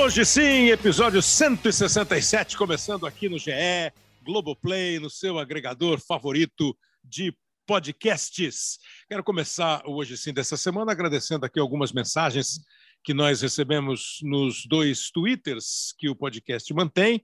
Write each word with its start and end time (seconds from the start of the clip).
Hoje 0.00 0.24
sim, 0.24 0.68
episódio 0.70 1.20
167, 1.20 2.56
começando 2.56 3.04
aqui 3.04 3.28
no 3.28 3.36
GE, 3.36 3.50
Globoplay, 4.22 5.00
no 5.00 5.10
seu 5.10 5.40
agregador 5.40 5.98
favorito 5.98 6.74
de 7.02 7.36
podcasts. 7.66 8.78
Quero 9.08 9.24
começar 9.24 9.82
hoje 9.84 10.16
sim 10.16 10.32
dessa 10.32 10.56
semana 10.56 10.92
agradecendo 10.92 11.44
aqui 11.44 11.58
algumas 11.58 11.92
mensagens 11.92 12.60
que 13.02 13.12
nós 13.12 13.42
recebemos 13.42 14.20
nos 14.22 14.64
dois 14.66 15.10
Twitters 15.10 15.92
que 15.98 16.08
o 16.08 16.14
podcast 16.14 16.72
mantém. 16.72 17.20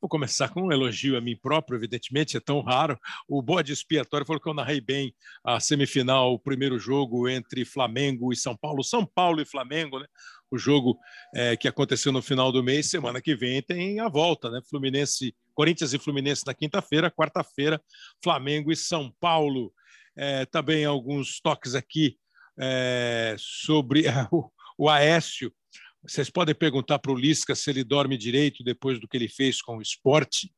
Vou 0.00 0.08
começar 0.08 0.48
com 0.48 0.62
um 0.62 0.72
elogio 0.72 1.16
a 1.16 1.20
mim 1.20 1.36
próprio, 1.36 1.76
evidentemente, 1.76 2.36
é 2.36 2.40
tão 2.40 2.60
raro. 2.60 2.96
O 3.28 3.42
bode 3.42 3.72
expiatório 3.72 4.24
falou 4.24 4.40
que 4.40 4.48
eu 4.48 4.54
narrei 4.54 4.80
bem 4.80 5.12
a 5.44 5.58
semifinal, 5.58 6.34
o 6.34 6.38
primeiro 6.38 6.78
jogo 6.78 7.28
entre 7.28 7.64
Flamengo 7.64 8.32
e 8.32 8.36
São 8.36 8.56
Paulo. 8.56 8.84
São 8.84 9.04
Paulo 9.04 9.40
e 9.40 9.44
Flamengo, 9.44 9.98
né? 9.98 10.06
O 10.52 10.56
jogo 10.56 10.96
é, 11.34 11.56
que 11.56 11.66
aconteceu 11.66 12.12
no 12.12 12.22
final 12.22 12.52
do 12.52 12.62
mês, 12.62 12.88
semana 12.88 13.20
que 13.20 13.34
vem 13.34 13.60
tem 13.60 13.98
a 13.98 14.08
volta, 14.08 14.48
né? 14.48 14.60
Fluminense, 14.70 15.34
Corinthians 15.52 15.92
e 15.92 15.98
Fluminense 15.98 16.46
na 16.46 16.54
quinta-feira, 16.54 17.10
quarta-feira, 17.10 17.82
Flamengo 18.22 18.70
e 18.70 18.76
São 18.76 19.12
Paulo. 19.18 19.72
É, 20.16 20.46
também 20.46 20.84
alguns 20.84 21.40
toques 21.40 21.74
aqui 21.74 22.16
é, 22.56 23.34
sobre 23.36 24.04
o, 24.30 24.48
o 24.78 24.88
Aécio 24.88 25.52
vocês 26.02 26.30
podem 26.30 26.54
perguntar 26.54 26.98
para 26.98 27.12
o 27.12 27.16
Lisca 27.16 27.54
se 27.54 27.70
ele 27.70 27.82
dorme 27.82 28.16
direito 28.16 28.62
depois 28.62 29.00
do 29.00 29.08
que 29.08 29.16
ele 29.16 29.28
fez 29.28 29.60
com 29.60 29.78
o 29.78 29.82
esporte. 29.82 30.50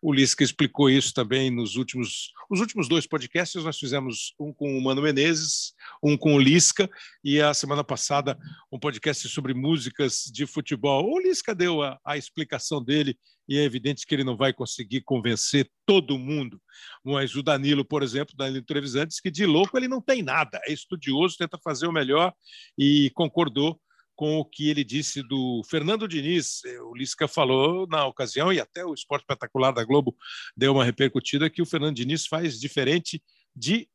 O 0.00 0.12
Lisca 0.12 0.44
explicou 0.44 0.88
isso 0.88 1.12
também 1.12 1.50
nos 1.50 1.76
últimos, 1.76 2.32
os 2.50 2.60
últimos 2.60 2.88
dois 2.88 3.06
podcasts. 3.06 3.64
Nós 3.64 3.78
fizemos 3.78 4.34
um 4.38 4.52
com 4.52 4.76
o 4.76 4.82
Mano 4.82 5.02
Menezes, 5.02 5.72
um 6.02 6.16
com 6.16 6.34
o 6.34 6.38
Lisca, 6.38 6.88
e 7.22 7.40
a 7.40 7.52
semana 7.54 7.82
passada 7.82 8.38
um 8.70 8.78
podcast 8.78 9.28
sobre 9.28 9.54
músicas 9.54 10.24
de 10.32 10.46
futebol. 10.46 11.04
O 11.10 11.18
Lisca 11.18 11.54
deu 11.54 11.82
a, 11.82 11.98
a 12.04 12.16
explicação 12.16 12.82
dele 12.82 13.18
e 13.48 13.56
é 13.56 13.64
evidente 13.64 14.06
que 14.06 14.14
ele 14.14 14.24
não 14.24 14.36
vai 14.36 14.52
conseguir 14.52 15.00
convencer 15.02 15.68
todo 15.86 16.18
mundo. 16.18 16.60
Mas 17.04 17.34
o 17.34 17.42
Danilo, 17.42 17.84
por 17.84 18.02
exemplo, 18.02 18.36
Danilo 18.36 18.64
Trevisan, 18.64 19.06
diz 19.06 19.20
que 19.20 19.30
de 19.30 19.46
louco 19.46 19.76
ele 19.76 19.88
não 19.88 20.02
tem 20.02 20.22
nada, 20.22 20.60
é 20.64 20.72
estudioso, 20.72 21.36
tenta 21.38 21.58
fazer 21.58 21.86
o 21.86 21.92
melhor 21.92 22.32
e 22.76 23.10
concordou 23.14 23.80
com 24.18 24.36
o 24.36 24.44
que 24.44 24.68
ele 24.68 24.82
disse 24.82 25.22
do 25.22 25.62
Fernando 25.70 26.08
Diniz. 26.08 26.62
O 26.90 26.96
Lisca 26.96 27.28
falou 27.28 27.86
na 27.86 28.04
ocasião, 28.04 28.52
e 28.52 28.58
até 28.58 28.84
o 28.84 28.92
Esporte 28.92 29.22
Espetacular 29.22 29.70
da 29.70 29.84
Globo 29.84 30.16
deu 30.56 30.72
uma 30.72 30.84
repercutida, 30.84 31.48
que 31.48 31.62
o 31.62 31.66
Fernando 31.66 31.94
Diniz 31.94 32.26
faz 32.26 32.58
diferente 32.58 33.22
de 33.54 33.88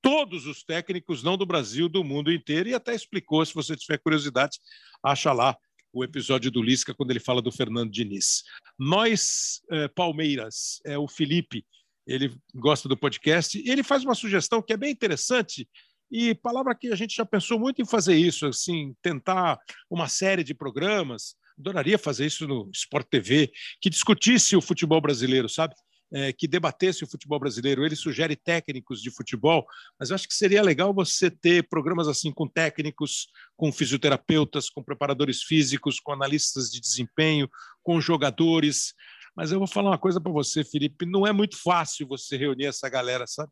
todos 0.00 0.46
os 0.46 0.64
técnicos, 0.64 1.22
não 1.22 1.36
do 1.36 1.44
Brasil, 1.44 1.90
do 1.90 2.02
mundo 2.02 2.32
inteiro, 2.32 2.70
e 2.70 2.74
até 2.74 2.94
explicou, 2.94 3.44
se 3.44 3.52
você 3.52 3.76
tiver 3.76 3.98
curiosidade, 3.98 4.58
acha 5.04 5.30
lá 5.30 5.54
o 5.92 6.02
episódio 6.02 6.50
do 6.50 6.62
Lisca 6.62 6.94
quando 6.94 7.10
ele 7.10 7.20
fala 7.20 7.42
do 7.42 7.52
Fernando 7.52 7.90
Diniz. 7.92 8.44
Nós, 8.78 9.60
eh, 9.70 9.88
Palmeiras, 9.88 10.80
é 10.86 10.96
o 10.96 11.06
Felipe, 11.06 11.66
ele 12.06 12.34
gosta 12.54 12.88
do 12.88 12.96
podcast, 12.96 13.58
e 13.58 13.70
ele 13.70 13.82
faz 13.82 14.04
uma 14.04 14.14
sugestão 14.14 14.62
que 14.62 14.72
é 14.72 14.76
bem 14.78 14.90
interessante, 14.90 15.68
e 16.16 16.32
palavra 16.32 16.76
que 16.76 16.92
a 16.92 16.94
gente 16.94 17.16
já 17.16 17.26
pensou 17.26 17.58
muito 17.58 17.82
em 17.82 17.84
fazer 17.84 18.14
isso, 18.14 18.46
assim, 18.46 18.94
tentar 19.02 19.58
uma 19.90 20.06
série 20.06 20.44
de 20.44 20.54
programas, 20.54 21.34
adoraria 21.58 21.98
fazer 21.98 22.26
isso 22.26 22.46
no 22.46 22.70
Sport 22.72 23.08
TV, 23.10 23.50
que 23.80 23.90
discutisse 23.90 24.54
o 24.54 24.60
futebol 24.60 25.00
brasileiro, 25.00 25.48
sabe? 25.48 25.74
É, 26.12 26.32
que 26.32 26.46
debatesse 26.46 27.02
o 27.02 27.06
futebol 27.08 27.40
brasileiro. 27.40 27.84
Ele 27.84 27.96
sugere 27.96 28.36
técnicos 28.36 29.02
de 29.02 29.10
futebol, 29.10 29.66
mas 29.98 30.10
eu 30.10 30.14
acho 30.14 30.28
que 30.28 30.34
seria 30.34 30.62
legal 30.62 30.94
você 30.94 31.28
ter 31.28 31.68
programas 31.68 32.06
assim 32.06 32.30
com 32.30 32.46
técnicos, 32.46 33.26
com 33.56 33.72
fisioterapeutas, 33.72 34.70
com 34.70 34.84
preparadores 34.84 35.42
físicos, 35.42 35.98
com 35.98 36.12
analistas 36.12 36.70
de 36.70 36.80
desempenho, 36.80 37.48
com 37.82 38.00
jogadores. 38.00 38.94
Mas 39.34 39.50
eu 39.50 39.58
vou 39.58 39.66
falar 39.66 39.90
uma 39.90 39.98
coisa 39.98 40.20
para 40.20 40.30
você, 40.30 40.62
Felipe: 40.62 41.06
não 41.06 41.26
é 41.26 41.32
muito 41.32 41.60
fácil 41.60 42.06
você 42.06 42.36
reunir 42.36 42.66
essa 42.66 42.88
galera, 42.88 43.26
sabe? 43.26 43.50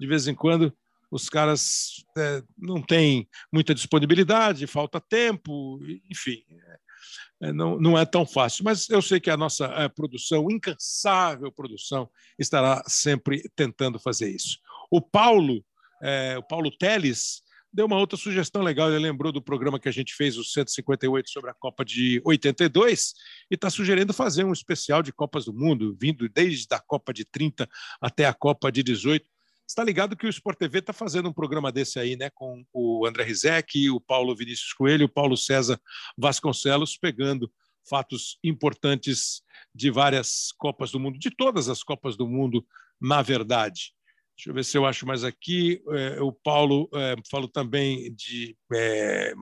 De 0.00 0.08
vez 0.08 0.26
em 0.26 0.34
quando 0.34 0.76
os 1.10 1.28
caras 1.28 2.04
é, 2.16 2.42
não 2.56 2.80
têm 2.80 3.28
muita 3.52 3.74
disponibilidade, 3.74 4.66
falta 4.66 5.00
tempo, 5.00 5.80
enfim, 6.08 6.44
é, 6.50 7.48
é, 7.48 7.52
não, 7.52 7.78
não 7.78 7.98
é 7.98 8.04
tão 8.04 8.24
fácil. 8.24 8.64
Mas 8.64 8.88
eu 8.88 9.02
sei 9.02 9.18
que 9.18 9.30
a 9.30 9.36
nossa 9.36 9.66
é, 9.66 9.88
produção, 9.88 10.50
incansável 10.50 11.50
produção, 11.50 12.08
estará 12.38 12.82
sempre 12.86 13.42
tentando 13.56 13.98
fazer 13.98 14.30
isso. 14.30 14.58
O 14.90 15.00
Paulo, 15.00 15.64
é, 16.02 16.36
o 16.38 16.42
Paulo 16.42 16.70
Teles, 16.70 17.42
deu 17.72 17.86
uma 17.86 17.98
outra 17.98 18.16
sugestão 18.16 18.62
legal. 18.62 18.90
Ele 18.90 18.98
lembrou 18.98 19.32
do 19.32 19.42
programa 19.42 19.80
que 19.80 19.88
a 19.88 19.92
gente 19.92 20.14
fez, 20.14 20.36
o 20.36 20.44
158, 20.44 21.30
sobre 21.30 21.50
a 21.50 21.54
Copa 21.54 21.84
de 21.84 22.20
82, 22.24 23.14
e 23.50 23.54
está 23.54 23.70
sugerindo 23.70 24.12
fazer 24.12 24.44
um 24.44 24.52
especial 24.52 25.02
de 25.02 25.12
Copas 25.12 25.46
do 25.46 25.54
Mundo, 25.54 25.96
vindo 25.98 26.28
desde 26.28 26.66
a 26.72 26.78
Copa 26.78 27.12
de 27.12 27.24
30 27.24 27.68
até 28.00 28.26
a 28.26 28.34
Copa 28.34 28.70
de 28.70 28.82
18 28.82 29.28
está 29.70 29.84
ligado 29.84 30.16
que 30.16 30.26
o 30.26 30.30
Sport 30.30 30.58
TV 30.58 30.80
está 30.80 30.92
fazendo 30.92 31.28
um 31.28 31.32
programa 31.32 31.70
desse 31.70 31.98
aí, 32.00 32.16
né, 32.16 32.28
com 32.34 32.64
o 32.72 33.06
André 33.06 33.22
Rizek, 33.22 33.88
o 33.88 34.00
Paulo 34.00 34.34
Vinícius 34.34 34.72
Coelho, 34.72 35.06
o 35.06 35.08
Paulo 35.08 35.36
César 35.36 35.80
Vasconcelos, 36.18 36.96
pegando 36.96 37.50
fatos 37.88 38.36
importantes 38.42 39.42
de 39.72 39.90
várias 39.90 40.50
Copas 40.58 40.90
do 40.90 40.98
Mundo, 40.98 41.18
de 41.18 41.30
todas 41.30 41.68
as 41.68 41.84
Copas 41.84 42.16
do 42.16 42.26
Mundo, 42.26 42.66
na 43.00 43.22
verdade. 43.22 43.92
Deixa 44.36 44.50
eu 44.50 44.54
ver 44.54 44.64
se 44.64 44.76
eu 44.76 44.84
acho 44.84 45.06
mais 45.06 45.22
aqui. 45.22 45.80
É, 45.90 46.20
o 46.20 46.32
Paulo 46.32 46.88
é, 46.92 47.14
falou 47.30 47.48
também 47.48 48.12
de, 48.14 48.56
é, 48.72 49.32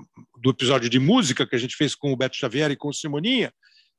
do 0.42 0.50
episódio 0.50 0.90
de 0.90 0.98
música 0.98 1.46
que 1.46 1.56
a 1.56 1.58
gente 1.58 1.74
fez 1.74 1.94
com 1.94 2.12
o 2.12 2.16
Beto 2.16 2.36
Xavier 2.36 2.70
e 2.70 2.76
com 2.76 2.88
o 2.88 2.92
Simoninha, 2.92 3.52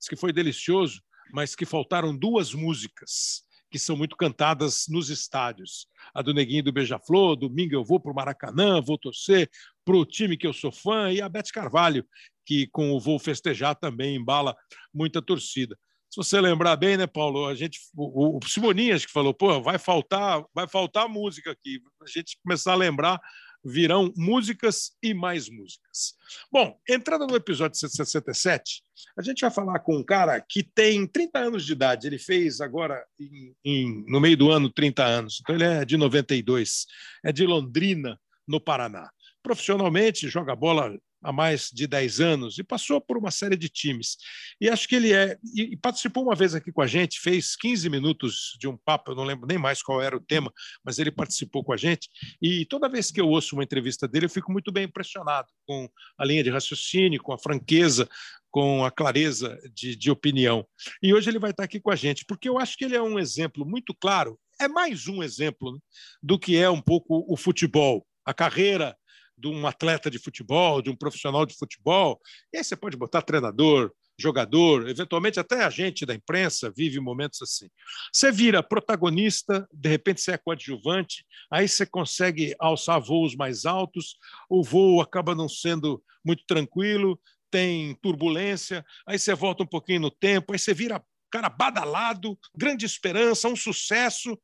que 0.08 0.16
foi 0.16 0.32
delicioso, 0.32 1.02
mas 1.34 1.56
que 1.56 1.66
faltaram 1.66 2.16
duas 2.16 2.54
músicas 2.54 3.49
que 3.70 3.80
são 3.80 3.96
muito 3.96 4.16
cantadas 4.16 4.86
nos 4.90 5.10
estádios. 5.10 5.88
A 6.14 6.22
do 6.22 6.34
Neguinho 6.34 6.64
do 6.64 6.72
Beija-Flor, 6.72 7.36
domingo 7.36 7.74
eu 7.74 7.84
vou 7.84 8.00
para 8.00 8.12
o 8.12 8.16
Maracanã, 8.16 8.82
vou 8.82 8.98
torcer 8.98 9.50
para 9.86 9.96
o 9.96 10.06
time 10.06 10.38
que 10.38 10.48
eu 10.48 10.54
sou 10.54 10.72
fã, 10.72 11.12
e 11.12 11.22
a 11.22 11.30
Beth 11.30 11.52
Carvalho, 11.54 12.06
que 12.46 12.68
com 12.68 12.92
o 12.92 13.00
Vou 13.00 13.20
Festejar 13.20 13.76
também 13.76 14.16
embala 14.16 14.56
muita 14.94 15.22
torcida. 15.22 15.78
Se 16.10 16.18
você 16.18 16.42
lembrar 16.42 16.76
bem, 16.76 16.98
né, 16.98 17.06
Paulo, 17.06 17.46
a 17.46 17.54
gente, 17.54 17.80
o, 17.96 18.38
o 18.38 18.48
Simoninhas 18.48 19.06
que 19.06 19.12
falou, 19.12 19.32
pô, 19.32 19.62
vai 19.62 19.78
faltar, 19.78 20.44
vai 20.54 20.68
faltar 20.68 21.08
música 21.08 21.52
aqui. 21.52 21.80
A 22.02 22.10
gente 22.10 22.40
começar 22.44 22.74
a 22.74 22.76
lembrar 22.76 23.22
virão 23.64 24.14
músicas 24.16 24.92
e 25.02 25.14
mais 25.14 25.50
músicas. 25.50 26.16
Bom, 26.52 26.80
entrando 26.88 27.28
no 27.28 27.36
episódio 27.36 27.78
167, 27.78 28.84
a 29.18 29.22
gente 29.22 29.42
vai 29.42 29.52
falar 29.52 29.80
com 29.80 29.98
um 29.98 30.04
cara 30.04 30.40
que 30.40 30.64
tem 30.64 31.06
30 31.06 31.40
anos 31.40 31.66
de 31.66 31.74
idade. 31.74 32.08
Ele 32.08 32.20
fez 32.20 32.62
agora, 32.62 33.04
em, 33.20 33.56
em, 33.64 34.06
no 34.08 34.20
meio 34.20 34.38
do 34.38 34.52
ano, 34.52 34.70
30 34.70 35.04
anos. 35.04 35.40
Então, 35.42 35.56
ele 35.56 35.66
é 35.66 35.84
de 35.84 35.98
92. 35.98 36.86
É 37.24 37.32
de 37.32 37.46
Londrina, 37.46 38.20
no 38.48 38.60
Paraná. 38.60 39.10
Profissionalmente, 39.44 40.28
joga 40.28 40.56
bola 40.56 40.98
há 41.22 41.32
mais 41.32 41.70
de 41.72 41.88
10 41.88 42.20
anos 42.20 42.58
e 42.58 42.64
passou 42.64 43.00
por 43.02 43.18
uma 43.18 43.32
série 43.32 43.58
de 43.58 43.70
times. 43.70 44.18
E 44.60 44.70
acho 44.70 44.88
que 44.88 44.96
ele 44.96 45.14
é. 45.14 45.38
E, 45.56 45.76
participou 45.78 46.24
uma 46.24 46.36
vez 46.36 46.56
aqui 46.56 46.72
com 46.72 46.82
a 46.82 46.88
gente, 46.88 47.20
fez 47.20 47.56
15 47.56 47.90
minutos 47.90 48.58
de 48.60 48.68
um 48.68 48.78
papo, 48.78 49.12
eu 49.12 49.16
não 49.16 49.24
lembro 49.24 49.48
nem 49.48 49.58
mais 49.58 49.82
qual 49.82 50.02
era 50.02 50.16
o 50.16 50.22
tema, 50.22 50.52
mas 50.84 51.00
ele 51.00 51.12
participou 51.12 51.64
com 51.64 51.74
a 51.74 51.78
gente. 51.78 52.10
E 52.42 52.66
toda 52.66 52.90
vez 52.90 53.12
que 53.12 53.20
eu 53.20 53.28
ouço 53.28 53.56
uma 53.56 53.64
entrevista 53.64 54.08
dele, 54.08 54.26
eu 54.26 54.30
fico 54.30 54.52
muito 54.52 54.72
bem 54.72 54.86
impressionado 54.86 55.48
com 55.66 55.90
a 56.18 56.26
linha 56.26 56.44
de 56.44 56.50
raciocínio, 56.50 57.22
com 57.22 57.34
a 57.34 57.40
franqueza, 57.40 58.08
com 58.52 58.84
a 58.84 58.92
clareza 58.92 59.60
de, 59.74 59.96
de 59.96 60.10
opinião. 60.10 60.66
E 61.02 61.14
hoje 61.14 61.30
ele 61.30 61.40
vai 61.40 61.52
estar 61.52 61.64
aqui 61.64 61.80
com 61.80 61.92
a 61.92 61.96
gente, 61.96 62.26
porque 62.26 62.50
eu 62.50 62.58
acho 62.58 62.78
que 62.78 62.86
ele 62.86 62.96
é 62.96 63.02
um 63.02 63.20
exemplo 63.20 63.66
muito 63.66 63.94
claro, 63.94 64.40
é 64.60 64.68
mais 64.68 65.08
um 65.08 65.24
exemplo 65.24 65.82
do 66.22 66.38
que 66.38 66.58
é 66.58 66.70
um 66.70 66.82
pouco 66.82 67.26
o 67.28 67.38
futebol. 67.38 68.06
A 68.26 68.34
carreira 68.34 68.96
de 69.40 69.48
um 69.48 69.66
atleta 69.66 70.10
de 70.10 70.20
futebol, 70.20 70.82
de 70.82 70.90
um 70.90 70.96
profissional 70.96 71.46
de 71.46 71.56
futebol. 71.58 72.20
E 72.54 72.58
aí 72.58 72.64
você 72.64 72.76
pode 72.76 72.98
botar 72.98 73.22
treinador, 73.22 73.92
jogador, 74.20 74.88
eventualmente 74.90 75.40
até 75.40 75.64
a 75.64 75.70
gente 75.70 76.06
da 76.06 76.14
imprensa 76.14 76.72
vive 76.76 77.00
momentos 77.00 77.42
assim. 77.42 77.70
Você 78.14 78.32
vira 78.32 78.62
protagonista, 78.62 79.68
de 79.74 79.90
repente 79.90 80.22
você 80.22 80.32
é 80.32 80.38
coadjuvante, 80.38 81.26
aí 81.50 81.68
você 81.68 81.86
consegue 81.86 82.54
alçar 82.60 83.00
voos 83.00 83.36
mais 83.36 83.66
altos, 83.66 84.18
o 84.50 84.62
voo 84.62 85.02
acaba 85.02 85.34
não 85.34 85.48
sendo 85.48 86.04
muito 86.24 86.44
tranquilo, 86.46 87.20
tem 87.50 87.96
turbulência, 87.96 88.86
aí 89.08 89.18
você 89.18 89.34
volta 89.34 89.64
um 89.64 89.68
pouquinho 89.68 90.02
no 90.02 90.12
tempo, 90.12 90.52
aí 90.52 90.60
você 90.60 90.74
vira 90.74 91.04
cara 91.32 91.50
badalado, 91.50 92.38
grande 92.56 92.86
esperança, 92.86 93.48
um 93.48 93.56
sucesso, 93.56 94.38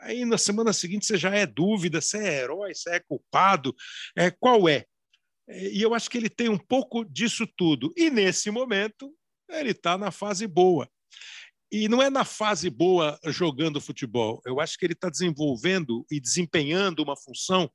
Aí 0.00 0.24
na 0.24 0.38
semana 0.38 0.72
seguinte 0.72 1.06
você 1.06 1.16
já 1.16 1.34
é 1.34 1.46
dúvida, 1.46 2.00
você 2.00 2.18
é 2.18 2.42
herói, 2.42 2.74
você 2.74 2.90
é 2.90 3.00
culpado, 3.00 3.74
é, 4.16 4.30
qual 4.30 4.68
é? 4.68 4.84
é? 5.48 5.72
E 5.72 5.82
eu 5.82 5.94
acho 5.94 6.10
que 6.10 6.18
ele 6.18 6.28
tem 6.28 6.48
um 6.48 6.58
pouco 6.58 7.04
disso 7.04 7.46
tudo. 7.56 7.92
E 7.96 8.10
nesse 8.10 8.50
momento 8.50 9.12
ele 9.48 9.70
está 9.70 9.96
na 9.98 10.10
fase 10.10 10.46
boa. 10.46 10.88
E 11.70 11.88
não 11.88 12.02
é 12.02 12.08
na 12.08 12.24
fase 12.24 12.70
boa 12.70 13.18
jogando 13.26 13.80
futebol. 13.80 14.40
Eu 14.46 14.58
acho 14.58 14.78
que 14.78 14.86
ele 14.86 14.94
está 14.94 15.10
desenvolvendo 15.10 16.06
e 16.10 16.18
desempenhando 16.18 17.02
uma 17.02 17.16
função 17.16 17.70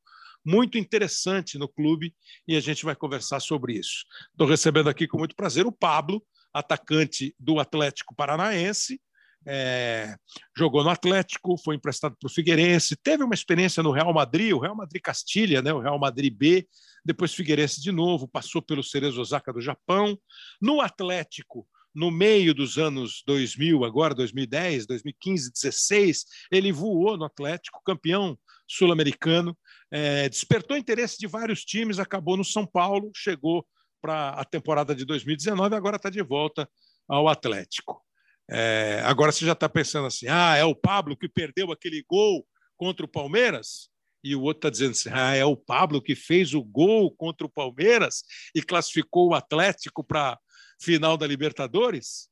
muito 0.46 0.78
interessante 0.78 1.58
no 1.58 1.68
clube 1.68 2.14
e 2.48 2.56
a 2.56 2.60
gente 2.60 2.84
vai 2.84 2.96
conversar 2.96 3.40
sobre 3.40 3.74
isso. 3.74 4.06
Estou 4.32 4.48
recebendo 4.48 4.90
aqui 4.90 5.08
com 5.08 5.18
muito 5.18 5.36
prazer 5.36 5.66
o 5.66 5.72
Pablo, 5.72 6.26
atacante 6.54 7.36
do 7.40 7.60
Atlético 7.60 8.16
Paranaense. 8.16 9.00
É, 9.46 10.16
jogou 10.58 10.84
no 10.84 10.90
Atlético, 10.90 11.58
foi 11.58 11.76
emprestado 11.76 12.16
para 12.20 12.28
o 12.28 12.32
Figueirense, 12.32 12.96
teve 12.96 13.24
uma 13.24 13.34
experiência 13.34 13.84
no 13.84 13.92
Real 13.92 14.14
Madrid, 14.14 14.54
o 14.54 14.60
Real 14.60 14.76
Madrid 14.76 15.02
Castilha, 15.02 15.62
né, 15.62 15.74
o 15.74 15.80
Real 15.80 16.00
Madrid 16.00 16.34
B, 16.34 16.68
depois 17.06 17.34
Figueirense 17.34 17.82
de 17.82 17.92
novo, 17.92 18.28
passou 18.28 18.62
pelo 18.62 18.84
Cerezo 18.84 19.20
Osaka 19.20 19.52
do 19.52 19.60
Japão. 19.60 20.18
No 20.62 20.80
Atlético, 20.80 21.68
no 21.94 22.10
meio 22.10 22.54
dos 22.54 22.78
anos 22.78 23.22
2000, 23.28 23.84
agora 23.84 24.16
2010, 24.16 24.88
2015, 24.88 25.52
16, 25.52 26.26
ele 26.52 26.72
voou 26.72 27.18
no 27.18 27.26
Atlético, 27.26 27.82
campeão 27.86 28.38
sul-americano, 28.68 29.58
é, 29.92 30.28
despertou 30.30 30.76
interesse 30.76 31.18
de 31.20 31.28
vários 31.28 31.64
times, 31.64 32.00
acabou 32.00 32.36
no 32.38 32.44
São 32.44 32.66
Paulo, 32.66 33.12
chegou 33.16 33.66
para 34.02 34.32
a 34.32 34.44
temporada 34.44 34.94
de 34.94 35.06
2019 35.06 35.76
agora 35.76 35.96
está 35.96 36.10
de 36.10 36.22
volta 36.22 36.70
ao 37.08 37.30
Atlético. 37.30 38.03
É, 38.50 39.02
agora 39.06 39.32
você 39.32 39.46
já 39.46 39.54
está 39.54 39.70
pensando 39.70 40.08
assim: 40.08 40.28
ah, 40.28 40.56
é 40.56 40.64
o 40.64 40.76
Pablo 40.76 41.18
que 41.18 41.30
perdeu 41.30 41.72
aquele 41.72 42.04
gol 42.04 42.46
contra 42.78 43.06
o 43.06 43.10
Palmeiras? 43.10 43.90
E 44.24 44.36
o 44.36 44.42
outro 44.42 44.60
está 44.60 44.70
dizendo 44.70 44.92
assim: 44.92 45.10
ah, 45.12 45.36
é 45.36 45.46
o 45.46 45.56
Pablo 45.56 46.02
que 46.02 46.16
fez 46.16 46.54
o 46.54 46.64
gol 46.64 47.12
contra 47.12 47.46
o 47.46 47.50
Palmeiras 47.50 48.24
e 48.56 48.62
classificou 48.62 49.30
o 49.30 49.34
Atlético 49.34 50.04
para 50.04 50.38
final 50.82 51.18
da 51.18 51.28
Libertadores? 51.28 52.30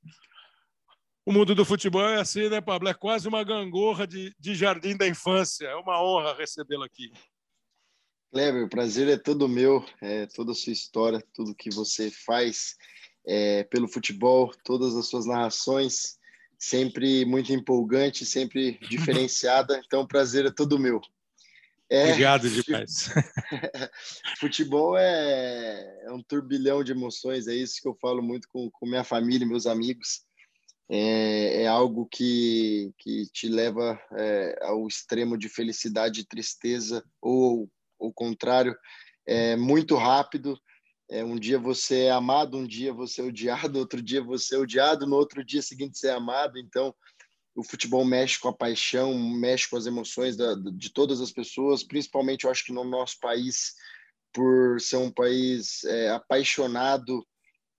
O 1.25 1.31
mundo 1.31 1.53
do 1.53 1.63
futebol 1.63 2.01
é 2.01 2.19
assim, 2.19 2.49
né, 2.49 2.59
Pablo? 2.59 2.89
É 2.89 2.93
quase 2.93 3.27
uma 3.27 3.43
gangorra 3.43 4.07
de, 4.07 4.33
de 4.39 4.55
jardim 4.55 4.97
da 4.97 5.07
infância. 5.07 5.67
É 5.67 5.75
uma 5.75 6.01
honra 6.03 6.33
recebê-lo 6.33 6.83
aqui. 6.83 7.11
Kleber, 8.31 8.63
o 8.63 8.69
prazer 8.69 9.07
é 9.09 9.17
todo 9.17 9.47
meu, 9.47 9.85
é 10.01 10.25
toda 10.25 10.53
a 10.53 10.55
sua 10.55 10.71
história, 10.71 11.21
tudo 11.33 11.53
que 11.53 11.69
você 11.69 12.09
faz 12.09 12.75
é, 13.25 13.63
pelo 13.63 13.87
futebol, 13.87 14.51
todas 14.63 14.95
as 14.95 15.07
suas 15.07 15.25
narrações, 15.25 16.17
sempre 16.57 17.25
muito 17.25 17.51
empolgante, 17.51 18.25
sempre 18.25 18.79
diferenciada. 18.89 19.81
Então, 19.85 20.01
o 20.01 20.07
prazer 20.07 20.45
é 20.45 20.51
todo 20.51 20.79
meu. 20.79 21.01
É, 21.89 22.05
Obrigado 22.05 22.49
demais. 22.49 23.09
Futebol 24.39 24.97
é, 24.97 26.05
é, 26.05 26.11
um 26.13 26.23
turbilhão 26.23 26.85
de 26.85 26.93
emoções, 26.93 27.49
é 27.49 27.53
isso 27.53 27.81
que 27.81 27.87
eu 27.87 27.93
falo 27.95 28.21
muito 28.21 28.47
com, 28.47 28.71
com 28.71 28.85
minha 28.85 29.03
família, 29.03 29.45
meus 29.45 29.67
amigos. 29.67 30.21
É, 30.89 31.63
é 31.63 31.67
algo 31.67 32.05
que, 32.05 32.93
que 32.97 33.25
te 33.33 33.49
leva 33.49 33.99
é, 34.17 34.59
ao 34.61 34.87
extremo 34.87 35.37
de 35.37 35.49
felicidade 35.49 36.21
e 36.21 36.25
tristeza, 36.25 37.03
ou 37.21 37.69
o 37.99 38.13
contrário, 38.13 38.73
é 39.25 39.57
muito 39.57 39.95
rápido. 39.95 40.57
É, 41.11 41.25
um 41.25 41.35
dia 41.35 41.59
você 41.59 42.03
é 42.03 42.11
amado, 42.11 42.57
um 42.57 42.65
dia 42.65 42.93
você 42.93 43.19
é 43.19 43.25
odiado, 43.25 43.77
outro 43.77 44.01
dia 44.01 44.23
você 44.23 44.55
é 44.55 44.57
odiado, 44.57 45.05
no 45.05 45.17
outro 45.17 45.43
dia 45.43 45.61
seguinte 45.61 45.97
você 45.97 46.07
é 46.07 46.13
amado. 46.13 46.57
Então, 46.57 46.95
o 47.53 47.63
futebol 47.63 48.05
mexe 48.05 48.39
com 48.39 48.47
a 48.47 48.53
paixão, 48.53 49.13
mexe 49.13 49.69
com 49.69 49.75
as 49.75 49.85
emoções 49.85 50.37
da, 50.37 50.55
de 50.55 50.89
todas 50.89 51.19
as 51.19 51.29
pessoas, 51.29 51.83
principalmente 51.83 52.45
eu 52.45 52.49
acho 52.49 52.63
que 52.63 52.71
no 52.71 52.85
nosso 52.85 53.19
país, 53.19 53.73
por 54.31 54.79
ser 54.79 54.95
um 54.95 55.11
país 55.11 55.83
é, 55.83 56.11
apaixonado, 56.11 57.27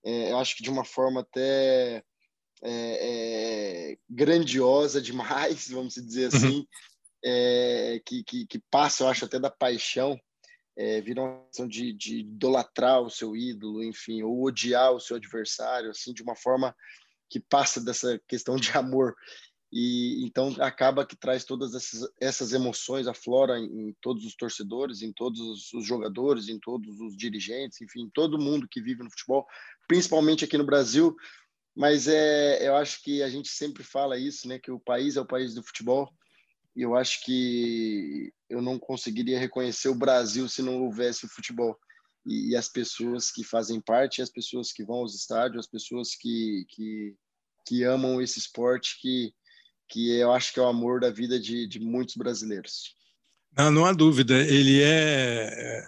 é, 0.04 0.32
eu 0.32 0.38
acho 0.38 0.54
que 0.54 0.62
de 0.62 0.68
uma 0.68 0.84
forma 0.84 1.22
até 1.22 2.04
é, 2.62 3.92
é 3.92 3.96
grandiosa 4.10 5.00
demais, 5.00 5.68
vamos 5.72 5.94
dizer 5.94 6.30
uhum. 6.32 6.36
assim, 6.36 6.66
é, 7.24 8.02
que, 8.04 8.22
que, 8.24 8.46
que, 8.46 8.58
passa, 8.70 9.04
eu 9.04 9.08
acho, 9.08 9.24
até 9.24 9.38
da 9.38 9.50
paixão, 9.50 10.20
é, 10.76 11.02
uma 11.16 11.44
questão 11.46 11.68
de, 11.68 11.92
de 11.92 12.20
idolatrar 12.20 13.00
o 13.00 13.10
seu 13.10 13.36
ídolo, 13.36 13.82
enfim, 13.82 14.22
ou 14.22 14.44
odiar 14.44 14.92
o 14.92 15.00
seu 15.00 15.16
adversário, 15.16 15.90
assim, 15.90 16.12
de 16.12 16.22
uma 16.22 16.34
forma 16.34 16.74
que 17.28 17.40
passa 17.40 17.80
dessa 17.80 18.20
questão 18.26 18.56
de 18.56 18.70
amor 18.72 19.14
e 19.72 20.22
então 20.26 20.54
acaba 20.60 21.06
que 21.06 21.16
traz 21.16 21.44
todas 21.44 21.74
essas, 21.74 22.06
essas 22.20 22.52
emoções 22.52 23.06
aflora 23.06 23.58
em, 23.58 23.88
em 23.88 23.96
todos 24.02 24.26
os 24.26 24.36
torcedores, 24.36 25.00
em 25.00 25.10
todos 25.10 25.72
os 25.72 25.86
jogadores, 25.86 26.48
em 26.48 26.58
todos 26.60 27.00
os 27.00 27.16
dirigentes, 27.16 27.80
enfim, 27.80 28.10
todo 28.12 28.38
mundo 28.38 28.68
que 28.68 28.82
vive 28.82 29.02
no 29.02 29.10
futebol, 29.10 29.46
principalmente 29.88 30.44
aqui 30.44 30.58
no 30.58 30.66
Brasil. 30.66 31.16
Mas 31.74 32.06
é, 32.06 32.68
eu 32.68 32.76
acho 32.76 33.02
que 33.02 33.22
a 33.22 33.30
gente 33.30 33.48
sempre 33.48 33.82
fala 33.82 34.18
isso, 34.18 34.46
né? 34.46 34.58
Que 34.58 34.70
o 34.70 34.78
país 34.78 35.16
é 35.16 35.22
o 35.22 35.26
país 35.26 35.54
do 35.54 35.62
futebol. 35.62 36.12
Eu 36.74 36.96
acho 36.96 37.22
que 37.24 38.32
eu 38.48 38.62
não 38.62 38.78
conseguiria 38.78 39.38
reconhecer 39.38 39.88
o 39.88 39.94
Brasil 39.94 40.48
se 40.48 40.62
não 40.62 40.82
houvesse 40.82 41.26
o 41.26 41.28
futebol. 41.28 41.78
E, 42.26 42.52
e 42.52 42.56
as 42.56 42.68
pessoas 42.68 43.30
que 43.30 43.44
fazem 43.44 43.80
parte, 43.80 44.22
as 44.22 44.30
pessoas 44.30 44.72
que 44.72 44.84
vão 44.84 44.96
aos 44.96 45.14
estádios, 45.14 45.66
as 45.66 45.70
pessoas 45.70 46.14
que, 46.14 46.64
que, 46.68 47.14
que 47.66 47.84
amam 47.84 48.20
esse 48.22 48.38
esporte, 48.38 48.98
que 49.00 49.32
que 49.92 50.10
eu 50.18 50.32
acho 50.32 50.52
que 50.54 50.58
é 50.58 50.62
o 50.62 50.68
amor 50.68 51.00
da 51.00 51.10
vida 51.10 51.38
de, 51.38 51.66
de 51.66 51.78
muitos 51.78 52.16
brasileiros. 52.16 52.96
Não, 53.56 53.70
não 53.70 53.84
há 53.84 53.92
dúvida. 53.92 54.34
Ele 54.34 54.82
é 54.82 55.86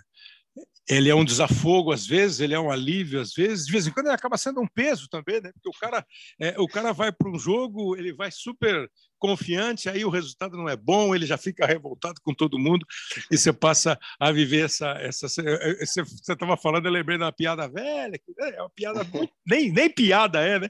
ele 0.87 1.09
é 1.09 1.15
um 1.15 1.25
desafogo 1.25 1.93
às 1.93 2.07
vezes, 2.07 2.41
ele 2.41 2.53
é 2.53 2.61
um 2.61 2.71
alívio 2.71 3.19
às 3.19 3.33
vezes, 3.33 3.65
de 3.65 3.73
vez 3.73 3.87
em 3.87 3.91
quando 3.91 4.07
ele 4.07 4.15
acaba 4.15 4.37
sendo 4.37 4.61
um 4.61 4.69
peso 4.69 5.09
também, 5.09 5.41
né? 5.41 5.51
Porque 5.55 5.71
o 5.71 5.81
cara, 5.81 6.07
é, 6.39 6.55
o 6.61 6.69
cara 6.69 6.93
vai 6.93 7.11
para 7.11 7.31
um 7.31 7.39
jogo, 7.39 7.97
ele 7.97 8.13
vai 8.13 8.31
super 8.31 8.87
confiante, 9.19 9.89
aí 9.89 10.05
o 10.05 10.11
resultado 10.11 10.57
não 10.57 10.69
é 10.69 10.77
bom, 10.77 11.15
ele 11.15 11.27
já 11.27 11.37
fica 11.37 11.67
revoltado 11.67 12.21
com 12.23 12.35
todo 12.35 12.59
mundo 12.59 12.87
e 13.31 13.39
você 13.39 13.53
passa 13.53 13.99
a 14.19 14.33
viver 14.33 14.65
essa. 14.65 14.91
essa 15.01 15.29
você 15.29 16.03
estava 16.03 16.57
falando, 16.57 16.87
eu 16.87 16.93
lembrei 16.93 17.17
de 17.17 17.25
uma 17.25 17.33
piada 17.33 17.69
velha, 17.69 18.21
é 18.39 18.61
uma 18.61 18.71
piada 18.71 19.01
nem, 19.47 19.73
nem 19.73 19.91
piada 19.91 20.41
é, 20.41 20.59
né? 20.59 20.69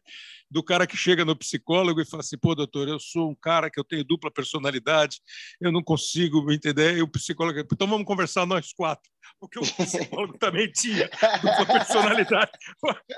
Do 0.51 0.63
cara 0.63 0.87
que 0.87 0.97
chega 0.97 1.25
no 1.25 1.35
psicólogo 1.35 2.01
e 2.01 2.05
fala 2.05 2.21
assim: 2.21 2.39
pô, 2.39 2.55
doutor, 2.55 2.89
eu 2.89 3.01
sou 3.01 3.31
um 3.31 3.35
cara 3.35 3.71
que 3.71 3.81
eu 3.81 3.85
tenho 3.85 4.05
dupla 4.05 4.31
personalidade, 4.31 5.21
eu 5.61 5.73
não 5.73 5.83
consigo 5.83 6.53
entender. 6.53 6.97
E 6.97 7.03
o 7.03 7.09
psicólogo, 7.09 7.59
então 7.59 7.89
vamos 7.89 8.07
conversar 8.07 8.47
nós 8.47 8.73
quatro, 8.73 9.11
porque 9.41 9.59
o 9.59 9.63
psicólogo 9.63 10.37
também 10.39 10.71
tinha 10.71 11.11
dupla 11.43 11.67
personalidade. 11.67 12.53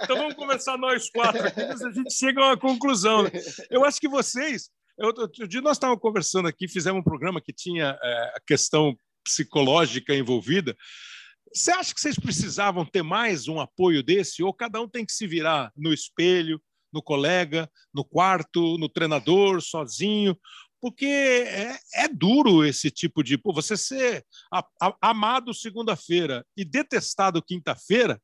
Então 0.02 0.16
vamos 0.16 0.34
conversar 0.34 0.78
nós 0.78 1.10
quatro 1.10 1.46
a 1.86 1.92
gente 1.92 2.12
chega 2.12 2.40
a 2.40 2.46
uma 2.48 2.56
conclusão. 2.56 3.24
Né? 3.24 3.30
Eu 3.70 3.84
acho 3.84 4.00
que 4.00 4.08
vocês 4.08 4.70
Outro 4.98 5.46
dia 5.46 5.60
nós 5.60 5.76
estávamos 5.76 6.00
conversando 6.00 6.48
aqui, 6.48 6.66
fizemos 6.66 7.00
um 7.00 7.04
programa 7.04 7.40
que 7.40 7.52
tinha 7.52 7.98
é, 8.02 8.32
a 8.34 8.40
questão 8.46 8.96
psicológica 9.22 10.14
envolvida. 10.14 10.76
Você 11.52 11.70
acha 11.70 11.94
que 11.94 12.00
vocês 12.00 12.18
precisavam 12.18 12.84
ter 12.84 13.02
mais 13.02 13.46
um 13.46 13.60
apoio 13.60 14.02
desse? 14.02 14.42
Ou 14.42 14.54
cada 14.54 14.80
um 14.80 14.88
tem 14.88 15.04
que 15.04 15.12
se 15.12 15.26
virar 15.26 15.70
no 15.76 15.92
espelho, 15.92 16.60
no 16.92 17.02
colega, 17.02 17.70
no 17.92 18.04
quarto, 18.04 18.78
no 18.78 18.88
treinador, 18.88 19.60
sozinho? 19.60 20.36
Porque 20.80 21.06
é, 21.06 21.78
é 21.94 22.08
duro 22.08 22.64
esse 22.64 22.90
tipo 22.90 23.22
de. 23.22 23.36
Pô, 23.36 23.52
você 23.52 23.76
ser 23.76 24.24
a, 24.52 24.64
a, 24.80 24.96
amado 25.00 25.52
segunda-feira 25.52 26.44
e 26.56 26.64
detestado 26.64 27.42
quinta-feira, 27.42 28.20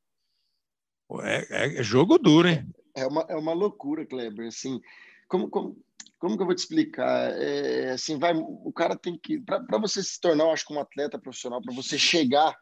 é, 1.21 1.47
é, 1.49 1.79
é, 1.79 1.83
jogo 1.83 2.17
duro, 2.17 2.47
hein? 2.47 2.67
É 2.95 3.05
uma, 3.05 3.25
é 3.29 3.35
uma 3.35 3.53
loucura, 3.53 4.05
Kleber. 4.05 4.47
Assim, 4.47 4.79
como, 5.27 5.49
como, 5.49 5.83
como 6.23 6.37
que 6.37 6.41
eu 6.41 6.45
vou 6.45 6.55
te 6.55 6.59
explicar? 6.59 7.33
É, 7.33 7.91
assim, 7.91 8.17
vai, 8.17 8.33
o 8.33 8.71
cara 8.71 8.95
tem 8.95 9.19
que, 9.21 9.41
para 9.41 9.77
você 9.77 10.01
se 10.01 10.17
tornar, 10.21 10.49
acho 10.53 10.63
um 10.71 10.79
atleta 10.79 11.19
profissional, 11.19 11.61
para 11.61 11.75
você 11.75 11.99
chegar 11.99 12.57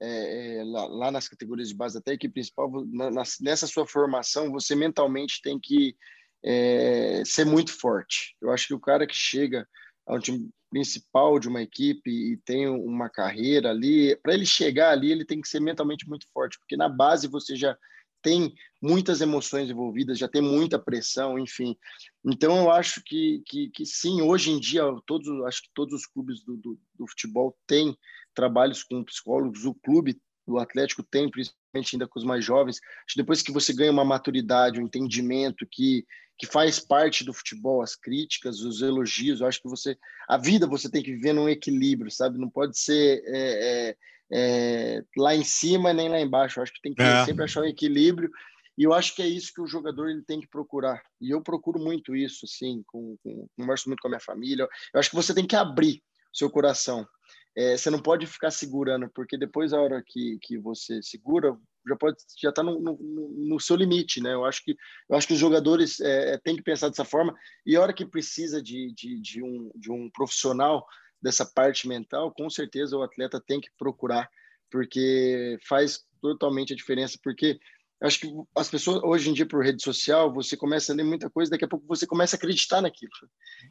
é, 0.00 0.60
é, 0.60 0.64
lá, 0.64 0.86
lá, 0.86 1.10
nas 1.10 1.28
categorias 1.28 1.68
de 1.68 1.74
base, 1.74 1.98
até 1.98 2.12
a 2.12 2.14
equipe 2.14 2.32
principal, 2.32 2.70
na, 2.90 3.22
nessa 3.42 3.66
sua 3.66 3.86
formação, 3.86 4.50
você 4.50 4.74
mentalmente 4.74 5.42
tem 5.42 5.60
que 5.60 5.94
é, 6.42 7.22
ser 7.26 7.44
muito 7.44 7.78
forte. 7.78 8.34
Eu 8.40 8.50
acho 8.50 8.68
que 8.68 8.74
o 8.74 8.80
cara 8.80 9.06
que 9.06 9.14
chega 9.14 9.68
ao 10.06 10.18
time 10.18 10.48
principal 10.70 11.38
de 11.38 11.48
uma 11.48 11.60
equipe 11.60 12.10
e 12.10 12.38
tem 12.38 12.66
uma 12.66 13.10
carreira 13.10 13.68
ali, 13.68 14.16
para 14.22 14.32
ele 14.32 14.46
chegar 14.46 14.90
ali, 14.90 15.12
ele 15.12 15.26
tem 15.26 15.38
que 15.38 15.48
ser 15.48 15.60
mentalmente 15.60 16.08
muito 16.08 16.26
forte, 16.32 16.58
porque 16.58 16.78
na 16.78 16.88
base 16.88 17.28
você 17.28 17.56
já 17.56 17.76
tem 18.22 18.54
muitas 18.80 19.20
emoções 19.20 19.68
envolvidas, 19.68 20.18
já 20.18 20.28
tem 20.28 20.40
muita 20.40 20.78
pressão, 20.78 21.38
enfim. 21.38 21.76
Então 22.24 22.56
eu 22.56 22.70
acho 22.70 23.02
que, 23.04 23.42
que, 23.46 23.68
que 23.70 23.84
sim, 23.84 24.22
hoje 24.22 24.50
em 24.50 24.60
dia 24.60 24.82
todos, 25.06 25.28
acho 25.44 25.62
que 25.62 25.70
todos 25.74 25.94
os 25.94 26.06
clubes 26.06 26.42
do, 26.44 26.56
do, 26.56 26.78
do 26.94 27.06
futebol 27.08 27.56
têm 27.66 27.96
trabalhos 28.34 28.82
com 28.82 29.04
psicólogos, 29.04 29.64
o 29.64 29.74
clube 29.74 30.20
o 30.46 30.58
Atlético 30.58 31.02
tem, 31.02 31.30
principalmente 31.30 31.94
ainda 31.94 32.08
com 32.08 32.18
os 32.18 32.24
mais 32.24 32.44
jovens. 32.44 32.80
Depois 33.16 33.42
que 33.42 33.52
você 33.52 33.72
ganha 33.72 33.92
uma 33.92 34.04
maturidade, 34.04 34.80
um 34.80 34.84
entendimento 34.84 35.66
que, 35.70 36.04
que 36.38 36.46
faz 36.46 36.80
parte 36.80 37.24
do 37.24 37.32
futebol, 37.32 37.82
as 37.82 37.94
críticas, 37.94 38.60
os 38.60 38.82
elogios, 38.82 39.40
eu 39.40 39.46
acho 39.46 39.62
que 39.62 39.68
você, 39.68 39.96
a 40.28 40.36
vida 40.36 40.66
você 40.66 40.90
tem 40.90 41.02
que 41.02 41.12
viver 41.12 41.32
num 41.32 41.48
equilíbrio, 41.48 42.10
sabe? 42.10 42.38
Não 42.38 42.50
pode 42.50 42.78
ser 42.78 43.22
é, 43.26 43.90
é, 43.90 43.96
é, 44.32 45.04
lá 45.16 45.34
em 45.34 45.44
cima 45.44 45.92
nem 45.92 46.08
lá 46.08 46.20
embaixo. 46.20 46.58
Eu 46.58 46.62
acho 46.62 46.72
que 46.72 46.80
tem 46.80 46.94
que 46.94 47.02
é. 47.02 47.24
sempre 47.24 47.44
achar 47.44 47.62
um 47.62 47.66
equilíbrio. 47.66 48.30
E 48.76 48.84
eu 48.84 48.94
acho 48.94 49.14
que 49.14 49.22
é 49.22 49.26
isso 49.26 49.52
que 49.52 49.60
o 49.60 49.66
jogador 49.66 50.08
ele 50.08 50.22
tem 50.22 50.40
que 50.40 50.48
procurar. 50.48 51.02
E 51.20 51.30
eu 51.30 51.42
procuro 51.42 51.78
muito 51.78 52.16
isso, 52.16 52.46
assim, 52.46 52.82
com, 52.86 53.16
com, 53.22 53.46
converso 53.56 53.88
muito 53.88 54.00
com 54.00 54.08
a 54.08 54.10
minha 54.10 54.20
família. 54.20 54.66
Eu 54.94 55.00
acho 55.00 55.10
que 55.10 55.16
você 55.16 55.34
tem 55.34 55.46
que 55.46 55.54
abrir 55.54 56.02
seu 56.32 56.48
coração. 56.50 57.06
é, 57.54 57.76
você 57.76 57.90
não 57.90 58.00
pode 58.00 58.26
ficar 58.26 58.50
segurando, 58.50 59.10
porque 59.14 59.36
depois 59.36 59.72
a 59.72 59.80
hora 59.80 60.02
que, 60.04 60.38
que 60.40 60.56
você 60.56 61.02
segura, 61.02 61.54
já 61.86 61.96
pode 61.96 62.16
já 62.40 62.48
está 62.48 62.62
no, 62.62 62.80
no, 62.80 62.98
no, 62.98 63.60
seu 63.60 63.76
limite, 63.76 64.22
né? 64.22 64.32
Eu 64.32 64.44
acho 64.44 64.64
que 64.64 64.76
eu 65.08 65.16
acho 65.16 65.26
que 65.26 65.34
os 65.34 65.38
jogadores 65.38 66.00
é, 66.00 66.34
é 66.34 66.38
têm 66.38 66.56
que 66.56 66.62
pensar 66.62 66.88
dessa 66.88 67.04
forma 67.04 67.34
e 67.66 67.76
a 67.76 67.80
hora 67.82 67.92
que 67.92 68.06
precisa 68.06 68.62
de, 68.62 68.92
de, 68.94 69.20
de, 69.20 69.42
um, 69.42 69.70
de 69.74 69.90
um 69.90 70.08
profissional 70.10 70.86
dessa 71.22 71.46
parte 71.46 71.86
mental, 71.86 72.32
com 72.32 72.50
certeza 72.50 72.96
o 72.96 73.02
atleta 73.02 73.40
tem 73.40 73.60
que 73.60 73.68
procurar, 73.78 74.28
porque 74.70 75.58
faz 75.66 76.00
totalmente 76.20 76.72
a 76.72 76.76
diferença, 76.76 77.18
porque 77.22 77.58
acho 78.02 78.20
que 78.20 78.28
as 78.56 78.68
pessoas 78.68 79.02
hoje 79.04 79.30
em 79.30 79.32
dia 79.32 79.46
por 79.46 79.64
rede 79.64 79.82
social 79.82 80.32
você 80.32 80.56
começa 80.56 80.92
a 80.92 80.96
ler 80.96 81.04
muita 81.04 81.30
coisa, 81.30 81.50
daqui 81.50 81.64
a 81.64 81.68
pouco 81.68 81.86
você 81.86 82.06
começa 82.06 82.36
a 82.36 82.38
acreditar 82.38 82.80
naquilo. 82.80 83.12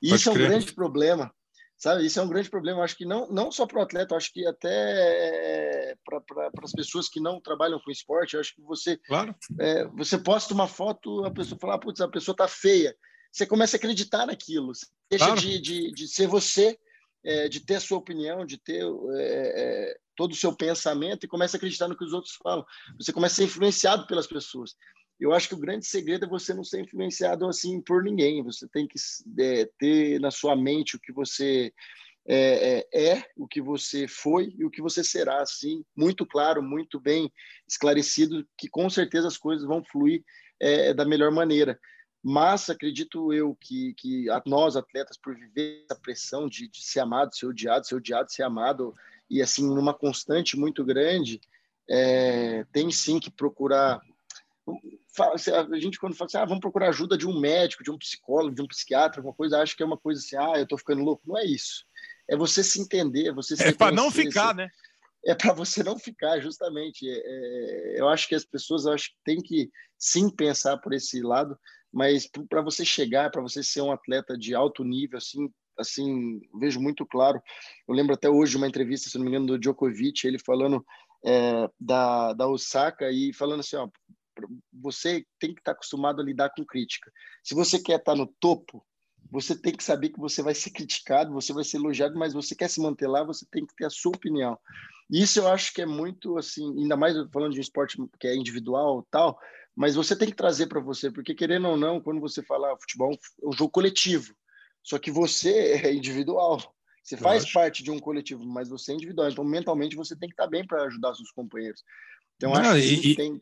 E 0.02 0.10
Pode 0.10 0.22
isso 0.22 0.30
é 0.30 0.32
um 0.32 0.36
grande 0.36 0.74
problema 0.74 1.32
sabe? 1.82 2.06
Isso 2.06 2.20
é 2.20 2.24
um 2.24 2.30
grande 2.30 2.50
problema. 2.50 2.84
Acho 2.84 2.96
que 2.96 3.06
não, 3.06 3.28
não 3.32 3.52
só 3.52 3.66
para 3.66 3.80
o 3.80 3.82
atleta, 3.82 4.16
acho 4.16 4.32
que 4.32 4.46
até 4.46 5.98
para 6.06 6.52
as 6.64 6.72
pessoas 6.72 7.10
que 7.10 7.20
não 7.20 7.42
trabalham 7.42 7.80
com 7.80 7.90
esporte. 7.90 8.38
Acho 8.38 8.54
que 8.56 8.62
você, 8.62 8.98
claro. 8.98 9.36
é, 9.60 9.88
você 9.88 10.18
posta 10.18 10.54
uma 10.54 10.68
foto, 10.68 11.26
a 11.26 11.32
pessoa 11.32 11.58
fala, 11.60 11.80
putz, 11.80 12.00
a 12.00 12.08
pessoa 12.08 12.36
tá 12.36 12.48
feia. 12.48 12.96
Você 13.32 13.48
começa 13.48 13.76
a 13.76 13.80
acreditar 13.80 14.28
naquilo. 14.28 14.72
Deixa 15.10 15.26
claro. 15.26 15.42
de, 15.42 15.60
de, 15.60 15.92
de 15.92 16.08
ser 16.08 16.28
você, 16.28 16.78
é, 17.24 17.48
de 17.48 17.60
ter 17.60 17.80
sua 17.80 17.98
opinião, 17.98 18.46
de 18.46 18.58
ter 18.58 18.84
é, 18.84 18.88
é, 19.20 19.98
todo 20.16 20.32
o 20.32 20.36
seu 20.36 20.56
pensamento 20.56 21.24
e 21.24 21.30
começa 21.30 21.56
a 21.56 21.58
acreditar 21.58 21.88
no 21.88 21.98
que 21.98 22.06
os 22.06 22.14
outros 22.14 22.36
falam. 22.42 22.66
Você 23.00 23.14
começa 23.14 23.34
a 23.34 23.38
ser 23.38 23.44
influenciado 23.44 24.08
pelas 24.08 24.28
pessoas 24.28 24.76
eu 25.22 25.32
acho 25.32 25.48
que 25.48 25.54
o 25.54 25.60
grande 25.60 25.86
segredo 25.86 26.26
é 26.26 26.28
você 26.28 26.52
não 26.52 26.64
ser 26.64 26.82
influenciado 26.82 27.46
assim 27.46 27.80
por 27.80 28.04
ninguém. 28.04 28.44
Você 28.44 28.68
tem 28.68 28.88
que 28.88 28.98
é, 29.40 29.70
ter 29.78 30.20
na 30.20 30.32
sua 30.32 30.56
mente 30.56 30.96
o 30.96 31.00
que 31.00 31.14
você 31.14 31.72
é, 32.28 32.88
é, 32.92 33.10
é, 33.12 33.24
o 33.38 33.48
que 33.48 33.62
você 33.62 34.08
foi 34.08 34.54
e 34.58 34.66
o 34.66 34.70
que 34.70 34.82
você 34.82 35.04
será, 35.04 35.42
assim, 35.42 35.84
muito 35.96 36.26
claro, 36.26 36.62
muito 36.62 37.00
bem 37.00 37.32
esclarecido, 37.68 38.46
que 38.58 38.68
com 38.68 38.90
certeza 38.90 39.28
as 39.28 39.38
coisas 39.38 39.66
vão 39.66 39.84
fluir 39.84 40.24
é, 40.60 40.92
da 40.94 41.06
melhor 41.06 41.32
maneira. 41.32 41.80
Mas 42.24 42.70
acredito 42.70 43.34
eu 43.34 43.56
que, 43.60 43.94
que 43.96 44.26
nós, 44.46 44.76
atletas, 44.76 45.18
por 45.18 45.36
viver 45.36 45.86
essa 45.86 46.00
pressão 46.00 46.48
de, 46.48 46.68
de 46.68 46.84
ser 46.84 47.00
amado, 47.00 47.36
ser 47.36 47.48
odiado, 47.48 47.88
ser 47.88 47.96
odiado, 47.96 48.32
ser 48.32 48.44
amado, 48.44 48.94
e 49.30 49.42
assim, 49.42 49.66
numa 49.66 49.94
constante 49.94 50.58
muito 50.58 50.84
grande, 50.86 51.42
é, 51.90 52.64
tem 52.72 52.92
sim 52.92 53.20
que 53.20 53.32
procurar 53.32 54.02
a 55.20 55.80
gente 55.80 56.00
quando 56.00 56.16
fala 56.16 56.28
assim, 56.28 56.38
ah, 56.38 56.46
vamos 56.46 56.62
procurar 56.62 56.90
ajuda 56.90 57.18
de 57.18 57.28
um 57.28 57.38
médico, 57.38 57.84
de 57.84 57.92
um 57.92 57.98
psicólogo, 57.98 58.56
de 58.56 58.62
um 58.62 58.68
psiquiatra, 58.68 59.20
alguma 59.20 59.34
coisa, 59.34 59.60
acha 59.60 59.76
que 59.76 59.84
é 59.84 59.86
uma 59.86 59.98
coisa 59.98 60.22
assim, 60.22 60.38
ah, 60.38 60.58
eu 60.58 60.68
tô 60.68 60.78
ficando 60.78 61.04
louco. 61.04 61.24
Não 61.26 61.38
é 61.38 61.46
isso. 61.46 61.86
É 62.30 62.38
você 62.38 62.64
se 62.64 62.80
entender, 62.80 63.34
você 63.34 63.58
se 63.58 63.64
É 63.64 63.74
para 63.74 63.94
não 63.94 64.10
ficar, 64.10 64.56
né? 64.56 64.70
É 65.26 65.36
para 65.36 65.54
você 65.54 65.84
não 65.84 66.00
ficar, 66.00 66.40
justamente. 66.40 67.08
É, 67.10 67.14
é, 67.14 68.00
eu 68.00 68.08
acho 68.08 68.28
que 68.28 68.36
as 68.36 68.46
pessoas 68.46 68.88
acho 68.88 69.10
que 69.12 69.18
têm 69.26 69.42
que 69.42 69.70
sim 69.98 70.30
pensar 70.30 70.78
por 70.78 70.94
esse 70.94 71.22
lado, 71.22 71.60
mas 71.92 72.30
para 72.50 72.62
você 72.62 72.86
chegar, 72.86 73.30
para 73.32 73.42
você 73.42 73.64
ser 73.64 73.82
um 73.82 73.92
atleta 73.92 74.38
de 74.38 74.56
alto 74.56 74.84
nível, 74.84 75.18
assim, 75.18 75.50
assim, 75.78 76.42
vejo 76.60 76.80
muito 76.80 77.06
claro. 77.06 77.42
Eu 77.88 77.94
lembro 77.94 78.14
até 78.14 78.30
hoje 78.30 78.58
uma 78.58 78.68
entrevista, 78.68 79.10
se 79.10 79.18
não 79.18 79.26
me 79.26 79.32
engano, 79.32 79.48
do 79.48 79.60
Djokovic, 79.60 80.26
ele 80.26 80.40
falando 80.40 80.86
é, 81.26 81.70
da, 81.80 82.34
da 82.34 82.48
Osaka 82.48 83.12
e 83.12 83.34
falando 83.34 83.60
assim, 83.60 83.76
ó, 83.76 83.90
você 84.72 85.26
tem 85.40 85.54
que 85.54 85.60
estar 85.60 85.74
acostumado 85.74 86.22
a 86.22 86.26
lidar 86.26 86.52
com 86.56 86.66
crítica. 86.66 87.12
Se 87.44 87.54
você 87.54 87.80
quer 87.80 88.00
estar 88.00 88.16
no 88.16 88.28
topo, 88.40 88.86
você 89.32 89.56
tem 89.56 89.74
que 89.74 89.84
saber 89.84 90.10
que 90.10 90.20
você 90.20 90.44
vai 90.44 90.54
ser 90.54 90.72
criticado, 90.72 91.32
você 91.32 91.54
vai 91.54 91.64
ser 91.64 91.78
elogiado, 91.78 92.20
mas 92.20 92.34
você 92.34 92.54
quer 92.54 92.70
se 92.70 92.82
manter 92.82 93.08
lá, 93.08 93.24
você 93.24 93.46
tem 93.50 93.66
que 93.66 93.74
ter 93.76 93.86
a 93.86 93.90
sua 93.90 94.12
opinião. 94.14 94.60
Isso 95.10 95.40
eu 95.40 95.48
acho 95.48 95.74
que 95.74 95.82
é 95.82 95.86
muito 95.86 96.38
assim, 96.38 96.68
ainda 96.78 96.98
mais 96.98 97.16
falando 97.32 97.54
de 97.54 97.60
um 97.60 97.62
esporte 97.62 97.98
que 98.20 98.28
é 98.28 98.36
individual 98.36 99.08
tal, 99.10 99.40
mas 99.74 99.96
você 99.96 100.16
tem 100.16 100.30
que 100.30 100.36
trazer 100.36 100.68
para 100.68 100.82
você, 100.82 101.10
porque 101.10 101.34
querendo 101.34 101.70
ou 101.70 101.78
não, 101.78 102.02
quando 102.02 102.20
você 102.20 102.44
fala 102.44 102.74
ah, 102.74 102.78
futebol 102.78 103.14
é 103.14 103.48
um 103.48 103.54
jogo 103.54 103.72
coletivo, 103.72 104.36
só 104.84 105.00
que 105.00 105.10
você 105.10 105.52
é 105.88 105.94
individual. 105.94 106.62
Você 107.04 107.18
faz 107.18 107.52
parte 107.52 107.84
de 107.84 107.90
um 107.90 107.98
coletivo, 107.98 108.46
mas 108.46 108.70
você 108.70 108.92
é 108.92 108.96
individual. 108.96 109.28
Então, 109.28 109.44
mentalmente, 109.44 109.96
você 109.96 110.16
tem 110.16 110.30
que 110.30 110.34
estar 110.34 110.46
bem 110.46 110.66
para 110.66 110.84
ajudar 110.84 111.16
seus 111.16 111.32
companheiros. 111.32 111.84
Então, 112.38 112.54
acho 112.54 112.74
que 112.74 113.10
e, 113.10 113.16
tem, 113.16 113.42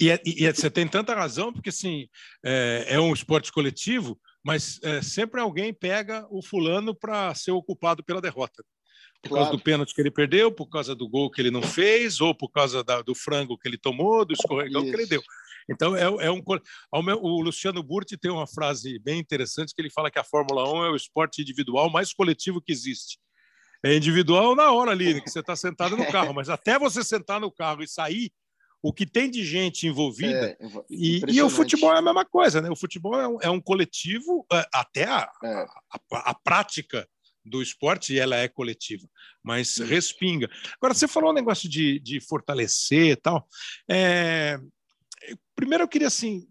e, 0.00 0.10
é, 0.10 0.20
e, 0.24 0.44
é, 0.46 0.52
você 0.52 0.68
tem 0.68 0.86
tanta 0.88 1.14
razão, 1.14 1.52
porque 1.52 1.68
assim, 1.68 2.08
é, 2.44 2.86
é 2.88 3.00
um 3.00 3.12
esporte 3.12 3.52
coletivo, 3.52 4.20
mas 4.44 4.78
é, 4.82 5.00
sempre 5.00 5.40
alguém 5.40 5.72
pega 5.72 6.26
o 6.30 6.42
fulano 6.42 6.94
para 6.94 7.34
ser 7.34 7.52
ocupado 7.52 8.04
pela 8.04 8.20
derrota. 8.20 8.62
Por 9.22 9.30
claro. 9.30 9.44
causa 9.46 9.56
do 9.56 9.62
pênalti 9.62 9.94
que 9.94 10.02
ele 10.02 10.10
perdeu, 10.10 10.52
por 10.52 10.68
causa 10.68 10.94
do 10.94 11.08
gol 11.08 11.30
que 11.30 11.40
ele 11.40 11.50
não 11.50 11.62
fez, 11.62 12.20
ou 12.20 12.34
por 12.34 12.50
causa 12.50 12.84
da, 12.84 13.00
do 13.00 13.14
frango 13.14 13.56
que 13.56 13.66
ele 13.66 13.78
tomou, 13.78 14.24
do 14.24 14.34
escorregão 14.34 14.82
Isso. 14.82 14.90
que 14.90 14.96
ele 14.96 15.06
deu. 15.06 15.22
Então, 15.70 15.96
é, 15.96 16.02
é 16.26 16.30
um. 16.30 16.42
O 16.92 17.40
Luciano 17.40 17.82
Burti 17.82 18.18
tem 18.18 18.30
uma 18.30 18.46
frase 18.46 18.98
bem 18.98 19.18
interessante 19.18 19.74
que 19.74 19.80
ele 19.80 19.90
fala 19.90 20.10
que 20.10 20.18
a 20.18 20.24
Fórmula 20.24 20.70
1 20.70 20.84
é 20.84 20.90
o 20.90 20.96
esporte 20.96 21.40
individual 21.40 21.90
mais 21.90 22.12
coletivo 22.12 22.60
que 22.60 22.70
existe. 22.70 23.18
É 23.82 23.96
individual 23.96 24.54
na 24.54 24.70
hora 24.72 24.90
ali, 24.90 25.20
que 25.22 25.30
você 25.30 25.40
está 25.40 25.56
sentado 25.56 25.96
no 25.96 26.10
carro, 26.10 26.34
mas 26.34 26.50
até 26.50 26.78
você 26.78 27.02
sentar 27.02 27.40
no 27.40 27.50
carro 27.50 27.82
e 27.82 27.88
sair, 27.88 28.30
o 28.84 28.92
que 28.92 29.06
tem 29.06 29.30
de 29.30 29.42
gente 29.42 29.86
envolvida. 29.86 30.50
É, 30.50 30.58
e, 30.90 31.22
e, 31.26 31.40
o 31.40 31.48
futebol 31.48 31.94
é 31.94 32.00
a 32.00 32.02
mesma 32.02 32.22
coisa, 32.22 32.60
né? 32.60 32.68
O 32.68 32.76
futebol 32.76 33.18
é 33.18 33.26
um, 33.26 33.38
é 33.40 33.48
um 33.48 33.58
coletivo, 33.58 34.46
é, 34.52 34.68
até 34.74 35.04
a, 35.04 35.26
é. 35.42 35.48
a, 35.48 36.00
a, 36.12 36.30
a, 36.32 36.34
prática 36.34 37.08
do 37.42 37.62
esporte 37.62 38.18
ela 38.18 38.36
é 38.36 38.46
coletiva, 38.46 39.08
mas 39.42 39.78
respinga. 39.78 40.50
Agora, 40.76 40.92
você 40.92 41.08
falou 41.08 41.30
um 41.30 41.34
negócio 41.34 41.66
de, 41.66 41.98
de 41.98 42.20
fortalecer 42.20 43.12
e 43.12 43.16
tal. 43.16 43.48
É, 43.90 44.60
primeiro, 45.56 45.84
eu 45.84 45.88
queria 45.88 46.08
assim. 46.08 46.46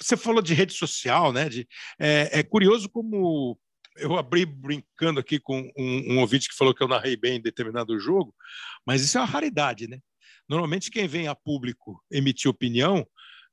Você 0.00 0.16
falou 0.16 0.40
de 0.40 0.54
rede 0.54 0.72
social, 0.72 1.34
né? 1.34 1.50
De, 1.50 1.68
é, 2.00 2.40
é 2.40 2.42
curioso 2.42 2.88
como 2.88 3.58
eu 3.98 4.16
abri 4.16 4.46
brincando 4.46 5.20
aqui 5.20 5.38
com 5.38 5.70
um, 5.76 6.14
um, 6.14 6.20
ouvinte 6.20 6.48
que 6.48 6.56
falou 6.56 6.74
que 6.74 6.82
eu 6.82 6.88
narrei 6.88 7.14
bem 7.14 7.42
determinado 7.42 8.00
jogo, 8.00 8.34
mas 8.86 9.02
isso 9.02 9.18
é 9.18 9.20
uma 9.20 9.26
raridade, 9.26 9.86
né? 9.86 10.00
Normalmente, 10.48 10.90
quem 10.90 11.06
vem 11.08 11.28
a 11.28 11.34
público 11.34 12.02
emitir 12.10 12.50
opinião, 12.50 13.06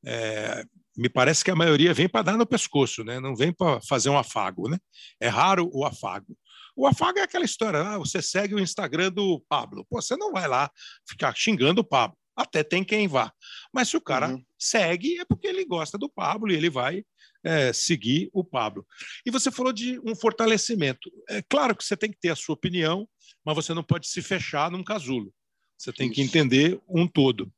é, 0.05 0.63
me 0.98 1.10
parece 1.10 1.43
que 1.43 1.51
a 1.51 1.55
maioria 1.55 1.93
vem 1.93 2.10
para 2.10 2.24
dar 2.24 2.38
no 2.38 2.45
pescoço, 2.45 3.03
né? 3.03 3.19
não 3.19 3.36
vem 3.36 3.53
para 3.53 3.79
fazer 3.81 4.10
um 4.10 4.17
afago. 4.17 4.69
Né? 4.69 4.77
É 5.19 5.27
raro 5.27 5.69
o 5.74 5.86
afago. 5.86 6.38
O 6.75 6.88
afago 6.88 7.19
é 7.19 7.24
aquela 7.24 7.45
história, 7.45 7.81
ah, 7.81 7.98
você 7.98 8.21
segue 8.21 8.55
o 8.55 8.60
Instagram 8.60 9.12
do 9.12 9.43
Pablo. 9.48 9.86
Pô, 9.89 10.01
você 10.01 10.15
não 10.15 10.31
vai 10.31 10.48
lá 10.48 10.69
ficar 11.07 11.36
xingando 11.36 11.81
o 11.81 11.83
Pablo. 11.83 12.17
Até 12.36 12.63
tem 12.63 12.83
quem 12.83 13.07
vá. 13.07 13.31
Mas 13.74 13.89
se 13.89 13.98
o 13.98 14.01
cara 14.01 14.29
uhum. 14.29 14.43
segue, 14.57 15.19
é 15.19 15.25
porque 15.25 15.48
ele 15.48 15.65
gosta 15.65 15.98
do 15.98 16.10
Pablo 16.10 16.51
e 16.51 16.55
ele 16.55 16.69
vai 16.69 17.03
é, 17.43 17.74
seguir 17.74 18.29
o 18.33 18.43
Pablo. 18.43 18.86
E 19.25 19.31
você 19.31 19.51
falou 19.51 19.74
de 19.74 20.00
um 20.00 20.15
fortalecimento. 20.15 21.12
É 21.29 21.41
claro 21.41 21.75
que 21.75 21.83
você 21.83 21.98
tem 21.98 22.10
que 22.10 22.19
ter 22.19 22.29
a 22.29 22.36
sua 22.36 22.53
opinião, 22.53 23.07
mas 23.45 23.55
você 23.55 23.74
não 23.74 23.83
pode 23.83 24.07
se 24.07 24.21
fechar 24.21 24.71
num 24.71 24.83
casulo. 24.83 25.33
Você 25.82 25.92
tem 25.92 26.12
que 26.12 26.22
entender 26.22 26.80
um 26.88 27.08
todo. 27.08 27.52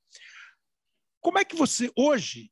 Como 1.19 1.37
é 1.37 1.43
que 1.43 1.57
você, 1.57 1.91
hoje, 1.93 2.49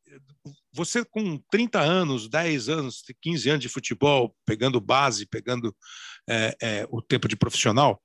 você 0.73 1.05
com 1.05 1.37
30 1.49 1.79
anos, 1.79 2.27
10 2.27 2.67
anos, 2.67 3.01
15 3.21 3.49
anos 3.49 3.61
de 3.61 3.69
futebol, 3.69 4.35
pegando 4.45 4.81
base, 4.81 5.25
pegando 5.25 5.73
é, 6.29 6.57
é, 6.61 6.87
o 6.89 7.01
tempo 7.01 7.25
de 7.25 7.37
profissional, 7.37 8.01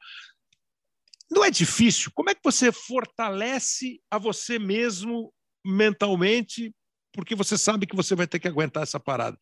não 1.29 1.45
é 1.45 1.51
difícil? 1.51 2.13
Como 2.15 2.31
é 2.31 2.37
que 2.37 2.41
você 2.45 2.71
fortalece 2.71 4.01
a 4.09 4.17
você 4.17 4.61
mesmo 4.61 5.35
mentalmente, 5.65 6.73
porque 7.13 7.35
você 7.35 7.59
sabe 7.59 7.85
que 7.85 7.97
você 7.97 8.15
vai 8.15 8.29
ter 8.29 8.39
que 8.39 8.47
aguentar 8.47 8.85
essa 8.85 9.01
parada? 9.01 9.37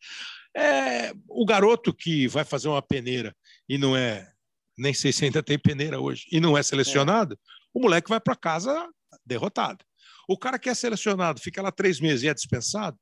É, 0.57 1.13
o 1.27 1.45
garoto 1.45 1.93
que 1.93 2.27
vai 2.27 2.43
fazer 2.43 2.69
uma 2.69 2.81
peneira 2.81 3.35
e 3.69 3.77
não 3.77 3.95
é, 3.95 4.31
nem 4.75 4.95
sei 4.95 5.13
se 5.13 5.25
ainda 5.25 5.43
tem 5.43 5.59
peneira 5.59 5.99
hoje, 5.99 6.25
e 6.31 6.39
não 6.39 6.57
é 6.57 6.63
selecionado, 6.63 7.35
é 7.35 7.54
o 7.75 7.81
moleque 7.81 8.09
vai 8.09 8.21
para 8.21 8.37
casa 8.37 8.89
derrotado. 9.25 9.83
O 10.29 10.37
cara 10.37 10.57
que 10.57 10.69
é 10.69 10.73
selecionado, 10.73 11.41
fica 11.41 11.61
lá 11.61 11.71
três 11.71 11.99
meses 11.99 12.23
e 12.23 12.29
é 12.29 12.33
dispensado. 12.33 12.97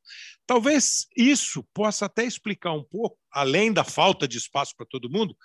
Talvez 0.48 1.08
isso 1.16 1.64
possa 1.74 2.06
até 2.06 2.26
explicar 2.26 2.74
um 2.74 2.84
pouco, 2.84 3.18
além 3.32 3.72
da 3.72 3.84
falta 3.84 4.28
de 4.28 4.38
espaço 4.38 4.76
para 4.76 4.86
todo 4.86 5.10
mundo, 5.10 5.38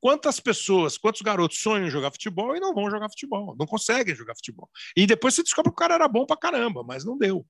quantas 0.00 0.38
pessoas, 0.38 0.96
quantos 0.96 1.20
garotos 1.20 1.58
sonham 1.58 1.90
jogar 1.90 2.12
futebol 2.12 2.56
e 2.56 2.60
não 2.60 2.72
vão 2.72 2.88
jogar 2.88 3.10
futebol, 3.10 3.56
não 3.58 3.66
conseguem 3.66 4.14
jogar 4.14 4.36
futebol. 4.36 4.70
E 4.96 5.04
depois 5.04 5.34
você 5.34 5.42
descobre 5.42 5.70
que 5.70 5.74
o 5.74 5.76
cara 5.76 5.94
era 5.94 6.08
bom 6.08 6.24
para 6.24 6.36
caramba, 6.36 6.84
mas 6.84 7.04
não 7.04 7.18
deu. 7.18 7.44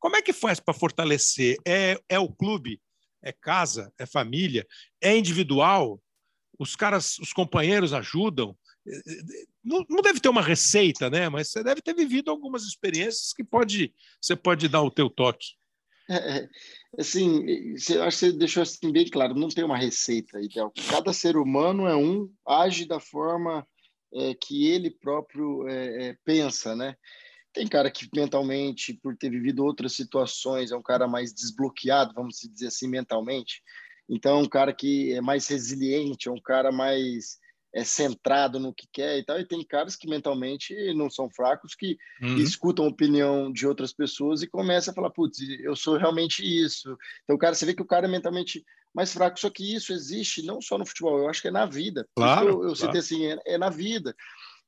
Como 0.00 0.16
é 0.16 0.22
que 0.22 0.32
faz 0.32 0.58
para 0.58 0.74
fortalecer? 0.74 1.58
É, 1.66 2.00
é 2.08 2.18
o 2.18 2.32
clube? 2.32 2.80
É 3.22 3.32
casa? 3.32 3.92
É 3.98 4.06
família? 4.06 4.66
É 5.02 5.16
individual? 5.16 6.00
Os 6.58 6.74
caras, 6.74 7.18
os 7.18 7.32
companheiros 7.32 7.92
ajudam? 7.92 8.56
Não, 9.64 9.84
não, 9.88 10.02
deve 10.02 10.20
ter 10.20 10.28
uma 10.28 10.42
receita, 10.42 11.10
né? 11.10 11.28
Mas 11.28 11.50
você 11.50 11.62
deve 11.62 11.82
ter 11.82 11.94
vivido 11.94 12.30
algumas 12.30 12.64
experiências 12.64 13.32
que 13.34 13.44
pode, 13.44 13.92
você 14.20 14.34
pode 14.34 14.68
dar 14.68 14.82
o 14.82 14.90
teu 14.90 15.10
toque. 15.10 15.58
É, 16.10 16.48
assim, 16.98 17.44
eu 17.90 18.02
acho 18.02 18.18
que 18.18 18.26
você 18.26 18.32
deixou 18.32 18.62
assim 18.62 18.90
bem 18.90 19.06
claro, 19.10 19.34
não 19.34 19.48
tem 19.48 19.62
uma 19.62 19.76
receita 19.76 20.40
ideal. 20.40 20.72
Cada 20.90 21.12
ser 21.12 21.36
humano 21.36 21.86
é 21.86 21.94
um, 21.94 22.30
age 22.46 22.86
da 22.86 22.98
forma 22.98 23.66
é, 24.14 24.34
que 24.34 24.66
ele 24.68 24.90
próprio 24.90 25.68
é, 25.68 26.08
é, 26.08 26.16
pensa, 26.24 26.74
né? 26.74 26.96
Tem 27.52 27.66
cara 27.66 27.90
que 27.90 28.08
mentalmente, 28.14 28.94
por 29.02 29.16
ter 29.16 29.30
vivido 29.30 29.64
outras 29.64 29.92
situações, 29.92 30.70
é 30.70 30.76
um 30.76 30.82
cara 30.82 31.06
mais 31.06 31.32
desbloqueado, 31.32 32.14
vamos 32.14 32.36
dizer 32.52 32.68
assim, 32.68 32.88
mentalmente. 32.88 33.62
Então, 34.08 34.38
é 34.38 34.42
um 34.42 34.48
cara 34.48 34.72
que 34.72 35.12
é 35.12 35.20
mais 35.20 35.46
resiliente, 35.48 36.28
é 36.28 36.32
um 36.32 36.40
cara 36.40 36.72
mais 36.72 37.38
é 37.72 37.84
centrado 37.84 38.58
no 38.58 38.72
que 38.72 38.88
quer 38.92 39.18
e 39.18 39.24
tal. 39.24 39.38
E 39.38 39.46
tem 39.46 39.64
caras 39.64 39.94
que 39.94 40.08
mentalmente 40.08 40.74
não 40.94 41.10
são 41.10 41.30
fracos, 41.30 41.74
que 41.74 41.96
uhum. 42.22 42.36
escutam 42.36 42.84
a 42.84 42.88
opinião 42.88 43.52
de 43.52 43.66
outras 43.66 43.92
pessoas 43.92 44.42
e 44.42 44.46
começam 44.46 44.92
a 44.92 44.94
falar, 44.94 45.10
putz, 45.10 45.38
eu 45.60 45.76
sou 45.76 45.96
realmente 45.96 46.42
isso. 46.42 46.96
Então, 47.24 47.36
o 47.36 47.38
cara, 47.38 47.54
você 47.54 47.66
vê 47.66 47.74
que 47.74 47.82
o 47.82 47.86
cara 47.86 48.06
é 48.06 48.10
mentalmente 48.10 48.64
mais 48.94 49.12
fraco. 49.12 49.38
Só 49.38 49.50
que 49.50 49.74
isso 49.74 49.92
existe 49.92 50.42
não 50.42 50.60
só 50.60 50.78
no 50.78 50.86
futebol, 50.86 51.18
eu 51.18 51.28
acho 51.28 51.42
que 51.42 51.48
é 51.48 51.52
na 51.52 51.66
vida. 51.66 52.06
Claro. 52.16 52.48
Eu, 52.48 52.52
eu 52.52 52.60
claro. 52.60 52.76
citei 52.76 53.00
assim, 53.00 53.26
é, 53.26 53.38
é, 53.46 53.58
na 53.58 53.70
vida. 53.70 54.14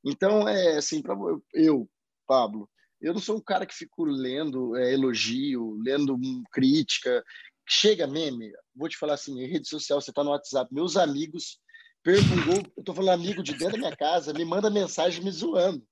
Então, 0.03 0.47
é 0.47 0.77
assim, 0.77 1.01
para 1.01 1.15
eu, 1.53 1.89
Pablo, 2.27 2.69
eu 3.01 3.13
não 3.13 3.19
sou 3.19 3.37
um 3.37 3.41
cara 3.41 3.65
que 3.65 3.73
fico 3.73 4.03
lendo 4.03 4.75
é, 4.75 4.93
elogio, 4.93 5.79
lendo 5.83 6.17
crítica. 6.51 7.23
Chega 7.67 8.05
meme, 8.05 8.51
vou 8.75 8.89
te 8.89 8.97
falar 8.97 9.13
assim, 9.13 9.39
em 9.39 9.47
rede 9.47 9.67
social, 9.67 10.01
você 10.01 10.11
está 10.11 10.23
no 10.23 10.31
WhatsApp, 10.31 10.73
meus 10.73 10.97
amigos 10.97 11.59
perco 12.03 12.33
um 12.33 12.45
gol, 12.45 12.73
eu 12.77 12.83
tô 12.83 12.93
falando 12.93 13.19
amigo 13.19 13.43
de 13.43 13.53
dentro 13.53 13.73
da 13.73 13.77
minha 13.77 13.95
casa, 13.95 14.33
me 14.33 14.45
manda 14.45 14.69
mensagem 14.69 15.23
me 15.23 15.31
zoando. 15.31 15.85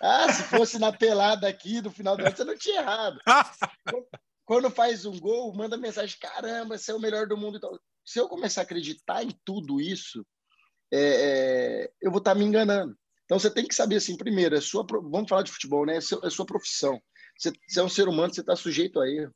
Ah, 0.00 0.32
se 0.32 0.42
fosse 0.44 0.78
na 0.78 0.92
pelada 0.92 1.48
aqui 1.48 1.80
no 1.80 1.90
final 1.90 2.16
do 2.16 2.24
ano, 2.24 2.36
você 2.36 2.44
não 2.44 2.56
tinha 2.56 2.80
errado. 2.80 3.18
Quando 4.44 4.70
faz 4.70 5.04
um 5.04 5.18
gol, 5.18 5.54
manda 5.54 5.76
mensagem: 5.76 6.16
caramba, 6.20 6.76
você 6.76 6.90
é 6.90 6.94
o 6.94 7.00
melhor 7.00 7.26
do 7.26 7.36
mundo. 7.36 7.56
Então, 7.56 7.78
se 8.04 8.18
eu 8.18 8.28
começar 8.28 8.62
a 8.62 8.64
acreditar 8.64 9.22
em 9.22 9.30
tudo 9.44 9.80
isso, 9.80 10.24
é, 10.92 11.00
é, 11.00 11.90
eu 12.00 12.10
vou 12.10 12.18
estar 12.18 12.32
tá 12.32 12.38
me 12.38 12.44
enganando. 12.44 12.96
Então 13.24 13.38
você 13.38 13.50
tem 13.50 13.66
que 13.66 13.74
saber 13.74 13.96
assim, 13.96 14.16
primeiro, 14.16 14.56
é 14.56 14.60
sua, 14.60 14.86
vamos 14.88 15.28
falar 15.28 15.42
de 15.42 15.52
futebol, 15.52 15.84
né? 15.84 15.96
É, 15.96 16.00
sua, 16.00 16.20
é 16.24 16.30
sua 16.30 16.46
profissão. 16.46 16.98
Você, 17.36 17.52
você, 17.68 17.80
é 17.80 17.82
um 17.82 17.88
ser 17.88 18.08
humano, 18.08 18.32
você 18.32 18.40
está 18.40 18.56
sujeito 18.56 18.98
a 19.00 19.08
erro. 19.08 19.34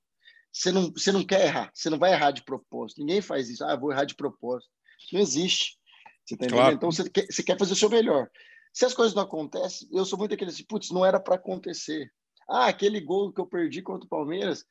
Você 0.51 0.73
não, 0.73 0.91
você 0.91 1.12
não 1.12 1.25
quer 1.25 1.47
errar, 1.47 1.71
você 1.75 1.91
não 1.91 1.99
vai 1.99 2.12
errar 2.12 2.31
de 2.31 2.43
propósito. 2.43 3.01
Ninguém 3.01 3.21
faz 3.21 3.51
isso. 3.51 3.65
Ah, 3.65 3.77
vou 3.77 3.93
errar 3.93 4.05
de 4.05 4.15
propósito. 4.15 4.71
Não 5.13 5.21
existe. 5.21 5.79
Você 6.25 6.37
tá 6.37 6.47
claro. 6.47 6.75
Então 6.75 6.91
você 6.91 7.09
quer, 7.09 7.27
você 7.31 7.43
quer 7.43 7.59
fazer 7.59 7.73
o 7.73 7.77
seu 7.77 7.91
melhor. 7.91 8.31
Se 8.73 8.85
as 8.85 8.95
coisas 8.95 9.15
não 9.15 9.23
acontecem, 9.23 9.89
eu 9.93 10.05
sou 10.05 10.19
muito 10.19 10.35
aquele 10.35 10.51
assim, 10.51 10.65
putz, 10.65 10.91
não 10.91 11.05
era 11.05 11.21
para 11.21 11.35
acontecer. 11.35 12.11
Ah, 12.49 12.67
aquele 12.67 13.01
gol 13.01 13.33
que 13.33 13.41
eu 13.41 13.47
perdi 13.47 13.83
contra 13.83 14.07
o 14.07 14.09
Palmeiras 14.09 14.65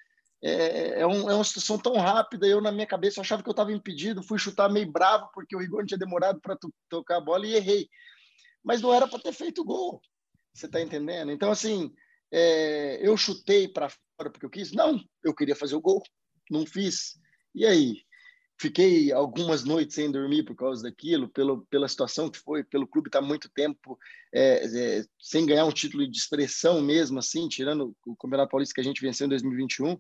é, 0.44 1.02
é, 1.02 1.08
um, 1.08 1.30
é 1.30 1.36
uma 1.36 1.44
situação 1.44 1.78
tão 1.78 1.96
rápida. 1.98 2.48
Eu, 2.48 2.62
na 2.62 2.72
minha 2.72 2.88
cabeça, 2.88 3.22
achava 3.22 3.44
que 3.44 3.50
eu 3.50 3.52
estava 3.52 3.72
impedido. 3.72 4.24
Fui 4.24 4.40
chutar 4.40 4.70
meio 4.70 4.92
bravo 4.92 5.30
porque 5.34 5.56
o 5.56 5.60
Rigor 5.60 5.86
tinha 5.86 5.98
demorado 5.98 6.40
para 6.42 6.58
tocar 6.90 7.18
a 7.18 7.22
bola 7.22 7.46
e 7.46 7.56
errei. 7.56 7.88
Mas 8.64 8.82
não 8.82 8.94
era 8.94 9.08
para 9.08 9.20
ter 9.20 9.34
feito 9.34 9.64
gol. 9.64 10.02
Você 10.54 10.66
está 10.66 10.82
entendendo? 10.82 11.32
Então, 11.32 11.52
assim, 11.52 11.94
é, 12.32 13.00
eu 13.08 13.16
chutei 13.16 13.68
para 13.68 13.90
fora 13.90 14.32
porque 14.32 14.46
eu 14.46 14.50
quis? 14.50 14.72
Não, 14.72 15.00
eu 15.24 15.34
queria 15.34 15.56
fazer 15.56 15.76
o 15.76 15.82
gol. 15.82 16.02
Não 16.50 16.66
fiz. 16.66 17.20
E 17.54 17.66
aí? 17.66 18.04
Fiquei 18.62 19.12
algumas 19.12 19.64
noites 19.64 19.96
sem 19.96 20.12
dormir 20.12 20.44
por 20.44 20.56
causa 20.56 20.84
daquilo, 20.84 21.28
pelo, 21.28 21.66
pela 21.66 21.88
situação 21.88 22.30
que 22.30 22.38
foi, 22.38 22.64
pelo 22.64 22.86
clube 22.86 23.08
estar 23.08 23.20
tá 23.20 23.26
muito 23.26 23.50
tempo 23.50 23.98
é, 24.32 25.00
é, 25.00 25.06
sem 25.20 25.48
ganhar 25.48 25.66
um 25.66 25.72
título 25.72 26.08
de 26.08 26.16
expressão 26.16 26.80
mesmo, 26.80 27.18
assim, 27.18 27.50
tirando 27.50 27.96
o 28.06 28.16
Campeonato 28.16 28.52
Paulista 28.52 28.76
que 28.76 28.82
a 28.82 28.84
gente 28.84 29.02
venceu 29.02 29.26
em 29.26 29.30
2021. 29.30 29.98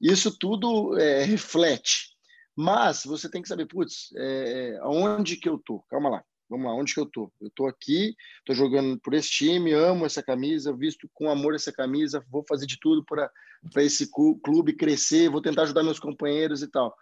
Isso 0.00 0.38
tudo 0.38 0.96
é, 0.96 1.24
reflete. 1.24 2.16
Mas 2.54 3.02
você 3.04 3.28
tem 3.28 3.42
que 3.42 3.48
saber, 3.48 3.66
putz, 3.66 4.14
é, 4.16 4.78
aonde 4.82 5.36
que 5.36 5.48
eu 5.48 5.58
tô? 5.58 5.80
Calma 5.90 6.08
lá, 6.08 6.24
vamos 6.48 6.66
lá, 6.66 6.74
onde 6.76 6.94
que 6.94 7.00
eu 7.00 7.06
tô? 7.06 7.28
Eu 7.40 7.50
tô 7.56 7.66
aqui, 7.66 8.14
tô 8.44 8.54
jogando 8.54 9.00
por 9.00 9.14
esse 9.14 9.30
time, 9.30 9.72
amo 9.72 10.06
essa 10.06 10.22
camisa, 10.22 10.72
visto 10.72 11.10
com 11.12 11.28
amor 11.28 11.56
essa 11.56 11.72
camisa, 11.72 12.24
vou 12.30 12.44
fazer 12.48 12.66
de 12.66 12.78
tudo 12.78 13.04
para 13.04 13.82
esse 13.82 14.08
clube 14.08 14.76
crescer, 14.76 15.28
vou 15.28 15.42
tentar 15.42 15.62
ajudar 15.62 15.82
meus 15.82 15.98
companheiros 15.98 16.62
e 16.62 16.68
tal. 16.68 16.94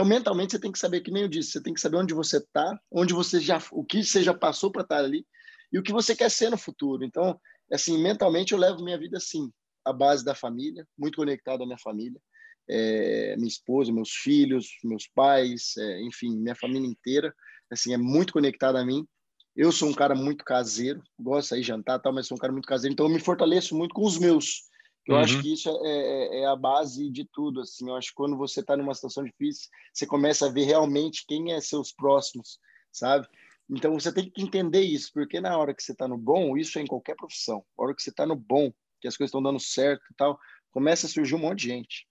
Então, 0.00 0.08
mentalmente, 0.08 0.52
você 0.52 0.58
tem 0.58 0.72
que 0.72 0.78
saber, 0.78 1.02
que 1.02 1.10
nem 1.10 1.24
eu 1.24 1.28
disse, 1.28 1.50
você 1.50 1.62
tem 1.62 1.74
que 1.74 1.80
saber 1.80 1.98
onde 1.98 2.14
você 2.14 2.38
está, 2.38 2.80
onde 2.90 3.12
você 3.12 3.38
já, 3.38 3.62
o 3.70 3.84
que 3.84 4.02
você 4.02 4.22
já 4.22 4.32
passou 4.32 4.72
para 4.72 4.80
estar 4.80 4.96
ali 4.96 5.26
e 5.70 5.78
o 5.78 5.82
que 5.82 5.92
você 5.92 6.16
quer 6.16 6.30
ser 6.30 6.48
no 6.48 6.56
futuro. 6.56 7.04
Então, 7.04 7.38
assim, 7.70 8.02
mentalmente, 8.02 8.54
eu 8.54 8.58
levo 8.58 8.82
minha 8.82 8.98
vida 8.98 9.18
assim, 9.18 9.52
a 9.84 9.92
base 9.92 10.24
da 10.24 10.34
família, 10.34 10.88
muito 10.96 11.16
conectado 11.16 11.64
à 11.64 11.66
minha 11.66 11.76
família, 11.76 12.18
é, 12.66 13.36
minha 13.36 13.46
esposa, 13.46 13.92
meus 13.92 14.08
filhos, 14.08 14.70
meus 14.82 15.06
pais, 15.06 15.76
é, 15.76 16.00
enfim, 16.00 16.34
minha 16.34 16.54
família 16.54 16.88
inteira, 16.88 17.34
assim, 17.70 17.92
é 17.92 17.98
muito 17.98 18.32
conectada 18.32 18.80
a 18.80 18.86
mim. 18.86 19.06
Eu 19.54 19.70
sou 19.70 19.90
um 19.90 19.94
cara 19.94 20.14
muito 20.14 20.42
caseiro, 20.46 21.02
gosto 21.18 21.42
de 21.42 21.48
sair 21.48 21.62
jantar, 21.62 21.98
tal, 21.98 22.14
mas 22.14 22.26
sou 22.26 22.38
um 22.38 22.40
cara 22.40 22.54
muito 22.54 22.66
caseiro, 22.66 22.94
então 22.94 23.04
eu 23.04 23.12
me 23.12 23.20
fortaleço 23.20 23.76
muito 23.76 23.94
com 23.94 24.06
os 24.06 24.16
meus. 24.16 24.62
Eu 25.06 25.14
uhum. 25.14 25.20
acho 25.20 25.40
que 25.40 25.52
isso 25.52 25.68
é, 25.84 25.90
é, 25.90 26.40
é, 26.40 26.46
a 26.46 26.54
base 26.54 27.10
de 27.10 27.24
tudo. 27.24 27.60
Assim, 27.60 27.88
eu 27.88 27.96
acho 27.96 28.08
que 28.08 28.14
quando 28.14 28.36
você 28.36 28.60
está 28.60 28.76
numa 28.76 28.94
situação 28.94 29.24
difícil, 29.24 29.68
você 29.92 30.06
começa 30.06 30.46
a 30.46 30.50
ver 30.50 30.64
realmente 30.64 31.24
quem 31.26 31.52
é 31.52 31.60
seus 31.60 31.92
próximos, 31.92 32.58
sabe? 32.92 33.26
Então 33.68 33.98
você 33.98 34.12
tem 34.12 34.28
que 34.28 34.42
entender 34.42 34.82
isso, 34.82 35.10
porque 35.12 35.40
na 35.40 35.56
hora 35.56 35.74
que 35.74 35.82
você 35.82 35.92
está 35.92 36.06
no 36.06 36.18
bom, 36.18 36.56
isso 36.56 36.78
é 36.78 36.82
em 36.82 36.86
qualquer 36.86 37.14
profissão. 37.16 37.64
Na 37.78 37.84
hora 37.84 37.94
que 37.94 38.02
você 38.02 38.10
está 38.10 38.26
no 38.26 38.36
bom, 38.36 38.72
que 39.00 39.08
as 39.08 39.16
coisas 39.16 39.30
estão 39.30 39.42
dando 39.42 39.60
certo 39.60 40.02
e 40.10 40.14
tal, 40.14 40.38
começa 40.70 41.06
a 41.06 41.10
surgir 41.10 41.34
um 41.34 41.38
monte 41.38 41.60
de 41.60 41.68
gente. 41.68 42.06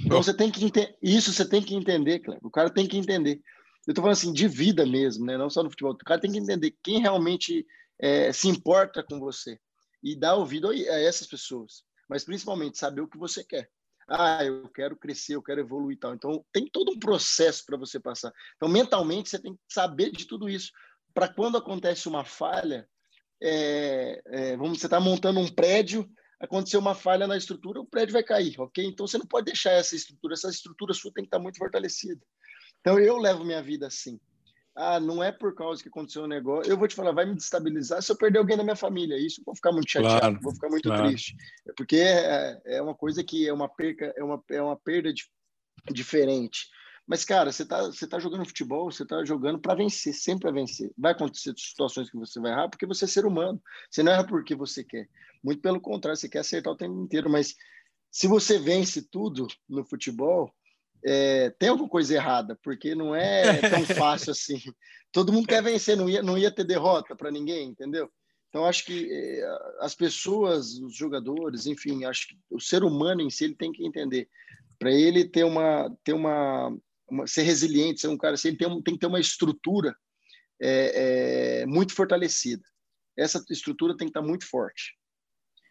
Então 0.00 0.22
você 0.22 0.32
tem 0.32 0.50
que 0.50 0.64
entender, 0.64 0.96
isso 1.02 1.32
você 1.32 1.48
tem 1.48 1.62
que 1.62 1.74
entender, 1.74 2.20
Cleber. 2.20 2.46
O 2.46 2.50
cara 2.50 2.70
tem 2.70 2.86
que 2.86 2.96
entender. 2.96 3.42
Eu 3.86 3.92
estou 3.92 4.02
falando 4.02 4.16
assim 4.16 4.32
de 4.32 4.46
vida 4.46 4.86
mesmo, 4.86 5.24
né? 5.24 5.36
Não 5.36 5.50
só 5.50 5.62
no 5.62 5.70
futebol. 5.70 5.92
O 5.92 5.96
cara 5.96 6.20
tem 6.20 6.30
que 6.30 6.38
entender 6.38 6.76
quem 6.82 7.00
realmente 7.00 7.66
é, 7.98 8.32
se 8.32 8.46
importa 8.46 9.02
com 9.02 9.18
você 9.18 9.58
e 10.02 10.14
dar 10.14 10.36
ouvido 10.36 10.68
a 10.68 11.00
essas 11.00 11.26
pessoas 11.26 11.87
mas 12.08 12.24
principalmente 12.24 12.78
saber 12.78 13.00
o 13.00 13.08
que 13.08 13.18
você 13.18 13.44
quer. 13.44 13.70
Ah, 14.08 14.42
eu 14.42 14.68
quero 14.70 14.96
crescer, 14.96 15.34
eu 15.34 15.42
quero 15.42 15.60
evoluir 15.60 15.96
e 15.96 16.00
tal. 16.00 16.14
Então, 16.14 16.44
tem 16.50 16.66
todo 16.66 16.90
um 16.92 16.98
processo 16.98 17.64
para 17.66 17.76
você 17.76 18.00
passar. 18.00 18.32
Então, 18.56 18.68
mentalmente, 18.68 19.28
você 19.28 19.38
tem 19.38 19.54
que 19.54 19.60
saber 19.68 20.10
de 20.10 20.24
tudo 20.24 20.48
isso. 20.48 20.72
Para 21.12 21.28
quando 21.28 21.58
acontece 21.58 22.08
uma 22.08 22.24
falha, 22.24 22.88
é, 23.42 24.22
é, 24.26 24.56
vamos, 24.56 24.80
você 24.80 24.86
está 24.86 24.98
montando 24.98 25.40
um 25.40 25.48
prédio, 25.48 26.08
aconteceu 26.40 26.80
uma 26.80 26.94
falha 26.94 27.26
na 27.26 27.36
estrutura, 27.36 27.80
o 27.80 27.86
prédio 27.86 28.14
vai 28.14 28.22
cair, 28.22 28.58
ok? 28.58 28.82
Então, 28.82 29.06
você 29.06 29.18
não 29.18 29.26
pode 29.26 29.46
deixar 29.46 29.72
essa 29.72 29.94
estrutura, 29.94 30.32
essa 30.32 30.48
estrutura 30.48 30.94
sua 30.94 31.12
tem 31.12 31.24
que 31.24 31.28
estar 31.28 31.36
tá 31.36 31.42
muito 31.42 31.58
fortalecida. 31.58 32.24
Então, 32.80 32.98
eu 32.98 33.18
levo 33.18 33.44
minha 33.44 33.62
vida 33.62 33.86
assim 33.86 34.18
ah, 34.78 35.00
não 35.00 35.20
é 35.22 35.32
por 35.32 35.54
causa 35.56 35.82
que 35.82 35.88
aconteceu 35.88 36.22
um 36.22 36.28
negócio. 36.28 36.70
Eu 36.70 36.78
vou 36.78 36.86
te 36.86 36.94
falar, 36.94 37.10
vai 37.10 37.26
me 37.26 37.34
destabilizar 37.34 38.00
se 38.00 38.12
eu 38.12 38.16
perder 38.16 38.38
alguém 38.38 38.56
da 38.56 38.62
minha 38.62 38.76
família. 38.76 39.18
Isso 39.18 39.40
eu 39.40 39.44
vou 39.44 39.56
ficar 39.56 39.72
muito 39.72 39.90
chateado, 39.90 40.20
claro, 40.20 40.38
vou 40.40 40.54
ficar 40.54 40.68
muito 40.68 40.88
claro. 40.88 41.08
triste. 41.08 41.36
Porque 41.76 41.96
é, 41.96 42.62
é, 42.64 42.82
uma 42.82 42.94
coisa 42.94 43.24
que 43.24 43.48
é 43.48 43.52
uma 43.52 43.68
perca, 43.68 44.14
é 44.16 44.22
uma, 44.22 44.42
é 44.50 44.62
uma 44.62 44.76
perda 44.76 45.12
de, 45.12 45.24
diferente. 45.92 46.68
Mas, 47.04 47.24
cara, 47.24 47.50
você 47.50 47.64
tá, 47.64 47.86
você 47.86 48.06
tá 48.06 48.20
jogando 48.20 48.44
futebol, 48.44 48.88
você 48.88 49.04
tá 49.04 49.24
jogando 49.24 49.58
para 49.58 49.74
vencer, 49.74 50.14
sempre 50.14 50.42
para 50.42 50.52
vencer. 50.52 50.92
Vai 50.96 51.10
acontecer 51.10 51.52
situações 51.56 52.08
que 52.08 52.16
você 52.16 52.38
vai 52.38 52.52
errar 52.52 52.68
porque 52.68 52.86
você 52.86 53.04
é 53.04 53.08
ser 53.08 53.26
humano. 53.26 53.60
Você 53.90 54.04
não 54.04 54.12
erra 54.12 54.26
porque 54.26 54.54
você 54.54 54.84
quer. 54.84 55.08
Muito 55.42 55.60
pelo 55.60 55.80
contrário, 55.80 56.16
você 56.16 56.28
quer 56.28 56.40
acertar 56.40 56.72
o 56.72 56.76
tempo 56.76 57.00
inteiro. 57.00 57.28
Mas 57.28 57.56
se 58.12 58.28
você 58.28 58.60
vence 58.60 59.02
tudo 59.02 59.48
no 59.68 59.84
futebol, 59.84 60.54
é, 61.04 61.50
tem 61.50 61.68
alguma 61.68 61.88
coisa 61.88 62.14
errada, 62.14 62.58
porque 62.62 62.94
não 62.94 63.14
é 63.14 63.60
tão 63.68 63.84
fácil 63.96 64.32
assim. 64.32 64.60
Todo 65.12 65.32
mundo 65.32 65.46
quer 65.46 65.62
vencer, 65.62 65.96
não 65.96 66.08
ia, 66.08 66.22
não 66.22 66.36
ia 66.36 66.50
ter 66.50 66.64
derrota 66.64 67.16
para 67.16 67.30
ninguém, 67.30 67.68
entendeu? 67.68 68.10
Então, 68.48 68.64
acho 68.64 68.84
que 68.84 69.08
é, 69.10 69.58
as 69.80 69.94
pessoas, 69.94 70.78
os 70.78 70.94
jogadores, 70.94 71.66
enfim, 71.66 72.04
acho 72.04 72.28
que 72.28 72.38
o 72.50 72.60
ser 72.60 72.82
humano 72.82 73.20
em 73.20 73.30
si 73.30 73.44
ele 73.44 73.54
tem 73.54 73.70
que 73.72 73.86
entender. 73.86 74.28
Para 74.78 74.90
ele 74.90 75.24
ter 75.24 75.44
uma, 75.44 75.94
ter 76.02 76.12
uma, 76.12 76.74
uma, 77.10 77.26
ser 77.26 77.42
resiliente, 77.42 78.00
ser 78.00 78.08
um 78.08 78.16
cara 78.16 78.34
assim, 78.34 78.48
ele 78.48 78.56
tem, 78.56 78.82
tem 78.82 78.94
que 78.94 79.00
ter 79.00 79.06
uma 79.06 79.20
estrutura 79.20 79.94
é, 80.60 81.60
é, 81.62 81.66
muito 81.66 81.94
fortalecida. 81.94 82.62
Essa 83.16 83.44
estrutura 83.50 83.96
tem 83.96 84.06
que 84.06 84.10
estar 84.10 84.22
muito 84.22 84.46
forte. 84.46 84.96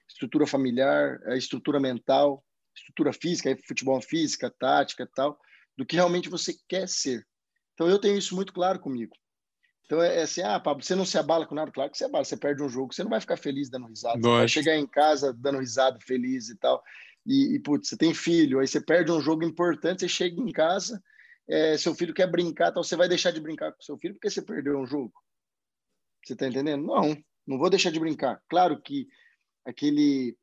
Estrutura 0.08 0.46
familiar, 0.46 1.20
a 1.26 1.36
estrutura 1.36 1.80
mental, 1.80 2.44
estrutura 2.78 3.12
física, 3.14 3.58
futebol 3.68 4.02
física, 4.02 4.54
tática 4.60 5.04
e 5.04 5.08
tal, 5.08 5.40
do 5.78 5.86
que 5.86 5.96
realmente 5.96 6.30
você 6.30 6.56
quer 6.68 6.88
ser. 6.88 7.26
Então 7.74 7.88
eu 7.88 8.00
tenho 8.00 8.18
isso 8.18 8.36
muito 8.36 8.54
claro 8.54 8.80
comigo. 8.80 9.16
Então 9.86 10.02
é, 10.02 10.18
é 10.20 10.22
assim, 10.24 10.42
ah, 10.42 10.60
Pablo, 10.60 10.84
você 10.84 10.96
não 10.96 11.06
se 11.06 11.18
abala 11.18 11.46
com 11.46 11.56
nada? 11.56 11.72
Claro 11.72 11.90
que 11.90 11.98
você 11.98 12.06
abala, 12.06 12.26
você 12.26 12.36
perde 12.36 12.62
um 12.62 12.70
jogo, 12.70 12.94
você 12.94 13.04
não 13.04 13.10
vai 13.10 13.22
ficar 13.22 13.38
feliz 13.38 13.70
dando 13.70 13.88
risada, 13.88 14.20
você 14.20 14.30
vai 14.30 14.48
chegar 14.48 14.76
em 14.76 14.88
casa 14.88 15.34
dando 15.34 15.60
risada, 15.60 16.00
feliz 16.02 16.50
e 16.50 16.58
tal. 16.58 16.84
E, 17.26 17.56
e 17.56 17.60
putz, 17.60 17.90
você 17.90 17.98
tem 17.98 18.14
filho, 18.14 18.60
aí 18.60 18.68
você 18.68 18.82
perde 18.82 19.12
um 19.12 19.22
jogo 19.22 19.44
importante, 19.44 20.02
você 20.02 20.08
chega 20.08 20.40
em 20.40 20.52
casa, 20.52 21.02
é, 21.48 21.78
seu 21.78 21.96
filho 21.96 22.14
quer 22.14 22.30
brincar, 22.30 22.70
então 22.70 22.84
você 22.84 22.96
vai 22.96 23.08
deixar 23.08 23.32
de 23.32 23.40
brincar 23.40 23.72
com 23.72 23.82
seu 23.82 23.98
filho 23.98 24.14
porque 24.14 24.30
você 24.30 24.42
perdeu 24.42 24.78
um 24.78 24.86
jogo. 24.86 25.14
Você 26.24 26.36
tá 26.36 26.48
entendendo? 26.48 26.86
Não, 26.86 27.16
não 27.46 27.58
vou 27.58 27.70
deixar 27.70 27.92
de 27.92 28.00
brincar. 28.00 28.42
Claro 28.50 28.82
que 28.82 29.08
aquele 29.66 30.38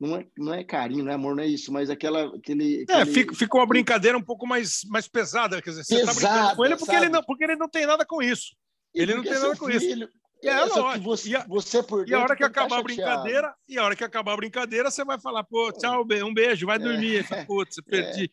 não 0.00 0.16
é, 0.16 0.26
não 0.36 0.54
é 0.54 0.62
carinho, 0.62 1.04
não 1.04 1.10
é 1.10 1.14
amor, 1.14 1.34
não 1.34 1.42
é 1.42 1.46
isso, 1.46 1.72
mas 1.72 1.90
aquela. 1.90 2.36
Aquele, 2.36 2.84
é, 2.88 3.04
fica, 3.04 3.34
ficou 3.34 3.60
uma 3.60 3.66
brincadeira 3.66 4.16
um 4.16 4.22
pouco 4.22 4.46
mais, 4.46 4.84
mais 4.84 5.08
pesada. 5.08 5.60
Quer 5.60 5.70
dizer, 5.70 5.84
você 5.84 5.96
está 5.96 6.14
brincando 6.14 6.56
com 6.56 6.64
ele 6.64 6.76
porque 6.76 6.94
ele, 6.94 7.08
não, 7.08 7.22
porque 7.22 7.44
ele 7.44 7.56
não 7.56 7.68
tem 7.68 7.86
nada 7.86 8.06
com 8.06 8.22
isso. 8.22 8.54
E 8.94 9.02
ele 9.02 9.14
não 9.14 9.22
tem 9.22 9.32
nada 9.32 9.56
com 9.56 9.66
filho, 9.66 10.04
isso. 10.04 10.18
É, 10.44 10.48
é 10.50 10.64
lógico. 10.64 11.04
Você, 11.04 11.28
e 11.30 11.36
a, 11.36 11.44
você 11.46 11.82
por 11.82 12.08
e 12.08 12.14
a 12.14 12.20
hora 12.20 12.36
que 12.36 12.44
acabar 12.44 12.78
a 12.78 12.82
brincadeira, 12.82 13.52
e 13.68 13.76
a 13.76 13.84
hora 13.84 13.96
que 13.96 14.04
acabar 14.04 14.34
a 14.34 14.36
brincadeira, 14.36 14.88
você 14.88 15.04
vai 15.04 15.20
falar, 15.20 15.42
pô, 15.42 15.72
tchau, 15.72 16.02
um 16.02 16.34
beijo, 16.34 16.66
vai 16.66 16.78
dormir. 16.78 17.26
É, 17.32 17.44
Putz, 17.44 17.76
perdi. 17.84 18.24
É. 18.24 18.28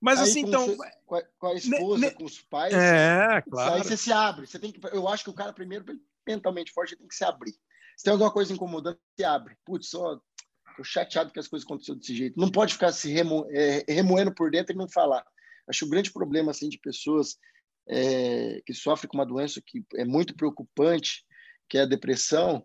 Mas 0.00 0.20
aí, 0.20 0.30
assim, 0.30 0.40
então. 0.40 0.76
Com, 1.04 1.46
a 1.48 1.54
esposa, 1.54 2.00
ne, 2.00 2.10
com 2.12 2.24
os 2.24 2.40
pais. 2.42 2.72
É, 2.72 3.42
claro. 3.50 3.74
Aí 3.74 3.82
você 3.82 3.96
se 3.96 4.12
abre. 4.12 4.46
Você 4.46 4.58
tem 4.58 4.70
que, 4.70 4.80
eu 4.92 5.08
acho 5.08 5.24
que 5.24 5.30
o 5.30 5.34
cara, 5.34 5.52
primeiro, 5.52 5.84
mentalmente 6.26 6.72
forte, 6.72 6.96
tem 6.96 7.08
que 7.08 7.14
se 7.14 7.24
abrir. 7.24 7.54
Se 7.96 8.04
tem 8.04 8.12
alguma 8.12 8.30
coisa 8.30 8.52
incomodando, 8.52 8.96
se 9.16 9.24
abre. 9.24 9.56
Putz, 9.64 9.90
só 9.90 10.20
tô 10.78 10.84
chateado 10.84 11.32
que 11.32 11.40
as 11.40 11.48
coisas 11.48 11.66
aconteceram 11.66 11.98
desse 11.98 12.14
jeito. 12.14 12.38
Não 12.38 12.50
pode 12.50 12.74
ficar 12.74 12.92
se 12.92 13.10
remo, 13.10 13.44
é, 13.50 13.84
remoendo 13.88 14.32
por 14.32 14.50
dentro 14.50 14.72
e 14.72 14.78
não 14.78 14.88
falar. 14.88 15.24
Acho 15.68 15.84
o 15.84 15.88
grande 15.88 16.12
problema 16.12 16.52
assim 16.52 16.68
de 16.68 16.78
pessoas 16.78 17.36
é, 17.88 18.62
que 18.64 18.72
sofrem 18.72 19.08
com 19.08 19.18
uma 19.18 19.26
doença 19.26 19.60
que 19.64 19.84
é 19.96 20.04
muito 20.04 20.36
preocupante, 20.36 21.24
que 21.68 21.76
é 21.76 21.82
a 21.82 21.86
depressão, 21.86 22.64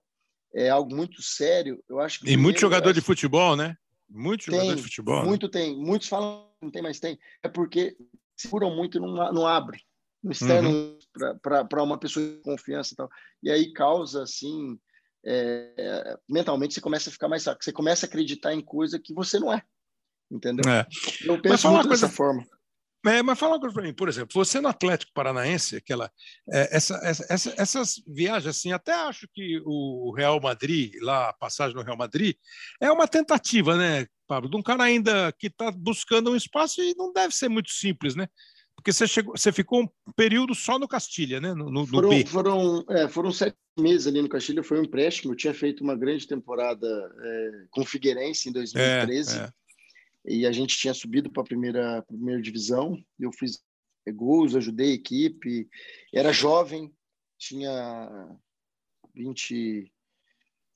é 0.53 0.69
algo 0.69 0.95
muito 0.95 1.23
sério. 1.23 1.83
Eu 1.89 1.99
acho 1.99 2.19
que 2.19 2.29
e 2.29 2.37
muito 2.37 2.59
jogador 2.59 2.89
acho... 2.89 2.99
de 2.99 3.01
futebol, 3.01 3.55
né? 3.55 3.75
Muito 4.07 4.45
tem, 4.45 4.59
jogador 4.59 4.75
de 4.75 4.83
futebol. 4.83 5.21
Né? 5.21 5.27
Muito 5.27 5.45
né? 5.47 5.51
tem. 5.51 5.75
Muitos 5.75 6.07
falam 6.07 6.47
não 6.61 6.69
tem, 6.69 6.83
mais 6.83 6.99
tem. 6.99 7.17
É 7.41 7.49
porque 7.49 7.97
seguram 8.37 8.75
muito 8.75 8.97
e 8.97 9.01
não, 9.01 9.33
não 9.33 9.47
abre. 9.47 9.81
Não 10.23 10.31
externo 10.31 10.69
uhum. 10.69 11.39
para 11.41 11.83
uma 11.83 11.97
pessoa 11.97 12.25
de 12.25 12.41
confiança 12.41 12.93
e 12.93 12.95
tal. 12.95 13.09
E 13.41 13.51
aí 13.51 13.73
causa, 13.73 14.23
assim, 14.23 14.79
é, 15.25 16.17
mentalmente 16.29 16.73
você 16.73 16.81
começa 16.81 17.09
a 17.09 17.13
ficar 17.13 17.27
mais 17.27 17.43
fraco. 17.43 17.63
Você 17.63 17.71
começa 17.71 18.05
a 18.05 18.09
acreditar 18.09 18.53
em 18.53 18.61
coisa 18.61 18.99
que 18.99 19.13
você 19.13 19.39
não 19.39 19.51
é. 19.51 19.61
Entendeu? 20.31 20.69
É. 20.71 20.85
Eu 21.25 21.41
penso 21.41 21.69
muito 21.69 21.87
coisa, 21.87 22.05
dessa 22.05 22.13
forma. 22.13 22.45
É, 23.05 23.21
mas 23.21 23.37
fala 23.37 23.53
uma 23.53 23.59
coisa 23.59 23.73
para 23.73 23.83
mim, 23.83 23.93
por 23.93 24.07
exemplo, 24.07 24.33
você 24.33 24.61
no 24.61 24.69
Atlético 24.69 25.11
Paranaense, 25.13 25.75
aquela, 25.75 26.09
é, 26.49 26.75
essa, 26.77 26.95
essa, 27.03 27.53
essas 27.57 28.01
viagens, 28.07 28.55
assim, 28.55 28.71
até 28.71 28.93
acho 28.93 29.27
que 29.33 29.61
o 29.65 30.13
Real 30.15 30.39
Madrid, 30.39 30.93
lá, 31.01 31.29
a 31.29 31.33
passagem 31.33 31.75
no 31.75 31.83
Real 31.83 31.97
Madrid, 31.97 32.37
é 32.81 32.89
uma 32.89 33.05
tentativa, 33.05 33.75
né, 33.75 34.07
Pablo, 34.25 34.49
de 34.49 34.55
um 34.55 34.63
cara 34.63 34.83
ainda 34.83 35.33
que 35.33 35.47
está 35.47 35.69
buscando 35.69 36.31
um 36.31 36.35
espaço 36.35 36.81
e 36.81 36.95
não 36.95 37.11
deve 37.11 37.35
ser 37.35 37.49
muito 37.49 37.71
simples, 37.71 38.15
né? 38.15 38.27
Porque 38.83 38.91
você, 38.91 39.07
chegou, 39.07 39.37
você 39.37 39.49
ficou 39.49 39.83
um 39.83 40.11
período 40.13 40.53
só 40.53 40.77
no 40.77 40.89
Castilha, 40.89 41.39
né? 41.39 41.53
No, 41.53 41.71
no 41.71 41.87
foram, 41.87 42.09
B. 42.09 42.25
Foram, 42.25 42.83
é, 42.89 43.07
foram 43.07 43.31
sete 43.31 43.55
meses 43.79 44.07
ali 44.07 44.21
no 44.21 44.27
Castilha, 44.27 44.61
foi 44.61 44.77
um 44.77 44.83
empréstimo. 44.83 45.31
Eu 45.31 45.37
tinha 45.37 45.53
feito 45.53 45.81
uma 45.81 45.95
grande 45.95 46.27
temporada 46.27 46.85
é, 46.85 47.65
com 47.71 47.79
o 47.79 47.85
Figueirense 47.85 48.49
em 48.49 48.51
2013. 48.51 49.39
É, 49.39 49.43
é. 49.43 49.51
E 50.25 50.45
a 50.45 50.51
gente 50.51 50.77
tinha 50.77 50.93
subido 50.93 51.31
para 51.31 51.43
a 51.43 51.45
primeira, 51.45 52.01
primeira 52.01 52.41
divisão. 52.41 53.01
Eu 53.17 53.31
fiz 53.31 53.63
gols, 54.13 54.53
ajudei 54.53 54.91
a 54.91 54.95
equipe. 54.95 55.69
Era 56.13 56.33
jovem, 56.33 56.93
tinha 57.37 58.37
20, 59.15 59.92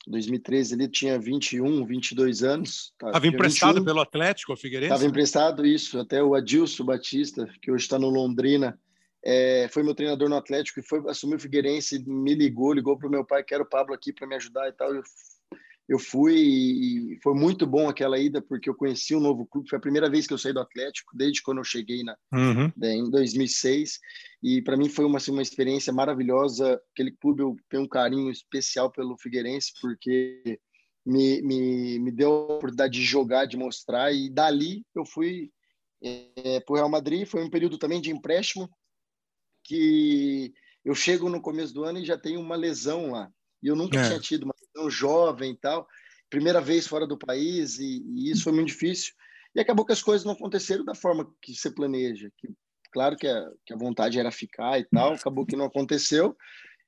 2013 0.08 0.74
ele 0.74 0.88
tinha 0.88 1.20
21, 1.20 1.86
22 1.86 2.44
anos. 2.44 2.92
Estava 2.94 3.20
tá, 3.20 3.28
emprestado 3.28 3.76
21. 3.76 3.86
pelo 3.86 4.00
Atlético, 4.00 4.54
o 4.54 4.58
Figueirense? 4.58 4.94
Estava 4.94 5.10
emprestado, 5.10 5.66
isso. 5.66 6.00
Até 6.00 6.24
o 6.24 6.34
Adilson 6.34 6.86
Batista, 6.86 7.48
que 7.62 7.72
hoje 7.72 7.84
está 7.84 8.00
no 8.00 8.10
Londrina, 8.10 8.80
é, 9.24 9.68
foi 9.70 9.84
meu 9.84 9.94
treinador 9.94 10.30
no 10.30 10.38
Atlético 10.38 10.80
e 10.80 10.84
foi 10.84 11.02
assumir 11.10 11.36
o 11.36 11.40
Figueirense, 11.40 12.04
me 12.08 12.34
ligou, 12.34 12.74
ligou 12.74 12.98
para 12.98 13.08
o 13.08 13.12
meu 13.12 13.26
pai, 13.26 13.44
quero 13.44 13.64
o 13.64 13.70
Pablo 13.70 13.94
aqui 13.94 14.14
para 14.14 14.26
me 14.26 14.36
ajudar 14.36 14.70
e 14.70 14.72
tal. 14.72 14.96
Eu, 14.96 15.04
eu 15.88 15.98
fui 15.98 16.36
e 16.36 17.20
foi 17.24 17.34
muito 17.34 17.66
bom 17.66 17.88
aquela 17.88 18.20
ida, 18.20 18.42
porque 18.42 18.70
eu 18.70 18.76
conheci 18.76 19.16
um 19.16 19.22
novo 19.22 19.46
clube. 19.46 19.70
Foi 19.70 19.78
a 19.78 19.82
primeira 19.82 20.10
vez 20.10 20.28
que 20.28 20.34
eu 20.34 20.38
saí 20.38 20.52
do 20.52 20.60
Atlético, 20.60 21.16
desde 21.16 21.42
quando 21.42 21.60
eu 21.60 21.64
cheguei 21.64 22.04
na, 22.04 22.18
uhum. 22.34 22.72
né, 22.76 22.94
em 22.94 23.10
2006. 23.10 23.98
E 24.44 24.62
para 24.62 24.76
mim 24.76 24.90
foi 24.90 25.06
uma, 25.06 25.18
assim, 25.18 25.32
uma 25.32 25.42
experiência 25.42 25.94
maravilhosa. 25.94 26.82
Aquele 26.92 27.12
clube 27.12 27.42
eu 27.42 27.56
tenho 27.70 27.84
um 27.84 27.88
carinho 27.88 28.30
especial 28.30 28.92
pelo 28.92 29.18
Figueirense, 29.18 29.72
porque 29.82 30.60
me, 31.06 31.42
me, 31.42 32.00
me 32.00 32.12
deu 32.12 32.34
a 32.34 32.54
oportunidade 32.56 32.94
de 32.94 33.06
jogar, 33.06 33.46
de 33.46 33.56
mostrar. 33.56 34.12
E 34.12 34.30
dali 34.30 34.86
eu 34.94 35.06
fui 35.06 35.50
é, 36.04 36.60
para 36.60 36.74
o 36.74 36.76
Real 36.76 36.90
Madrid. 36.90 37.26
Foi 37.26 37.42
um 37.42 37.50
período 37.50 37.78
também 37.78 38.02
de 38.02 38.12
empréstimo, 38.12 38.70
que 39.64 40.54
eu 40.84 40.94
chego 40.94 41.30
no 41.30 41.42
começo 41.42 41.74
do 41.74 41.86
ano 41.86 42.00
e 42.00 42.06
já 42.06 42.18
tenho 42.18 42.42
uma 42.42 42.58
lesão 42.58 43.12
lá. 43.12 43.32
E 43.64 43.68
eu 43.68 43.76
nunca 43.76 44.00
é. 44.00 44.08
tinha 44.08 44.20
tido 44.20 44.44
uma 44.44 44.54
lesão 44.88 44.90
jovem 44.90 45.52
e 45.52 45.58
tal. 45.58 45.88
Primeira 46.30 46.60
vez 46.60 46.88
fora 46.88 47.08
do 47.08 47.18
país, 47.18 47.80
e, 47.80 48.04
e, 48.06 48.32
isso 48.32 48.44
foi 48.44 48.54
muito 48.54 48.68
difícil. 48.68 49.14
E 49.56 49.60
acabou 49.60 49.86
que 49.86 49.94
as 49.94 50.04
coisas 50.04 50.26
não 50.26 50.34
aconteceram 50.34 50.84
da 50.84 50.96
forma 50.96 51.32
que 51.42 51.56
você 51.56 51.72
planeja. 51.72 52.30
Que, 52.38 52.50
claro 52.92 53.16
que 53.16 53.28
a, 53.28 53.50
que 53.66 53.74
a 53.74 53.78
vontade 53.78 54.20
era 54.20 54.32
ficar 54.32 54.80
e 54.80 54.86
tal, 54.86 55.14
acabou 55.14 55.46
que 55.46 55.56
não 55.56 55.66
aconteceu. 55.66 56.36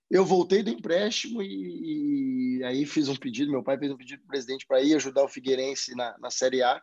Eu 0.10 0.26
voltei 0.26 0.64
do 0.64 0.72
empréstimo 0.72 1.42
e, 1.42 2.58
e 2.58 2.64
aí 2.64 2.86
fiz 2.86 3.08
um 3.08 3.16
pedido. 3.16 3.52
Meu 3.52 3.64
pai 3.64 3.78
fez 3.78 3.92
um 3.92 3.98
pedido 3.98 4.20
para 4.20 4.26
o 4.26 4.30
presidente 4.30 4.66
para 4.68 4.82
ir 4.82 4.96
ajudar 4.96 5.24
o 5.24 5.30
Figueirense 5.30 5.96
na, 5.96 6.18
na 6.20 6.30
Série 6.30 6.64
A. 6.64 6.82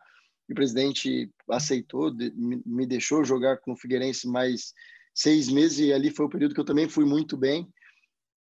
E 0.48 0.52
o 0.52 0.57
presidente 0.57 1.31
aceitou, 1.50 2.14
me, 2.14 2.62
me 2.64 2.87
deixou 2.87 3.24
jogar 3.24 3.59
com 3.59 3.72
o 3.72 3.76
Figueirense 3.76 4.29
mais 4.29 4.72
seis 5.12 5.48
meses. 5.48 5.81
E 5.81 5.92
ali 5.92 6.11
foi 6.11 6.26
o 6.26 6.31
período 6.31 6.55
que 6.55 6.61
eu 6.61 6.64
também 6.64 6.88
fui 6.88 7.05
muito 7.05 7.37
bem 7.37 7.68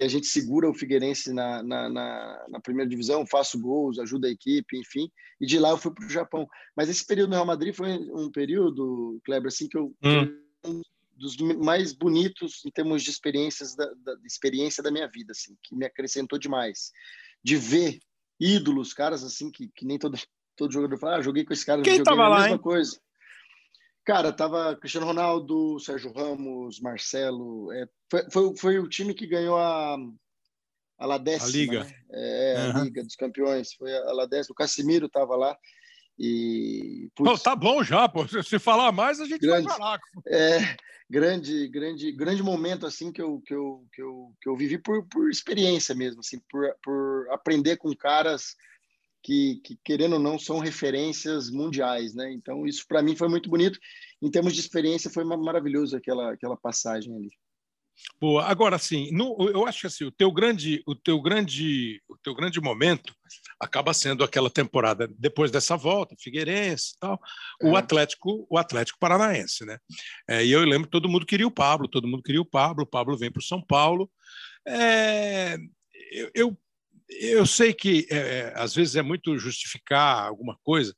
a 0.00 0.08
gente 0.08 0.26
segura 0.26 0.68
o 0.68 0.74
Figueirense 0.74 1.32
na, 1.32 1.62
na, 1.62 1.88
na, 1.88 2.46
na, 2.48 2.60
primeira 2.60 2.88
divisão, 2.88 3.26
faço 3.26 3.58
gols, 3.58 3.98
ajuda 3.98 4.28
a 4.28 4.30
equipe, 4.30 4.78
enfim. 4.78 5.10
E 5.40 5.46
de 5.46 5.58
lá 5.58 5.70
eu 5.70 5.78
fui 5.78 5.90
para 5.92 6.04
o 6.04 6.10
Japão. 6.10 6.46
Mas 6.76 6.88
esse 6.88 7.04
período 7.06 7.30
no 7.30 7.34
Real 7.36 7.46
Madrid 7.46 7.74
foi 7.74 7.92
um 7.92 8.30
período, 8.30 9.20
Kleber, 9.24 9.48
assim, 9.48 9.68
que 9.68 9.78
eu. 9.78 9.94
Hum. 10.02 10.42
Um 10.64 10.82
dos 11.16 11.36
mais 11.38 11.94
bonitos 11.94 12.62
em 12.66 12.70
termos 12.70 13.02
de 13.02 13.10
experiências 13.10 13.74
da, 13.74 13.86
da 13.86 14.14
experiência 14.26 14.82
da 14.82 14.90
minha 14.90 15.08
vida, 15.08 15.32
assim, 15.32 15.56
que 15.62 15.74
me 15.74 15.86
acrescentou 15.86 16.38
demais. 16.38 16.92
De 17.42 17.56
ver 17.56 17.98
ídolos, 18.38 18.92
caras 18.92 19.24
assim, 19.24 19.50
que, 19.50 19.68
que 19.68 19.86
nem 19.86 19.98
todo, 19.98 20.18
todo 20.56 20.72
jogador 20.72 20.98
fala, 20.98 21.16
ah, 21.16 21.22
joguei 21.22 21.44
com 21.44 21.54
esse 21.54 21.64
cara, 21.64 21.80
Quem 21.82 22.02
tava 22.02 22.28
lá, 22.28 22.36
a 22.36 22.40
mesma 22.40 22.56
hein? 22.56 22.62
coisa. 22.62 23.00
Cara, 24.06 24.32
tava 24.32 24.76
Cristiano 24.76 25.04
Ronaldo, 25.04 25.80
Sérgio 25.80 26.12
Ramos, 26.12 26.80
Marcelo. 26.80 27.72
É, 27.72 27.88
foi, 28.08 28.30
foi, 28.30 28.56
foi, 28.56 28.78
o 28.78 28.88
time 28.88 29.12
que 29.12 29.26
ganhou 29.26 29.58
a, 29.58 29.96
a 30.96 31.06
La 31.06 31.18
décima, 31.18 31.48
a 31.48 31.52
Liga. 31.52 31.84
Né? 31.84 31.94
É, 32.12 32.54
uhum. 32.56 32.80
a 32.80 32.84
Liga 32.84 33.02
dos 33.02 33.16
Campeões. 33.16 33.72
Foi 33.72 33.92
a 33.92 34.12
La 34.12 34.26
décima. 34.26 34.52
O 34.52 34.56
Casimiro 34.56 35.08
tava 35.08 35.34
lá. 35.34 35.58
E, 36.16 37.10
putz, 37.16 37.42
tá 37.42 37.56
bom 37.56 37.82
já, 37.82 38.08
pô. 38.08 38.24
Se 38.44 38.60
falar 38.60 38.92
mais, 38.92 39.20
a 39.20 39.24
gente 39.24 39.40
grande, 39.40 39.66
vai 39.66 39.76
falar. 39.76 40.00
É, 40.28 40.76
grande, 41.10 41.66
grande, 41.66 42.12
grande 42.12 42.44
momento 42.44 42.86
assim 42.86 43.10
que 43.10 43.20
eu, 43.20 43.42
que 43.44 43.52
eu, 43.52 43.84
que 43.92 44.00
eu, 44.00 44.32
que 44.40 44.48
eu 44.48 44.56
vivi 44.56 44.78
por, 44.78 45.04
por 45.08 45.28
experiência 45.28 45.96
mesmo, 45.96 46.20
assim, 46.20 46.40
por, 46.48 46.64
por 46.80 47.28
aprender 47.32 47.76
com 47.76 47.92
caras 47.92 48.54
que, 49.26 49.56
que, 49.56 49.76
querendo 49.84 50.12
ou 50.12 50.20
não, 50.20 50.38
são 50.38 50.60
referências 50.60 51.50
mundiais, 51.50 52.14
né? 52.14 52.32
Então, 52.32 52.64
isso 52.64 52.84
para 52.86 53.02
mim 53.02 53.16
foi 53.16 53.28
muito 53.28 53.50
bonito. 53.50 53.76
Em 54.22 54.30
termos 54.30 54.54
de 54.54 54.60
experiência, 54.60 55.10
foi 55.10 55.24
maravilhoso 55.24 55.96
aquela, 55.96 56.32
aquela 56.32 56.56
passagem 56.56 57.12
ali. 57.12 57.30
Boa. 58.20 58.44
Agora, 58.44 58.78
sim, 58.78 59.08
eu 59.52 59.66
acho 59.66 59.80
que 59.80 59.86
assim, 59.88 60.04
o 60.04 60.12
teu 60.12 60.30
grande, 60.30 60.80
o 60.86 60.94
teu 60.94 61.20
grande, 61.20 62.00
o 62.08 62.16
teu 62.18 62.36
grande 62.36 62.60
momento 62.60 63.12
acaba 63.58 63.92
sendo 63.92 64.22
aquela 64.22 64.50
temporada 64.50 65.08
depois 65.18 65.50
dessa 65.50 65.76
volta, 65.76 66.14
Figueirense, 66.20 66.92
e 66.94 66.98
tal, 67.00 67.18
é. 67.62 67.66
o 67.66 67.74
Atlético, 67.74 68.46
o 68.48 68.56
Atlético 68.56 68.98
Paranaense, 69.00 69.64
né? 69.64 69.78
É, 70.28 70.44
e 70.44 70.52
eu 70.52 70.60
lembro 70.60 70.84
que 70.84 70.92
todo 70.92 71.08
mundo 71.08 71.26
queria 71.26 71.48
o 71.48 71.50
Pablo, 71.50 71.88
todo 71.88 72.06
mundo 72.06 72.22
queria 72.22 72.40
o 72.40 72.46
Pablo, 72.48 72.84
o 72.84 72.88
Pablo 72.88 73.16
vem 73.16 73.32
para 73.32 73.40
o 73.40 73.44
São 73.44 73.60
Paulo. 73.60 74.08
É, 74.68 75.56
eu, 76.12 76.30
eu 76.34 76.58
eu 77.08 77.46
sei 77.46 77.72
que 77.72 78.06
é, 78.10 78.16
é, 78.16 78.52
às 78.56 78.74
vezes 78.74 78.96
é 78.96 79.02
muito 79.02 79.38
justificar 79.38 80.26
alguma 80.26 80.56
coisa, 80.62 80.94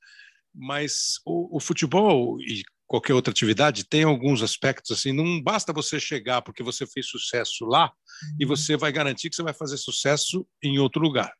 mas 0.54 1.20
o, 1.24 1.56
o, 1.56 1.60
futebol 1.60 2.40
e 2.40 2.62
qualquer 2.86 3.12
outra 3.12 3.30
atividade 3.30 3.84
tem 3.84 4.02
alguns 4.02 4.42
aspectos 4.42 4.90
assim. 4.90 5.12
Não 5.12 5.40
basta 5.42 5.72
você 5.72 6.00
chegar 6.00 6.42
porque 6.42 6.62
você 6.62 6.86
fez 6.86 7.06
sucesso 7.08 7.64
lá 7.66 7.92
e 8.38 8.44
uhum. 8.44 8.48
você 8.48 8.76
vai 8.76 8.90
garantir 8.90 9.28
que 9.28 9.36
você 9.36 9.42
vai 9.42 9.54
fazer 9.54 9.76
sucesso 9.76 10.46
em 10.62 10.78
outro 10.78 11.00
lugar. 11.00 11.32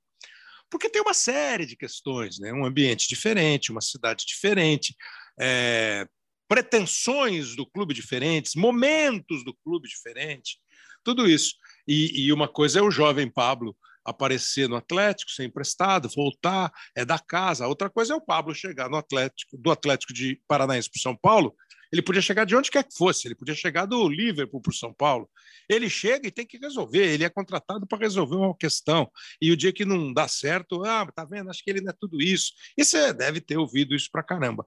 Porque 0.70 0.90
tem 0.90 1.00
uma 1.00 1.14
série 1.14 1.64
de 1.64 1.74
questões, 1.74 2.38
né? 2.38 2.52
um 2.52 2.66
ambiente 2.66 3.08
diferente, 3.08 3.72
uma 3.72 3.80
cidade 3.80 4.26
diferente, 4.26 4.94
é, 5.40 6.06
pretensões 6.46 7.56
do 7.56 7.66
clube 7.66 7.94
diferentes, 7.94 8.54
momentos 8.54 9.42
do 9.44 9.54
clube 9.64 9.88
diferente, 9.88 10.58
tudo 11.02 11.26
isso. 11.26 11.54
E, 11.86 12.26
e 12.26 12.32
uma 12.34 12.46
coisa 12.46 12.80
é 12.80 12.82
o 12.82 12.90
jovem 12.90 13.30
Pablo 13.30 13.74
aparecer 14.08 14.68
no 14.68 14.76
Atlético, 14.76 15.30
ser 15.30 15.44
emprestado, 15.44 16.08
voltar, 16.08 16.72
é 16.94 17.04
da 17.04 17.18
casa. 17.18 17.66
Outra 17.66 17.90
coisa 17.90 18.14
é 18.14 18.16
o 18.16 18.20
Pablo 18.20 18.54
chegar 18.54 18.88
no 18.88 18.96
Atlético, 18.96 19.56
do 19.56 19.70
Atlético 19.70 20.12
de 20.12 20.40
Paranaense 20.46 20.90
para 20.90 21.00
São 21.00 21.16
Paulo 21.16 21.54
Ele 21.92 22.02
podia 22.02 22.20
chegar 22.20 22.44
de 22.44 22.54
onde 22.54 22.70
quer 22.70 22.84
que 22.84 22.96
fosse, 22.96 23.26
ele 23.26 23.34
podia 23.34 23.54
chegar 23.54 23.86
do 23.86 24.08
Liverpool 24.08 24.60
para 24.60 24.72
São 24.72 24.92
Paulo. 24.92 25.28
Ele 25.68 25.88
chega 25.88 26.28
e 26.28 26.30
tem 26.30 26.46
que 26.46 26.58
resolver, 26.58 27.06
ele 27.06 27.24
é 27.24 27.30
contratado 27.30 27.86
para 27.86 27.98
resolver 27.98 28.36
uma 28.36 28.56
questão. 28.56 29.10
E 29.40 29.50
o 29.50 29.56
dia 29.56 29.72
que 29.72 29.84
não 29.84 30.12
dá 30.12 30.28
certo, 30.28 30.84
ah, 30.84 31.06
tá 31.14 31.24
vendo? 31.24 31.50
Acho 31.50 31.62
que 31.64 31.70
ele 31.70 31.80
não 31.80 31.90
é 31.90 31.96
tudo 31.98 32.20
isso. 32.20 32.52
E 32.76 32.84
você 32.84 33.12
deve 33.12 33.40
ter 33.40 33.56
ouvido 33.56 33.94
isso 33.94 34.08
para 34.10 34.22
caramba. 34.22 34.66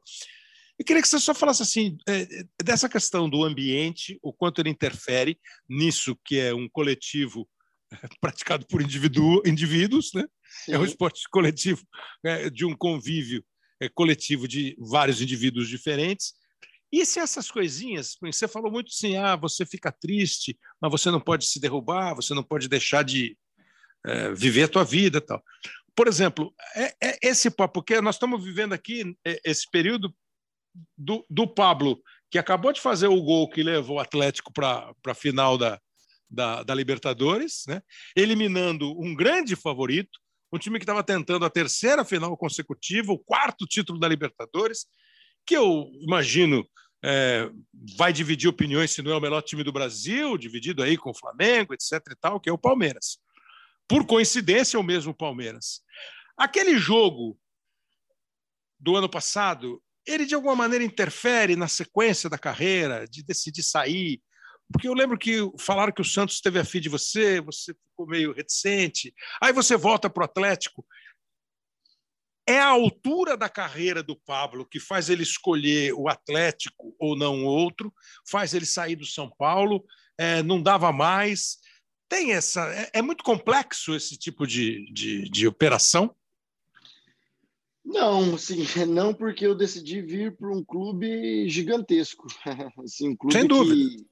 E 0.79 0.83
queria 0.83 1.01
que 1.01 1.07
você 1.07 1.19
só 1.19 1.35
falasse 1.35 1.61
assim, 1.61 1.95
é, 2.09 2.27
dessa 2.63 2.89
questão 2.89 3.29
do 3.29 3.43
ambiente, 3.43 4.17
o 4.19 4.33
quanto 4.33 4.59
ele 4.59 4.69
interfere 4.71 5.39
nisso 5.69 6.17
que 6.25 6.39
é 6.39 6.55
um 6.55 6.67
coletivo 6.67 7.47
praticado 8.21 8.65
por 8.67 8.81
indivíduo, 8.81 9.41
indivíduos, 9.45 10.11
né? 10.13 10.25
É 10.67 10.77
um 10.77 10.85
esporte 10.85 11.21
coletivo 11.29 11.85
é, 12.23 12.49
de 12.49 12.65
um 12.65 12.75
convívio 12.75 13.43
é, 13.81 13.89
coletivo 13.89 14.47
de 14.47 14.75
vários 14.79 15.21
indivíduos 15.21 15.67
diferentes. 15.67 16.33
E 16.91 17.05
se 17.05 17.19
essas 17.19 17.49
coisinhas, 17.49 18.17
você 18.21 18.47
falou 18.47 18.71
muito 18.71 18.89
assim, 18.89 19.15
ah, 19.15 19.35
você 19.35 19.65
fica 19.65 19.91
triste, 19.91 20.57
mas 20.79 20.91
você 20.91 21.09
não 21.09 21.21
pode 21.21 21.45
se 21.45 21.59
derrubar, 21.59 22.13
você 22.13 22.33
não 22.33 22.43
pode 22.43 22.67
deixar 22.67 23.03
de 23.03 23.37
é, 24.05 24.33
viver 24.33 24.63
a 24.63 24.67
tua 24.67 24.83
vida, 24.83 25.21
tal. 25.21 25.41
Por 25.95 26.07
exemplo, 26.07 26.53
é, 26.75 26.93
é 27.01 27.17
esse 27.21 27.49
papo, 27.49 27.75
porque 27.75 28.01
nós 28.01 28.15
estamos 28.15 28.43
vivendo 28.43 28.73
aqui 28.73 29.15
é, 29.25 29.39
esse 29.45 29.69
período 29.71 30.13
do, 30.97 31.25
do 31.29 31.47
Pablo, 31.47 32.01
que 32.29 32.37
acabou 32.37 32.71
de 32.71 32.81
fazer 32.81 33.07
o 33.07 33.21
gol 33.21 33.49
que 33.49 33.63
levou 33.63 33.97
o 33.97 33.99
Atlético 33.99 34.51
para 34.53 34.93
a 35.05 35.13
final 35.13 35.57
da, 35.57 35.79
da, 36.31 36.63
da 36.63 36.73
Libertadores, 36.73 37.63
né? 37.67 37.81
eliminando 38.15 38.97
um 38.99 39.13
grande 39.13 39.55
favorito, 39.55 40.19
um 40.51 40.57
time 40.57 40.79
que 40.79 40.83
estava 40.83 41.03
tentando 41.03 41.45
a 41.45 41.49
terceira 41.49 42.05
final 42.05 42.35
consecutiva, 42.37 43.11
o 43.11 43.19
quarto 43.19 43.65
título 43.65 43.99
da 43.99 44.07
Libertadores, 44.07 44.85
que 45.45 45.55
eu 45.55 45.89
imagino 46.01 46.67
é, 47.03 47.49
vai 47.97 48.13
dividir 48.13 48.47
opiniões 48.47 48.91
se 48.91 49.01
não 49.01 49.11
é 49.11 49.15
o 49.15 49.21
melhor 49.21 49.41
time 49.41 49.63
do 49.63 49.71
Brasil, 49.71 50.37
dividido 50.37 50.83
aí 50.83 50.97
com 50.97 51.09
o 51.09 51.17
Flamengo, 51.17 51.73
etc. 51.73 51.93
e 52.11 52.15
tal, 52.15 52.39
que 52.39 52.49
é 52.49 52.53
o 52.53 52.57
Palmeiras. 52.57 53.17
Por 53.87 54.05
coincidência, 54.05 54.77
é 54.77 54.79
o 54.79 54.83
mesmo 54.83 55.13
Palmeiras. 55.13 55.81
Aquele 56.37 56.77
jogo 56.77 57.37
do 58.79 58.95
ano 58.95 59.09
passado, 59.09 59.81
ele 60.05 60.25
de 60.25 60.35
alguma 60.35 60.55
maneira 60.55 60.83
interfere 60.83 61.55
na 61.55 61.67
sequência 61.67 62.29
da 62.29 62.37
carreira, 62.37 63.05
de 63.07 63.23
decidir 63.23 63.63
sair, 63.63 64.21
porque 64.71 64.87
eu 64.87 64.93
lembro 64.93 65.17
que 65.17 65.37
falaram 65.57 65.91
que 65.91 66.01
o 66.01 66.05
Santos 66.05 66.39
teve 66.39 66.59
a 66.59 66.65
fim 66.65 66.79
de 66.79 66.89
você, 66.89 67.41
você 67.41 67.73
ficou 67.73 68.07
meio 68.07 68.33
reticente. 68.33 69.13
Aí 69.41 69.51
você 69.51 69.75
volta 69.75 70.09
para 70.09 70.21
o 70.21 70.25
Atlético. 70.25 70.85
É 72.47 72.59
a 72.59 72.69
altura 72.69 73.37
da 73.37 73.47
carreira 73.47 74.01
do 74.01 74.15
Pablo 74.15 74.65
que 74.65 74.79
faz 74.79 75.09
ele 75.09 75.23
escolher 75.23 75.93
o 75.93 76.07
Atlético 76.07 76.95
ou 76.99 77.15
não 77.15 77.45
outro, 77.45 77.93
faz 78.27 78.53
ele 78.53 78.65
sair 78.65 78.95
do 78.95 79.05
São 79.05 79.29
Paulo, 79.29 79.85
é, 80.17 80.41
não 80.41 80.61
dava 80.61 80.91
mais. 80.91 81.57
Tem 82.09 82.33
essa. 82.33 82.61
É, 82.73 82.89
é 82.95 83.01
muito 83.01 83.23
complexo 83.23 83.95
esse 83.95 84.17
tipo 84.17 84.45
de, 84.45 84.91
de, 84.91 85.29
de 85.29 85.47
operação? 85.47 86.15
Não, 87.83 88.37
sim, 88.37 88.65
não 88.87 89.13
porque 89.13 89.45
eu 89.45 89.55
decidi 89.55 90.01
vir 90.01 90.35
para 90.35 90.51
um 90.51 90.63
clube 90.63 91.49
gigantesco, 91.49 92.27
assim, 92.83 93.09
um 93.09 93.15
clube 93.15 93.33
Sem 93.33 93.47
dúvida. 93.47 93.75
que 93.75 94.05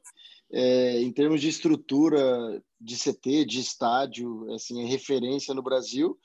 é, 0.51 0.99
em 1.01 1.11
termos 1.11 1.41
de 1.41 1.47
estrutura 1.47 2.61
de 2.79 2.95
CT, 2.95 3.45
de 3.45 3.59
estádio, 3.59 4.51
assim, 4.53 4.81
é 4.83 4.85
referência 4.85 5.53
no 5.53 5.61
Brasil. 5.61 6.17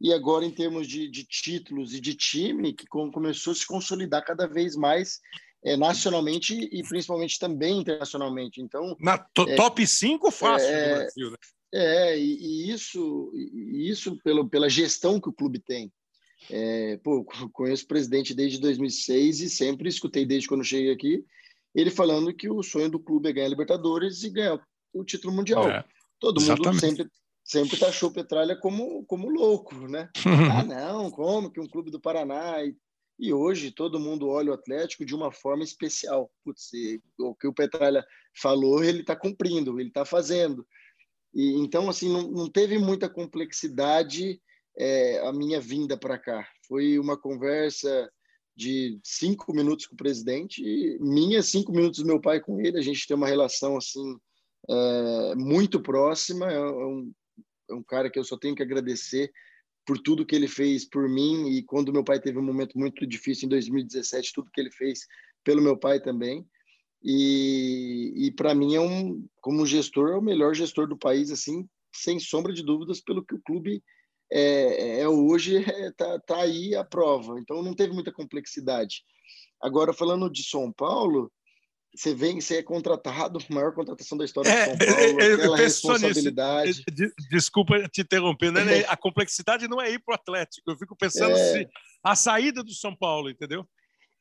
E 0.00 0.12
agora, 0.12 0.44
em 0.44 0.50
termos 0.50 0.86
de, 0.86 1.08
de 1.08 1.24
títulos 1.24 1.94
e 1.94 2.00
de 2.00 2.14
time, 2.14 2.72
que 2.72 2.86
começou 2.86 3.52
a 3.52 3.56
se 3.56 3.66
consolidar 3.66 4.24
cada 4.24 4.46
vez 4.46 4.76
mais 4.76 5.20
é, 5.64 5.76
nacionalmente 5.76 6.54
e 6.54 6.82
principalmente 6.82 7.38
também 7.38 7.78
internacionalmente. 7.78 8.60
Então, 8.60 8.96
Na 9.00 9.18
to, 9.18 9.48
é, 9.48 9.56
top 9.56 9.86
5 9.86 10.30
fácil 10.30 10.68
é, 10.68 10.88
no 10.88 10.96
Brasil, 10.96 11.30
né? 11.30 11.36
É, 11.74 12.18
e, 12.18 12.36
e 12.36 12.70
isso, 12.70 13.32
e 13.34 13.90
isso 13.90 14.16
pelo, 14.22 14.48
pela 14.48 14.68
gestão 14.68 15.20
que 15.20 15.28
o 15.28 15.32
clube 15.32 15.58
tem. 15.58 15.92
É, 16.50 16.98
pô, 17.02 17.24
conheço 17.52 17.84
o 17.84 17.88
presidente 17.88 18.34
desde 18.34 18.60
2006 18.60 19.40
e 19.40 19.50
sempre 19.50 19.88
escutei 19.88 20.24
desde 20.24 20.48
quando 20.48 20.62
cheguei 20.62 20.92
aqui 20.92 21.24
ele 21.76 21.90
falando 21.90 22.34
que 22.34 22.48
o 22.48 22.62
sonho 22.62 22.88
do 22.88 22.98
clube 22.98 23.28
é 23.28 23.32
ganhar 23.32 23.48
Libertadores 23.48 24.22
e 24.22 24.30
ganhar 24.30 24.58
o 24.94 25.04
título 25.04 25.34
mundial. 25.34 25.68
É, 25.68 25.84
Todo 26.18 26.40
mundo 26.40 26.80
sempre 26.80 27.06
sempre 27.44 27.78
taxou 27.78 28.10
Petralha 28.10 28.56
como 28.56 29.04
como 29.04 29.28
louco, 29.28 29.74
né? 29.86 30.08
ah, 30.60 30.64
não, 30.64 31.10
como 31.10 31.50
que 31.50 31.60
um 31.60 31.68
clube 31.68 31.90
do 31.90 32.00
Paraná 32.00 32.64
e, 32.64 32.74
e 33.18 33.32
hoje 33.32 33.70
todo 33.70 34.00
mundo 34.00 34.26
olha 34.26 34.50
o 34.50 34.54
Atlético 34.54 35.04
de 35.04 35.14
uma 35.14 35.30
forma 35.30 35.62
especial. 35.62 36.30
Putz, 36.42 36.70
o 37.18 37.34
que 37.34 37.46
o 37.46 37.54
Petralha 37.54 38.04
falou, 38.34 38.82
ele 38.82 39.00
está 39.00 39.14
cumprindo, 39.14 39.78
ele 39.78 39.88
está 39.88 40.04
fazendo. 40.04 40.66
E 41.34 41.52
então 41.58 41.90
assim 41.90 42.10
não, 42.10 42.22
não 42.22 42.50
teve 42.50 42.78
muita 42.78 43.08
complexidade 43.08 44.40
é, 44.78 45.20
a 45.26 45.32
minha 45.32 45.60
vinda 45.60 45.96
para 45.96 46.18
cá. 46.18 46.48
Foi 46.66 46.98
uma 46.98 47.16
conversa 47.18 48.10
de 48.56 48.98
cinco 49.04 49.52
minutos 49.52 49.86
com 49.86 49.94
o 49.94 49.98
presidente 49.98 50.62
minha 50.98 51.42
cinco 51.42 51.72
minutos 51.72 52.00
do 52.00 52.06
meu 52.06 52.20
pai 52.20 52.40
com 52.40 52.60
ele. 52.60 52.78
A 52.78 52.82
gente 52.82 53.06
tem 53.06 53.16
uma 53.16 53.28
relação 53.28 53.76
assim 53.76 54.16
é, 54.68 55.34
muito 55.36 55.80
próxima. 55.80 56.50
É, 56.50 56.56
é 56.56 56.86
um, 56.86 57.12
é 57.70 57.74
um 57.74 57.82
cara 57.82 58.10
que 58.10 58.18
eu 58.18 58.24
só 58.24 58.36
tenho 58.36 58.54
que 58.54 58.62
agradecer 58.62 59.30
por 59.86 59.98
tudo 59.98 60.26
que 60.26 60.34
ele 60.34 60.48
fez 60.48 60.84
por 60.84 61.08
mim 61.08 61.48
e 61.50 61.62
quando 61.62 61.92
meu 61.92 62.02
pai 62.02 62.18
teve 62.18 62.38
um 62.38 62.42
momento 62.42 62.76
muito 62.78 63.06
difícil 63.06 63.46
em 63.46 63.50
2017, 63.50 64.32
tudo 64.32 64.50
que 64.50 64.60
ele 64.60 64.72
fez 64.72 65.06
pelo 65.44 65.62
meu 65.62 65.76
pai 65.76 66.00
também. 66.00 66.44
E, 67.02 68.12
e 68.16 68.32
para 68.32 68.54
mim 68.54 68.74
é 68.74 68.80
um, 68.80 69.24
como 69.40 69.66
gestor, 69.66 70.10
é 70.10 70.16
o 70.16 70.22
melhor 70.22 70.54
gestor 70.54 70.88
do 70.88 70.98
país, 70.98 71.30
assim, 71.30 71.68
sem 71.94 72.18
sombra 72.18 72.52
de 72.52 72.64
dúvidas, 72.64 73.00
pelo 73.00 73.24
que 73.24 73.34
o 73.34 73.42
clube 73.42 73.82
é, 74.30 75.00
é 75.00 75.08
hoje 75.08 75.58
está 75.58 76.06
é, 76.14 76.18
tá 76.18 76.36
aí 76.38 76.74
a 76.74 76.84
prova. 76.84 77.38
Então 77.40 77.62
não 77.62 77.74
teve 77.74 77.92
muita 77.92 78.12
complexidade. 78.12 79.02
Agora 79.60 79.92
falando 79.92 80.30
de 80.30 80.42
São 80.42 80.72
Paulo, 80.72 81.32
você 81.94 82.14
vem, 82.14 82.40
você 82.40 82.58
é 82.58 82.62
contratado, 82.62 83.38
maior 83.50 83.74
contratação 83.74 84.18
da 84.18 84.24
história 84.24 84.48
é, 84.48 84.76
de 84.76 84.84
São 84.84 84.94
Paulo, 84.94 85.20
eu, 85.22 85.34
aquela 85.36 85.56
responsabilidade. 85.56 86.84
Desculpa 87.30 87.88
te 87.88 88.02
interromper, 88.02 88.52
né? 88.52 88.84
a 88.86 88.96
complexidade 88.96 89.68
não 89.68 89.80
é 89.80 89.90
ir 89.90 90.02
para 90.04 90.12
o 90.12 90.16
Atlético. 90.16 90.70
Eu 90.70 90.76
fico 90.76 90.96
pensando 90.96 91.32
é... 91.32 91.52
se 91.52 91.68
a 92.04 92.14
saída 92.14 92.62
do 92.62 92.72
São 92.72 92.94
Paulo, 92.94 93.30
entendeu? 93.30 93.66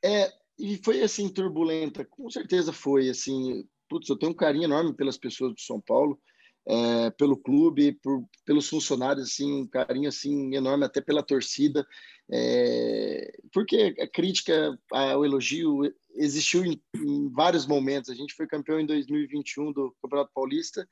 É, 0.04 0.32
e 0.58 0.80
foi 0.84 1.02
assim 1.02 1.28
turbulenta, 1.28 2.06
com 2.06 2.30
certeza 2.30 2.72
foi 2.72 3.10
assim. 3.10 3.66
Putz, 3.88 4.10
eu 4.10 4.18
tenho 4.18 4.32
um 4.32 4.36
carinho 4.36 4.64
enorme 4.64 4.96
pelas 4.96 5.18
pessoas 5.18 5.54
do 5.54 5.62
São 5.62 5.80
Paulo 5.80 6.20
é, 6.68 7.10
pelo 7.12 7.38
clube, 7.38 7.94
por, 8.02 8.24
pelos 8.46 8.68
funcionários, 8.68 9.30
assim, 9.30 9.62
um 9.62 9.68
carinho 9.68 10.10
assim 10.10 10.56
enorme 10.56 10.86
até 10.86 11.00
pela 11.00 11.22
torcida, 11.24 11.86
é, 12.32 13.38
porque 13.54 13.96
a 14.00 14.08
crítica, 14.08 14.78
o 14.92 15.26
elogio 15.26 15.82
existiu 16.16 16.66
em, 16.66 16.82
em, 16.96 17.30
vários 17.30 17.68
momentos. 17.68 18.10
A 18.10 18.16
gente 18.16 18.34
foi 18.34 18.48
campeão 18.48 18.80
em 18.80 18.86
2021 18.86 19.72
do 19.72 19.96
Campeonato 20.02 20.32
Paulista 20.34 20.88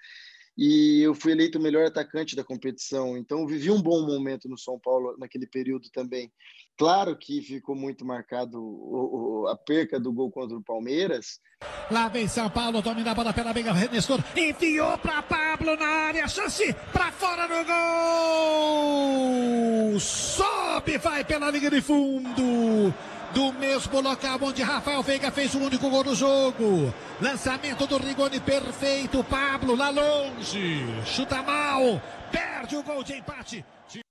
e 0.55 1.01
eu 1.01 1.15
fui 1.15 1.31
eleito 1.31 1.57
o 1.57 1.61
melhor 1.61 1.85
atacante 1.85 2.35
da 2.35 2.43
competição. 2.43 3.17
Então, 3.17 3.47
vivi 3.47 3.71
um 3.71 3.81
bom 3.81 4.05
momento 4.05 4.47
no 4.47 4.57
São 4.57 4.79
Paulo 4.79 5.15
naquele 5.17 5.47
período 5.47 5.89
também. 5.89 6.31
Claro 6.77 7.15
que 7.15 7.41
ficou 7.41 7.75
muito 7.75 8.03
marcado 8.03 8.59
o, 8.59 9.43
o, 9.43 9.47
a 9.47 9.55
perca 9.55 9.99
do 9.99 10.11
gol 10.11 10.31
contra 10.31 10.57
o 10.57 10.63
Palmeiras. 10.63 11.39
Lá 11.91 12.07
vem 12.07 12.27
São 12.27 12.49
Paulo, 12.49 12.81
domina 12.81 13.11
a 13.11 13.15
bola 13.15 13.31
pela 13.31 13.53
Veiga, 13.53 13.73
Nestor 13.73 14.19
enfiou 14.35 14.97
para 14.97 15.21
Pablo 15.21 15.75
na 15.77 15.85
área, 15.85 16.27
chance 16.27 16.73
para 16.91 17.11
fora 17.11 17.47
do 17.47 17.63
gol! 19.91 19.99
Sobe, 19.99 20.97
vai 20.97 21.23
pela 21.23 21.51
linha 21.51 21.69
de 21.69 21.81
fundo 21.81 22.93
do 23.33 23.51
mesmo 23.53 23.99
local 23.99 24.37
onde 24.43 24.61
Rafael 24.61 25.01
Veiga 25.01 25.31
fez 25.31 25.55
o 25.55 25.59
único 25.59 25.89
gol 25.89 26.03
do 26.03 26.15
jogo. 26.15 26.93
Lançamento 27.19 27.87
do 27.87 27.97
Rigoni 27.97 28.39
perfeito. 28.39 29.23
Pablo 29.23 29.75
lá 29.75 29.89
longe. 29.89 30.85
Chuta 31.05 31.41
mal. 31.41 32.01
Perde 32.31 32.75
o 32.75 32.83
gol 32.83 33.03
de 33.03 33.13
empate. 33.13 33.65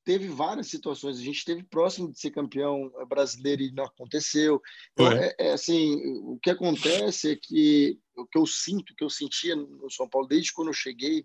Teve 0.05 0.27
várias 0.27 0.67
situações. 0.67 1.19
A 1.19 1.23
gente 1.23 1.39
esteve 1.39 1.63
próximo 1.63 2.11
de 2.11 2.19
ser 2.19 2.33
campeão 2.33 2.91
brasileiro 3.09 3.63
e 3.63 3.73
não 3.73 3.85
aconteceu. 3.85 4.61
Então, 4.93 5.13
é, 5.13 5.35
é, 5.39 5.53
assim, 5.53 5.97
o 6.25 6.39
que 6.43 6.51
acontece 6.51 7.31
é 7.31 7.37
que 7.37 7.99
o 8.17 8.27
que 8.27 8.39
eu 8.39 8.47
sinto, 8.47 8.91
o 8.91 8.97
que 8.97 9.05
eu 9.05 9.11
sentia 9.11 9.55
no 9.55 9.91
São 9.91 10.09
Paulo 10.09 10.27
desde 10.27 10.53
quando 10.53 10.69
eu 10.69 10.75
cheguei, 10.75 11.25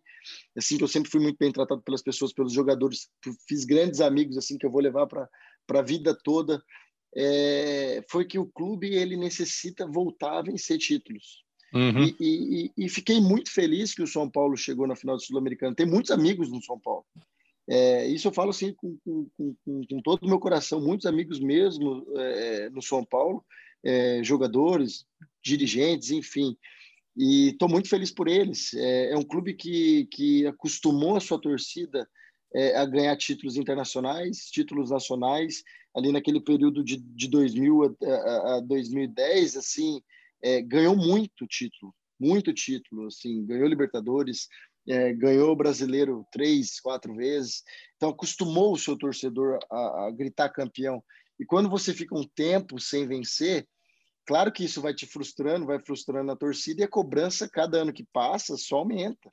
assim, 0.56 0.78
que 0.78 0.84
eu 0.84 0.88
sempre 0.88 1.10
fui 1.10 1.20
muito 1.20 1.38
bem 1.38 1.52
tratado 1.52 1.82
pelas 1.82 2.04
pessoas, 2.04 2.32
pelos 2.32 2.54
jogadores, 2.54 3.10
fiz 3.48 3.66
grandes 3.66 4.00
amigos, 4.00 4.38
assim, 4.38 4.58
que 4.58 4.66
eu 4.66 4.72
vou 4.72 4.82
levar 4.82 5.08
para 5.08 5.30
a 5.80 5.82
vida 5.82 6.16
toda 6.24 6.64
é, 7.18 8.04
foi 8.08 8.26
que 8.26 8.38
o 8.38 8.46
clube 8.46 8.94
ele 8.94 9.18
necessita 9.18 9.88
voltar 9.88 10.38
a 10.38 10.42
vencer 10.44 10.78
títulos. 10.78 11.44
Uhum. 11.74 12.04
E, 12.04 12.16
e, 12.78 12.86
e, 12.86 12.90
fiquei 12.90 13.20
muito 13.20 13.52
feliz 13.52 13.94
que 13.94 14.04
o 14.04 14.08
São 14.08 14.30
Paulo 14.30 14.56
chegou 14.56 14.88
na 14.88 14.96
final 14.96 15.18
do 15.18 15.24
Sul-Americano. 15.24 15.76
Tem 15.76 15.86
muitos 15.86 16.12
amigos 16.12 16.50
no 16.50 16.62
São 16.64 16.80
Paulo. 16.80 17.06
É, 17.70 18.08
isso 18.08 18.28
eu 18.28 18.32
falo 18.32 18.52
assim 18.52 18.74
com, 18.74 18.98
com, 19.04 19.28
com, 19.36 19.56
com, 19.90 20.02
todo 20.02 20.24
o 20.24 20.30
meu 20.30 20.40
coração. 20.40 20.80
Muitos 20.80 21.06
amigos 21.08 21.40
mesmo 21.40 22.06
é, 22.16 22.70
no 22.70 22.82
São 22.82 23.04
Paulo, 23.04 23.44
é, 23.84 24.24
jogadores 24.24 25.06
dirigentes, 25.44 26.12
enfim. 26.12 26.56
E 27.18 27.50
estou 27.50 27.68
muito 27.68 27.90
feliz 27.90 28.12
por 28.12 28.28
eles. 28.28 28.74
É, 28.76 29.12
é, 29.12 29.18
um 29.18 29.24
clube 29.24 29.54
que, 29.54 30.06
que 30.12 30.46
acostumou 30.46 31.18
a 31.18 31.20
sua 31.20 31.42
torcida 31.42 32.08
é, 32.54 32.78
a 32.78 32.86
ganhar 32.86 33.18
títulos 33.18 33.58
internacionais, 33.58 34.50
títulos 34.52 34.92
nacionais. 34.92 35.64
Ali 35.98 36.12
naquele 36.12 36.40
período 36.40 36.84
de, 36.84 36.98
de 36.98 37.28
2000 37.28 37.98
a, 38.04 38.58
a 38.58 38.60
2010, 38.60 39.58
assim, 39.58 40.02
é, 40.44 40.62
ganhou 40.62 40.96
muito 40.96 41.48
título, 41.48 41.94
muito 42.20 42.54
título. 42.54 43.08
Assim, 43.08 43.46
ganhou 43.46 43.68
Libertadores, 43.68 44.48
é, 44.88 45.12
ganhou 45.14 45.56
brasileiro 45.56 46.26
três, 46.32 46.80
quatro 46.80 47.16
vezes. 47.16 47.64
Então, 47.96 48.10
acostumou 48.10 48.74
o 48.74 48.78
seu 48.78 48.96
torcedor 48.96 49.58
a, 49.72 50.06
a 50.06 50.12
gritar 50.12 50.50
campeão. 50.50 51.04
E 51.40 51.46
quando 51.46 51.70
você 51.70 51.94
fica 51.94 52.16
um 52.16 52.28
tempo 52.36 52.80
sem 52.80 53.08
vencer, 53.08 53.68
Claro 54.28 54.52
que 54.52 54.66
isso 54.66 54.82
vai 54.82 54.94
te 54.94 55.06
frustrando, 55.06 55.66
vai 55.66 55.80
frustrando 55.80 56.30
a 56.30 56.36
torcida 56.36 56.82
e 56.82 56.84
a 56.84 56.90
cobrança, 56.90 57.50
cada 57.50 57.78
ano 57.78 57.94
que 57.94 58.06
passa, 58.12 58.58
só 58.58 58.80
aumenta. 58.80 59.32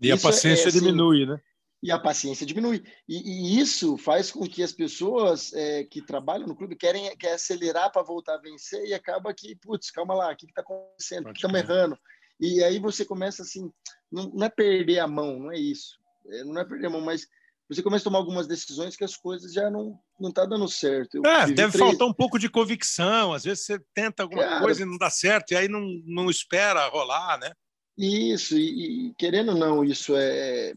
E 0.00 0.08
isso 0.10 0.26
a 0.26 0.30
paciência 0.30 0.64
é, 0.64 0.68
assim, 0.68 0.78
diminui, 0.78 1.26
né? 1.26 1.38
E 1.82 1.90
a 1.90 1.98
paciência 1.98 2.44
diminui. 2.44 2.82
E, 3.08 3.56
e 3.56 3.58
isso 3.58 3.96
faz 3.96 4.30
com 4.30 4.46
que 4.46 4.62
as 4.62 4.72
pessoas 4.72 5.52
é, 5.54 5.84
que 5.84 6.02
trabalham 6.02 6.46
no 6.46 6.56
clube 6.56 6.76
querem, 6.76 7.16
querem 7.16 7.34
acelerar 7.34 7.90
para 7.90 8.02
voltar 8.02 8.34
a 8.34 8.40
vencer 8.40 8.84
e 8.84 8.92
acaba 8.92 9.32
que, 9.32 9.56
putz, 9.56 9.90
calma 9.90 10.14
lá, 10.14 10.32
o 10.32 10.36
que 10.36 10.46
está 10.46 10.60
acontecendo? 10.60 11.28
O 11.28 11.32
que 11.32 11.38
estamos 11.38 11.58
errando? 11.58 11.98
E 12.38 12.62
aí 12.62 12.78
você 12.78 13.04
começa 13.04 13.42
assim, 13.42 13.70
não, 14.10 14.30
não, 14.30 14.46
é 14.46 14.50
perder 14.50 14.98
a 14.98 15.06
mão, 15.06 15.38
não 15.38 15.52
é 15.52 15.58
isso. 15.58 15.98
É, 16.26 16.44
não 16.44 16.60
é 16.60 16.64
perder 16.64 16.86
a 16.86 16.90
mão, 16.90 17.00
mas 17.00 17.26
você 17.68 17.82
começa 17.82 18.02
a 18.02 18.04
tomar 18.04 18.18
algumas 18.18 18.46
decisões 18.46 18.96
que 18.96 19.04
as 19.04 19.16
coisas 19.16 19.52
já 19.52 19.70
não 19.70 19.98
não 20.18 20.30
tá 20.30 20.44
dando 20.44 20.68
certo. 20.68 21.16
Eu 21.16 21.24
é, 21.24 21.46
deve 21.46 21.72
três... 21.72 21.76
faltar 21.76 22.06
um 22.06 22.12
pouco 22.12 22.38
de 22.38 22.50
convicção. 22.50 23.32
Às 23.32 23.44
vezes 23.44 23.64
você 23.64 23.80
tenta 23.94 24.22
alguma 24.22 24.42
Cara, 24.42 24.60
coisa 24.60 24.82
e 24.82 24.84
não 24.84 24.98
dá 24.98 25.08
certo, 25.08 25.52
e 25.52 25.56
aí 25.56 25.66
não, 25.66 25.80
não 26.04 26.28
espera 26.28 26.88
rolar, 26.88 27.38
né? 27.38 27.52
Isso, 27.96 28.58
e, 28.58 29.08
e 29.08 29.14
querendo 29.14 29.52
ou 29.52 29.58
não, 29.58 29.84
isso 29.84 30.14
é, 30.16 30.74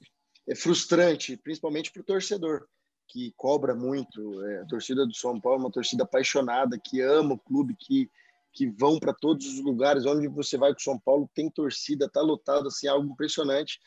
é 0.48 0.56
frustrante, 0.56 1.38
principalmente 1.38 1.92
para 1.92 2.02
o 2.02 2.06
torcedor, 2.06 2.68
que 3.08 3.34
cobra 3.38 3.76
muito. 3.76 4.42
É, 4.46 4.62
a 4.62 4.66
torcida 4.66 5.06
do 5.06 5.14
São 5.14 5.40
Paulo 5.40 5.60
é 5.60 5.64
uma 5.66 5.72
torcida 5.72 6.04
apaixonada, 6.04 6.80
que 6.80 7.02
ama 7.02 7.36
o 7.36 7.40
clube, 7.40 7.76
que, 7.80 8.10
que 8.52 8.68
vão 8.68 9.00
para 9.00 9.14
todos 9.14 9.46
os 9.48 9.60
lugares. 9.60 10.06
Onde 10.06 10.28
você 10.28 10.58
vai 10.58 10.72
com 10.74 10.80
o 10.80 10.84
São 10.84 11.00
Paulo, 11.00 11.30
tem 11.34 11.50
torcida, 11.50 12.10
tá 12.10 12.22
lotado, 12.22 12.68
assim, 12.68 12.88
algo 12.88 13.12
impressionante. 13.12 13.80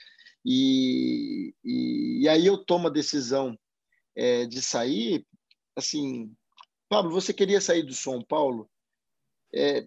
E, 0.45 1.55
e, 1.65 2.21
e 2.23 2.29
aí 2.29 2.47
eu 2.47 2.57
tomo 2.57 2.87
a 2.87 2.91
decisão 2.91 3.59
é, 4.15 4.47
de 4.47 4.63
sair, 4.63 5.27
assim, 5.75 6.33
Pablo, 6.89 7.11
você 7.11 7.33
queria 7.33 7.61
sair 7.61 7.83
do 7.83 7.93
São 7.93 8.23
Paulo? 8.23 8.71
É, 9.53 9.87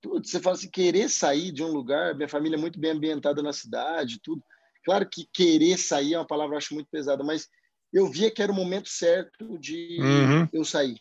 putz, 0.00 0.30
você 0.30 0.40
fala 0.40 0.56
assim, 0.56 0.70
querer 0.70 1.08
sair 1.08 1.50
de 1.50 1.62
um 1.62 1.72
lugar, 1.72 2.14
minha 2.14 2.28
família 2.28 2.56
é 2.56 2.60
muito 2.60 2.78
bem 2.78 2.92
ambientada 2.92 3.42
na 3.42 3.52
cidade, 3.52 4.20
tudo. 4.20 4.42
Claro 4.84 5.08
que 5.08 5.28
querer 5.32 5.78
sair 5.78 6.14
é 6.14 6.18
uma 6.18 6.26
palavra 6.26 6.56
acho 6.56 6.74
muito 6.74 6.88
pesada, 6.90 7.24
mas 7.24 7.48
eu 7.92 8.10
via 8.10 8.30
que 8.30 8.42
era 8.42 8.52
o 8.52 8.54
momento 8.54 8.88
certo 8.88 9.58
de 9.58 9.98
uhum. 10.00 10.48
eu 10.52 10.64
sair. 10.64 11.00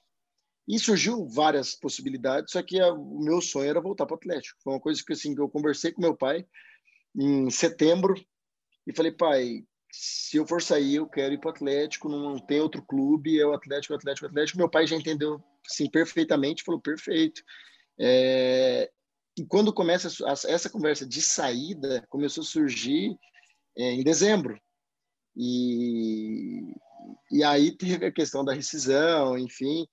E 0.67 0.79
surgiu 0.79 1.27
várias 1.27 1.75
possibilidades, 1.75 2.51
só 2.53 2.61
que 2.61 2.79
a, 2.79 2.93
o 2.93 3.19
meu 3.19 3.41
sonho 3.41 3.69
era 3.69 3.81
voltar 3.81 4.05
para 4.05 4.13
o 4.13 4.17
Atlético. 4.17 4.59
Foi 4.63 4.73
uma 4.73 4.79
coisa 4.79 5.03
que 5.05 5.11
assim 5.11 5.35
eu 5.37 5.49
conversei 5.49 5.91
com 5.91 6.01
meu 6.01 6.15
pai 6.15 6.45
em 7.15 7.49
setembro 7.49 8.13
e 8.87 8.95
falei, 8.95 9.11
pai, 9.11 9.65
se 9.91 10.37
eu 10.37 10.47
for 10.47 10.61
sair, 10.61 10.95
eu 10.95 11.07
quero 11.07 11.33
ir 11.33 11.39
para 11.39 11.49
o 11.49 11.51
Atlético, 11.51 12.09
não 12.09 12.39
tem 12.39 12.61
outro 12.61 12.81
clube, 12.81 13.39
é 13.39 13.45
o 13.45 13.53
Atlético, 13.53 13.93
Atlético, 13.93 14.27
Atlético. 14.27 14.57
Meu 14.57 14.69
pai 14.69 14.87
já 14.87 14.95
entendeu 14.95 15.43
assim, 15.69 15.89
perfeitamente, 15.89 16.63
falou, 16.63 16.81
perfeito. 16.81 17.41
É... 17.99 18.89
E 19.37 19.45
quando 19.45 19.73
começa 19.73 20.09
essa 20.47 20.69
conversa 20.69 21.05
de 21.05 21.21
saída, 21.21 22.05
começou 22.09 22.43
a 22.43 22.45
surgir 22.45 23.17
em 23.75 24.03
dezembro. 24.03 24.59
E, 25.35 26.75
e 27.31 27.43
aí 27.43 27.75
teve 27.75 28.05
a 28.05 28.11
questão 28.11 28.43
da 28.45 28.53
rescisão, 28.53 29.37
enfim, 29.37 29.87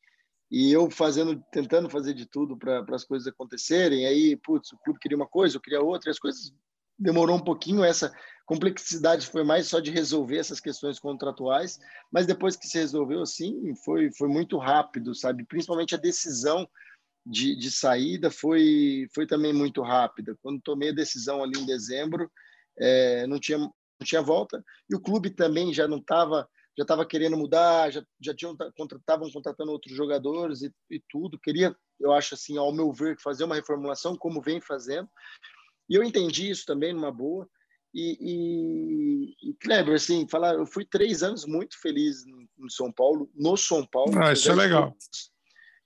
e 0.51 0.73
eu 0.73 0.91
fazendo, 0.91 1.43
tentando 1.53 1.89
fazer 1.89 2.13
de 2.13 2.27
tudo 2.27 2.57
para 2.57 2.85
as 2.91 3.05
coisas 3.05 3.29
acontecerem. 3.29 4.07
Aí, 4.07 4.37
putz, 4.37 4.73
o 4.73 4.79
clube 4.79 4.99
queria 4.99 5.17
uma 5.17 5.29
coisa, 5.29 5.57
eu 5.57 5.61
queria 5.61 5.81
outra, 5.81 6.11
e 6.11 6.13
as 6.13 6.19
coisas 6.19 6.53
demorou 6.99 7.37
um 7.37 7.45
pouquinho 7.45 7.83
essa 7.83 8.13
complexidade 8.45 9.29
foi 9.29 9.45
mais 9.45 9.69
só 9.69 9.79
de 9.79 9.93
resolver 9.93 10.37
essas 10.37 10.59
questões 10.59 10.99
contratuais, 10.99 11.79
mas 12.13 12.27
depois 12.27 12.57
que 12.57 12.67
se 12.67 12.79
resolveu 12.79 13.23
assim, 13.23 13.73
foi 13.85 14.11
foi 14.13 14.29
muito 14.29 14.59
rápido, 14.59 15.15
sabe? 15.15 15.47
Principalmente 15.47 15.95
a 15.95 15.99
decisão 15.99 16.69
de, 17.25 17.57
de 17.57 17.71
saída 17.71 18.29
foi 18.29 19.07
foi 19.15 19.25
também 19.25 19.53
muito 19.53 19.83
rápida. 19.83 20.37
Quando 20.43 20.61
tomei 20.61 20.91
a 20.91 20.95
decisão 20.95 21.45
ali 21.45 21.61
em 21.61 21.65
dezembro, 21.65 22.29
é, 22.81 23.27
não 23.27 23.39
tinha 23.39 23.59
não 23.59 23.73
tinha 24.05 24.23
volta 24.23 24.65
e 24.89 24.97
o 24.97 25.01
clube 25.01 25.31
também 25.31 25.75
já 25.75 25.87
não 25.87 25.99
estava 25.99 26.49
já 26.79 26.83
estava 26.83 27.05
querendo 27.05 27.37
mudar, 27.37 27.91
já 27.91 28.03
já 28.21 28.35
tinham 28.35 28.57
estavam 28.79 29.31
contratando 29.31 29.73
outros 29.73 29.95
jogadores 29.95 30.63
e, 30.63 30.73
e 30.91 31.03
tudo. 31.11 31.39
Queria, 31.39 31.77
eu 31.99 32.13
acho 32.13 32.35
assim, 32.35 32.57
ao 32.57 32.73
meu 32.73 32.93
ver, 32.93 33.21
fazer 33.21 33.45
uma 33.45 33.57
reformulação 33.57 34.17
como 34.17 34.41
vem 34.41 34.61
fazendo 34.61 35.09
e 35.91 35.97
eu 35.97 36.05
entendi 36.05 36.49
isso 36.49 36.65
também 36.65 36.95
numa 36.95 37.11
boa. 37.11 37.49
E, 37.93 38.17
e, 38.21 39.51
e 39.51 39.55
Kleber, 39.55 39.97
assim, 39.97 40.29
falar, 40.29 40.55
eu 40.55 40.65
fui 40.65 40.85
três 40.85 41.25
anos 41.25 41.45
muito 41.45 41.77
feliz 41.81 42.25
no 42.57 42.71
São 42.71 42.93
Paulo, 42.93 43.29
no 43.35 43.57
São 43.57 43.85
Paulo. 43.85 44.13
Ah, 44.23 44.33
isso 44.33 44.49
é 44.49 44.55
legal. 44.55 44.97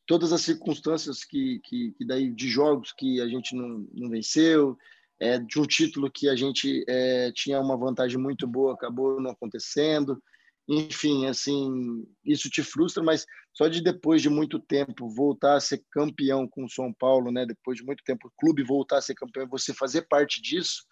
Todas 0.07 0.31
as 0.31 0.43
circunstâncias 0.43 1.25
que, 1.25 1.61
que, 1.65 1.93
que, 1.93 2.05
daí 2.05 2.31
de 2.31 2.47
jogos 2.47 2.93
que 2.93 3.23
a 3.23 3.27
gente 3.27 3.57
não, 3.57 3.89
não 3.95 4.11
venceu, 4.11 4.77
é, 5.21 5.39
de 5.39 5.59
um 5.61 5.67
título 5.67 6.11
que 6.11 6.29
a 6.29 6.37
gente 6.37 6.85
é, 6.89 7.33
tinha 7.33 7.61
uma 7.61 7.77
vantagem 7.77 8.19
muito 8.19 8.47
boa, 8.47 8.75
acabou 8.75 9.21
não 9.21 9.31
acontecendo 9.31 10.21
enfim, 10.67 11.27
assim, 11.27 12.07
isso 12.25 12.49
te 12.49 12.63
frustra, 12.63 13.03
mas 13.03 13.27
só 13.53 13.69
de 13.69 13.83
depois 13.83 14.23
de 14.23 14.31
muito 14.31 14.59
tempo 14.59 15.09
voltar 15.11 15.57
a 15.57 15.61
ser 15.61 15.85
campeão 15.91 16.49
com 16.49 16.65
o 16.65 16.71
São 16.71 16.93
Paulo, 16.93 17.31
né? 17.31 17.45
Depois 17.45 17.79
de 17.79 17.85
muito 17.85 18.03
tempo 18.03 18.29
o 18.29 18.33
clube 18.39 18.63
voltar 18.63 18.99
a 18.99 19.03
ser 19.03 19.15
campeão, 19.15 19.47
você 19.47 19.75
fazer 19.75 20.03
parte 20.09 20.41
disso, 20.41 20.85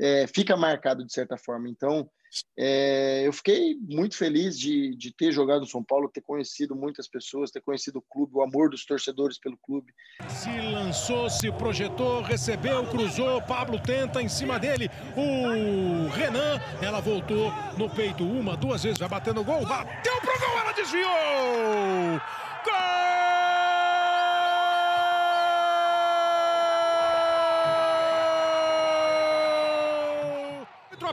é, 0.00 0.26
fica 0.26 0.56
marcado 0.56 1.04
de 1.04 1.12
certa 1.12 1.36
forma. 1.36 1.68
Então, 1.68 2.08
é, 2.56 3.26
eu 3.26 3.32
fiquei 3.32 3.76
muito 3.80 4.16
feliz 4.16 4.58
de, 4.58 4.94
de 4.96 5.12
ter 5.12 5.32
jogado 5.32 5.60
no 5.60 5.66
São 5.66 5.82
Paulo, 5.82 6.08
ter 6.08 6.20
conhecido 6.20 6.74
muitas 6.74 7.08
pessoas, 7.08 7.50
ter 7.50 7.60
conhecido 7.60 7.98
o 7.98 8.02
clube, 8.02 8.32
o 8.34 8.42
amor 8.42 8.70
dos 8.70 8.84
torcedores 8.84 9.38
pelo 9.38 9.56
clube. 9.58 9.92
Se 10.28 10.50
lançou, 10.72 11.28
se 11.28 11.50
projetou, 11.52 12.22
recebeu, 12.22 12.86
cruzou, 12.86 13.42
Pablo 13.42 13.78
tenta 13.78 14.22
em 14.22 14.28
cima 14.28 14.58
dele, 14.58 14.88
o 15.16 16.08
Renan, 16.08 16.60
ela 16.82 17.00
voltou 17.00 17.52
no 17.76 17.88
peito 17.90 18.24
uma, 18.24 18.56
duas 18.56 18.82
vezes, 18.82 18.98
vai 18.98 19.08
batendo 19.08 19.40
o 19.40 19.44
gol, 19.44 19.66
bateu 19.66 20.20
pro 20.20 20.38
gol, 20.38 20.58
ela 20.58 20.72
desviou! 20.72 22.20
Gol! 22.64 23.23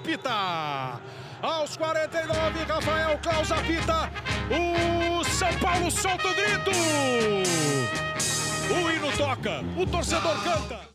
Apita. 0.01 0.99
Aos 1.41 1.77
49, 1.77 2.63
Rafael 2.63 3.19
Claus 3.21 3.51
apita. 3.51 4.09
O 4.49 5.23
São 5.23 5.59
Paulo 5.59 5.91
solta 5.91 6.27
o 6.27 6.35
grito. 6.35 6.71
O 8.71 8.91
hino 8.91 9.17
toca, 9.17 9.61
o 9.79 9.85
torcedor 9.85 10.43
canta. 10.43 10.91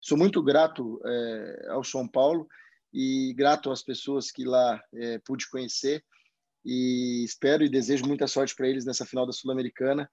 Sou 0.00 0.18
muito 0.18 0.42
grato 0.42 1.00
é, 1.04 1.68
ao 1.68 1.84
São 1.84 2.08
Paulo 2.08 2.48
e 2.92 3.32
grato 3.36 3.70
às 3.70 3.82
pessoas 3.82 4.32
que 4.32 4.44
lá 4.44 4.82
é, 4.92 5.20
pude 5.20 5.48
conhecer 5.48 6.04
e 6.64 7.22
espero 7.24 7.62
e 7.62 7.68
desejo 7.68 8.04
muita 8.06 8.26
sorte 8.26 8.56
para 8.56 8.68
eles 8.68 8.84
nessa 8.84 9.06
final 9.06 9.24
da 9.24 9.32
Sul-Americana 9.32 10.10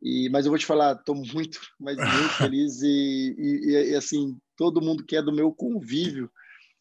e, 0.00 0.28
mas 0.30 0.46
eu 0.46 0.50
vou 0.50 0.58
te 0.58 0.66
falar, 0.66 0.94
estou 0.94 1.14
muito, 1.14 1.60
mas 1.78 1.96
muito 1.96 2.34
feliz 2.38 2.82
e, 2.82 3.34
e, 3.38 3.90
e, 3.90 3.94
assim 3.94 4.38
todo 4.56 4.80
mundo 4.80 5.04
que 5.04 5.16
é 5.16 5.22
do 5.22 5.32
meu 5.32 5.52
convívio 5.52 6.30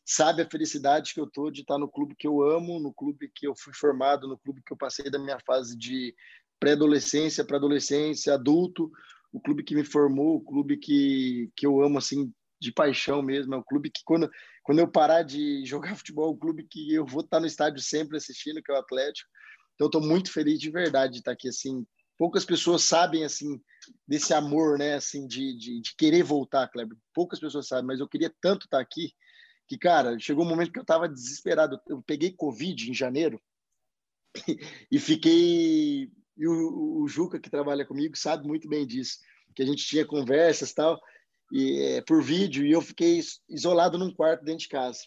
sabe 0.05 0.41
a 0.41 0.49
felicidade 0.49 1.13
que 1.13 1.19
eu 1.19 1.27
tô 1.27 1.51
de 1.51 1.61
estar 1.61 1.77
no 1.77 1.89
clube 1.89 2.15
que 2.15 2.27
eu 2.27 2.41
amo, 2.41 2.79
no 2.79 2.93
clube 2.93 3.29
que 3.33 3.47
eu 3.47 3.53
fui 3.55 3.73
formado, 3.73 4.27
no 4.27 4.37
clube 4.37 4.61
que 4.65 4.71
eu 4.71 4.77
passei 4.77 5.09
da 5.09 5.19
minha 5.19 5.39
fase 5.45 5.77
de 5.77 6.15
pré-adolescência 6.59 7.43
para 7.43 7.57
adolescência, 7.57 8.33
adulto, 8.33 8.89
o 9.31 9.39
clube 9.39 9.63
que 9.63 9.75
me 9.75 9.83
formou, 9.83 10.37
o 10.37 10.41
clube 10.41 10.77
que, 10.77 11.51
que 11.55 11.67
eu 11.67 11.81
amo 11.81 11.97
assim 11.97 12.31
de 12.59 12.71
paixão 12.71 13.21
mesmo, 13.21 13.53
é 13.53 13.57
o 13.57 13.63
clube 13.63 13.91
que 13.91 14.01
quando 14.03 14.29
quando 14.67 14.79
eu 14.79 14.87
parar 14.87 15.23
de 15.23 15.63
jogar 15.65 15.95
futebol, 15.95 16.27
é 16.27 16.31
o 16.33 16.37
clube 16.37 16.67
que 16.69 16.93
eu 16.93 17.05
vou 17.05 17.21
estar 17.21 17.39
no 17.39 17.47
estádio 17.47 17.81
sempre 17.81 18.17
assistindo, 18.17 18.61
que 18.61 18.69
é 18.69 18.75
o 18.75 18.79
Atlético. 18.79 19.29
Então, 19.75 19.87
estou 19.87 20.01
muito 20.01 20.29
feliz 20.29 20.59
de 20.59 20.69
verdade 20.69 21.13
de 21.13 21.19
estar 21.19 21.31
aqui 21.31 21.47
assim 21.47 21.85
poucas 22.17 22.43
pessoas 22.43 22.83
sabem 22.83 23.23
assim 23.23 23.61
desse 24.07 24.33
amor, 24.33 24.77
né, 24.77 24.95
assim 24.95 25.27
de, 25.27 25.57
de, 25.57 25.81
de, 25.81 25.95
querer 25.95 26.23
voltar, 26.23 26.67
Kleber. 26.67 26.97
Poucas 27.13 27.39
pessoas 27.39 27.67
sabem, 27.67 27.85
mas 27.85 27.99
eu 27.99 28.07
queria 28.07 28.33
tanto 28.41 28.65
estar 28.65 28.79
aqui 28.79 29.13
que, 29.67 29.77
cara, 29.77 30.17
chegou 30.19 30.45
um 30.45 30.49
momento 30.49 30.71
que 30.71 30.79
eu 30.79 30.83
estava 30.83 31.07
desesperado. 31.07 31.79
Eu 31.87 32.01
peguei 32.01 32.31
Covid 32.31 32.89
em 32.89 32.93
janeiro 32.93 33.41
e 34.91 34.99
fiquei 34.99 36.11
e 36.37 36.47
o, 36.47 37.01
o, 37.01 37.07
Juca, 37.07 37.39
que 37.39 37.49
trabalha 37.49 37.85
comigo, 37.85 38.15
sabe 38.15 38.47
muito 38.47 38.69
bem 38.69 38.85
disso, 38.85 39.17
que 39.55 39.63
a 39.63 39.65
gente 39.65 39.83
tinha 39.83 40.05
conversas 40.05 40.71
tal, 40.71 41.01
e, 41.51 41.81
é, 41.81 42.01
por 42.01 42.21
vídeo, 42.21 42.63
e 42.65 42.71
eu 42.71 42.81
fiquei 42.81 43.19
isolado 43.49 43.97
num 43.97 44.13
quarto 44.13 44.45
dentro 44.45 44.59
de 44.59 44.67
casa. 44.67 44.99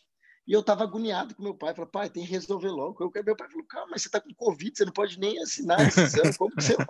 E 0.51 0.53
eu 0.53 0.59
estava 0.59 0.83
agoniado 0.83 1.33
com 1.33 1.45
meu 1.45 1.55
pai, 1.55 1.73
falei, 1.73 1.91
pai, 1.93 2.11
tem 2.11 2.25
que 2.25 2.31
resolver 2.33 2.71
logo. 2.71 3.05
Eu, 3.05 3.25
meu 3.25 3.37
pai 3.37 3.49
falou, 3.49 3.65
calma, 3.69 3.91
mas 3.93 4.03
você 4.03 4.09
está 4.09 4.21
com 4.21 4.35
Covid, 4.35 4.77
você 4.77 4.85
não 4.85 4.93
pode 4.93 5.17
nem 5.17 5.41
assinar 5.41 5.81
esse 5.87 6.01
exame, 6.01 6.37
como 6.37 6.51
que 6.57 6.65
você 6.65 6.77
vai? 6.77 6.87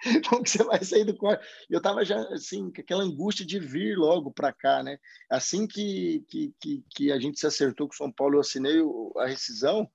Como 0.30 0.44
que 0.44 0.50
você 0.50 0.62
vai 0.62 0.82
sair 0.84 1.04
do 1.04 1.14
quarto? 1.14 1.44
Eu 1.68 1.78
estava 1.78 2.04
já, 2.04 2.18
assim, 2.28 2.70
com 2.70 2.80
aquela 2.80 3.02
angústia 3.02 3.44
de 3.44 3.58
vir 3.58 3.98
logo 3.98 4.30
para 4.30 4.52
cá, 4.52 4.80
né? 4.80 4.96
Assim 5.28 5.66
que, 5.66 6.24
que, 6.28 6.54
que, 6.60 6.84
que, 6.94 7.12
a 7.12 7.18
gente 7.18 7.38
se 7.38 7.46
acertou 7.48 7.88
com 7.88 7.94
São 7.94 8.10
Paulo, 8.10 8.36
eu 8.36 8.40
assinei 8.40 8.80
a 9.16 9.26
rescisão, 9.26 9.90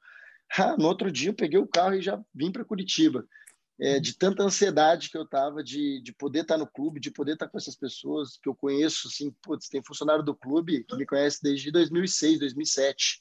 ah, 0.57 0.75
no 0.77 0.87
outro 0.87 1.09
dia 1.09 1.29
eu 1.29 1.33
peguei 1.33 1.57
o 1.57 1.65
carro 1.65 1.95
e 1.95 2.01
já 2.01 2.21
vim 2.35 2.51
para 2.51 2.65
Curitiba 2.65 3.25
é, 3.79 3.99
de 3.99 4.17
tanta 4.17 4.43
ansiedade 4.43 5.09
que 5.09 5.17
eu 5.17 5.25
tava 5.25 5.63
de, 5.63 6.01
de 6.01 6.13
poder 6.13 6.41
estar 6.41 6.55
tá 6.55 6.59
no 6.59 6.67
clube, 6.67 6.99
de 6.99 7.11
poder 7.11 7.33
estar 7.33 7.45
tá 7.45 7.51
com 7.51 7.57
essas 7.57 7.75
pessoas 7.75 8.37
que 8.37 8.47
eu 8.47 8.55
conheço, 8.55 9.07
assim, 9.07 9.31
putz, 9.41 9.67
tem 9.67 9.83
funcionário 9.83 10.23
do 10.23 10.35
clube 10.35 10.83
que 10.83 10.95
me 10.95 11.05
conhece 11.05 11.41
desde 11.41 11.71
2006, 11.71 12.39
2007, 12.39 13.19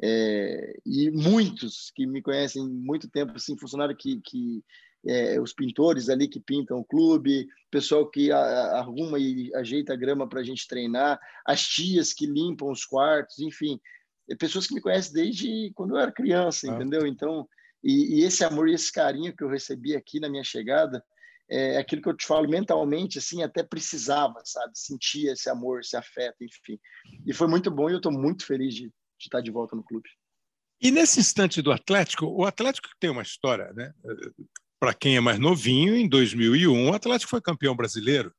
é, 0.00 0.80
e 0.86 1.10
muitos 1.10 1.90
que 1.94 2.06
me 2.06 2.22
conhecem 2.22 2.66
muito 2.66 3.08
tempo, 3.08 3.32
assim, 3.36 3.58
funcionário 3.58 3.96
que, 3.96 4.20
que 4.22 4.64
é, 5.04 5.40
os 5.40 5.52
pintores 5.52 6.08
ali 6.08 6.28
que 6.28 6.40
pintam 6.40 6.78
o 6.78 6.84
clube, 6.84 7.48
pessoal 7.70 8.08
que 8.08 8.30
a, 8.30 8.78
arruma 8.78 9.18
e 9.18 9.54
ajeita 9.54 9.92
a 9.92 9.96
grama 9.96 10.28
para 10.28 10.40
a 10.40 10.44
gente 10.44 10.66
treinar, 10.66 11.20
as 11.44 11.62
tias 11.62 12.12
que 12.12 12.26
limpam 12.26 12.70
os 12.70 12.84
quartos, 12.84 13.40
enfim, 13.40 13.80
é, 14.30 14.34
pessoas 14.34 14.66
que 14.66 14.74
me 14.74 14.80
conhecem 14.80 15.12
desde 15.12 15.70
quando 15.74 15.94
eu 15.94 16.00
era 16.00 16.12
criança, 16.12 16.70
ah. 16.70 16.74
entendeu? 16.74 17.06
Então, 17.06 17.46
e, 17.82 18.20
e, 18.20 18.24
esse 18.24 18.44
amor 18.44 18.68
e 18.68 18.74
esse 18.74 18.92
carinho 18.92 19.34
que 19.34 19.42
eu 19.42 19.48
recebi 19.48 19.96
aqui 19.96 20.20
na 20.20 20.28
minha 20.28 20.44
chegada, 20.44 21.02
é 21.50 21.76
aquilo 21.76 22.00
que 22.00 22.08
eu 22.08 22.16
te 22.16 22.26
falo 22.26 22.48
mentalmente, 22.48 23.18
assim, 23.18 23.42
até 23.42 23.62
precisava, 23.62 24.40
sabe? 24.44 24.72
Sentia 24.74 25.32
esse 25.32 25.50
amor, 25.50 25.80
esse 25.80 25.96
afeto, 25.96 26.42
enfim. 26.42 26.78
E 27.26 27.32
foi 27.34 27.46
muito 27.46 27.70
bom 27.70 27.90
e 27.90 27.92
eu 27.92 27.98
estou 27.98 28.12
muito 28.12 28.46
feliz 28.46 28.74
de, 28.74 28.82
de 28.82 28.92
estar 29.18 29.40
de 29.40 29.50
volta 29.50 29.76
no 29.76 29.84
clube. 29.84 30.08
E 30.80 30.90
nesse 30.90 31.20
instante 31.20 31.60
do 31.60 31.70
Atlético, 31.70 32.26
o 32.26 32.44
Atlético 32.44 32.88
tem 32.98 33.10
uma 33.10 33.22
história, 33.22 33.72
né? 33.72 33.92
Para 34.80 34.94
quem 34.94 35.16
é 35.16 35.20
mais 35.20 35.38
novinho, 35.38 35.94
em 35.94 36.08
2001 36.08 36.90
o 36.90 36.94
Atlético 36.94 37.30
foi 37.30 37.40
campeão 37.40 37.76
brasileiro. 37.76 38.34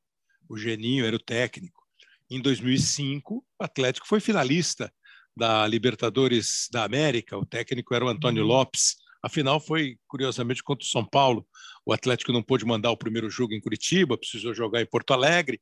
O 0.49 0.57
Geninho 0.57 1.05
era 1.05 1.15
o 1.15 1.23
técnico. 1.23 1.81
Em 2.29 2.41
2005, 2.41 3.35
o 3.37 3.63
Atlético 3.63 4.07
foi 4.07 4.19
finalista 4.19 4.91
da 5.37 5.65
Libertadores 5.67 6.67
da 6.71 6.83
América. 6.83 7.37
O 7.37 7.45
técnico 7.45 7.93
era 7.95 8.03
o 8.03 8.09
Antônio 8.09 8.41
uhum. 8.43 8.49
Lopes. 8.49 8.97
A 9.23 9.29
final 9.29 9.57
foi, 9.57 9.97
curiosamente, 10.05 10.61
contra 10.61 10.83
o 10.83 10.87
São 10.87 11.05
Paulo. 11.05 11.47
O 11.85 11.93
Atlético 11.93 12.33
não 12.33 12.43
pôde 12.43 12.65
mandar 12.65 12.91
o 12.91 12.97
primeiro 12.97 13.29
jogo 13.29 13.53
em 13.53 13.61
Curitiba, 13.61 14.17
precisou 14.17 14.53
jogar 14.53 14.81
em 14.81 14.85
Porto 14.85 15.13
Alegre. 15.13 15.61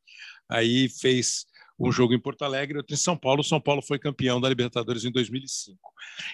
Aí 0.50 0.90
fez 0.90 1.46
um 1.80 1.92
jogo 1.92 2.14
em 2.14 2.20
Porto 2.20 2.44
Alegre, 2.44 2.78
outro 2.78 2.96
em 2.96 2.98
São 2.98 3.16
Paulo. 3.16 3.42
O 3.42 3.44
São 3.44 3.62
Paulo 3.62 3.84
foi 3.84 4.00
campeão 4.00 4.42
da 4.42 4.50
Libertadores 4.50 5.06
em 5.06 5.12
2005. 5.12 5.78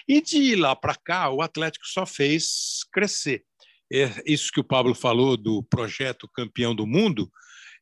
E 0.08 0.22
de 0.22 0.56
lá 0.56 0.74
para 0.74 0.94
cá, 0.94 1.30
o 1.30 1.42
Atlético 1.42 1.86
só 1.86 2.06
fez 2.06 2.80
crescer. 2.90 3.44
É 3.92 4.10
isso 4.26 4.50
que 4.50 4.60
o 4.60 4.64
Pablo 4.64 4.94
falou 4.94 5.36
do 5.36 5.62
projeto 5.62 6.28
campeão 6.34 6.74
do 6.74 6.86
mundo 6.86 7.30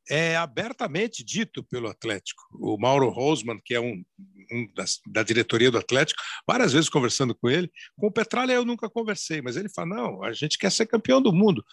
é 0.08 0.36
abertamente 0.36 1.24
dito 1.24 1.64
pelo 1.64 1.88
Atlético. 1.88 2.42
O 2.52 2.78
Mauro 2.78 3.08
Rosman, 3.08 3.60
que 3.64 3.74
é 3.74 3.80
um, 3.80 4.04
um 4.52 4.72
das, 4.74 5.00
da 5.06 5.22
diretoria 5.22 5.70
do 5.70 5.78
Atlético, 5.78 6.22
várias 6.46 6.72
vezes 6.72 6.88
conversando 6.88 7.34
com 7.34 7.48
ele. 7.48 7.70
Com 7.96 8.06
o 8.06 8.12
Petralha 8.12 8.52
eu 8.52 8.64
nunca 8.64 8.88
conversei, 8.88 9.42
mas 9.42 9.56
ele 9.56 9.68
fala: 9.68 9.96
não, 9.96 10.22
a 10.22 10.32
gente 10.32 10.58
quer 10.58 10.70
ser 10.70 10.86
campeão 10.86 11.20
do 11.20 11.32
mundo. 11.32 11.64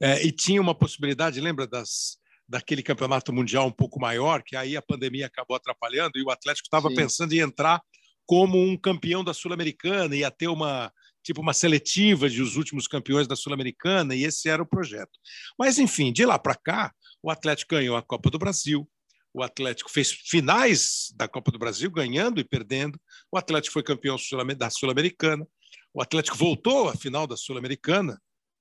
É, 0.00 0.24
e 0.24 0.32
tinha 0.32 0.60
uma 0.60 0.74
possibilidade, 0.74 1.40
lembra 1.40 1.66
das, 1.66 2.18
daquele 2.48 2.82
campeonato 2.82 3.32
mundial 3.32 3.66
um 3.66 3.72
pouco 3.72 4.00
maior, 4.00 4.42
que 4.42 4.56
aí 4.56 4.76
a 4.76 4.82
pandemia 4.82 5.26
acabou 5.26 5.56
atrapalhando 5.56 6.18
e 6.18 6.22
o 6.22 6.30
Atlético 6.30 6.66
estava 6.66 6.92
pensando 6.94 7.32
em 7.32 7.38
entrar 7.38 7.80
como 8.26 8.58
um 8.58 8.76
campeão 8.76 9.22
da 9.22 9.34
Sul-Americana, 9.34 10.16
ia 10.16 10.30
ter 10.30 10.48
uma 10.48 10.92
tipo 11.22 11.40
uma 11.40 11.52
seletiva 11.52 12.28
de 12.28 12.42
os 12.42 12.56
últimos 12.56 12.88
campeões 12.88 13.26
da 13.26 13.36
Sul-Americana, 13.36 14.14
e 14.14 14.24
esse 14.24 14.48
era 14.48 14.62
o 14.62 14.66
projeto. 14.66 15.12
Mas, 15.58 15.78
enfim, 15.78 16.12
de 16.12 16.26
lá 16.26 16.38
para 16.38 16.56
cá, 16.56 16.92
o 17.22 17.30
Atlético 17.30 17.74
ganhou 17.74 17.96
a 17.96 18.02
Copa 18.02 18.30
do 18.30 18.38
Brasil, 18.38 18.88
o 19.34 19.42
Atlético 19.42 19.90
fez 19.90 20.10
finais 20.12 21.12
da 21.16 21.26
Copa 21.26 21.50
do 21.50 21.58
Brasil, 21.58 21.90
ganhando 21.90 22.38
e 22.38 22.44
perdendo. 22.44 23.00
O 23.30 23.38
Atlético 23.38 23.72
foi 23.72 23.82
campeão 23.82 24.16
da 24.58 24.68
Sul-Americana. 24.68 25.46
O 25.94 26.02
Atlético 26.02 26.36
voltou 26.36 26.88
à 26.88 26.94
final 26.94 27.26
da 27.26 27.36
Sul-Americana, 27.36 28.20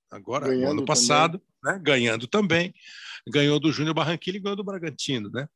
agora, 0.09 0.47
ganhando 0.47 0.63
no 0.63 0.71
ano 0.71 0.85
passado. 0.85 1.41
Né? 1.63 1.79
ganhando 1.79 2.25
também. 2.25 2.73
Ganhou 3.27 3.59
do 3.59 3.71
Júnior 3.71 3.93
Barranquilla 3.93 4.37
e 4.37 4.41
ganhou 4.41 4.55
do 4.55 4.63
Bragantino. 4.63 5.29
Né? 5.29 5.47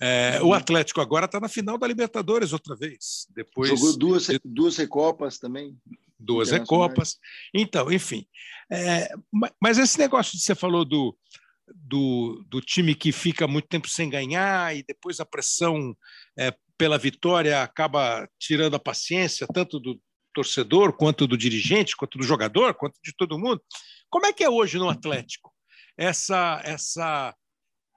É, 0.00 0.40
o 0.42 0.54
Atlético 0.54 1.00
agora 1.00 1.26
está 1.26 1.38
na 1.38 1.48
final 1.48 1.76
da 1.76 1.86
Libertadores 1.86 2.54
outra 2.54 2.74
vez. 2.74 3.26
Depois, 3.34 3.68
Jogou 3.68 3.98
duas, 3.98 4.28
duas 4.42 4.76
Recopas 4.78 5.38
também. 5.38 5.76
Duas 6.18 6.50
Recopas. 6.50 7.18
Então, 7.52 7.92
enfim. 7.92 8.26
É, 8.70 9.12
mas 9.60 9.76
esse 9.76 9.98
negócio 9.98 10.32
que 10.32 10.38
você 10.38 10.54
falou 10.54 10.84
do 10.86 11.14
do, 11.76 12.44
do 12.48 12.60
time 12.60 12.94
que 12.94 13.12
fica 13.12 13.46
muito 13.46 13.68
tempo 13.68 13.88
sem 13.88 14.08
ganhar 14.08 14.76
e 14.76 14.82
depois 14.82 15.20
a 15.20 15.26
pressão 15.26 15.96
é, 16.38 16.54
pela 16.76 16.98
vitória 16.98 17.62
acaba 17.62 18.28
tirando 18.38 18.74
a 18.74 18.80
paciência, 18.80 19.46
tanto 19.46 19.78
do 19.78 20.00
torcedor, 20.34 20.94
quanto 20.94 21.26
do 21.26 21.36
dirigente, 21.36 21.96
quanto 21.96 22.18
do 22.18 22.24
jogador, 22.24 22.74
quanto 22.74 22.98
de 23.04 23.14
todo 23.14 23.38
mundo. 23.38 23.62
Como 24.10 24.26
é 24.26 24.32
que 24.32 24.42
é 24.42 24.48
hoje 24.48 24.78
no 24.78 24.88
Atlético? 24.88 25.52
Essa, 25.96 26.60
essa 26.64 27.34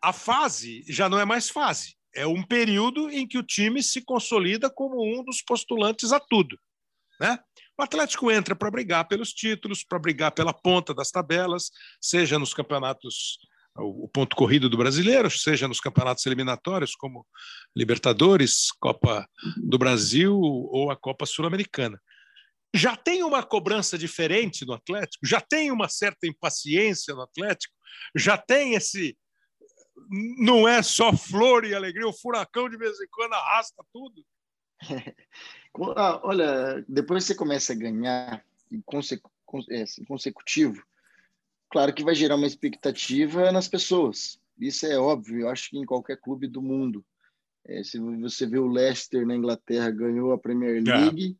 a 0.03 0.13
fase 0.13 0.83
já 0.87 1.09
não 1.09 1.19
é 1.19 1.25
mais 1.25 1.49
fase, 1.49 1.95
é 2.13 2.27
um 2.27 2.43
período 2.43 3.09
em 3.09 3.27
que 3.27 3.37
o 3.37 3.43
time 3.43 3.81
se 3.81 4.03
consolida 4.03 4.69
como 4.69 5.03
um 5.03 5.23
dos 5.23 5.41
postulantes 5.41 6.11
a 6.11 6.19
tudo. 6.19 6.57
Né? 7.19 7.39
O 7.77 7.83
Atlético 7.83 8.31
entra 8.31 8.55
para 8.55 8.71
brigar 8.71 9.07
pelos 9.07 9.33
títulos, 9.33 9.83
para 9.83 9.99
brigar 9.99 10.31
pela 10.31 10.53
ponta 10.53 10.93
das 10.93 11.11
tabelas, 11.11 11.71
seja 11.99 12.39
nos 12.39 12.53
campeonatos 12.53 13.37
o 13.77 14.07
ponto 14.07 14.35
corrido 14.35 14.69
do 14.69 14.77
brasileiro, 14.77 15.29
seja 15.29 15.67
nos 15.67 15.81
campeonatos 15.81 16.25
eliminatórios, 16.25 16.95
como 16.95 17.25
Libertadores, 17.75 18.71
Copa 18.79 19.27
do 19.57 19.77
Brasil 19.77 20.33
ou 20.35 20.89
a 20.89 20.95
Copa 20.95 21.25
Sul-Americana. 21.25 22.01
Já 22.73 22.95
tem 22.95 23.23
uma 23.23 23.43
cobrança 23.43 23.97
diferente 23.97 24.65
no 24.65 24.73
Atlético, 24.73 25.25
já 25.25 25.41
tem 25.41 25.71
uma 25.71 25.89
certa 25.89 26.27
impaciência 26.27 27.13
no 27.13 27.21
Atlético, 27.21 27.73
já 28.15 28.37
tem 28.37 28.75
esse. 28.75 29.17
Não 30.37 30.67
é 30.67 30.81
só 30.83 31.15
flor 31.15 31.65
e 31.65 31.73
alegria, 31.73 32.07
o 32.07 32.13
furacão 32.13 32.69
de 32.69 32.77
vez 32.77 32.99
em 32.99 33.07
quando 33.09 33.33
arrasta 33.33 33.83
tudo. 33.91 34.25
Olha, 35.73 36.83
depois 36.87 37.23
você 37.23 37.35
começa 37.35 37.73
a 37.73 37.75
ganhar 37.75 38.45
em 38.71 38.83
é, 39.71 39.85
consecutivo, 40.05 40.83
Claro 41.71 41.93
que 41.93 42.03
vai 42.03 42.15
gerar 42.15 42.35
uma 42.35 42.47
expectativa 42.47 43.51
nas 43.51 43.67
pessoas. 43.67 44.39
Isso 44.59 44.85
é 44.85 44.97
óbvio, 44.97 45.41
eu 45.41 45.49
acho 45.49 45.69
que 45.69 45.77
em 45.77 45.85
qualquer 45.85 46.17
clube 46.17 46.47
do 46.47 46.61
mundo. 46.61 47.05
É, 47.67 47.83
se 47.83 47.99
você 47.99 48.45
vê 48.45 48.59
o 48.59 48.67
Leicester 48.67 49.25
na 49.25 49.35
Inglaterra 49.35 49.89
ganhou 49.89 50.31
a 50.31 50.37
Premier 50.37 50.83
League 50.83 51.35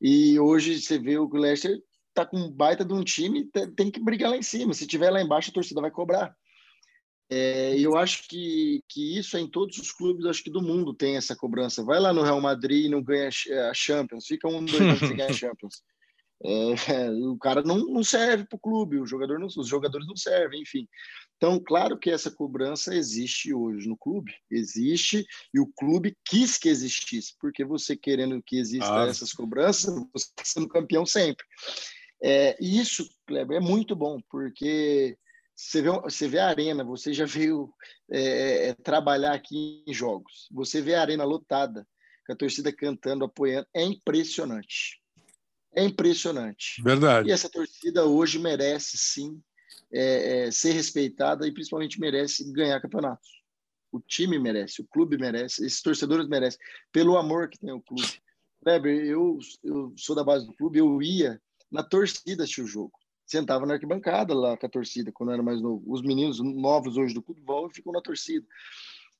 e 0.00 0.38
hoje 0.38 0.80
você 0.80 0.98
vê 0.98 1.16
o 1.16 1.28
Leicester 1.28 1.80
tá 2.14 2.26
com 2.26 2.36
um 2.36 2.50
baita 2.50 2.84
de 2.84 2.92
um 2.92 3.02
time, 3.02 3.48
tem 3.74 3.90
que 3.90 3.98
brigar 3.98 4.30
lá 4.30 4.36
em 4.36 4.42
cima. 4.42 4.74
Se 4.74 4.86
tiver 4.86 5.10
lá 5.10 5.22
embaixo, 5.22 5.50
a 5.50 5.54
torcida 5.54 5.80
vai 5.80 5.90
cobrar. 5.90 6.36
É, 7.30 7.78
eu 7.78 7.96
acho 7.96 8.28
que, 8.28 8.82
que 8.86 9.18
isso 9.18 9.38
é 9.38 9.40
em 9.40 9.48
todos 9.48 9.78
os 9.78 9.90
clubes, 9.90 10.26
acho 10.26 10.44
que 10.44 10.50
do 10.50 10.60
mundo 10.60 10.92
tem 10.92 11.16
essa 11.16 11.34
cobrança. 11.34 11.82
Vai 11.82 11.98
lá 11.98 12.12
no 12.12 12.22
Real 12.22 12.40
Madrid 12.40 12.84
e 12.84 12.88
não 12.90 13.02
ganha 13.02 13.30
a 13.70 13.74
Champions, 13.74 14.26
fica 14.26 14.46
um, 14.46 14.62
dois 14.62 14.82
anos 14.82 14.98
sem 14.98 15.16
ganhar 15.16 15.30
a 15.30 15.32
Champions. 15.32 15.82
É, 16.44 16.74
o 17.30 17.38
cara 17.38 17.62
não, 17.62 17.78
não 17.78 18.02
serve 18.02 18.44
para 18.44 18.56
o 18.56 18.60
clube, 18.60 18.98
o 18.98 19.06
jogador 19.06 19.38
não, 19.38 19.46
os 19.46 19.68
jogadores 19.68 20.06
não 20.06 20.16
servem, 20.16 20.62
enfim. 20.62 20.88
Então, 21.36 21.60
claro 21.60 21.98
que 21.98 22.10
essa 22.10 22.30
cobrança 22.30 22.94
existe 22.94 23.52
hoje 23.52 23.88
no 23.88 23.96
clube, 23.96 24.32
existe, 24.50 25.24
e 25.52 25.60
o 25.60 25.66
clube 25.66 26.16
quis 26.24 26.58
que 26.58 26.68
existisse, 26.68 27.34
porque 27.40 27.64
você 27.64 27.96
querendo 27.96 28.42
que 28.42 28.58
exista 28.58 29.04
ah. 29.04 29.08
essas 29.08 29.32
cobranças, 29.32 29.94
você 30.12 30.26
está 30.26 30.44
sendo 30.44 30.68
campeão 30.68 31.06
sempre. 31.06 31.44
É, 32.22 32.56
e 32.60 32.78
isso, 32.78 33.08
Kleber, 33.26 33.56
é 33.56 33.60
muito 33.60 33.96
bom, 33.96 34.20
porque 34.30 35.16
você 35.54 35.82
vê, 35.82 35.90
você 35.90 36.28
vê 36.28 36.38
a 36.38 36.48
arena, 36.48 36.84
você 36.84 37.12
já 37.12 37.26
veio 37.26 37.72
é, 38.10 38.68
é, 38.68 38.74
trabalhar 38.74 39.32
aqui 39.32 39.82
em 39.86 39.92
jogos, 39.92 40.48
você 40.50 40.80
vê 40.80 40.94
a 40.94 41.00
arena 41.00 41.24
lotada, 41.24 41.86
com 42.24 42.32
a 42.32 42.36
torcida 42.36 42.72
cantando, 42.72 43.24
apoiando, 43.24 43.66
é 43.74 43.82
impressionante 43.82 45.01
é 45.74 45.84
impressionante. 45.84 46.82
Verdade. 46.82 47.28
E 47.28 47.32
essa 47.32 47.48
torcida 47.48 48.04
hoje 48.04 48.38
merece 48.38 48.96
sim 48.98 49.40
é, 49.92 50.46
é, 50.46 50.50
ser 50.50 50.72
respeitada 50.72 51.46
e 51.46 51.52
principalmente 51.52 52.00
merece 52.00 52.50
ganhar 52.52 52.80
campeonatos. 52.80 53.42
O 53.90 54.00
time 54.00 54.38
merece, 54.38 54.80
o 54.80 54.86
clube 54.86 55.18
merece, 55.18 55.64
esses 55.66 55.82
torcedores 55.82 56.26
merecem, 56.26 56.58
pelo 56.90 57.16
amor 57.18 57.48
que 57.48 57.58
tem 57.58 57.72
o 57.72 57.80
clube. 57.80 58.22
Weber, 58.64 59.04
eu, 59.04 59.38
eu 59.62 59.92
sou 59.96 60.16
da 60.16 60.24
base 60.24 60.46
do 60.46 60.54
clube, 60.54 60.78
eu 60.78 61.02
ia 61.02 61.40
na 61.70 61.82
torcida 61.82 62.44
assistir 62.44 62.62
o 62.62 62.66
jogo. 62.66 62.92
sentava 63.26 63.66
na 63.66 63.74
arquibancada 63.74 64.34
lá 64.34 64.56
com 64.56 64.66
a 64.66 64.70
torcida, 64.70 65.12
quando 65.12 65.32
era 65.32 65.42
mais 65.42 65.60
novo. 65.60 65.82
Os 65.86 66.02
meninos 66.02 66.38
novos 66.40 66.96
hoje 66.96 67.12
do 67.12 67.22
clube 67.22 67.42
vão 67.44 67.66
e 67.66 67.74
ficam 67.74 67.92
na 67.92 68.00
torcida. 68.00 68.46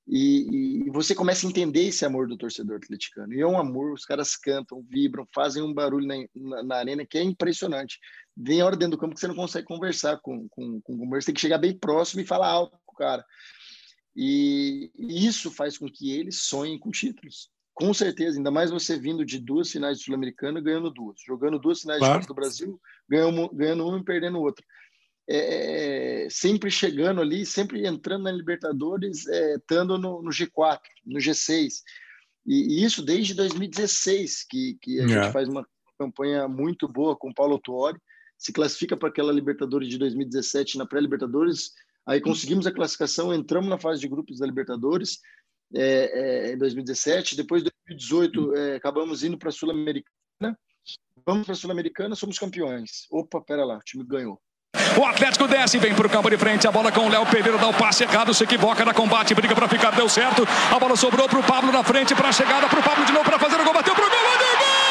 E, 0.07 0.85
e, 0.87 0.91
você 0.91 1.15
começa 1.15 1.47
a 1.47 1.49
entender 1.49 1.87
esse 1.87 2.05
amor 2.05 2.27
do 2.27 2.37
torcedor 2.37 2.77
atleticano. 2.77 3.33
E 3.33 3.41
é 3.41 3.47
um 3.47 3.59
amor, 3.59 3.93
os 3.93 4.05
caras 4.05 4.37
cantam, 4.37 4.85
vibram, 4.89 5.27
fazem 5.33 5.63
um 5.63 5.73
barulho 5.73 6.07
na, 6.07 6.15
na, 6.35 6.63
na 6.63 6.77
arena 6.77 7.07
que 7.07 7.19
é 7.19 7.23
impressionante. 7.23 7.99
Vem 8.37 8.63
hora 8.63 8.77
dentro 8.77 8.97
do 8.97 9.01
campo 9.01 9.15
que 9.15 9.21
você 9.21 9.29
não 9.29 9.35
consegue 9.35 9.67
conversar 9.67 10.19
com, 10.21 10.49
com, 10.49 10.81
com 10.81 10.95
o 10.95 10.99
conversa, 10.99 11.27
tem 11.27 11.35
que 11.35 11.41
chegar 11.41 11.59
bem 11.59 11.79
próximo 11.79 12.21
e 12.21 12.27
falar 12.27 12.49
alto 12.49 12.77
com 12.85 12.95
o 12.95 12.99
cara. 12.99 13.25
E, 14.15 14.91
e 14.97 15.27
isso 15.27 15.51
faz 15.51 15.79
com 15.79 15.87
que 15.87 16.11
eles 16.11 16.43
sonhem 16.43 16.79
com 16.79 16.91
títulos. 16.91 17.51
Com 17.75 17.95
certeza, 17.95 18.37
ainda 18.37 18.51
mais 18.51 18.71
você 18.71 18.99
vindo 18.99 19.25
de 19.25 19.39
duas 19.39 19.71
finais 19.71 19.99
de 19.99 20.05
Sul-Americana 20.05 20.61
ganhando 20.61 20.91
duas, 20.91 21.19
jogando 21.27 21.59
duas 21.59 21.81
finais 21.81 22.01
claro. 22.01 22.27
do 22.27 22.35
Brasil, 22.35 22.79
ganhando, 23.09 23.49
ganhando 23.55 23.87
uma 23.87 23.99
e 23.99 24.05
perdendo 24.05 24.41
outra. 24.41 24.65
É, 25.29 26.25
é, 26.25 26.31
sempre 26.31 26.71
chegando 26.71 27.21
ali, 27.21 27.47
sempre 27.47 27.87
entrando 27.87 28.25
na 28.25 28.33
Libertadores, 28.33 29.27
é, 29.29 29.55
estando 29.55 29.97
no, 29.97 30.21
no, 30.21 30.31
G4, 30.31 30.81
no 31.07 31.21
G6. 31.21 31.83
E, 32.45 32.81
e, 32.81 32.85
isso 32.85 33.03
desde 33.03 33.35
2016, 33.35 34.45
que, 34.49 34.79
que 34.81 35.01
a 35.01 35.07
gente 35.07 35.29
é. 35.29 35.33
faz 35.33 35.49
uma 35.49 35.67
campanha 35.99 36.49
muito 36.49 36.89
boa 36.89 37.17
com 37.17 37.31
o 37.31 37.35
Paulo 37.35 37.59
Tuori, 37.59 37.99
se 38.37 38.53
classifica 38.53 38.97
para 38.97 39.09
aquela 39.09 39.33
Libertadores 39.33 39.89
de 39.89 39.97
2017 39.99 40.77
na 40.77 40.85
pré-Libertadores, 40.85 41.71
aí 42.05 42.21
conseguimos 42.21 42.67
a 42.67 42.73
classificação, 42.73 43.33
entramos 43.33 43.71
na 43.71 43.79
fase 43.79 44.01
de 44.01 44.09
grupos 44.09 44.41
da 44.41 44.47
Libertadores 44.47 45.21
é, 45.75 46.49
é, 46.49 46.53
em 46.53 46.59
2017, 46.59 47.37
depois 47.37 47.63
de 47.63 47.71
2018 47.87 48.57
é, 48.57 48.77
acabamos 48.77 49.23
indo 49.23 49.39
para 49.39 49.51
a 49.51 49.53
Sul-Americana, 49.53 50.59
vamos 51.25 51.45
para 51.45 51.53
a 51.53 51.57
Sul-Americana, 51.57 52.17
somos 52.17 52.39
campeões. 52.39 53.07
Opa, 53.11 53.41
pera 53.41 53.65
lá, 53.65 53.77
o 53.79 53.83
time 53.83 54.05
ganhou. 54.05 54.41
O 54.99 55.05
Atlético 55.07 55.47
desce, 55.47 55.79
vem 55.79 55.95
para 55.95 56.07
o 56.07 56.11
campo 56.11 56.29
de 56.29 56.37
frente. 56.37 56.67
A 56.67 56.73
bola 56.73 56.93
com 56.93 57.07
o 57.07 57.09
Léo 57.09 57.27
Pereira 57.27 57.59
dá 57.59 57.69
o 57.69 57.75
passe 57.75 58.05
errado, 58.05 58.35
se 58.35 58.45
equivoca 58.45 58.85
na 58.85 58.95
combate, 58.95 59.35
briga 59.35 59.55
para 59.55 59.69
ficar, 59.69 59.91
deu 59.93 60.09
certo. 60.09 60.47
A 60.71 60.79
bola 60.79 60.97
sobrou 60.97 61.29
para 61.29 61.39
o 61.39 61.43
Pablo 61.43 61.73
na 61.73 61.83
frente, 61.83 62.15
para 62.15 62.29
a 62.29 62.33
chegada, 62.33 62.69
para 62.69 62.81
o 62.81 62.83
Pablo 62.83 63.05
de 63.05 63.13
novo 63.13 63.25
para 63.25 63.39
fazer 63.39 63.61
o 63.61 63.65
gol, 63.65 63.75
bateu 63.75 63.95
para 63.95 64.07
o 64.07 64.11
gol, 64.11 64.19
bateu 64.19 64.47
o 64.47 64.59
gol! 64.59 64.83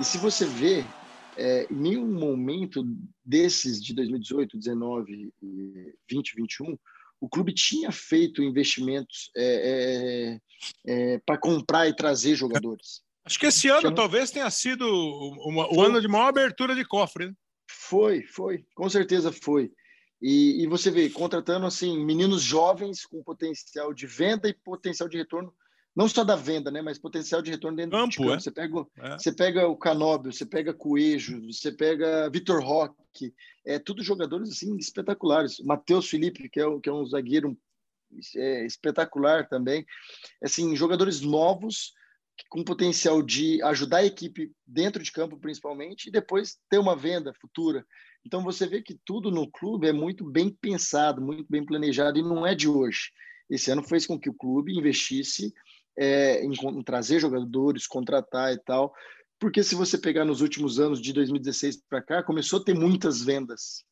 E 0.00 0.04
se 0.04 0.16
você 0.16 0.46
vê, 0.46 0.84
é, 1.36 1.66
em 1.68 1.74
nenhum 1.74 2.06
momento 2.06 2.84
desses 3.24 3.82
de 3.82 3.92
2018, 3.94 4.56
19, 4.56 5.32
20, 6.08 6.36
21, 6.36 6.78
o 7.20 7.28
clube 7.28 7.52
tinha 7.52 7.90
feito 7.90 8.42
investimentos 8.42 9.30
é, 9.36 10.38
é, 10.86 11.14
é 11.14 11.18
para 11.26 11.38
comprar 11.38 11.88
e 11.88 11.94
trazer 11.94 12.34
jogadores. 12.34 13.02
Acho 13.24 13.38
que 13.38 13.46
esse 13.46 13.68
ano 13.68 13.80
tinha... 13.80 13.94
talvez 13.94 14.30
tenha 14.30 14.50
sido 14.50 14.86
uma, 15.44 15.72
o 15.72 15.82
ano 15.82 16.00
de 16.00 16.08
maior 16.08 16.28
abertura 16.28 16.74
de 16.74 16.84
cofre. 16.84 17.26
Né? 17.26 17.34
Foi, 17.70 18.22
foi, 18.22 18.64
com 18.74 18.88
certeza 18.88 19.30
foi. 19.30 19.70
E, 20.20 20.62
e, 20.62 20.66
você 20.66 20.90
vê, 20.90 21.08
contratando 21.10 21.66
assim 21.66 22.04
meninos 22.04 22.42
jovens 22.42 23.04
com 23.06 23.22
potencial 23.22 23.92
de 23.94 24.06
venda 24.06 24.48
e 24.48 24.54
potencial 24.54 25.08
de 25.08 25.16
retorno 25.16 25.52
não 25.98 26.08
só 26.08 26.22
da 26.22 26.36
venda, 26.36 26.70
né, 26.70 26.80
mas 26.80 26.96
potencial 26.96 27.42
de 27.42 27.50
retorno 27.50 27.76
dentro 27.76 27.98
campo, 27.98 28.14
do 28.14 28.22
campo. 28.22 28.34
É? 28.34 28.38
Você, 28.38 28.50
pega, 28.52 28.86
é. 28.98 29.18
você 29.18 29.32
pega 29.32 29.66
o 29.66 29.76
Canóbio, 29.76 30.32
você 30.32 30.46
pega 30.46 30.72
Coelho, 30.72 31.52
você 31.52 31.72
pega 31.72 32.30
Vitor 32.30 32.62
Roque, 32.62 32.94
é 33.66 33.78
tudo 33.78 34.02
jogadores 34.02 34.50
assim 34.50 34.76
espetaculares. 34.76 35.60
Matheus 35.60 36.08
Felipe, 36.08 36.48
que 36.48 36.60
é, 36.60 36.80
que 36.80 36.88
é 36.88 36.92
um 36.92 37.06
zagueiro 37.06 37.56
é, 38.36 38.64
espetacular 38.64 39.48
também. 39.48 39.84
Assim, 40.42 40.74
jogadores 40.76 41.20
novos 41.20 41.92
com 42.48 42.62
potencial 42.62 43.22
de 43.22 43.60
ajudar 43.62 43.98
a 43.98 44.06
equipe 44.06 44.52
dentro 44.66 45.02
de 45.02 45.10
campo, 45.10 45.38
principalmente, 45.38 46.08
e 46.08 46.12
depois 46.12 46.56
ter 46.70 46.78
uma 46.78 46.94
venda 46.94 47.34
futura. 47.34 47.84
Então 48.24 48.42
você 48.44 48.66
vê 48.66 48.80
que 48.80 48.98
tudo 49.04 49.30
no 49.30 49.50
clube 49.50 49.88
é 49.88 49.92
muito 49.92 50.24
bem 50.24 50.50
pensado, 50.50 51.20
muito 51.20 51.46
bem 51.48 51.64
planejado, 51.64 52.18
e 52.18 52.22
não 52.22 52.46
é 52.46 52.54
de 52.54 52.68
hoje. 52.68 53.10
Esse 53.50 53.70
ano 53.70 53.82
fez 53.82 54.06
com 54.06 54.18
que 54.18 54.28
o 54.28 54.34
clube 54.34 54.76
investisse 54.76 55.52
é, 55.96 56.44
em, 56.44 56.52
em 56.52 56.82
trazer 56.82 57.18
jogadores, 57.18 57.86
contratar 57.86 58.52
e 58.52 58.58
tal. 58.58 58.94
Porque 59.38 59.62
se 59.62 59.74
você 59.74 59.96
pegar 59.96 60.24
nos 60.24 60.40
últimos 60.40 60.80
anos, 60.80 61.00
de 61.00 61.12
2016 61.12 61.82
para 61.88 62.02
cá, 62.02 62.22
começou 62.22 62.60
a 62.60 62.64
ter 62.64 62.74
muitas 62.74 63.22
vendas. 63.22 63.84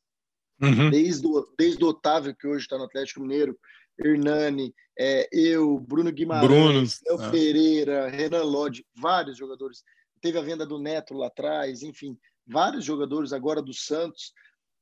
Uhum. 0.60 0.90
Desde, 0.90 1.26
o, 1.26 1.54
desde 1.56 1.84
o 1.84 1.88
Otávio, 1.88 2.34
que 2.34 2.46
hoje 2.46 2.64
está 2.64 2.76
no 2.76 2.84
Atlético 2.84 3.20
Mineiro, 3.20 3.56
Hernani, 3.98 4.74
é, 4.98 5.28
eu, 5.32 5.78
Bruno 5.78 6.10
Guimarães, 6.10 7.00
Bruno. 7.04 7.24
É. 7.24 7.30
Pereira, 7.30 8.08
Renan 8.08 8.42
Lodge, 8.42 8.84
vários 8.94 9.36
jogadores. 9.36 9.82
Teve 10.20 10.38
a 10.38 10.42
venda 10.42 10.66
do 10.66 10.78
Neto 10.78 11.14
lá 11.14 11.26
atrás, 11.26 11.82
enfim, 11.82 12.18
vários 12.46 12.84
jogadores 12.84 13.32
agora 13.32 13.62
do 13.62 13.72
Santos 13.72 14.32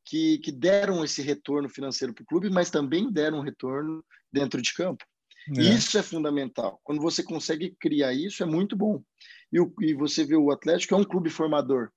que, 0.05 0.39
que 0.39 0.53
deram 0.53 1.05
esse 1.05 1.23
retorno 1.23 1.69
financeiro 1.69 2.15
para 2.15 2.23
o 2.23 2.27
clube, 2.27 2.51
mas 2.51 2.71
também 2.71 3.11
deram 3.11 3.39
um 3.39 3.43
retorno 3.43 4.05
dentro 4.33 4.61
de 4.61 4.73
campo. 4.75 5.05
É. 5.49 5.61
Isso 5.61 5.99
é 5.99 6.03
fundamental. 6.03 6.81
Quando 6.83 7.01
você 7.01 7.23
consegue 7.23 7.75
criar 7.79 8.13
isso, 8.13 8.43
é 8.43 8.47
muito 8.47 8.77
bom. 8.77 9.03
E, 9.53 9.61
o, 9.61 9.73
e 9.81 9.95
você 9.95 10.25
vê 10.25 10.37
o 10.37 10.51
Atlético 10.51 10.95
é 10.95 10.99
um 10.99 11.05
clube 11.05 11.31
formador. 11.31 11.91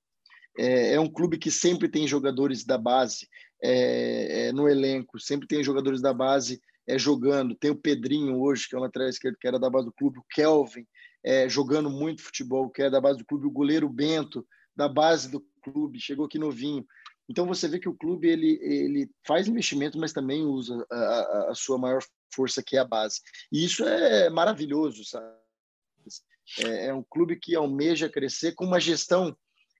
É, 0.58 0.94
é 0.94 1.00
um 1.00 1.08
clube 1.08 1.38
que 1.38 1.50
sempre 1.50 1.88
tem 1.88 2.06
jogadores 2.06 2.64
da 2.64 2.76
base 2.76 3.28
é, 3.62 4.48
é 4.48 4.52
no 4.52 4.68
elenco, 4.68 5.18
sempre 5.18 5.46
tem 5.46 5.62
jogadores 5.62 6.00
da 6.00 6.12
base 6.12 6.60
é, 6.86 6.98
jogando. 6.98 7.54
Tem 7.54 7.70
o 7.70 7.76
Pedrinho 7.76 8.40
hoje, 8.40 8.68
que 8.68 8.74
é 8.74 8.78
um 8.78 8.82
lateral 8.82 9.08
esquerdo 9.08 9.36
que 9.40 9.46
era 9.46 9.58
da 9.58 9.70
base 9.70 9.86
do 9.86 9.92
clube, 9.92 10.18
o 10.18 10.24
Kelvin 10.30 10.86
é, 11.24 11.48
jogando 11.48 11.90
muito 11.90 12.22
futebol, 12.22 12.70
que 12.70 12.82
é 12.82 12.90
da 12.90 13.00
base 13.00 13.18
do 13.18 13.24
clube, 13.24 13.46
o 13.46 13.50
goleiro 13.50 13.88
Bento, 13.88 14.46
da 14.74 14.88
base 14.88 15.30
do 15.30 15.44
clube, 15.62 16.00
chegou 16.00 16.26
aqui 16.26 16.38
novinho. 16.38 16.84
Então 17.28 17.46
você 17.46 17.68
vê 17.68 17.78
que 17.78 17.88
o 17.88 17.94
clube 17.94 18.28
ele, 18.28 18.58
ele 18.62 19.10
faz 19.26 19.46
investimento, 19.46 19.98
mas 19.98 20.12
também 20.12 20.42
usa 20.42 20.84
a, 20.90 20.96
a, 20.96 21.50
a 21.50 21.54
sua 21.54 21.76
maior 21.76 22.02
força 22.32 22.62
que 22.62 22.76
é 22.76 22.80
a 22.80 22.84
base. 22.84 23.20
E 23.52 23.64
isso 23.64 23.84
é 23.84 24.30
maravilhoso, 24.30 25.04
sabe? 25.04 25.26
É, 26.60 26.86
é 26.86 26.94
um 26.94 27.02
clube 27.02 27.36
que 27.36 27.54
almeja 27.54 28.08
crescer 28.08 28.52
com 28.52 28.64
uma 28.64 28.80
gestão 28.80 29.36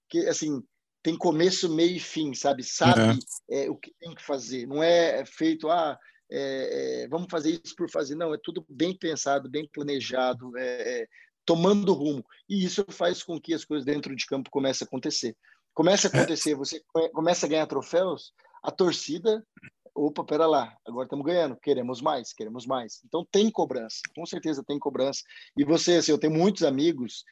que, 0.08 0.26
assim, 0.26 0.62
tem 1.02 1.16
começo, 1.16 1.74
meio 1.74 1.96
e 1.96 2.00
fim, 2.00 2.34
sabe? 2.34 2.62
Sabe 2.62 3.18
é. 3.50 3.64
É, 3.64 3.70
o 3.70 3.76
que 3.76 3.94
tem 3.98 4.14
que 4.14 4.22
fazer. 4.22 4.66
Não 4.66 4.82
é 4.82 5.24
feito, 5.24 5.70
ah, 5.70 5.98
é, 6.30 7.04
é 7.04 7.08
vamos 7.08 7.28
fazer 7.30 7.60
isso 7.64 7.74
por 7.74 7.90
fazer. 7.90 8.14
Não, 8.14 8.34
é 8.34 8.38
tudo 8.42 8.64
bem 8.68 8.96
pensado, 8.96 9.48
bem 9.48 9.68
planejado, 9.72 10.56
é, 10.58 11.02
é, 11.02 11.08
tomando 11.44 11.94
rumo. 11.94 12.24
E 12.48 12.62
isso 12.62 12.84
faz 12.90 13.22
com 13.22 13.40
que 13.40 13.54
as 13.54 13.64
coisas 13.64 13.86
dentro 13.86 14.14
de 14.14 14.26
campo 14.26 14.50
comecem 14.50 14.84
a 14.84 14.86
acontecer. 14.86 15.34
Começa 15.78 16.08
a 16.08 16.10
acontecer, 16.10 16.56
você 16.56 16.82
começa 17.12 17.46
a 17.46 17.48
ganhar 17.48 17.64
troféus, 17.68 18.32
a 18.64 18.68
torcida 18.72 19.46
opa, 19.94 20.24
pera 20.24 20.44
lá, 20.44 20.76
agora 20.84 21.06
estamos 21.06 21.24
ganhando, 21.24 21.56
queremos 21.56 22.02
mais, 22.02 22.32
queremos 22.32 22.66
mais. 22.66 23.00
Então 23.04 23.24
tem 23.30 23.48
cobrança, 23.48 24.00
com 24.12 24.26
certeza 24.26 24.64
tem 24.66 24.76
cobrança. 24.76 25.22
E 25.56 25.64
você, 25.64 25.94
assim, 25.94 26.10
eu 26.10 26.18
tenho 26.18 26.32
muitos 26.32 26.64
amigos 26.64 27.22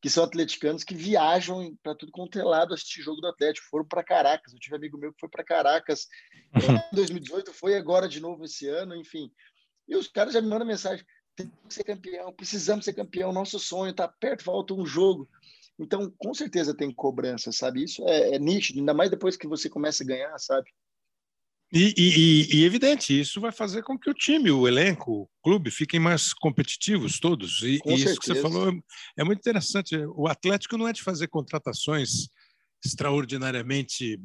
que 0.00 0.08
são 0.08 0.22
atleticanos 0.22 0.84
que 0.84 0.94
viajam 0.94 1.76
para 1.82 1.96
tudo 1.96 2.12
quanto 2.12 2.38
é 2.38 2.44
lado 2.44 2.72
assistir 2.72 3.02
jogo 3.02 3.20
do 3.20 3.26
Atlético, 3.26 3.66
foram 3.68 3.84
para 3.84 4.04
Caracas. 4.04 4.52
Eu 4.52 4.60
tive 4.60 4.76
um 4.76 4.78
amigo 4.78 4.96
meu 4.96 5.12
que 5.12 5.18
foi 5.18 5.28
para 5.28 5.42
Caracas 5.42 6.06
em 6.92 6.94
2018, 6.94 7.52
foi 7.52 7.76
agora 7.76 8.08
de 8.08 8.20
novo 8.20 8.44
esse 8.44 8.68
ano, 8.68 8.94
enfim. 8.94 9.32
E 9.88 9.96
os 9.96 10.06
caras 10.06 10.32
já 10.32 10.40
me 10.40 10.46
mandam 10.46 10.64
mensagem: 10.64 11.04
tem 11.34 11.50
que 11.68 11.74
ser 11.74 11.82
campeão, 11.82 12.32
precisamos 12.32 12.84
ser 12.84 12.92
campeão, 12.92 13.32
nosso 13.32 13.58
sonho 13.58 13.90
está 13.90 14.06
perto, 14.06 14.44
falta 14.44 14.74
um 14.74 14.86
jogo. 14.86 15.28
Então, 15.78 16.10
com 16.16 16.32
certeza 16.32 16.74
tem 16.74 16.92
cobrança, 16.92 17.52
sabe? 17.52 17.84
Isso 17.84 18.06
é, 18.08 18.36
é 18.36 18.38
nítido, 18.38 18.78
ainda 18.78 18.94
mais 18.94 19.10
depois 19.10 19.36
que 19.36 19.46
você 19.46 19.68
começa 19.68 20.02
a 20.02 20.06
ganhar, 20.06 20.38
sabe? 20.38 20.70
E, 21.72 21.92
e, 21.96 22.56
e, 22.56 22.64
evidente, 22.64 23.18
isso 23.18 23.40
vai 23.40 23.50
fazer 23.50 23.82
com 23.82 23.98
que 23.98 24.08
o 24.08 24.14
time, 24.14 24.50
o 24.52 24.68
elenco, 24.68 25.22
o 25.22 25.28
clube 25.42 25.70
fiquem 25.70 25.98
mais 25.98 26.32
competitivos 26.32 27.18
todos. 27.18 27.60
E, 27.62 27.80
e 27.84 27.94
isso 27.94 28.20
que 28.20 28.26
você 28.26 28.40
falou 28.40 28.72
é 29.18 29.24
muito 29.24 29.40
interessante. 29.40 29.96
O 30.14 30.28
Atlético 30.28 30.78
não 30.78 30.86
é 30.86 30.92
de 30.92 31.02
fazer 31.02 31.26
contratações 31.26 32.28
extraordinariamente 32.84 34.18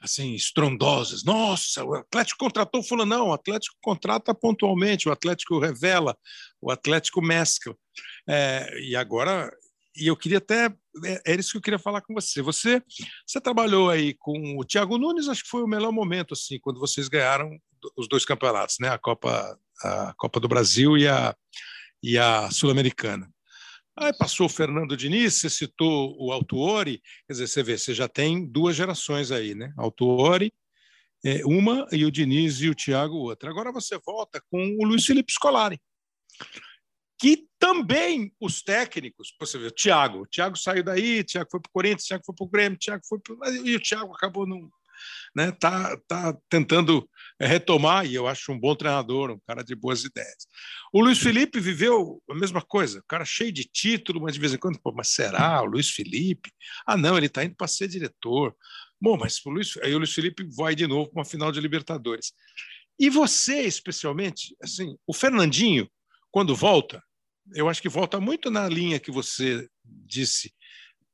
assim 0.00 0.34
estrondosas. 0.34 1.22
Nossa, 1.22 1.84
o 1.84 1.94
Atlético 1.94 2.38
contratou 2.38 2.82
fulano. 2.82 3.14
Não, 3.14 3.28
o 3.28 3.32
Atlético 3.32 3.76
contrata 3.82 4.34
pontualmente, 4.34 5.08
o 5.08 5.12
Atlético 5.12 5.58
revela, 5.58 6.16
o 6.60 6.70
Atlético 6.70 7.20
mescla. 7.20 7.76
É, 8.26 8.80
e 8.80 8.96
agora 8.96 9.50
e 9.96 10.06
eu 10.06 10.16
queria 10.16 10.38
até. 10.38 10.66
É, 11.04 11.22
era 11.32 11.40
isso 11.40 11.52
que 11.52 11.58
eu 11.58 11.62
queria 11.62 11.78
falar 11.78 12.00
com 12.00 12.14
você. 12.14 12.42
Você, 12.42 12.82
você 13.26 13.40
trabalhou 13.40 13.90
aí 13.90 14.14
com 14.14 14.58
o 14.58 14.64
Thiago 14.64 14.98
Nunes, 14.98 15.28
acho 15.28 15.42
que 15.42 15.50
foi 15.50 15.62
o 15.62 15.68
melhor 15.68 15.92
momento, 15.92 16.34
assim, 16.34 16.58
quando 16.60 16.80
vocês 16.80 17.08
ganharam 17.08 17.50
os 17.96 18.08
dois 18.08 18.24
campeonatos, 18.24 18.76
né? 18.80 18.88
A 18.88 18.98
Copa, 18.98 19.58
a 19.82 20.14
Copa 20.16 20.40
do 20.40 20.48
Brasil 20.48 20.96
e 20.96 21.08
a, 21.08 21.34
e 22.02 22.18
a 22.18 22.50
Sul-Americana. 22.50 23.30
Aí 23.96 24.12
passou 24.16 24.46
o 24.46 24.48
Fernando 24.48 24.96
Diniz, 24.96 25.34
você 25.34 25.50
citou 25.50 26.16
o 26.18 26.32
Altuori, 26.32 27.02
quer 27.26 27.34
dizer, 27.34 27.46
você 27.46 27.62
vê, 27.62 27.76
você 27.76 27.92
já 27.92 28.08
tem 28.08 28.46
duas 28.46 28.74
gerações 28.74 29.30
aí, 29.30 29.54
né? 29.54 29.72
Altuori 29.76 30.52
é, 31.24 31.44
uma 31.44 31.86
e 31.92 32.04
o 32.04 32.10
Diniz 32.10 32.60
e 32.60 32.68
o 32.68 32.74
Thiago 32.74 33.16
outra. 33.16 33.50
Agora 33.50 33.70
você 33.70 33.98
volta 34.04 34.42
com 34.50 34.76
o 34.80 34.84
Luiz 34.84 35.04
Felipe 35.04 35.32
Scolari, 35.32 35.78
que 37.22 37.46
também 37.56 38.34
os 38.40 38.64
técnicos, 38.64 39.32
você 39.38 39.56
vê, 39.56 39.68
o 39.68 39.70
Thiago, 39.70 40.22
o 40.22 40.26
Thiago 40.26 40.58
saiu 40.58 40.82
daí, 40.82 41.20
o 41.20 41.24
Thiago 41.24 41.48
foi 41.48 41.60
para 41.60 41.68
o 41.68 41.72
Corinthians, 41.72 42.02
o 42.02 42.08
Thiago 42.08 42.24
foi 42.26 42.34
para 42.34 42.44
o 42.44 42.48
Grêmio, 42.48 42.74
o 42.74 42.78
Thiago 42.80 43.02
foi 43.08 43.20
pro... 43.20 43.38
e 43.64 43.76
o 43.76 43.80
Thiago 43.80 44.12
acabou 44.12 44.44
não, 44.44 44.68
né, 45.32 45.52
tá, 45.52 45.96
tá 46.08 46.36
tentando 46.48 47.08
retomar, 47.40 48.04
e 48.06 48.16
eu 48.16 48.26
acho 48.26 48.50
um 48.50 48.58
bom 48.58 48.74
treinador, 48.74 49.30
um 49.30 49.38
cara 49.46 49.62
de 49.62 49.72
boas 49.76 50.02
ideias. 50.02 50.48
O 50.92 51.00
Luiz 51.00 51.18
Felipe 51.18 51.60
viveu 51.60 52.20
a 52.28 52.34
mesma 52.34 52.60
coisa, 52.60 52.98
o 52.98 53.04
cara 53.06 53.24
cheio 53.24 53.52
de 53.52 53.70
título, 53.72 54.20
mas 54.20 54.34
de 54.34 54.40
vez 54.40 54.52
em 54.52 54.58
quando, 54.58 54.80
pô, 54.80 54.90
mas 54.90 55.10
será 55.10 55.62
o 55.62 55.66
Luiz 55.66 55.90
Felipe? 55.90 56.50
Ah, 56.84 56.96
não, 56.96 57.16
ele 57.16 57.26
está 57.26 57.44
indo 57.44 57.54
para 57.54 57.68
ser 57.68 57.86
diretor. 57.86 58.52
Bom, 59.00 59.16
mas 59.16 59.40
o 59.46 59.50
Luiz, 59.50 59.76
aí 59.76 59.94
o 59.94 59.98
Luiz 59.98 60.12
Felipe 60.12 60.44
vai 60.56 60.74
de 60.74 60.88
novo 60.88 61.08
para 61.08 61.20
uma 61.20 61.24
final 61.24 61.52
de 61.52 61.60
Libertadores. 61.60 62.32
E 62.98 63.08
você, 63.08 63.60
especialmente, 63.60 64.56
assim, 64.60 64.96
o 65.06 65.14
Fernandinho, 65.14 65.88
quando 66.32 66.56
volta, 66.56 67.00
eu 67.54 67.68
acho 67.68 67.82
que 67.82 67.88
volta 67.88 68.20
muito 68.20 68.50
na 68.50 68.68
linha 68.68 69.00
que 69.00 69.10
você 69.10 69.68
disse 69.84 70.52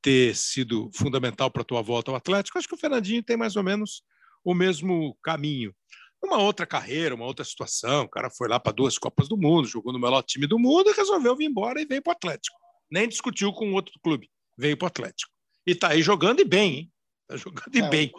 ter 0.01 0.35
sido 0.35 0.89
fundamental 0.93 1.51
para 1.51 1.61
a 1.61 1.65
tua 1.65 1.81
volta 1.81 2.11
ao 2.11 2.17
Atlético. 2.17 2.57
Acho 2.57 2.67
que 2.67 2.75
o 2.75 2.79
Fernandinho 2.79 3.23
tem 3.23 3.35
mais 3.35 3.55
ou 3.55 3.63
menos 3.63 4.03
o 4.43 4.53
mesmo 4.53 5.17
caminho. 5.23 5.73
Uma 6.21 6.37
outra 6.37 6.65
carreira, 6.65 7.15
uma 7.15 7.25
outra 7.25 7.45
situação, 7.45 8.03
o 8.03 8.09
cara 8.09 8.29
foi 8.29 8.49
lá 8.49 8.59
para 8.59 8.73
duas 8.73 8.97
Copas 8.97 9.29
do 9.29 9.37
Mundo, 9.37 9.67
jogou 9.67 9.93
no 9.93 9.99
melhor 9.99 10.21
time 10.21 10.45
do 10.47 10.59
mundo 10.59 10.89
e 10.89 10.93
resolveu 10.93 11.35
vir 11.35 11.45
embora 11.45 11.81
e 11.81 11.85
veio 11.85 12.01
para 12.01 12.11
o 12.11 12.15
Atlético. 12.15 12.57
Nem 12.91 13.07
discutiu 13.07 13.53
com 13.53 13.71
outro 13.73 13.93
clube, 14.03 14.29
veio 14.57 14.75
para 14.77 14.85
o 14.85 14.87
Atlético. 14.87 15.31
E 15.65 15.71
está 15.71 15.89
aí 15.89 16.01
jogando 16.01 16.41
e 16.41 16.45
bem, 16.45 16.75
hein? 16.75 16.91
Está 17.21 17.37
jogando 17.37 17.75
e 17.75 17.79
é, 17.79 17.89
bem. 17.89 18.11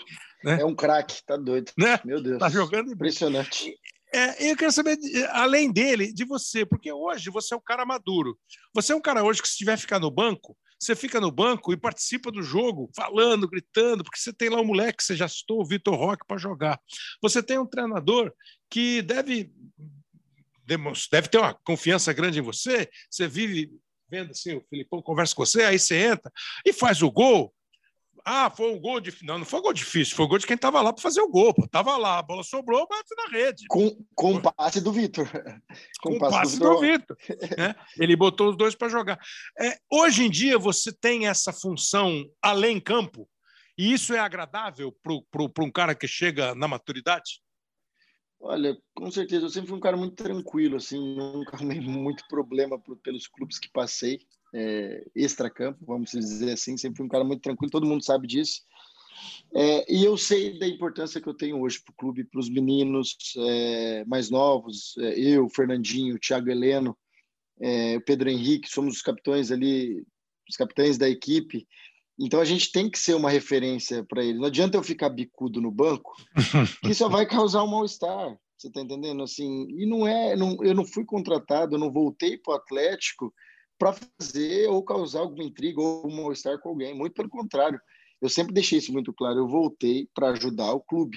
Né? 0.42 0.60
É 0.60 0.64
um 0.64 0.74
craque, 0.74 1.22
tá 1.26 1.36
doido. 1.36 1.72
Né? 1.76 2.00
Meu 2.04 2.22
Deus. 2.22 2.34
Está 2.34 2.48
jogando 2.48 2.92
Impressionante. 2.92 3.74
É, 4.12 4.50
eu 4.50 4.56
quero 4.56 4.72
saber, 4.72 4.98
além 5.30 5.72
dele, 5.72 6.12
de 6.12 6.24
você, 6.24 6.66
porque 6.66 6.92
hoje 6.92 7.30
você 7.30 7.54
é 7.54 7.56
um 7.56 7.62
cara 7.62 7.86
maduro. 7.86 8.38
Você 8.74 8.92
é 8.92 8.96
um 8.96 9.00
cara 9.00 9.22
hoje 9.22 9.40
que, 9.40 9.48
se 9.48 9.56
tiver 9.56 9.78
ficar 9.78 10.00
no 10.00 10.10
banco, 10.10 10.56
você 10.78 10.96
fica 10.96 11.20
no 11.20 11.30
banco 11.30 11.72
e 11.72 11.76
participa 11.76 12.32
do 12.32 12.42
jogo, 12.42 12.90
falando, 12.96 13.48
gritando, 13.48 14.02
porque 14.02 14.18
você 14.18 14.32
tem 14.32 14.48
lá 14.48 14.60
um 14.60 14.64
moleque 14.64 14.98
que 14.98 15.04
você 15.04 15.14
já 15.14 15.28
citou, 15.28 15.60
o 15.60 15.66
Vitor 15.66 15.94
Roque, 15.94 16.26
para 16.26 16.38
jogar. 16.38 16.80
Você 17.22 17.42
tem 17.42 17.58
um 17.58 17.66
treinador 17.66 18.32
que 18.68 19.02
deve, 19.02 19.52
deve 20.66 21.28
ter 21.28 21.38
uma 21.38 21.54
confiança 21.64 22.12
grande 22.12 22.38
em 22.38 22.42
você, 22.42 22.88
você 23.10 23.28
vive 23.28 23.70
vendo 24.10 24.32
assim, 24.32 24.54
o 24.54 24.64
Filipão 24.68 25.00
conversa 25.00 25.34
com 25.34 25.46
você, 25.46 25.62
aí 25.62 25.78
você 25.78 25.96
entra 25.96 26.32
e 26.66 26.72
faz 26.72 27.00
o 27.00 27.10
gol, 27.10 27.54
ah, 28.24 28.50
foi 28.50 28.72
um 28.72 28.80
gol 28.80 29.00
difícil. 29.00 29.26
Não, 29.26 29.38
não 29.38 29.44
foi 29.44 29.60
um 29.60 29.62
gol 29.62 29.72
difícil, 29.72 30.16
foi 30.16 30.26
um 30.26 30.28
gol 30.28 30.38
de 30.38 30.46
quem 30.46 30.54
estava 30.54 30.80
lá 30.80 30.92
para 30.92 31.02
fazer 31.02 31.20
o 31.20 31.28
gol. 31.28 31.54
Pô. 31.54 31.66
Tava 31.68 31.96
lá, 31.96 32.18
a 32.18 32.22
bola 32.22 32.42
sobrou, 32.42 32.86
bate 32.88 33.14
na 33.16 33.36
rede. 33.36 33.64
Com, 33.68 33.96
com 34.14 34.34
o 34.34 34.42
passe 34.42 34.80
do 34.80 34.92
Vitor. 34.92 35.28
Com, 36.00 36.16
o 36.16 36.18
passe, 36.18 36.36
passe 36.36 36.58
do 36.58 36.80
Vitor. 36.80 37.16
né? 37.58 37.74
Ele 37.98 38.16
botou 38.16 38.50
os 38.50 38.56
dois 38.56 38.74
para 38.74 38.88
jogar. 38.88 39.18
É, 39.60 39.76
hoje 39.90 40.24
em 40.24 40.30
dia, 40.30 40.58
você 40.58 40.92
tem 40.92 41.26
essa 41.28 41.52
função 41.52 42.24
além 42.42 42.80
campo, 42.80 43.28
e 43.76 43.92
isso 43.92 44.12
é 44.12 44.18
agradável 44.18 44.94
para 45.02 45.64
um 45.64 45.70
cara 45.70 45.94
que 45.94 46.06
chega 46.06 46.54
na 46.54 46.68
maturidade? 46.68 47.40
Olha, 48.38 48.76
com 48.94 49.10
certeza. 49.10 49.46
Eu 49.46 49.50
sempre 49.50 49.68
fui 49.68 49.78
um 49.78 49.82
cara 49.82 49.96
muito 49.96 50.14
tranquilo, 50.14 50.76
assim, 50.76 50.98
nunca 51.14 51.56
arrumei 51.56 51.80
muito 51.80 52.24
problema 52.28 52.80
pelos 53.02 53.26
clubes 53.26 53.58
que 53.58 53.70
passei 53.70 54.20
é, 54.54 55.06
extra-campo, 55.14 55.78
vamos 55.86 56.10
dizer 56.10 56.52
assim. 56.52 56.76
Sempre 56.76 57.02
um 57.02 57.08
cara 57.08 57.24
muito 57.24 57.42
tranquilo, 57.42 57.70
todo 57.70 57.86
mundo 57.86 58.04
sabe 58.04 58.26
disso. 58.26 58.62
É, 59.54 59.92
e 59.92 60.04
eu 60.04 60.16
sei 60.16 60.58
da 60.58 60.66
importância 60.66 61.20
que 61.20 61.28
eu 61.28 61.34
tenho 61.34 61.60
hoje 61.60 61.80
para 61.80 61.92
o 61.92 61.96
clube, 61.96 62.24
para 62.24 62.40
os 62.40 62.48
meninos 62.48 63.16
é, 63.36 64.04
mais 64.06 64.30
novos, 64.30 64.94
é, 64.98 65.18
eu, 65.18 65.48
Fernandinho, 65.48 66.18
Thiago 66.18 66.48
Heleno, 66.48 66.96
é, 67.60 67.96
o 67.96 68.00
Pedro 68.00 68.30
Henrique, 68.30 68.70
somos 68.70 68.96
os 68.96 69.02
capitães 69.02 69.50
ali, 69.50 70.04
os 70.48 70.56
capitães 70.56 70.96
da 70.96 71.08
equipe. 71.08 71.66
Então 72.18 72.40
a 72.40 72.44
gente 72.44 72.70
tem 72.70 72.88
que 72.88 72.98
ser 72.98 73.14
uma 73.14 73.30
referência 73.30 74.04
para 74.04 74.22
ele. 74.22 74.38
Não 74.38 74.46
adianta 74.46 74.76
eu 74.76 74.82
ficar 74.82 75.08
bicudo 75.08 75.60
no 75.60 75.70
banco, 75.70 76.14
que 76.84 76.94
só 76.94 77.08
vai 77.08 77.26
causar 77.26 77.64
um 77.64 77.70
mal-estar. 77.70 78.36
Você 78.56 78.68
está 78.68 78.82
entendendo? 78.82 79.22
Assim, 79.22 79.66
e 79.70 79.86
não 79.86 80.06
é, 80.06 80.36
não, 80.36 80.62
eu 80.62 80.74
não 80.74 80.84
fui 80.84 81.04
contratado, 81.04 81.74
eu 81.74 81.78
não 81.78 81.90
voltei 81.90 82.36
para 82.36 82.52
o 82.52 82.56
Atlético 82.56 83.32
para 83.80 83.94
fazer 83.94 84.68
ou 84.68 84.84
causar 84.84 85.20
alguma 85.20 85.42
intriga 85.42 85.80
ou 85.80 86.06
um 86.06 86.14
mal-estar 86.14 86.60
com 86.60 86.68
alguém. 86.68 86.94
Muito 86.94 87.14
pelo 87.14 87.30
contrário. 87.30 87.80
Eu 88.20 88.28
sempre 88.28 88.52
deixei 88.52 88.78
isso 88.78 88.92
muito 88.92 89.10
claro. 89.10 89.38
Eu 89.38 89.48
voltei 89.48 90.06
para 90.14 90.28
ajudar 90.28 90.70
o 90.74 90.82
clube. 90.82 91.16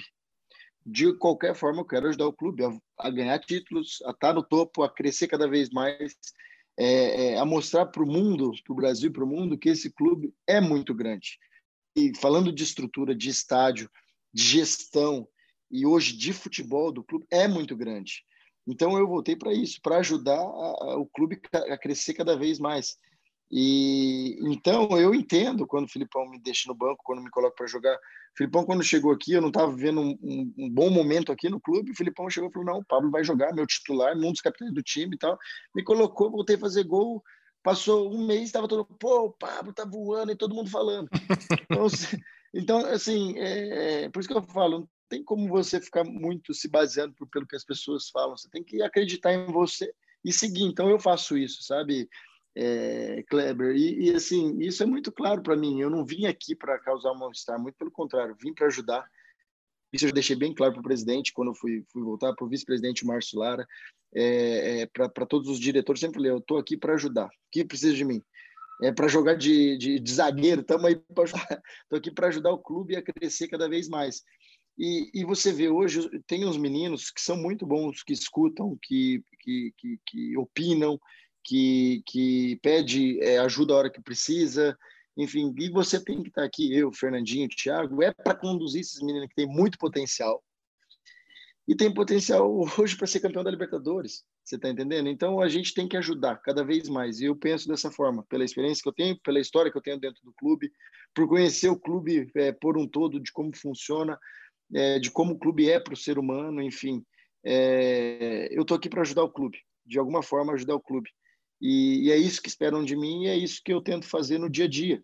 De 0.84 1.12
qualquer 1.18 1.54
forma, 1.54 1.82
eu 1.82 1.84
quero 1.84 2.08
ajudar 2.08 2.26
o 2.26 2.32
clube 2.32 2.64
a, 2.64 2.70
a 2.98 3.10
ganhar 3.10 3.38
títulos, 3.38 3.98
a 4.06 4.12
estar 4.12 4.28
tá 4.28 4.32
no 4.32 4.42
topo, 4.42 4.82
a 4.82 4.88
crescer 4.88 5.28
cada 5.28 5.46
vez 5.46 5.68
mais, 5.68 6.14
é, 6.78 7.32
é, 7.32 7.38
a 7.38 7.44
mostrar 7.44 7.84
para 7.86 8.02
o 8.02 8.06
mundo, 8.06 8.50
para 8.64 8.72
o 8.72 8.76
Brasil 8.76 9.10
e 9.10 9.12
para 9.12 9.24
o 9.24 9.28
mundo, 9.28 9.58
que 9.58 9.68
esse 9.68 9.90
clube 9.92 10.34
é 10.46 10.58
muito 10.58 10.94
grande. 10.94 11.38
E 11.94 12.16
falando 12.16 12.50
de 12.50 12.62
estrutura, 12.62 13.14
de 13.14 13.28
estádio, 13.28 13.90
de 14.32 14.42
gestão 14.42 15.28
e 15.70 15.84
hoje 15.84 16.16
de 16.16 16.32
futebol 16.32 16.90
do 16.90 17.04
clube, 17.04 17.26
é 17.30 17.46
muito 17.46 17.76
grande. 17.76 18.24
Então 18.66 18.98
eu 18.98 19.06
voltei 19.06 19.36
para 19.36 19.52
isso, 19.52 19.80
para 19.82 19.98
ajudar 19.98 20.38
a, 20.38 20.40
a, 20.40 20.98
o 20.98 21.06
clube 21.06 21.40
a 21.52 21.76
crescer 21.76 22.14
cada 22.14 22.36
vez 22.36 22.58
mais. 22.58 22.96
E 23.50 24.38
então 24.42 24.88
eu 24.98 25.14
entendo 25.14 25.66
quando 25.66 25.84
o 25.84 25.88
Filipão 25.88 26.28
me 26.28 26.38
deixa 26.38 26.68
no 26.68 26.74
banco, 26.74 27.02
quando 27.04 27.22
me 27.22 27.30
coloca 27.30 27.54
para 27.54 27.66
jogar. 27.66 27.94
O 27.94 28.36
Filipão, 28.36 28.64
quando 28.64 28.82
chegou 28.82 29.12
aqui, 29.12 29.32
eu 29.32 29.40
não 29.40 29.48
estava 29.48 29.70
vivendo 29.70 30.00
um, 30.00 30.18
um, 30.20 30.54
um, 30.58 30.70
bom 30.70 30.90
momento 30.90 31.30
aqui 31.30 31.48
no 31.48 31.60
clube. 31.60 31.92
O 31.92 31.96
Filipão 31.96 32.28
chegou 32.28 32.48
e 32.48 32.52
falou: 32.52 32.66
Não, 32.66 32.78
o 32.78 32.84
Pablo 32.84 33.10
vai 33.10 33.22
jogar, 33.22 33.54
meu 33.54 33.66
titular, 33.66 34.16
um 34.16 34.32
dos 34.32 34.40
capitães 34.40 34.72
do 34.72 34.82
time 34.82 35.14
e 35.14 35.18
tal. 35.18 35.38
Me 35.74 35.84
colocou, 35.84 36.30
voltei 36.30 36.56
a 36.56 36.58
fazer 36.58 36.84
gol. 36.84 37.22
Passou 37.62 38.12
um 38.12 38.26
mês, 38.26 38.42
estava 38.42 38.68
todo, 38.68 38.84
pô, 38.84 39.26
o 39.26 39.32
Pablo 39.32 39.72
tá 39.72 39.86
voando 39.86 40.32
e 40.32 40.36
todo 40.36 40.54
mundo 40.54 40.70
falando. 40.70 41.08
Então, 42.54 42.78
então 42.80 42.86
assim, 42.86 43.38
é, 43.38 44.04
é, 44.04 44.08
por 44.10 44.20
isso 44.20 44.28
que 44.28 44.36
eu 44.36 44.42
falo, 44.42 44.88
tem 45.14 45.22
como 45.22 45.48
você 45.48 45.80
ficar 45.80 46.02
muito 46.02 46.52
se 46.52 46.68
baseando 46.68 47.14
por, 47.14 47.28
pelo 47.28 47.46
que 47.46 47.54
as 47.54 47.64
pessoas 47.64 48.10
falam. 48.10 48.36
Você 48.36 48.48
tem 48.50 48.64
que 48.64 48.82
acreditar 48.82 49.32
em 49.32 49.46
você 49.46 49.94
e 50.24 50.32
seguir. 50.32 50.64
Então 50.64 50.90
eu 50.90 50.98
faço 50.98 51.38
isso, 51.38 51.62
sabe, 51.62 52.08
é, 52.56 53.22
Kleber? 53.28 53.76
E, 53.76 54.08
e, 54.08 54.14
assim, 54.14 54.58
isso 54.58 54.82
é 54.82 54.86
muito 54.86 55.12
claro 55.12 55.40
para 55.40 55.56
mim. 55.56 55.80
Eu 55.80 55.88
não 55.88 56.04
vim 56.04 56.26
aqui 56.26 56.56
para 56.56 56.78
causar 56.80 57.14
mal-estar, 57.14 57.60
muito 57.60 57.76
pelo 57.76 57.92
contrário, 57.92 58.36
vim 58.42 58.52
para 58.52 58.66
ajudar. 58.66 59.08
Isso 59.92 60.06
eu 60.06 60.12
deixei 60.12 60.34
bem 60.34 60.52
claro 60.52 60.72
para 60.72 60.80
o 60.80 60.84
presidente 60.84 61.32
quando 61.32 61.52
eu 61.52 61.54
fui, 61.54 61.84
fui 61.92 62.02
voltar, 62.02 62.34
para 62.34 62.44
o 62.44 62.48
vice-presidente 62.48 63.06
Márcio 63.06 63.38
Lara, 63.38 63.64
é, 64.12 64.80
é, 64.80 64.86
para 64.86 65.24
todos 65.24 65.48
os 65.48 65.60
diretores. 65.60 66.00
Sempre 66.00 66.16
falei: 66.16 66.32
eu 66.32 66.38
estou 66.38 66.58
aqui 66.58 66.76
para 66.76 66.94
ajudar. 66.94 67.26
O 67.26 67.30
que 67.52 67.64
precisa 67.64 67.94
de 67.94 68.04
mim? 68.04 68.20
é 68.82 68.92
para 68.92 69.08
jogar 69.08 69.34
de, 69.34 69.76
de, 69.76 70.00
de 70.00 70.12
zagueiro, 70.12 70.60
estamos 70.60 70.84
aí 70.84 70.96
para 70.96 71.24
Estou 71.24 71.98
aqui 71.98 72.10
para 72.10 72.28
ajudar 72.28 72.50
o 72.50 72.58
clube 72.58 72.96
a 72.96 73.02
crescer 73.02 73.48
cada 73.48 73.68
vez 73.68 73.88
mais. 73.88 74.22
E, 74.76 75.10
e, 75.14 75.24
você 75.24 75.52
vê 75.52 75.68
hoje, 75.68 76.08
tem 76.26 76.44
uns 76.44 76.56
meninos 76.56 77.10
que 77.10 77.20
são 77.20 77.36
muito 77.36 77.64
bons, 77.64 78.02
que 78.02 78.12
escutam, 78.12 78.76
que, 78.82 79.22
que, 79.40 79.72
que, 79.78 80.00
que 80.04 80.36
opinam, 80.36 80.98
que, 81.44 82.02
que 82.06 82.58
pede 82.62 83.20
é, 83.22 83.38
ajuda 83.38 83.72
a 83.72 83.76
hora 83.76 83.90
que 83.90 84.02
precisa, 84.02 84.76
enfim, 85.16 85.54
e 85.58 85.70
você 85.70 86.02
tem 86.02 86.22
que 86.22 86.28
estar 86.28 86.42
aqui, 86.42 86.74
eu, 86.76 86.92
Fernandinho, 86.92 87.48
Thiago, 87.48 88.02
é 88.02 88.12
para 88.12 88.34
conduzir 88.34 88.80
esses 88.80 89.00
meninos 89.00 89.28
que 89.28 89.36
têm 89.36 89.46
muito 89.46 89.78
potencial, 89.78 90.42
e 91.66 91.74
tem 91.74 91.92
potencial 91.92 92.50
hoje 92.78 92.96
para 92.96 93.06
ser 93.06 93.20
campeão 93.20 93.44
da 93.44 93.50
Libertadores, 93.50 94.24
você 94.42 94.56
está 94.56 94.68
entendendo? 94.68 95.08
Então 95.08 95.40
a 95.40 95.48
gente 95.48 95.72
tem 95.72 95.88
que 95.88 95.96
ajudar 95.96 96.36
cada 96.36 96.64
vez 96.64 96.88
mais, 96.88 97.20
e 97.20 97.26
eu 97.26 97.36
penso 97.36 97.68
dessa 97.68 97.90
forma, 97.90 98.24
pela 98.28 98.44
experiência 98.44 98.82
que 98.82 98.88
eu 98.88 98.92
tenho, 98.92 99.18
pela 99.20 99.40
história 99.40 99.70
que 99.70 99.78
eu 99.78 99.82
tenho 99.82 100.00
dentro 100.00 100.22
do 100.24 100.32
clube, 100.32 100.70
por 101.14 101.28
conhecer 101.28 101.68
o 101.68 101.78
clube 101.78 102.30
é, 102.34 102.52
por 102.52 102.76
um 102.76 102.86
todo, 102.86 103.20
de 103.20 103.32
como 103.32 103.56
funciona, 103.56 104.18
é, 104.72 104.98
de 104.98 105.10
como 105.10 105.34
o 105.34 105.38
clube 105.38 105.68
é 105.68 105.80
para 105.80 105.94
o 105.94 105.96
ser 105.96 106.18
humano, 106.18 106.62
enfim. 106.62 107.04
É, 107.44 108.48
eu 108.50 108.62
estou 108.62 108.76
aqui 108.76 108.88
para 108.88 109.02
ajudar 109.02 109.22
o 109.22 109.30
clube, 109.30 109.58
de 109.84 109.98
alguma 109.98 110.22
forma 110.22 110.52
ajudar 110.52 110.74
o 110.74 110.80
clube. 110.80 111.10
E, 111.60 112.06
e, 112.06 112.12
é 112.12 112.16
isso 112.16 112.42
que 112.42 112.48
esperam 112.48 112.84
de 112.84 112.96
mim 112.96 113.24
e 113.24 113.28
é 113.28 113.36
isso 113.36 113.62
que 113.64 113.72
eu 113.72 113.80
tento 113.80 114.06
fazer 114.06 114.38
no 114.38 114.50
dia 114.50 114.64
a 114.64 114.68
dia. 114.68 115.02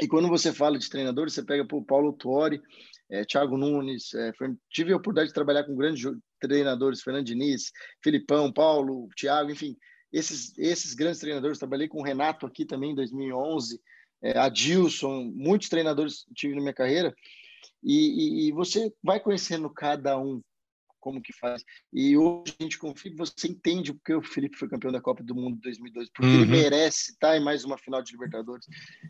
E 0.00 0.06
quando 0.06 0.28
você 0.28 0.52
fala 0.52 0.78
de 0.78 0.90
treinadores, 0.90 1.32
você 1.32 1.44
pega 1.44 1.66
o 1.74 1.84
Paulo 1.84 2.12
Tuori, 2.12 2.60
é, 3.10 3.24
Thiago 3.24 3.56
Nunes, 3.56 4.12
é, 4.14 4.32
tive 4.70 4.92
a 4.92 4.96
oportunidade 4.96 5.28
de 5.28 5.34
trabalhar 5.34 5.64
com 5.64 5.74
grandes 5.74 6.04
treinadores, 6.40 7.02
Fernando 7.02 7.24
Diniz, 7.24 7.72
Filipão, 8.02 8.52
Paulo, 8.52 9.08
Thiago, 9.16 9.50
enfim, 9.50 9.76
esses, 10.12 10.56
esses 10.58 10.94
grandes 10.94 11.20
treinadores. 11.20 11.58
Trabalhei 11.58 11.88
com 11.88 12.00
o 12.00 12.04
Renato 12.04 12.46
aqui 12.46 12.64
também 12.66 12.92
em 12.92 12.94
2011, 12.94 13.80
é, 14.22 14.38
Adilson, 14.38 15.32
muitos 15.34 15.68
treinadores 15.68 16.26
tive 16.34 16.54
na 16.54 16.60
minha 16.60 16.74
carreira. 16.74 17.14
E, 17.82 18.46
e, 18.46 18.48
e, 18.48 18.52
você 18.52 18.92
vai 19.02 19.20
conhecendo 19.20 19.70
cada 19.70 20.18
um 20.18 20.42
como 21.06 21.22
que 21.22 21.32
faz. 21.32 21.64
E 21.92 22.16
hoje 22.16 22.56
a 22.58 22.62
gente 22.64 22.78
confia 22.78 23.12
que 23.12 23.16
você 23.16 23.46
entende 23.46 23.92
porque 23.92 24.12
o 24.12 24.20
Felipe 24.20 24.56
foi 24.56 24.68
campeão 24.68 24.90
da 24.90 25.00
Copa 25.00 25.22
do 25.22 25.36
Mundo 25.36 25.56
em 25.58 25.60
2002, 25.60 26.10
porque 26.10 26.26
uhum. 26.28 26.42
ele 26.42 26.50
merece 26.50 27.12
estar 27.12 27.36
em 27.36 27.44
mais 27.44 27.64
uma 27.64 27.78
final 27.78 28.02
de 28.02 28.10
Libertadores. 28.10 28.66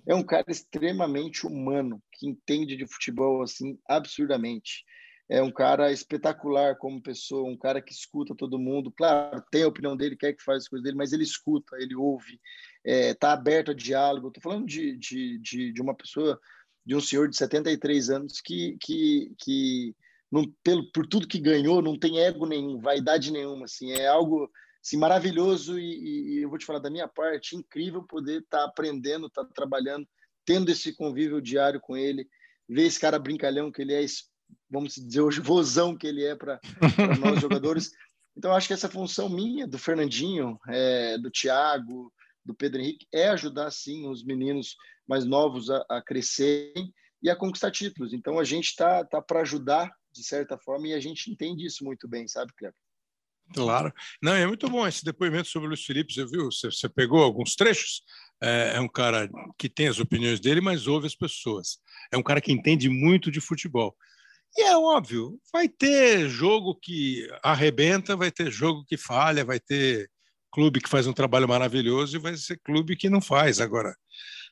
É 0.06 0.14
um 0.14 0.22
cara 0.22 0.44
extremamente 0.48 1.46
humano, 1.46 2.02
que 2.12 2.28
entende 2.28 2.76
de 2.76 2.86
futebol 2.86 3.42
assim 3.42 3.78
absurdamente. 3.88 4.84
é 5.26 5.42
um 5.42 5.50
cara 5.50 5.90
espetacular 5.90 6.76
como 6.76 7.02
pessoa, 7.02 7.48
um 7.48 7.56
cara 7.56 7.80
que 7.80 7.92
escuta 7.92 8.34
todo 8.34 8.58
mundo. 8.58 8.92
Claro, 8.92 9.42
tem 9.50 9.62
a 9.62 9.68
opinião 9.68 9.96
dele, 9.96 10.16
quer 10.16 10.34
que 10.34 10.44
faz 10.44 10.64
as 10.64 10.68
coisas 10.68 10.84
dele, 10.84 10.98
mas 10.98 11.14
ele 11.14 11.24
escuta, 11.24 11.76
ele 11.78 11.96
ouve, 11.96 12.38
está 12.84 13.08
é, 13.08 13.14
tá 13.14 13.32
aberto 13.32 13.70
a 13.70 13.74
diálogo. 13.74 14.28
Estou 14.28 14.42
falando 14.42 14.66
de, 14.66 14.98
de, 14.98 15.38
de, 15.38 15.72
de, 15.72 15.82
uma 15.82 15.94
pessoa, 15.94 16.38
de 16.86 16.94
um 16.94 17.00
senhor 17.00 17.28
de 17.28 17.36
73 17.36 18.10
anos 18.10 18.40
que, 18.40 18.76
que, 18.80 19.32
que 19.38 19.94
não, 20.30 20.44
pelo, 20.62 20.90
por 20.92 21.06
tudo 21.06 21.26
que 21.26 21.40
ganhou, 21.40 21.82
não 21.82 21.98
tem 21.98 22.20
ego 22.20 22.46
nenhum, 22.46 22.78
vaidade 22.78 23.32
nenhuma. 23.32 23.64
Assim, 23.64 23.90
é 23.92 24.06
algo 24.06 24.48
assim, 24.82 24.96
maravilhoso 24.96 25.78
e, 25.78 26.36
e, 26.36 26.42
eu 26.42 26.48
vou 26.48 26.58
te 26.58 26.64
falar 26.64 26.78
da 26.78 26.90
minha 26.90 27.08
parte, 27.08 27.56
incrível 27.56 28.04
poder 28.04 28.42
estar 28.42 28.58
tá 28.58 28.64
aprendendo, 28.64 29.26
estar 29.26 29.44
tá 29.44 29.50
trabalhando, 29.52 30.06
tendo 30.44 30.70
esse 30.70 30.94
convívio 30.94 31.42
diário 31.42 31.80
com 31.80 31.96
ele, 31.96 32.28
ver 32.68 32.84
esse 32.84 33.00
cara 33.00 33.18
brincalhão 33.18 33.72
que 33.72 33.82
ele 33.82 33.92
é 33.92 34.04
vamos 34.70 34.94
dizer 34.94 35.20
hoje, 35.20 35.40
vozão 35.40 35.96
que 35.96 36.06
ele 36.06 36.24
é 36.24 36.36
para 36.36 36.60
nós 37.20 37.40
jogadores. 37.40 37.90
Então, 38.38 38.52
acho 38.52 38.66
que 38.66 38.74
essa 38.74 38.90
função 38.90 39.30
minha, 39.30 39.66
do 39.66 39.78
Fernandinho, 39.78 40.60
é, 40.68 41.16
do 41.16 41.30
Thiago, 41.30 42.12
do 42.46 42.54
Pedro 42.54 42.80
Henrique, 42.80 43.06
é 43.12 43.28
ajudar, 43.28 43.70
sim, 43.70 44.08
os 44.08 44.24
meninos 44.24 44.76
mais 45.06 45.24
novos 45.24 45.68
a, 45.68 45.84
a 45.90 46.00
crescerem 46.00 46.92
e 47.22 47.28
a 47.28 47.36
conquistar 47.36 47.70
títulos. 47.70 48.12
Então, 48.12 48.38
a 48.38 48.44
gente 48.44 48.66
está 48.66 49.04
tá, 49.04 49.18
tá 49.18 49.22
para 49.22 49.40
ajudar, 49.40 49.90
de 50.12 50.24
certa 50.24 50.56
forma, 50.56 50.88
e 50.88 50.94
a 50.94 51.00
gente 51.00 51.30
entende 51.30 51.66
isso 51.66 51.84
muito 51.84 52.08
bem, 52.08 52.26
sabe, 52.28 52.52
Cleber? 52.56 52.74
Claro. 53.54 53.92
Não, 54.20 54.34
é 54.34 54.46
muito 54.46 54.68
bom 54.68 54.86
esse 54.86 55.04
depoimento 55.04 55.48
sobre 55.48 55.66
o 55.66 55.68
Luiz 55.68 55.84
Felipe. 55.84 56.12
Você 56.12 56.26
viu? 56.26 56.50
Você, 56.50 56.70
você 56.70 56.88
pegou 56.88 57.22
alguns 57.22 57.54
trechos. 57.54 58.02
É, 58.42 58.72
é, 58.74 58.80
um 58.80 58.88
cara 58.88 59.30
que 59.56 59.68
tem 59.68 59.88
as 59.88 59.98
opiniões 59.98 60.40
dele, 60.40 60.60
mas 60.60 60.86
ouve 60.86 61.06
as 61.06 61.14
pessoas. 61.14 61.78
É 62.12 62.16
um 62.16 62.22
cara 62.22 62.40
que 62.40 62.52
entende 62.52 62.88
muito 62.88 63.30
de 63.30 63.40
futebol. 63.40 63.96
E 64.56 64.62
é 64.62 64.76
óbvio, 64.76 65.38
vai 65.52 65.68
ter 65.68 66.28
jogo 66.28 66.74
que 66.74 67.28
arrebenta, 67.42 68.16
vai 68.16 68.30
ter 68.30 68.50
jogo 68.50 68.84
que 68.86 68.96
falha, 68.96 69.44
vai 69.44 69.60
ter 69.60 70.10
clube 70.56 70.80
que 70.80 70.88
faz 70.88 71.06
um 71.06 71.12
trabalho 71.12 71.46
maravilhoso 71.46 72.16
e 72.16 72.18
vai 72.18 72.34
ser 72.34 72.58
clube 72.64 72.96
que 72.96 73.10
não 73.10 73.20
faz. 73.20 73.60
Agora, 73.60 73.94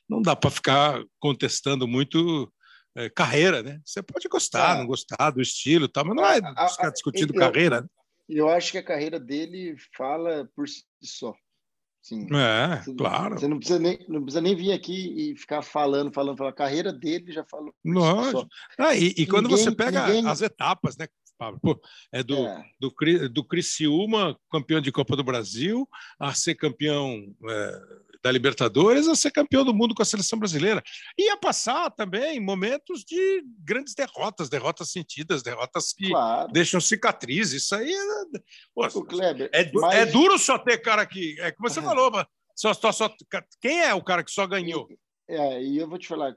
não 0.07 0.21
dá 0.21 0.35
para 0.35 0.51
ficar 0.51 1.03
contestando 1.19 1.87
muito 1.87 2.47
é, 2.95 3.09
carreira, 3.09 3.63
né? 3.63 3.81
Você 3.83 4.03
pode 4.03 4.27
gostar, 4.27 4.73
ah, 4.73 4.77
não 4.77 4.85
gostar 4.85 5.31
do 5.31 5.41
estilo, 5.41 5.89
tal, 5.89 6.05
mas 6.05 6.15
não 6.15 6.23
é 6.23 6.69
ficar 6.69 6.91
discutindo 6.91 7.33
eu, 7.33 7.39
carreira. 7.39 7.89
Eu 8.29 8.47
acho 8.47 8.71
que 8.71 8.77
a 8.77 8.83
carreira 8.83 9.19
dele 9.19 9.75
fala 9.97 10.47
por 10.55 10.69
si 10.69 10.83
só. 11.01 11.33
Sim. 12.03 12.27
É, 12.35 12.83
você, 12.83 12.93
claro. 12.93 13.39
Você 13.39 13.47
não 13.47 13.57
precisa, 13.57 13.79
nem, 13.79 14.05
não 14.07 14.21
precisa 14.21 14.41
nem 14.41 14.55
vir 14.55 14.73
aqui 14.73 15.31
e 15.31 15.35
ficar 15.35 15.63
falando, 15.63 16.13
falando, 16.13 16.37
falando. 16.37 16.53
A 16.53 16.55
carreira 16.55 16.93
dele 16.93 17.31
já 17.31 17.43
falou. 17.43 17.73
Lógico. 17.83 18.47
Ah, 18.77 18.95
e, 18.95 19.07
e 19.17 19.25
quando 19.25 19.49
você 19.49 19.73
pega 19.73 20.05
ninguém... 20.05 20.27
as 20.27 20.43
etapas, 20.43 20.95
né, 20.97 21.07
Pablo? 21.37 21.59
Pô, 21.61 21.81
é 22.11 22.23
do, 22.23 22.45
é. 22.45 22.65
do, 22.79 22.93
do 23.29 23.43
Criciúma, 23.43 24.39
campeão 24.51 24.81
de 24.81 24.91
Copa 24.91 25.15
do 25.15 25.23
Brasil, 25.23 25.87
a 26.19 26.33
ser 26.33 26.55
campeão 26.55 27.35
é, 27.49 27.81
da 28.25 28.31
Libertadores 28.31 29.07
a 29.07 29.13
ser 29.13 29.29
campeão 29.29 29.63
do 29.63 29.71
mundo 29.71 29.93
com 29.93 30.01
a 30.01 30.05
seleção 30.05 30.39
brasileira. 30.39 30.81
Ia 31.15 31.37
passar 31.37 31.91
também 31.91 32.39
momentos 32.39 33.03
de 33.03 33.43
grandes 33.59 33.93
derrotas, 33.93 34.49
derrotas 34.49 34.89
sentidas, 34.89 35.43
derrotas 35.43 35.93
que 35.93 36.09
claro. 36.09 36.51
deixam 36.51 36.81
cicatrizes. 36.81 37.61
Isso 37.63 37.75
aí 37.75 37.93
é, 37.93 38.39
pô, 38.73 39.05
Kleber, 39.05 39.47
é, 39.53 39.71
mas... 39.73 39.95
é, 39.95 40.05
duro 40.07 40.39
só 40.39 40.57
ter 40.57 40.79
cara 40.79 41.05
que. 41.05 41.39
É 41.39 41.51
como 41.51 41.69
você 41.69 41.83
falou, 41.83 42.09
mas 42.09 42.25
só, 42.55 42.73
só, 42.73 42.91
só, 42.91 43.13
quem 43.61 43.83
é 43.83 43.93
o 43.93 44.03
cara 44.03 44.23
que 44.23 44.31
só 44.31 44.47
ganhou? 44.47 44.87
É, 45.27 45.61
e 45.61 45.77
eu 45.77 45.87
vou 45.87 45.99
te 45.99 46.07
falar, 46.07 46.35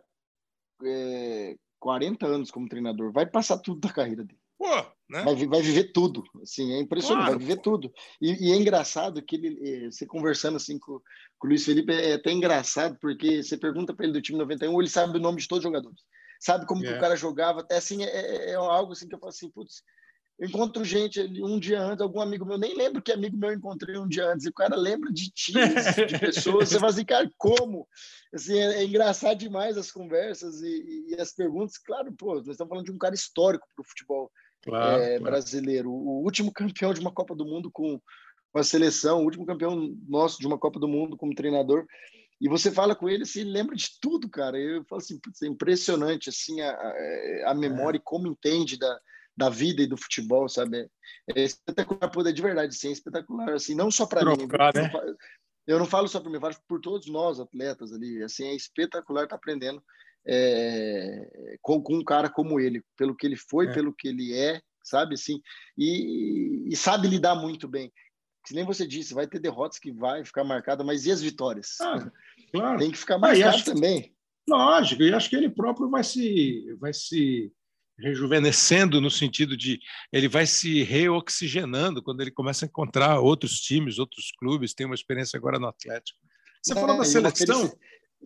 é, 0.85 1.57
40 1.81 2.27
anos 2.27 2.51
como 2.51 2.69
treinador, 2.69 3.13
vai 3.13 3.25
passar 3.25 3.57
tudo 3.59 3.81
da 3.81 3.93
carreira 3.93 4.25
dele. 4.25 4.41
Pô, 4.59 4.77
né? 5.09 5.23
vai, 5.23 5.47
vai, 5.47 5.63
viver 5.63 5.93
tudo, 5.93 6.25
assim, 6.43 6.73
é 6.73 6.81
impressionante, 6.81 7.27
claro. 7.27 7.39
vai 7.39 7.47
viver 7.47 7.61
tudo. 7.61 7.93
E, 8.21 8.49
e, 8.49 8.53
é 8.53 8.57
engraçado 8.57 9.23
que 9.23 9.37
ele, 9.37 9.59
eh, 9.63 9.91
você 9.91 10.05
conversando 10.05 10.57
assim 10.57 10.79
com, 10.81 11.01
com 11.39 11.47
o 11.47 11.51
Luiz 11.51 11.65
Felipe, 11.65 11.93
é 11.93 12.15
até 12.15 12.33
engraçado, 12.33 12.99
porque 13.01 13.43
você 13.43 13.57
pergunta 13.57 13.95
para 13.95 14.05
ele 14.05 14.15
do 14.15 14.21
time 14.21 14.37
91, 14.37 14.81
ele 14.81 14.91
sabe 14.91 15.17
o 15.17 15.21
nome 15.21 15.41
de 15.41 15.47
todos 15.47 15.65
os 15.65 15.69
jogadores. 15.69 16.01
Sabe 16.41 16.67
como 16.67 16.85
é. 16.85 16.97
o 16.97 17.01
cara 17.01 17.15
jogava, 17.15 17.61
até 17.61 17.77
assim, 17.77 18.03
é, 18.03 18.09
é, 18.09 18.51
é, 18.51 18.55
algo 18.55 18.93
assim 18.93 19.09
que 19.09 19.15
eu 19.15 19.19
falo 19.21 19.31
assim, 19.31 19.49
putz, 19.49 19.83
eu 20.39 20.49
encontro 20.49 20.85
gente 20.85 21.21
um 21.21 21.59
dia 21.59 21.81
antes, 21.81 22.01
algum 22.01 22.21
amigo 22.21 22.45
meu, 22.45 22.57
nem 22.57 22.77
lembro 22.77 23.03
que 23.03 23.11
amigo 23.11 23.37
meu 23.37 23.51
eu 23.51 23.57
encontrei 23.57 23.99
um 23.99 24.07
dia 24.07 24.27
antes, 24.27 24.47
e 24.47 24.49
o 24.49 24.55
cara 24.55 24.77
lembra 24.77 25.13
de 25.13 25.31
times, 25.31 25.97
de 26.07 26.19
pessoas, 26.19 26.69
você 26.69 26.79
fala 26.79 26.93
assim, 26.93 27.05
cara, 27.05 27.31
como? 27.37 27.89
Assim, 28.33 28.57
é, 28.57 28.83
é 28.83 28.85
engraçado 28.85 29.37
demais 29.37 29.77
as 29.77 29.91
conversas 29.91 30.63
e, 30.63 31.07
e, 31.09 31.21
as 31.21 31.33
perguntas, 31.33 31.77
claro, 31.77 32.13
pô, 32.13 32.35
nós 32.35 32.49
estamos 32.49 32.69
falando 32.69 32.85
de 32.85 32.93
um 32.93 32.99
cara 32.99 33.17
histórico 33.17 33.67
para 33.75 33.83
o 33.83 33.87
futebol, 33.87 34.31
claro, 34.63 35.03
é, 35.03 35.07
claro. 35.19 35.25
brasileiro. 35.25 35.91
O 35.91 36.23
último 36.23 36.53
campeão 36.53 36.93
de 36.93 37.01
uma 37.01 37.13
Copa 37.13 37.35
do 37.35 37.45
Mundo 37.45 37.71
com, 37.71 38.01
com 38.53 38.59
a 38.59 38.65
seleção, 38.65 39.21
o 39.21 39.25
último 39.25 39.47
campeão 39.47 39.97
nosso 40.09 40.39
de 40.39 40.47
uma 40.47 40.59
Copa 40.59 40.79
do 40.79 40.89
Mundo 40.89 41.17
como 41.17 41.35
treinador. 41.35 41.87
E 42.41 42.49
você 42.49 42.71
fala 42.71 42.95
com 42.95 43.09
ele, 43.09 43.25
assim, 43.25 43.41
ele 43.41 43.51
lembra 43.51 43.75
de 43.75 43.89
tudo, 44.01 44.29
cara. 44.29 44.59
Eu 44.59 44.85
falo 44.85 45.01
assim, 45.01 45.19
é 45.43 45.47
impressionante, 45.47 46.29
assim, 46.29 46.61
a, 46.61 46.95
a, 47.47 47.55
memória 47.55 47.99
e 47.99 48.03
como 48.03 48.29
entende 48.29 48.79
da, 48.79 49.01
da 49.37 49.51
vida 49.51 49.83
e 49.83 49.87
do 49.87 49.97
futebol, 49.97 50.49
sabe? 50.49 50.89
É 51.35 51.43
espetacular 51.43 52.11
poder, 52.11 52.33
de 52.33 52.43
verdade, 52.43 52.75
sim, 52.75 52.89
é 52.89 52.93
espetacular, 52.93 53.55
assim, 53.55 53.75
não 53.75 53.91
só 53.91 54.07
para 54.07 54.25
mim. 54.25 54.47
Né? 54.47 55.15
Eu 55.67 55.79
não 55.79 55.87
falo 55.87 56.07
só 56.07 56.21
para 56.21 56.31
mim, 56.31 56.41
falo 56.41 56.55
por 56.69 56.81
todos 56.81 57.09
nós, 57.09 57.41
atletas 57.41 57.93
ali, 57.93 58.23
assim, 58.23 58.47
é 58.47 58.55
espetacular 58.55 59.25
estar 59.25 59.37
tá 59.37 59.37
aprendendo 59.37 59.83
é, 60.29 61.57
com, 61.63 61.83
com, 61.83 61.97
um 61.97 62.05
cara 62.05 62.29
como 62.29 62.61
ele, 62.61 62.83
pelo 62.97 63.17
que 63.17 63.27
ele 63.27 63.37
foi, 63.37 63.69
é. 63.69 63.73
pelo 63.73 63.95
que 63.95 64.09
ele 64.09 64.35
é, 64.35 64.61
sabe 64.85 65.15
assim, 65.15 65.41
e, 65.77 66.67
e, 66.69 66.77
sabe 66.77 67.09
lidar 67.09 67.35
muito 67.35 67.67
bem. 67.67 67.91
Que 68.47 68.55
nem 68.55 68.65
você 68.65 68.87
disse, 68.87 69.15
vai 69.15 69.27
ter 69.27 69.39
derrotas 69.39 69.79
que 69.79 69.91
vai 69.91 70.25
ficar 70.25 70.45
marcada, 70.45 70.85
mas 70.85 71.07
e 71.07 71.11
as 71.11 71.23
vitórias? 71.23 71.77
Ah, 71.81 72.11
claro. 72.53 72.79
Tem 72.79 72.91
que 72.91 72.99
ficar 72.99 73.19
marcado 73.19 73.59
ah, 73.59 73.65
também. 73.65 74.15
lógico, 74.49 75.03
e 75.03 75.13
acho 75.13 75.31
que 75.31 75.37
ele 75.37 75.51
próprio 75.51 75.89
vai 75.89 76.05
se, 76.05 76.77
vai 76.79 76.93
se 76.93 77.51
rejuvenescendo 77.99 79.01
no 79.01 79.11
sentido 79.11 79.57
de 79.57 79.81
ele 80.13 80.29
vai 80.29 80.47
se 80.47 80.83
reoxigenando 80.85 82.03
quando 82.03 82.21
ele 82.21 82.31
começa 82.31 82.65
a 82.65 82.69
encontrar 82.69 83.19
outros 83.19 83.61
times, 83.61 83.99
outros 83.99 84.31
clubes, 84.39 84.73
tem 84.75 84.87
uma 84.87 84.95
experiência 84.95 85.37
agora 85.37 85.59
no 85.59 85.67
Atlético. 85.67 86.19
Você 86.63 86.73
é, 86.73 86.81
falou 86.81 86.97
da 86.97 87.05
seleção. 87.05 87.73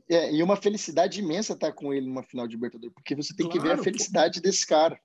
É, 0.09 0.33
e 0.33 0.43
uma 0.43 0.57
felicidade 0.57 1.21
imensa 1.21 1.53
estar 1.53 1.73
com 1.73 1.93
ele 1.93 2.07
numa 2.07 2.23
final 2.23 2.47
de 2.47 2.55
Libertadores, 2.55 2.95
porque 2.95 3.15
você 3.15 3.35
tem 3.35 3.47
claro, 3.47 3.61
que 3.61 3.67
ver 3.67 3.79
a 3.79 3.83
felicidade 3.83 4.41
pô. 4.41 4.49
desse 4.49 4.67
cara. 4.67 4.99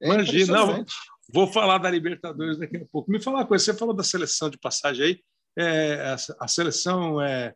É 0.00 0.08
Imagina, 0.08 0.52
não, 0.52 0.84
vou 1.32 1.46
falar 1.46 1.78
da 1.78 1.90
Libertadores 1.90 2.58
daqui 2.58 2.76
a 2.76 2.86
pouco. 2.86 3.10
Me 3.10 3.20
falar 3.20 3.38
uma 3.38 3.46
coisa, 3.46 3.64
você 3.64 3.74
falou 3.74 3.94
da 3.94 4.04
seleção 4.04 4.48
de 4.48 4.58
passagem 4.58 5.04
aí, 5.04 5.24
é, 5.56 6.00
a, 6.02 6.16
a, 6.40 6.48
seleção 6.48 7.20
é, 7.20 7.54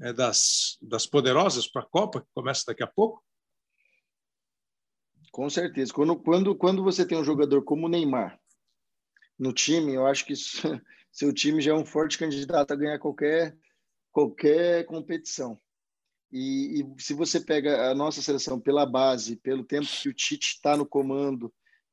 é 0.00 0.12
das, 0.12 0.78
das 0.80 1.06
poderosas 1.06 1.66
para 1.66 1.82
a 1.82 1.86
Copa, 1.86 2.20
que 2.20 2.28
começa 2.34 2.64
daqui 2.66 2.82
a 2.82 2.86
pouco? 2.86 3.22
Com 5.30 5.50
certeza. 5.50 5.92
Quando, 5.92 6.16
quando, 6.16 6.54
quando 6.54 6.82
você 6.82 7.04
tem 7.04 7.18
um 7.18 7.24
jogador 7.24 7.62
como 7.64 7.86
o 7.86 7.88
Neymar 7.88 8.38
no 9.38 9.52
time, 9.52 9.92
eu 9.92 10.06
acho 10.06 10.24
que 10.24 10.32
isso, 10.32 10.62
seu 11.12 11.32
time 11.34 11.60
já 11.60 11.72
é 11.72 11.74
um 11.74 11.84
forte 11.84 12.16
candidato 12.16 12.72
a 12.72 12.76
ganhar 12.76 12.98
qualquer, 12.98 13.56
qualquer 14.10 14.86
competição. 14.86 15.60
E, 16.36 16.80
e, 16.80 17.02
se 17.02 17.14
você 17.14 17.38
pega 17.38 17.88
a 17.88 17.94
nossa 17.94 18.20
seleção 18.20 18.58
pela 18.58 18.84
base, 18.84 19.36
pelo 19.36 19.62
tempo 19.62 19.86
que 19.86 20.08
o 20.08 20.12
Tite 20.12 20.56
está 20.56 20.76
no 20.76 20.84
comando 20.84 21.44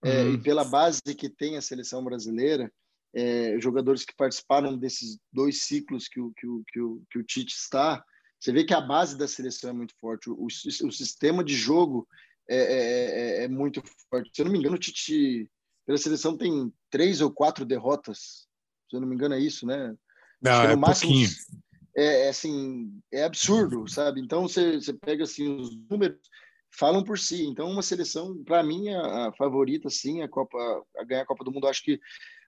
uhum. 0.03 0.11
é, 0.11 0.23
e 0.23 0.29
uhum. 0.29 0.41
pela 0.41 0.65
base 0.65 0.99
que 1.15 1.29
tem 1.29 1.57
a 1.57 1.61
seleção 1.61 2.03
brasileira, 2.03 2.73
é, 3.13 3.59
jogadores 3.59 4.03
que 4.03 4.15
participaram 4.15 4.75
desses 4.75 5.19
dois 5.31 5.61
ciclos 5.61 6.07
que 6.07 6.19
o, 6.19 6.33
que, 6.35 6.47
o, 6.47 6.63
que, 6.73 6.81
o, 6.81 7.03
que 7.11 7.19
o 7.19 7.23
Tite 7.23 7.53
está, 7.53 8.03
você 8.39 8.51
vê 8.51 8.63
que 8.63 8.73
a 8.73 8.81
base 8.81 9.15
da 9.15 9.27
seleção 9.27 9.69
é 9.69 9.73
muito 9.73 9.93
forte, 10.01 10.27
o, 10.27 10.47
o 10.47 10.91
sistema 10.91 11.43
de 11.43 11.53
jogo 11.53 12.07
é, 12.49 12.57
é, 12.57 13.41
é, 13.41 13.43
é, 13.43 13.47
muito 13.47 13.83
forte. 14.09 14.31
Se 14.33 14.41
eu 14.41 14.45
não 14.45 14.51
me 14.51 14.57
engano, 14.57 14.75
o 14.75 14.79
Tite, 14.79 15.47
pela 15.85 15.99
seleção, 15.99 16.35
tem 16.35 16.73
três 16.89 17.21
ou 17.21 17.31
quatro 17.31 17.63
derrotas, 17.63 18.47
se 18.89 18.95
eu 18.95 18.99
não 18.99 19.07
me 19.07 19.13
engano, 19.13 19.35
é 19.35 19.39
isso, 19.39 19.67
né? 19.67 19.95
Não, 20.41 20.63
é 20.63 20.75
máximo, 20.75 21.11
pouquinho 21.11 21.29
é, 21.95 22.25
é, 22.25 22.29
assim, 22.29 22.91
é 23.11 23.23
absurdo, 23.23 23.87
sabe? 23.87 24.21
Então 24.21 24.43
você, 24.43 24.79
você 24.79 24.93
pega 24.93 25.23
assim 25.23 25.55
os 25.55 25.75
números 25.89 26.19
falam 26.71 27.03
por 27.03 27.19
si. 27.19 27.43
Então 27.43 27.69
uma 27.69 27.81
seleção, 27.81 28.43
para 28.43 28.63
mim, 28.63 28.89
a, 28.89 29.27
a, 29.27 29.33
favorita 29.33 29.89
sim, 29.89 30.21
a 30.21 30.29
Copa 30.29 30.57
a 30.97 31.03
ganhar 31.03 31.23
a 31.23 31.25
Copa 31.25 31.43
do 31.43 31.51
Mundo. 31.51 31.67
acho 31.67 31.83
que 31.83 31.99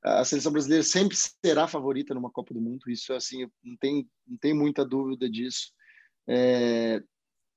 a 0.04 0.24
seleção 0.26 0.52
brasileira 0.52 0.84
sempre 0.84 1.16
será 1.44 1.68
favorita 1.68 2.14
numa 2.14 2.32
Copa 2.32 2.54
do 2.54 2.62
Mundo. 2.62 2.90
Isso 2.90 3.14
assim, 3.14 3.48
não 3.64 3.76
tem 3.78 4.08
não 4.28 4.38
tem 4.38 4.54
muita 4.54 4.86
dúvida 4.86 5.30
disso. 5.30 5.72
É, 6.28 7.02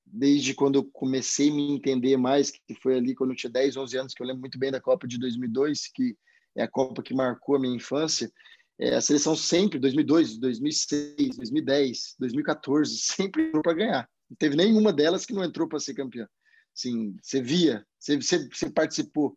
desde 0.05 0.53
quando 0.53 0.75
eu 0.75 0.83
comecei 0.83 1.49
a 1.49 1.53
me 1.53 1.73
entender 1.73 2.17
mais, 2.17 2.51
que 2.51 2.75
foi 2.81 2.97
ali 2.97 3.15
quando 3.15 3.31
eu 3.31 3.35
tinha 3.35 3.51
10, 3.51 3.77
11 3.77 3.97
anos, 3.97 4.13
que 4.13 4.21
eu 4.21 4.27
lembro 4.27 4.41
muito 4.41 4.59
bem 4.59 4.71
da 4.71 4.81
Copa 4.81 5.07
de 5.07 5.17
2002, 5.17 5.89
que 5.93 6.17
é 6.55 6.63
a 6.63 6.67
Copa 6.67 7.03
que 7.03 7.13
marcou 7.13 7.55
a 7.55 7.59
minha 7.59 7.75
infância. 7.75 8.31
É, 8.79 8.95
a 8.95 9.01
seleção 9.01 9.35
sempre, 9.35 9.79
2002, 9.79 10.37
2006, 10.37 11.37
2010, 11.37 12.15
2014, 12.19 12.97
sempre 12.97 13.47
entrou 13.47 13.63
para 13.63 13.73
ganhar. 13.73 14.09
Não 14.29 14.37
teve 14.37 14.55
nenhuma 14.55 14.93
delas 14.93 15.25
que 15.25 15.33
não 15.33 15.43
entrou 15.43 15.67
para 15.67 15.79
ser 15.79 15.93
campeã. 15.93 16.27
Assim, 16.75 17.15
você 17.21 17.41
via, 17.41 17.85
você, 17.99 18.17
você, 18.17 18.69
participou. 18.69 19.35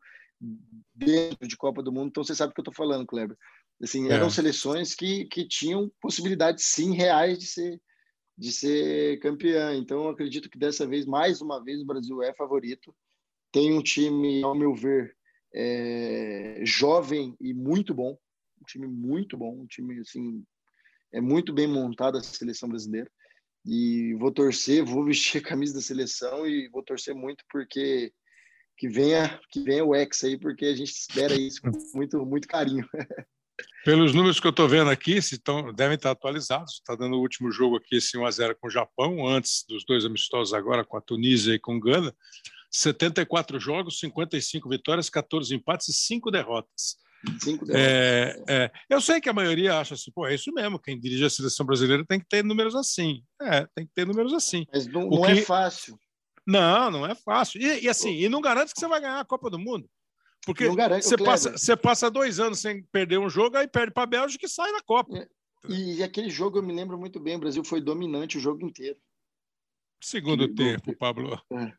dentro 0.95 1.49
de 1.49 1.57
Copa 1.57 1.83
do 1.83 1.93
Mundo, 1.93 2.09
então 2.09 2.25
você 2.25 2.35
sabe 2.35 2.51
o 2.51 2.55
que 2.55 2.61
eu 2.61 2.63
estou 2.63 2.75
falando, 2.75 3.07
Kleber. 3.07 3.37
Assim, 3.83 4.11
eram 4.11 4.27
é. 4.27 4.31
seleções 4.31 4.95
que, 4.95 5.25
que 5.27 5.49
tinham 5.49 5.91
possibilidades 6.03 6.67
sim 6.67 6.95
reais 6.95 7.39
de 7.39 7.47
ser 7.47 7.81
de 8.41 8.51
ser 8.51 9.21
campeã. 9.21 9.77
Então, 9.77 10.09
acredito 10.09 10.49
que 10.49 10.59
dessa 10.59 10.87
vez, 10.87 11.05
mais 11.05 11.43
uma 11.43 11.63
vez, 11.63 11.83
o 11.83 11.87
Brasil 11.87 12.23
é 12.23 12.33
favorito. 12.33 12.95
Tem 13.53 13.71
um 13.71 13.83
time, 13.83 14.43
ao 14.43 14.55
meu 14.55 14.75
ver, 14.75 15.15
é, 15.55 16.63
jovem 16.65 17.37
e 17.39 17.53
muito 17.53 17.93
bom, 17.93 18.17
time 18.71 18.87
muito 18.87 19.37
bom, 19.37 19.63
um 19.63 19.67
time 19.67 19.99
assim 20.01 20.45
é 21.13 21.21
muito 21.21 21.53
bem 21.53 21.67
montado 21.67 22.19
a 22.19 22.23
seleção 22.23 22.69
brasileira 22.69 23.11
e 23.67 24.15
vou 24.15 24.33
torcer, 24.33 24.85
vou 24.85 25.05
vestir 25.05 25.39
a 25.39 25.49
camisa 25.49 25.75
da 25.75 25.81
seleção 25.81 26.47
e 26.47 26.69
vou 26.69 26.83
torcer 26.83 27.15
muito 27.15 27.45
porque 27.51 28.13
que 28.77 28.89
venha 28.89 29.39
que 29.51 29.61
venha 29.63 29.85
o 29.85 29.95
ex 29.95 30.25
aí 30.25 30.39
porque 30.39 30.67
a 30.67 30.75
gente 30.75 30.91
espera 30.91 31.35
isso 31.35 31.61
com 31.61 31.71
muito 31.95 32.25
muito 32.25 32.49
carinho. 32.49 32.89
Pelos 33.85 34.15
números 34.15 34.41
que 34.41 34.47
eu 34.47 34.51
estou 34.51 34.69
vendo 34.69 34.91
aqui, 34.91 35.17
estão, 35.17 35.73
devem 35.73 35.97
estar 35.97 36.11
atualizados. 36.11 36.75
Está 36.75 36.95
dando 36.95 37.17
o 37.17 37.21
último 37.21 37.51
jogo 37.51 37.77
aqui, 37.77 37.97
esse 37.97 38.17
1x0 38.17 38.55
com 38.59 38.69
o 38.69 38.71
Japão, 38.71 39.27
antes 39.27 39.65
dos 39.69 39.85
dois 39.85 40.05
amistosos 40.05 40.55
agora 40.55 40.85
com 40.85 40.97
a 40.97 41.01
Tunísia 41.01 41.55
e 41.55 41.59
com 41.59 41.79
Gana. 41.79 42.15
74 42.71 43.59
jogos, 43.59 43.99
55 43.99 44.69
vitórias, 44.69 45.11
14 45.11 45.55
empates 45.55 45.89
e 45.89 45.93
5 45.93 46.31
derrotas. 46.31 46.97
Cinco 47.43 47.67
é, 47.71 48.43
é, 48.49 48.71
eu 48.89 49.01
sei 49.01 49.21
que 49.21 49.29
a 49.29 49.33
maioria 49.33 49.79
acha 49.79 49.95
assim, 49.95 50.11
pô, 50.11 50.27
é 50.27 50.35
isso 50.35 50.51
mesmo, 50.53 50.79
quem 50.79 50.99
dirige 50.99 51.25
a 51.25 51.31
seleção 51.31 51.67
brasileira 51.67 52.05
tem 52.07 52.19
que 52.19 52.27
ter 52.27 52.43
números 52.43 52.75
assim. 52.75 53.23
É, 53.43 53.67
tem 53.75 53.87
que 53.87 53.93
ter 53.95 54.07
números 54.07 54.33
assim. 54.33 54.67
Mas 54.73 54.87
não, 54.87 55.09
não 55.09 55.25
é 55.27 55.35
que... 55.35 55.41
é 55.41 55.43
fácil. 55.43 55.99
Não, 56.47 56.91
não 56.91 57.07
é 57.07 57.15
fácil. 57.15 57.61
E, 57.61 57.85
e 57.85 57.89
assim, 57.89 58.13
e 58.13 58.29
não 58.29 58.41
garante 58.41 58.73
que 58.73 58.81
você 58.81 58.89
vai 58.89 59.01
ganhar 59.01 59.21
a 59.21 59.25
Copa 59.25 59.51
do 59.51 59.59
Mundo. 59.59 59.89
Porque 60.47 60.67
você 60.67 61.17
passa, 61.19 61.53
você 61.53 61.77
passa 61.77 62.11
dois 62.11 62.41
anos 62.41 62.61
sem 62.61 62.83
perder 62.85 63.19
um 63.19 63.29
jogo, 63.29 63.57
aí 63.57 63.69
perde 63.69 63.93
para 63.93 64.05
a 64.05 64.07
Bélgica 64.07 64.47
e 64.47 64.49
sai 64.49 64.73
na 64.73 64.81
Copa. 64.81 65.19
É, 65.19 65.29
e 65.69 66.03
aquele 66.03 66.31
jogo 66.31 66.59
eu 66.59 66.63
me 66.63 66.73
lembro 66.73 66.99
muito 66.99 67.21
bem, 67.21 67.37
o 67.37 67.41
Brasil 67.41 67.63
foi 67.63 67.81
dominante 67.81 68.39
o 68.39 68.41
jogo 68.41 68.65
inteiro. 68.65 68.99
Segundo 70.03 70.49
tempo, 70.55 70.97
Pablo. 70.97 71.39
É. 71.53 71.73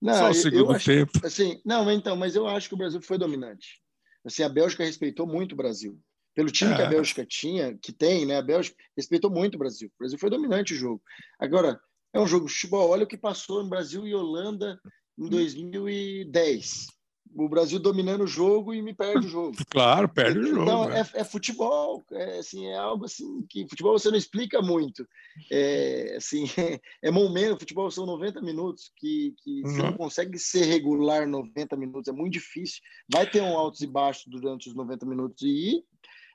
Não, 0.00 0.14
Só 0.14 0.30
o 0.30 0.34
segundo 0.34 0.72
acho, 0.72 0.84
tempo. 0.84 1.26
Assim, 1.26 1.62
não, 1.64 1.90
então, 1.90 2.14
mas 2.14 2.36
eu 2.36 2.46
acho 2.46 2.68
que 2.68 2.74
o 2.74 2.78
Brasil 2.78 3.00
foi 3.00 3.16
dominante. 3.16 3.82
Assim, 4.24 4.42
a 4.42 4.48
Bélgica 4.48 4.84
respeitou 4.84 5.26
muito 5.26 5.52
o 5.52 5.56
Brasil. 5.56 5.98
Pelo 6.34 6.50
time 6.50 6.74
que 6.74 6.82
a 6.82 6.86
é. 6.86 6.88
Bélgica 6.88 7.24
tinha, 7.24 7.78
que 7.78 7.92
tem, 7.92 8.26
né? 8.26 8.38
A 8.38 8.42
Bélgica 8.42 8.76
respeitou 8.96 9.30
muito 9.30 9.54
o 9.54 9.58
Brasil. 9.58 9.88
O 9.88 9.98
Brasil 9.98 10.18
foi 10.18 10.30
dominante 10.30 10.74
o 10.74 10.76
jogo. 10.76 11.02
Agora, 11.38 11.80
é 12.12 12.20
um 12.20 12.26
jogo 12.26 12.46
de 12.46 12.52
futebol. 12.52 12.90
Olha 12.90 13.04
o 13.04 13.06
que 13.06 13.16
passou 13.16 13.62
no 13.62 13.68
Brasil 13.68 14.06
e 14.06 14.14
Holanda 14.14 14.80
em 15.18 15.28
2010 15.28 16.86
o 17.34 17.48
Brasil 17.48 17.78
dominando 17.78 18.22
o 18.22 18.26
jogo 18.26 18.72
e 18.72 18.80
me 18.80 18.94
perde 18.94 19.26
o 19.26 19.28
jogo. 19.28 19.56
Claro, 19.70 20.08
perde 20.08 20.38
o 20.38 20.46
jogo. 20.46 20.62
Então, 20.62 20.88
né? 20.88 21.04
é, 21.14 21.20
é, 21.20 21.24
futebol, 21.24 22.04
é, 22.12 22.38
assim, 22.38 22.66
é 22.66 22.76
algo 22.76 23.04
assim 23.04 23.44
que 23.48 23.68
futebol 23.68 23.98
você 23.98 24.10
não 24.10 24.16
explica 24.16 24.62
muito. 24.62 25.06
É, 25.50 26.14
assim, 26.16 26.44
é, 26.56 26.80
é 27.02 27.10
momento, 27.10 27.58
futebol 27.58 27.90
são 27.90 28.06
90 28.06 28.40
minutos, 28.40 28.92
que, 28.96 29.34
que 29.42 29.62
uhum. 29.62 29.70
você 29.70 29.82
não 29.82 29.92
consegue 29.94 30.38
ser 30.38 30.64
regular 30.64 31.26
90 31.26 31.76
minutos, 31.76 32.08
é 32.08 32.12
muito 32.12 32.32
difícil. 32.32 32.80
Vai 33.12 33.28
ter 33.28 33.42
um 33.42 33.58
altos 33.58 33.80
e 33.80 33.86
baixos 33.86 34.26
durante 34.26 34.68
os 34.68 34.74
90 34.74 35.04
minutos 35.06 35.42
e 35.42 35.84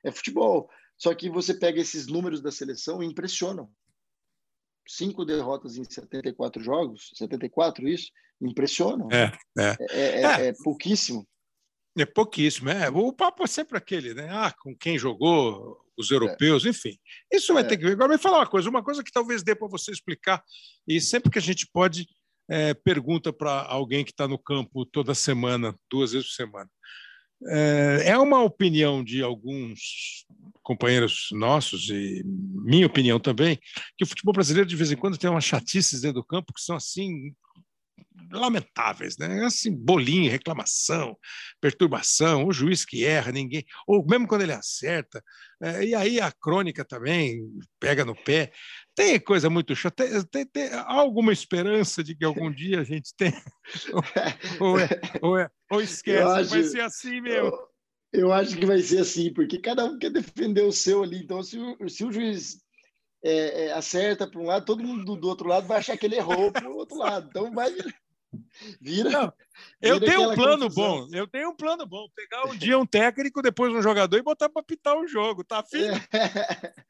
é 0.04 0.12
futebol. 0.12 0.70
Só 0.97 1.14
que 1.14 1.30
você 1.30 1.54
pega 1.54 1.80
esses 1.80 2.08
números 2.08 2.41
da 2.41 2.52
seleção 2.52 3.02
e 3.02 3.06
impressionam 3.06 3.70
cinco 4.89 5.23
derrotas 5.23 5.77
em 5.77 5.83
74 5.83 6.61
jogos, 6.63 7.11
74 7.13 7.87
isso, 7.87 8.11
impressiona. 8.41 9.07
É, 9.11 9.31
é. 9.57 9.77
É, 9.79 10.21
é, 10.21 10.21
é, 10.21 10.47
é 10.47 10.53
pouquíssimo. 10.63 11.27
É 11.97 12.05
pouquíssimo, 12.05 12.69
é. 12.69 12.89
O 12.89 13.11
papo 13.11 13.43
é 13.43 13.47
sempre 13.47 13.77
aquele, 13.77 14.13
né? 14.13 14.29
Ah, 14.31 14.53
com 14.61 14.75
quem 14.75 14.97
jogou, 14.97 15.77
os 15.97 16.09
europeus, 16.09 16.65
é. 16.65 16.69
enfim. 16.69 16.97
Isso 17.31 17.53
vai 17.53 17.63
é. 17.63 17.67
ter 17.67 17.77
que 17.77 17.83
ver. 17.83 17.91
Agora, 17.91 18.13
me 18.13 18.17
falar 18.17 18.39
uma 18.39 18.47
coisa, 18.47 18.69
uma 18.69 18.83
coisa 18.83 19.03
que 19.03 19.11
talvez 19.11 19.43
dê 19.43 19.53
para 19.53 19.67
você 19.67 19.91
explicar, 19.91 20.41
e 20.87 21.01
sempre 21.01 21.29
que 21.29 21.37
a 21.37 21.41
gente 21.41 21.67
pode, 21.71 22.07
é, 22.49 22.73
pergunta 22.73 23.33
para 23.33 23.63
alguém 23.63 24.05
que 24.05 24.11
está 24.11 24.27
no 24.27 24.39
campo 24.39 24.85
toda 24.85 25.13
semana, 25.13 25.75
duas 25.91 26.13
vezes 26.13 26.29
por 26.29 26.35
semana. 26.35 26.69
É, 27.47 28.03
é 28.07 28.17
uma 28.17 28.43
opinião 28.43 29.03
de 29.03 29.23
alguns 29.23 30.25
companheiros 30.61 31.29
nossos 31.31 31.89
e 31.89 32.21
minha 32.25 32.85
opinião 32.85 33.19
também 33.19 33.57
que 33.97 34.03
o 34.03 34.07
futebol 34.07 34.33
brasileiro 34.33 34.69
de 34.69 34.75
vez 34.75 34.91
em 34.91 34.97
quando 34.97 35.17
tem 35.17 35.29
umas 35.29 35.45
chatices 35.45 36.01
dentro 36.01 36.21
do 36.21 36.25
campo 36.25 36.53
que 36.53 36.61
são 36.61 36.75
assim 36.75 37.33
lamentáveis, 38.32 39.17
né? 39.17 39.45
Assim, 39.45 39.76
bolinha, 39.76 40.32
reclamação, 40.32 41.17
perturbação, 41.59 42.45
o 42.45 42.51
juiz 42.51 42.86
que 42.86 43.05
erra, 43.05 43.32
ninguém, 43.32 43.65
ou 43.88 44.05
mesmo 44.05 44.28
quando 44.28 44.41
ele 44.41 44.53
acerta, 44.53 45.24
é, 45.61 45.84
e 45.84 45.93
aí 45.95 46.22
a 46.22 46.32
crônica 46.32 46.86
também 46.86 47.41
pega 47.80 48.05
no 48.05 48.15
pé. 48.15 48.51
Tem 48.95 49.20
coisa 49.20 49.49
muito 49.49 49.76
chata. 49.76 50.05
Tem, 50.05 50.24
tem, 50.24 50.45
tem 50.45 50.70
alguma 50.86 51.34
esperança 51.34 52.03
de 52.03 52.15
que 52.15 52.24
algum 52.24 52.49
dia 52.51 52.80
a 52.80 52.84
gente 52.84 53.13
tenha? 53.15 53.43
ou, 54.59 54.70
ou, 54.70 54.80
é, 54.80 55.01
ou, 55.22 55.38
é, 55.38 55.49
ou 55.72 55.82
esquece, 55.82 56.24
acho, 56.24 56.49
vai 56.49 56.63
ser 56.63 56.82
assim 56.82 57.22
mesmo. 57.22 57.47
Eu, 57.47 57.70
eu, 58.13 58.34
acho 58.34 58.57
que 58.57 58.65
vai 58.65 58.80
ser 58.80 58.99
assim, 58.99 59.34
porque 59.34 59.59
cada 59.59 59.84
um 59.84 59.99
quer 59.99 60.11
defender 60.11 60.63
o 60.63 60.72
seu 60.72 61.03
ali. 61.03 61.17
Então, 61.17 61.43
se 61.43 61.57
o, 61.57 61.89
se 61.89 62.05
o 62.05 62.11
juiz 62.11 62.57
é, 63.24 63.65
é, 63.65 63.72
acerta 63.74 64.26
para 64.26 64.39
um 64.39 64.45
lado, 64.45 64.65
todo 64.65 64.84
mundo 64.84 65.03
do, 65.03 65.15
do, 65.17 65.28
outro 65.28 65.47
lado 65.47 65.67
vai 65.67 65.80
achar 65.80 65.97
que 65.97 66.05
ele 66.05 66.15
errou 66.15 66.51
para 66.51 66.70
o 66.70 66.76
outro 66.78 66.97
lado. 66.97 67.28
Então 67.30 67.51
vai 67.51 67.70
vira. 68.80 69.09
Não, 69.09 69.34
eu 69.82 69.99
vira 69.99 70.11
tenho 70.11 70.32
um 70.32 70.36
plano 70.36 70.63
confusão. 70.63 71.07
bom. 71.07 71.15
Eu 71.15 71.27
tenho 71.27 71.49
um 71.49 71.55
plano 71.55 71.86
bom. 71.86 72.07
Pegar 72.15 72.45
um 72.45 72.55
dia 72.55 72.77
um 72.77 72.86
técnico, 72.86 73.41
depois 73.41 73.73
um 73.73 73.82
jogador 73.82 74.17
e 74.17 74.23
botar 74.23 74.49
para 74.49 74.63
pitar 74.63 74.97
o 74.97 75.07
jogo. 75.07 75.43
Tá 75.43 75.59
afim? 75.59 75.84
É. 75.84 76.73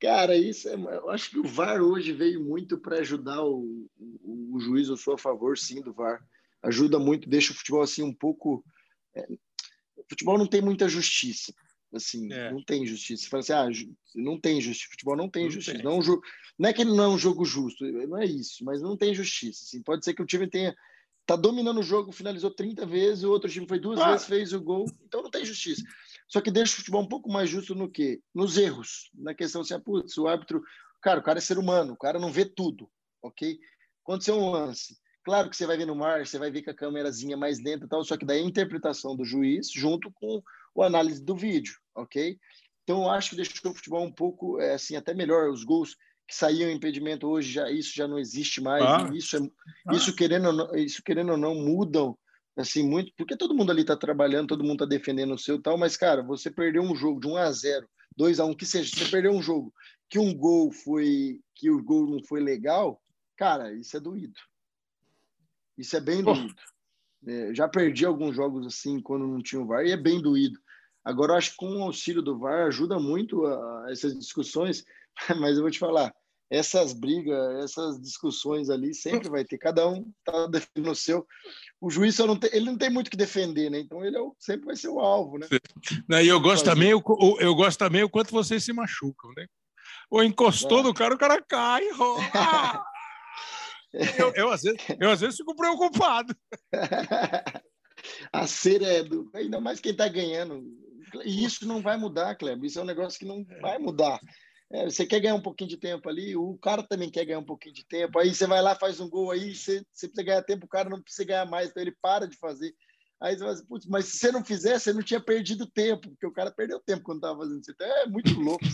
Cara, 0.00 0.36
isso 0.36 0.68
é, 0.68 0.74
eu 0.74 1.10
acho 1.10 1.30
que 1.30 1.38
o 1.38 1.44
VAR 1.44 1.80
hoje 1.80 2.12
veio 2.12 2.42
muito 2.42 2.78
para 2.78 2.98
ajudar 2.98 3.42
o, 3.42 3.88
o, 3.98 4.56
o, 4.56 4.60
juiz. 4.60 4.88
Eu 4.88 4.96
sou 4.96 5.14
a 5.14 5.18
favor, 5.18 5.56
sim, 5.56 5.80
do 5.80 5.92
VAR. 5.92 6.22
Ajuda 6.62 6.98
muito, 6.98 7.28
deixa 7.28 7.52
o 7.52 7.56
futebol 7.56 7.82
assim 7.82 8.02
um 8.02 8.12
pouco. 8.12 8.64
É, 9.14 9.26
o 9.96 10.04
futebol 10.08 10.36
não 10.36 10.46
tem 10.46 10.60
muita 10.60 10.88
justiça. 10.88 11.52
Assim, 11.96 12.32
é. 12.32 12.52
não 12.52 12.62
tem 12.62 12.86
justiça. 12.86 13.24
Você 13.24 13.28
fala 13.28 13.40
assim, 13.40 13.52
ah, 13.52 13.96
não 14.14 14.38
tem 14.38 14.60
justiça. 14.60 14.90
Futebol 14.90 15.16
não 15.16 15.28
tem 15.28 15.44
não 15.44 15.50
justiça. 15.50 15.76
Tem. 15.76 15.84
Não, 15.84 16.00
é 16.00 16.20
não 16.58 16.68
é 16.68 16.72
que 16.72 16.84
não 16.84 17.04
é 17.04 17.08
um 17.08 17.18
jogo 17.18 17.44
justo, 17.44 17.84
não 17.84 18.18
é 18.18 18.24
isso, 18.24 18.64
mas 18.64 18.80
não 18.80 18.96
tem 18.96 19.14
justiça. 19.14 19.64
Assim, 19.64 19.82
pode 19.82 20.04
ser 20.04 20.14
que 20.14 20.22
o 20.22 20.26
time 20.26 20.48
tenha 20.48 20.74
tá 21.26 21.34
dominando 21.34 21.80
o 21.80 21.82
jogo, 21.82 22.12
finalizou 22.12 22.52
30 22.52 22.86
vezes, 22.86 23.24
o 23.24 23.30
outro 23.30 23.50
time 23.50 23.66
foi 23.66 23.80
duas 23.80 24.00
ah. 24.00 24.12
vezes, 24.12 24.26
fez 24.26 24.52
o 24.52 24.60
gol, 24.60 24.86
então 25.04 25.22
não 25.22 25.30
tem 25.30 25.44
justiça. 25.44 25.82
Só 26.28 26.40
que 26.40 26.52
deixa 26.52 26.74
o 26.74 26.76
futebol 26.76 27.02
um 27.02 27.08
pouco 27.08 27.30
mais 27.30 27.50
justo 27.50 27.74
no 27.74 27.90
quê? 27.90 28.20
Nos 28.32 28.56
erros, 28.56 29.10
na 29.12 29.34
questão 29.34 29.60
assim, 29.60 29.74
ah, 29.74 29.80
putz, 29.80 30.16
o 30.16 30.28
árbitro, 30.28 30.62
cara, 31.02 31.18
o 31.18 31.22
cara 31.22 31.38
é 31.38 31.42
ser 31.42 31.58
humano, 31.58 31.94
o 31.94 31.96
cara 31.96 32.18
não 32.18 32.32
vê 32.32 32.44
tudo, 32.44 32.88
ok? 33.20 33.58
Aconteceu 34.04 34.36
um 34.36 34.50
lance, 34.50 34.96
claro 35.26 35.50
que 35.50 35.56
você 35.56 35.66
vai 35.66 35.76
ver 35.76 35.86
no 35.86 35.96
mar, 35.96 36.24
você 36.24 36.38
vai 36.38 36.52
ver 36.52 36.62
que 36.62 36.70
a 36.70 36.74
câmerazinha 36.74 37.34
é 37.34 37.36
mais 37.36 37.58
lenta 37.58 37.84
e 37.84 37.88
tal, 37.88 38.04
só 38.04 38.16
que 38.16 38.24
daí 38.24 38.38
a 38.38 38.46
interpretação 38.46 39.16
do 39.16 39.24
juiz 39.24 39.68
junto 39.72 40.08
com 40.12 40.40
o 40.72 40.84
análise 40.84 41.20
do 41.20 41.34
vídeo, 41.34 41.74
ok? 41.96 42.38
Então 42.84 43.02
eu 43.02 43.10
acho 43.10 43.30
que 43.30 43.36
deixou 43.36 43.72
o 43.72 43.74
futebol 43.74 44.04
um 44.04 44.12
pouco, 44.12 44.60
é, 44.60 44.74
assim, 44.74 44.94
até 44.94 45.12
melhor, 45.12 45.50
os 45.50 45.64
gols 45.64 45.96
que 46.28 46.34
saíam 46.34 46.70
impedimento 46.70 47.26
hoje 47.26 47.52
já 47.52 47.70
isso 47.70 47.92
já 47.94 48.06
não 48.06 48.18
existe 48.18 48.60
mais 48.60 48.84
ah. 48.84 49.10
isso 49.14 49.36
é, 49.36 49.40
ah. 49.86 49.94
isso 49.94 50.14
querendo 50.14 50.46
ou 50.46 50.52
não, 50.52 50.74
isso 50.74 51.02
querendo 51.04 51.30
ou 51.30 51.36
não 51.36 51.54
mudam 51.54 52.18
assim 52.56 52.82
muito 52.82 53.12
porque 53.16 53.36
todo 53.36 53.54
mundo 53.54 53.70
ali 53.70 53.82
está 53.82 53.96
trabalhando 53.96 54.48
todo 54.48 54.64
mundo 54.64 54.82
está 54.82 54.86
defendendo 54.86 55.34
o 55.34 55.38
seu 55.38 55.62
tal 55.62 55.78
mas 55.78 55.96
cara 55.96 56.24
você 56.24 56.50
perdeu 56.50 56.82
um 56.82 56.96
jogo 56.96 57.20
de 57.20 57.28
1 57.28 57.36
a 57.36 57.52
0 57.52 57.88
2 58.16 58.40
a 58.40 58.44
1 58.44 58.54
que 58.54 58.66
seja 58.66 58.90
você 58.92 59.08
perdeu 59.08 59.30
um 59.30 59.40
jogo 59.40 59.72
que 60.10 60.18
um 60.18 60.34
gol 60.34 60.72
foi 60.72 61.40
que 61.54 61.70
o 61.70 61.80
gol 61.80 62.08
não 62.08 62.20
foi 62.24 62.40
legal 62.40 63.00
cara 63.36 63.72
isso 63.72 63.96
é 63.96 64.00
doído 64.00 64.40
isso 65.76 65.96
é 65.96 66.00
bem 66.00 66.22
doído 66.22 66.54
é, 67.26 67.54
já 67.54 67.68
perdi 67.68 68.04
alguns 68.04 68.36
jogos 68.36 68.66
assim 68.66 69.00
quando 69.00 69.26
não 69.26 69.42
tinha 69.42 69.60
o 69.60 69.66
VAR 69.66 69.84
e 69.84 69.92
é 69.92 69.96
bem 69.96 70.20
doído 70.20 70.58
agora 71.04 71.32
eu 71.32 71.36
acho 71.36 71.52
que 71.52 71.56
com 71.56 71.76
o 71.76 71.82
auxílio 71.82 72.22
do 72.22 72.38
VAR 72.38 72.66
ajuda 72.66 72.98
muito 72.98 73.44
a, 73.46 73.86
a 73.86 73.92
essas 73.92 74.16
discussões 74.16 74.84
mas 75.40 75.56
eu 75.56 75.62
vou 75.62 75.70
te 75.70 75.78
falar, 75.78 76.12
essas 76.50 76.92
brigas, 76.92 77.64
essas 77.64 78.00
discussões 78.00 78.70
ali 78.70 78.94
sempre 78.94 79.28
vai 79.28 79.44
ter. 79.44 79.58
Cada 79.58 79.88
um 79.88 80.10
tá 80.24 80.46
defendendo 80.46 80.92
o 80.92 80.94
seu. 80.94 81.26
O 81.80 81.90
juiz 81.90 82.16
não 82.18 82.36
tem, 82.36 82.50
ele 82.52 82.66
não 82.66 82.78
tem 82.78 82.88
muito 82.88 83.10
que 83.10 83.16
defender, 83.16 83.70
né? 83.70 83.80
Então 83.80 84.04
ele 84.04 84.16
é 84.16 84.20
o, 84.20 84.34
sempre 84.38 84.66
vai 84.66 84.76
ser 84.76 84.88
o 84.88 85.00
alvo, 85.00 85.38
né? 85.38 85.46
E 86.22 86.28
eu 86.28 86.40
gosto 86.40 86.64
também, 86.64 86.90
eu, 86.90 87.02
eu 87.40 87.54
gosto 87.54 87.78
também 87.78 88.02
o 88.02 88.08
quanto 88.08 88.30
vocês 88.30 88.62
se 88.64 88.72
machucam, 88.72 89.30
né? 89.36 89.46
Ou 90.08 90.22
encostou 90.22 90.80
é. 90.80 90.82
no 90.84 90.94
cara, 90.94 91.14
o 91.14 91.18
cara 91.18 91.42
cai, 91.42 91.90
rola. 91.90 92.22
eu, 94.18 94.32
eu, 94.34 94.50
às 94.50 94.62
vezes, 94.62 94.78
eu 95.00 95.10
às 95.10 95.20
vezes 95.20 95.36
fico 95.36 95.54
preocupado. 95.54 96.36
A 98.32 98.46
cera 98.46 98.86
é 98.86 99.02
do. 99.02 99.30
Ainda 99.34 99.60
mais 99.60 99.80
quem 99.80 99.94
tá 99.94 100.06
ganhando. 100.06 100.62
E 101.24 101.44
isso 101.44 101.66
não 101.66 101.80
vai 101.80 101.96
mudar, 101.96 102.34
Kleber. 102.36 102.64
Isso 102.64 102.78
é 102.78 102.82
um 102.82 102.86
negócio 102.86 103.18
que 103.18 103.24
não 103.24 103.44
vai 103.60 103.78
mudar. 103.78 104.20
É, 104.70 104.84
você 104.84 105.06
quer 105.06 105.20
ganhar 105.20 105.34
um 105.34 105.42
pouquinho 105.42 105.70
de 105.70 105.76
tempo 105.76 106.08
ali, 106.08 106.36
o 106.36 106.58
cara 106.58 106.82
também 106.82 107.08
quer 107.08 107.24
ganhar 107.24 107.38
um 107.38 107.44
pouquinho 107.44 107.74
de 107.74 107.86
tempo. 107.86 108.18
Aí 108.18 108.34
você 108.34 108.46
vai 108.46 108.60
lá, 108.60 108.74
faz 108.74 108.98
um 108.98 109.08
gol 109.08 109.30
aí, 109.30 109.54
você, 109.54 109.84
você 109.92 110.08
precisa 110.08 110.26
ganhar 110.26 110.42
tempo, 110.42 110.66
o 110.66 110.68
cara 110.68 110.90
não 110.90 111.00
precisa 111.00 111.26
ganhar 111.26 111.46
mais, 111.46 111.70
então 111.70 111.80
ele 111.80 111.94
para 112.02 112.26
de 112.26 112.36
fazer 112.36 112.74
Aí 113.20 113.34
você 113.34 113.40
fala 113.40 113.52
assim, 113.52 113.66
putz, 113.66 113.86
mas 113.86 114.04
se 114.06 114.18
você 114.18 114.30
não 114.30 114.44
fizesse, 114.44 114.84
você 114.84 114.92
não 114.92 115.02
tinha 115.02 115.20
perdido 115.20 115.66
tempo, 115.66 116.10
porque 116.10 116.26
o 116.26 116.32
cara 116.32 116.50
perdeu 116.50 116.78
tempo 116.80 117.02
quando 117.02 117.18
estava 117.18 117.38
fazendo 117.38 117.60
isso. 117.60 117.70
Então 117.70 117.86
é 117.86 118.06
muito 118.06 118.32
louco. 118.38 118.64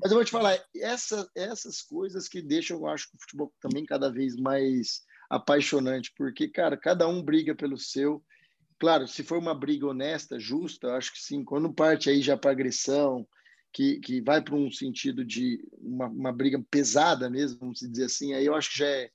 mas 0.00 0.10
eu 0.10 0.16
vou 0.16 0.24
te 0.24 0.30
falar, 0.30 0.62
essa, 0.76 1.28
essas 1.34 1.80
coisas 1.80 2.28
que 2.28 2.42
deixam, 2.42 2.78
eu 2.78 2.86
acho, 2.86 3.08
o 3.14 3.20
futebol 3.20 3.52
também 3.60 3.86
cada 3.86 4.10
vez 4.10 4.36
mais 4.36 5.02
apaixonante, 5.30 6.12
porque, 6.16 6.48
cara, 6.48 6.76
cada 6.76 7.08
um 7.08 7.22
briga 7.22 7.54
pelo 7.54 7.78
seu. 7.78 8.22
Claro, 8.78 9.08
se 9.08 9.22
for 9.22 9.38
uma 9.38 9.54
briga 9.54 9.86
honesta, 9.86 10.38
justa, 10.38 10.94
acho 10.94 11.12
que 11.12 11.20
sim. 11.20 11.42
Quando 11.42 11.72
parte 11.72 12.08
aí 12.08 12.20
já 12.20 12.36
para 12.36 12.50
agressão, 12.50 13.26
que, 13.72 13.98
que 14.00 14.20
vai 14.20 14.42
para 14.42 14.54
um 14.54 14.70
sentido 14.70 15.24
de 15.24 15.60
uma, 15.78 16.06
uma, 16.06 16.32
briga 16.32 16.62
pesada 16.70 17.28
mesmo, 17.28 17.58
vamos 17.60 17.80
dizer 17.80 18.04
assim, 18.04 18.34
aí 18.34 18.46
eu 18.46 18.54
acho 18.54 18.70
que 18.70 18.78
já 18.78 18.86
é, 18.86 19.10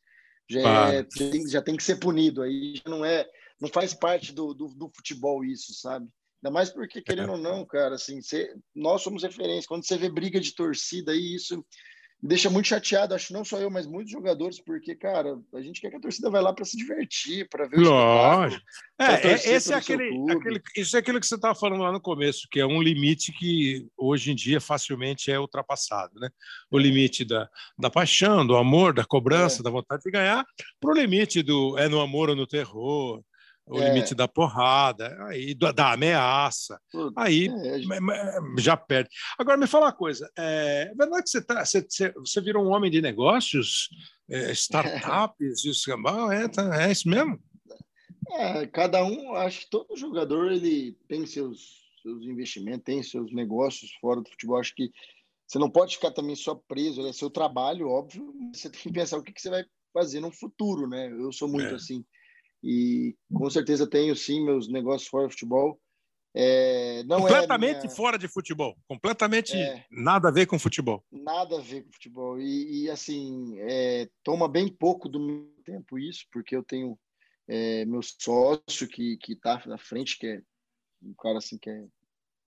já, 0.50 0.94
é, 0.94 1.04
tem, 1.04 1.48
já 1.48 1.62
tem 1.62 1.78
que 1.78 1.84
ser 1.84 1.96
punido. 1.98 2.42
Aí 2.42 2.76
já 2.76 2.90
não 2.90 3.04
é, 3.04 3.28
não 3.64 3.70
faz 3.70 3.94
parte 3.94 4.34
do, 4.34 4.54
do, 4.54 4.68
do 4.68 4.92
futebol 4.94 5.46
isso, 5.46 5.74
sabe? 5.74 6.06
Ainda 6.44 6.54
mais 6.54 6.70
porque, 6.70 7.02
querendo 7.02 7.32
ou 7.32 7.38
não, 7.38 7.66
cara, 7.66 7.96
assim, 7.96 8.22
você, 8.22 8.54
nós 8.76 9.02
somos 9.02 9.24
referência. 9.24 9.70
Quando 9.70 9.88
você 9.88 9.98
vê 9.98 10.10
briga 10.10 10.42
de 10.42 10.54
torcida, 10.54 11.14
aí 11.14 11.36
isso 11.36 11.66
me 12.22 12.28
deixa 12.28 12.50
muito 12.50 12.68
chateado, 12.68 13.16
acho 13.16 13.32
não 13.32 13.46
só 13.46 13.60
eu, 13.60 13.70
mas 13.70 13.88
muitos 13.88 14.12
jogadores, 14.12 14.62
porque, 14.62 14.94
cara, 14.96 15.40
a 15.54 15.62
gente 15.62 15.80
quer 15.80 15.90
que 15.90 15.96
a 15.96 16.02
torcida 16.02 16.30
vai 16.30 16.42
lá 16.42 16.52
para 16.52 16.66
se 16.66 16.76
divertir, 16.76 17.48
para 17.48 17.66
ver 17.66 17.80
o 17.80 17.84
Lógico. 17.84 18.62
É, 19.00 19.28
é, 19.28 19.34
esse 19.34 19.74
é 19.74 19.76
aquele, 19.78 20.32
aquele, 20.32 20.62
isso 20.76 20.98
é 20.98 21.00
aquilo 21.00 21.20
que 21.22 21.28
você 21.28 21.36
estava 21.36 21.56
falando 21.56 21.84
lá 21.84 21.92
no 21.94 22.02
começo, 22.02 22.48
que 22.52 22.60
é 22.60 22.66
um 22.66 22.82
limite 22.82 23.32
que 23.32 23.88
hoje 23.98 24.32
em 24.32 24.36
dia 24.36 24.60
facilmente 24.60 25.32
é 25.32 25.40
ultrapassado, 25.40 26.20
né? 26.20 26.30
O 26.70 26.78
limite 26.78 27.24
da, 27.24 27.50
da 27.80 27.90
paixão, 27.90 28.46
do 28.46 28.58
amor, 28.58 28.94
da 28.94 29.06
cobrança, 29.06 29.62
é. 29.62 29.64
da 29.64 29.70
vontade 29.70 30.04
de 30.04 30.12
ganhar, 30.12 30.46
para 30.82 30.92
o 30.92 30.94
limite 30.94 31.42
do 31.42 31.78
é 31.78 31.88
no 31.88 32.02
amor 32.02 32.30
ou 32.30 32.36
no 32.36 32.46
terror, 32.46 33.24
o 33.66 33.80
é. 33.80 33.90
limite 33.90 34.14
da 34.14 34.28
porrada, 34.28 35.16
aí 35.26 35.56
da 35.56 35.94
ameaça, 35.94 36.80
aí 37.16 37.48
é, 37.48 37.82
já 38.60 38.76
perde. 38.76 39.10
Agora 39.38 39.58
me 39.58 39.68
fala 39.68 39.86
uma 39.86 39.94
coisa, 39.94 40.30
é, 40.38 40.90
é 40.92 40.96
verdade 40.96 41.24
que 41.24 41.30
você, 41.30 41.42
tá, 41.42 41.64
você, 41.64 42.14
você 42.14 42.42
virou 42.42 42.66
um 42.66 42.72
homem 42.72 42.92
de 42.92 43.02
negócios, 43.02 43.90
é, 44.30 44.52
startups, 44.52 45.64
isso 45.66 45.92
é, 46.32 46.48
tá, 46.48 46.84
é 46.84 46.92
isso 46.92 47.08
mesmo? 47.08 47.40
É, 48.32 48.66
cada 48.68 49.04
um, 49.04 49.36
acho 49.36 49.62
que 49.62 49.70
todo 49.70 49.98
jogador 49.98 50.52
ele 50.52 50.98
tem 51.08 51.26
seus, 51.26 51.84
seus 52.02 52.24
investimentos, 52.24 52.84
tem 52.84 53.04
seus 53.04 53.34
negócios 53.34 53.92
fora 54.00 54.22
do 54.22 54.30
futebol. 54.30 54.58
Acho 54.58 54.74
que 54.76 54.92
você 55.46 55.60
não 55.60 55.70
pode 55.70 55.96
ficar 55.96 56.12
também 56.12 56.36
só 56.36 56.56
preso, 56.56 57.06
é 57.06 57.14
seu 57.14 57.30
trabalho, 57.30 57.90
óbvio. 57.90 58.34
Você 58.54 58.70
tem 58.70 58.82
que 58.82 58.92
pensar 58.92 59.18
o 59.18 59.24
que, 59.24 59.34
que 59.34 59.42
você 59.42 59.50
vai 59.50 59.64
fazer 59.94 60.20
no 60.20 60.32
futuro, 60.32 60.88
né? 60.88 61.12
Eu 61.12 61.32
sou 61.32 61.48
muito 61.48 61.74
é. 61.74 61.76
assim 61.76 62.04
e 62.64 63.16
com 63.32 63.50
certeza 63.50 63.86
tenho 63.86 64.16
sim 64.16 64.44
meus 64.44 64.68
negócios 64.70 65.10
fora 65.10 65.28
de 65.28 65.34
futebol. 65.34 65.80
É, 66.36 67.04
não 67.04 67.20
é 67.20 67.22
completamente 67.22 67.78
é 67.78 67.82
minha... 67.82 67.90
fora 67.92 68.18
de 68.18 68.28
futebol, 68.28 68.76
completamente 68.88 69.56
é, 69.56 69.86
nada 69.92 70.30
a 70.30 70.32
ver 70.32 70.48
com 70.48 70.58
futebol. 70.58 71.04
Nada 71.12 71.58
a 71.58 71.62
ver 71.62 71.84
com 71.84 71.92
futebol. 71.92 72.40
E, 72.40 72.86
e 72.86 72.90
assim, 72.90 73.56
é, 73.60 74.10
toma 74.24 74.48
bem 74.48 74.68
pouco 74.68 75.08
do 75.08 75.20
meu 75.20 75.54
tempo 75.64 76.00
isso, 76.00 76.26
porque 76.32 76.56
eu 76.56 76.64
tenho 76.64 76.98
é, 77.48 77.86
meu 77.86 78.02
sócio 78.02 78.88
que 78.88 79.18
que 79.18 79.34
está 79.34 79.62
na 79.68 79.78
frente, 79.78 80.18
que 80.18 80.26
é 80.26 80.42
um 81.04 81.14
cara 81.14 81.38
assim 81.38 81.58
que 81.58 81.70
é 81.70 81.86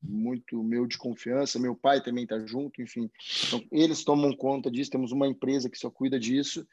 muito 0.02 0.62
meu 0.62 0.86
de 0.86 0.98
confiança. 0.98 1.58
Meu 1.58 1.74
pai 1.74 2.02
também 2.02 2.24
está 2.24 2.38
junto, 2.44 2.80
enfim. 2.80 3.10
Então, 3.46 3.62
eles 3.70 4.04
tomam 4.04 4.34
conta 4.34 4.70
disso. 4.70 4.90
Temos 4.90 5.12
uma 5.12 5.26
empresa 5.26 5.70
que 5.70 5.78
só 5.78 5.90
cuida 5.90 6.18
disso. 6.18 6.66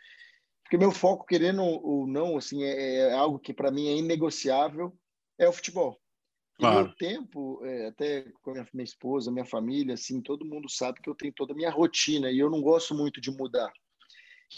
Porque 0.74 0.84
meu 0.84 0.92
foco, 0.92 1.24
querendo 1.24 1.62
ou 1.62 2.08
não, 2.08 2.36
assim, 2.36 2.64
é, 2.64 2.96
é 3.02 3.14
algo 3.14 3.38
que 3.38 3.54
para 3.54 3.70
mim 3.70 3.90
é 3.90 3.96
inegociável, 3.96 4.92
é 5.38 5.48
o 5.48 5.54
futebol. 5.54 6.02
Claro. 6.58 6.86
Meu 6.86 6.96
tempo, 6.96 7.64
é, 7.64 7.90
até 7.90 8.26
com 8.42 8.54
minha, 8.54 8.68
minha 8.74 8.84
esposa, 8.84 9.32
minha 9.32 9.46
família, 9.46 9.94
assim, 9.94 10.20
todo 10.20 10.44
mundo 10.44 10.68
sabe 10.68 11.00
que 11.00 11.08
eu 11.08 11.14
tenho 11.14 11.32
toda 11.32 11.54
a 11.54 11.56
minha 11.56 11.70
rotina 11.70 12.32
e 12.32 12.40
eu 12.40 12.50
não 12.50 12.60
gosto 12.60 12.96
muito 12.96 13.22
de 13.22 13.30
mudar. 13.30 13.72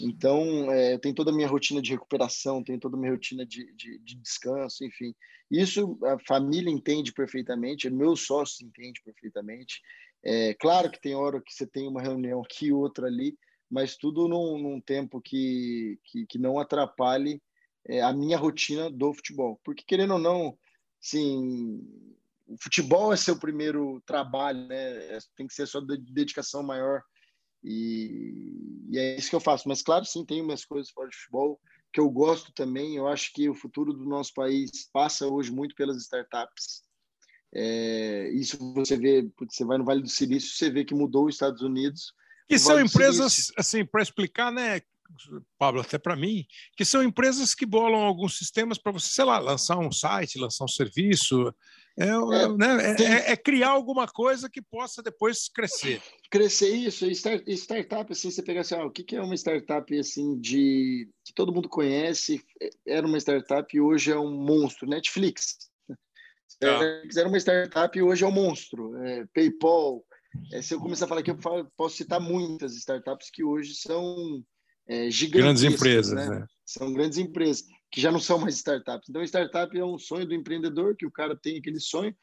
Então, 0.00 0.72
é, 0.72 0.94
eu 0.94 0.98
tenho 0.98 1.14
toda 1.14 1.30
a 1.30 1.34
minha 1.34 1.48
rotina 1.48 1.82
de 1.82 1.90
recuperação, 1.90 2.64
tenho 2.64 2.80
toda 2.80 2.96
a 2.96 2.98
minha 2.98 3.12
rotina 3.12 3.44
de, 3.44 3.70
de, 3.74 3.98
de, 3.98 4.16
descanso, 4.16 4.86
enfim. 4.86 5.14
Isso 5.50 5.98
a 6.02 6.18
família 6.26 6.70
entende 6.70 7.12
perfeitamente, 7.12 7.90
meu 7.90 8.16
sócio 8.16 8.66
entende 8.66 9.02
perfeitamente. 9.04 9.82
É 10.24 10.54
claro 10.54 10.90
que 10.90 10.98
tem 10.98 11.14
hora 11.14 11.42
que 11.42 11.52
você 11.52 11.66
tem 11.66 11.86
uma 11.86 12.00
reunião 12.00 12.40
aqui, 12.40 12.72
outra 12.72 13.06
ali, 13.06 13.36
mas 13.70 13.96
tudo 13.96 14.28
num, 14.28 14.58
num 14.58 14.80
tempo 14.80 15.20
que, 15.20 15.98
que, 16.04 16.26
que, 16.26 16.38
não 16.38 16.58
atrapalhe 16.58 17.42
é, 17.86 18.02
a 18.02 18.12
minha 18.12 18.38
rotina 18.38 18.90
do 18.90 19.12
futebol. 19.12 19.60
Porque, 19.64 19.84
querendo 19.86 20.14
ou 20.14 20.18
não, 20.18 20.56
sim, 21.00 21.80
o 22.46 22.56
futebol 22.60 23.12
é 23.12 23.16
seu 23.16 23.38
primeiro 23.38 24.00
trabalho, 24.06 24.66
né? 24.66 25.16
É, 25.16 25.18
tem 25.36 25.46
que 25.46 25.54
ser 25.54 25.62
a 25.62 25.66
sua 25.66 25.84
dedicação 25.84 26.62
maior. 26.62 27.02
E, 27.62 28.86
e, 28.90 28.98
é 28.98 29.16
isso 29.16 29.30
que 29.30 29.36
eu 29.36 29.40
faço. 29.40 29.68
Mas, 29.68 29.82
claro, 29.82 30.04
sim, 30.04 30.24
tem 30.24 30.40
umas 30.40 30.64
coisas 30.64 30.90
fora 30.90 31.08
de 31.08 31.16
futebol 31.16 31.60
que 31.92 32.00
eu 32.00 32.08
gosto 32.08 32.52
também. 32.52 32.96
Eu 32.96 33.08
acho 33.08 33.32
que 33.32 33.48
o 33.48 33.54
futuro 33.54 33.92
do 33.92 34.04
nosso 34.04 34.32
país 34.32 34.88
passa 34.92 35.26
hoje 35.26 35.50
muito 35.50 35.74
pelas 35.74 35.96
startups. 35.96 36.84
É, 37.52 38.28
isso 38.30 38.58
você 38.74 38.96
vê, 38.96 39.28
você 39.38 39.64
vai 39.64 39.78
no 39.78 39.84
Vale 39.84 40.02
do 40.02 40.08
Silício, 40.08 40.50
você 40.50 40.68
vê 40.68 40.84
que 40.84 40.94
mudou 40.94 41.26
os 41.26 41.34
Estados 41.34 41.62
Unidos 41.62 42.12
que 42.48 42.58
são 42.58 42.80
empresas, 42.80 43.52
assim, 43.56 43.84
para 43.84 44.02
explicar, 44.02 44.52
né, 44.52 44.80
Pablo, 45.58 45.80
até 45.80 45.98
para 45.98 46.16
mim, 46.16 46.46
que 46.76 46.84
são 46.84 47.02
empresas 47.02 47.54
que 47.54 47.66
bolam 47.66 48.02
alguns 48.02 48.36
sistemas 48.36 48.78
para 48.78 48.92
você, 48.92 49.08
sei 49.08 49.24
lá, 49.24 49.38
lançar 49.38 49.78
um 49.78 49.92
site, 49.92 50.38
lançar 50.38 50.64
um 50.64 50.68
serviço. 50.68 51.54
É, 51.98 52.08
é, 52.08 52.48
né, 52.48 52.94
é, 52.98 53.02
é, 53.02 53.32
é 53.32 53.36
criar 53.36 53.70
alguma 53.70 54.06
coisa 54.06 54.50
que 54.50 54.60
possa 54.60 55.02
depois 55.02 55.48
crescer. 55.48 56.02
Crescer 56.30 56.74
isso, 56.74 57.06
e 57.06 57.54
startup, 57.54 58.12
assim, 58.12 58.30
você 58.30 58.42
pegar 58.42 58.60
assim, 58.60 58.74
ah, 58.74 58.84
o 58.84 58.90
que 58.90 59.16
é 59.16 59.22
uma 59.22 59.34
startup 59.34 59.98
assim 59.98 60.38
de 60.38 61.08
que 61.24 61.32
todo 61.32 61.52
mundo 61.52 61.68
conhece, 61.68 62.44
era 62.86 63.06
uma 63.06 63.18
startup 63.18 63.74
e 63.74 63.80
hoje 63.80 64.12
é 64.12 64.18
um 64.18 64.30
monstro, 64.30 64.88
Netflix. 64.88 65.70
Ah. 66.62 67.02
Era 67.16 67.28
uma 67.28 67.38
startup 67.38 67.96
e 67.96 68.02
hoje 68.02 68.24
é 68.24 68.26
um 68.26 68.32
monstro. 68.32 68.96
É, 69.02 69.26
PayPal, 69.34 70.02
é, 70.52 70.62
se 70.62 70.74
eu 70.74 70.80
começar 70.80 71.04
a 71.04 71.08
falar 71.08 71.20
aqui, 71.20 71.30
eu 71.30 71.38
posso 71.76 71.96
citar 71.96 72.20
muitas 72.20 72.74
startups 72.76 73.30
que 73.30 73.44
hoje 73.44 73.74
são 73.74 74.44
é, 74.88 75.10
gigantes. 75.10 75.42
Grandes 75.42 75.62
empresas, 75.64 76.12
né? 76.14 76.40
né? 76.40 76.46
São 76.64 76.92
grandes 76.92 77.18
empresas, 77.18 77.64
que 77.90 78.00
já 78.00 78.10
não 78.10 78.20
são 78.20 78.38
mais 78.38 78.56
startups. 78.56 79.08
Então, 79.08 79.22
startup 79.22 79.76
é 79.76 79.84
um 79.84 79.98
sonho 79.98 80.26
do 80.26 80.34
empreendedor, 80.34 80.96
que 80.96 81.06
o 81.06 81.12
cara 81.12 81.36
tem 81.36 81.58
aquele 81.58 81.80
sonho. 81.80 82.14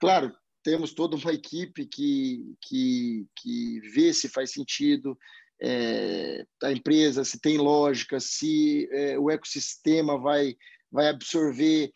Claro, 0.00 0.32
temos 0.62 0.92
toda 0.92 1.16
uma 1.16 1.32
equipe 1.32 1.86
que, 1.86 2.54
que, 2.60 3.26
que 3.36 3.80
vê 3.92 4.12
se 4.12 4.28
faz 4.28 4.52
sentido, 4.52 5.16
é, 5.60 6.44
a 6.62 6.72
empresa, 6.72 7.24
se 7.24 7.40
tem 7.40 7.56
lógica, 7.56 8.18
se 8.18 8.88
é, 8.90 9.18
o 9.18 9.30
ecossistema 9.30 10.18
vai, 10.18 10.56
vai 10.90 11.08
absorver 11.08 11.92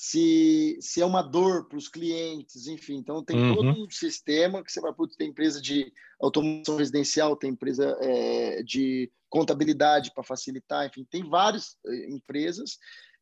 se, 0.00 0.78
se 0.80 1.02
é 1.02 1.04
uma 1.04 1.22
dor 1.22 1.66
para 1.66 1.76
os 1.76 1.88
clientes, 1.88 2.68
enfim. 2.68 2.98
Então, 2.98 3.24
tem 3.24 3.36
uhum. 3.36 3.54
todo 3.56 3.68
um 3.82 3.90
sistema 3.90 4.62
que 4.62 4.70
você 4.70 4.80
vai, 4.80 4.94
putz, 4.94 5.16
tem 5.16 5.30
empresa 5.30 5.60
de 5.60 5.92
automação 6.20 6.76
residencial, 6.76 7.34
tem 7.36 7.50
empresa 7.50 7.98
é, 8.00 8.62
de 8.62 9.10
contabilidade 9.28 10.12
para 10.14 10.22
facilitar, 10.22 10.86
enfim, 10.86 11.04
tem 11.10 11.28
várias 11.28 11.76
é, 11.84 12.10
empresas 12.10 12.78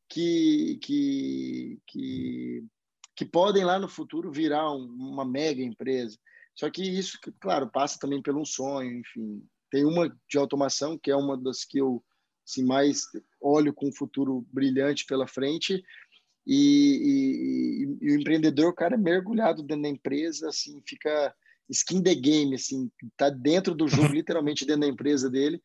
que, 0.07 0.79
que, 0.83 1.79
que, 1.87 2.65
que 3.17 3.25
podem 3.25 3.65
lá 3.65 3.79
no 3.79 3.89
futuro 3.89 4.31
virar 4.31 4.71
um, 4.71 4.85
uma 4.85 5.25
mega 5.25 5.63
empresa. 5.63 6.19
Só 6.55 6.69
que 6.69 6.83
isso, 6.83 7.19
claro, 7.41 7.71
passa 7.71 7.99
também 7.99 8.21
pelo 8.21 8.43
um 8.43 8.45
sonho, 8.45 8.99
enfim. 8.99 9.43
Tem 9.71 9.87
uma 9.87 10.15
de 10.29 10.37
automação, 10.37 10.99
que 10.99 11.11
é 11.11 11.17
uma 11.17 11.39
das 11.39 11.65
que 11.65 11.79
eu 11.79 12.05
assim, 12.47 12.65
mais 12.65 13.03
olho 13.41 13.75
com 13.75 13.89
um 13.89 13.93
futuro 13.93 14.47
brilhante 14.53 15.05
pela 15.05 15.27
frente, 15.27 15.83
e, 16.47 17.97
e, 18.01 18.07
e, 18.07 18.13
o 18.13 18.21
empreendedor, 18.21 18.69
o 18.69 18.75
cara 18.75 18.95
é 18.95 18.99
mergulhado 18.99 19.63
dentro 19.63 19.83
da 19.83 19.89
empresa, 19.89 20.49
assim, 20.49 20.81
fica 20.87 21.35
skin 21.69 22.03
the 22.03 22.15
game, 22.15 22.55
assim, 22.55 22.91
tá 23.17 23.29
dentro 23.29 23.75
do 23.75 23.89
jogo, 23.89 24.09
literalmente 24.15 24.65
dentro 24.65 24.83
da 24.83 24.87
empresa 24.87 25.29
dele. 25.29 25.61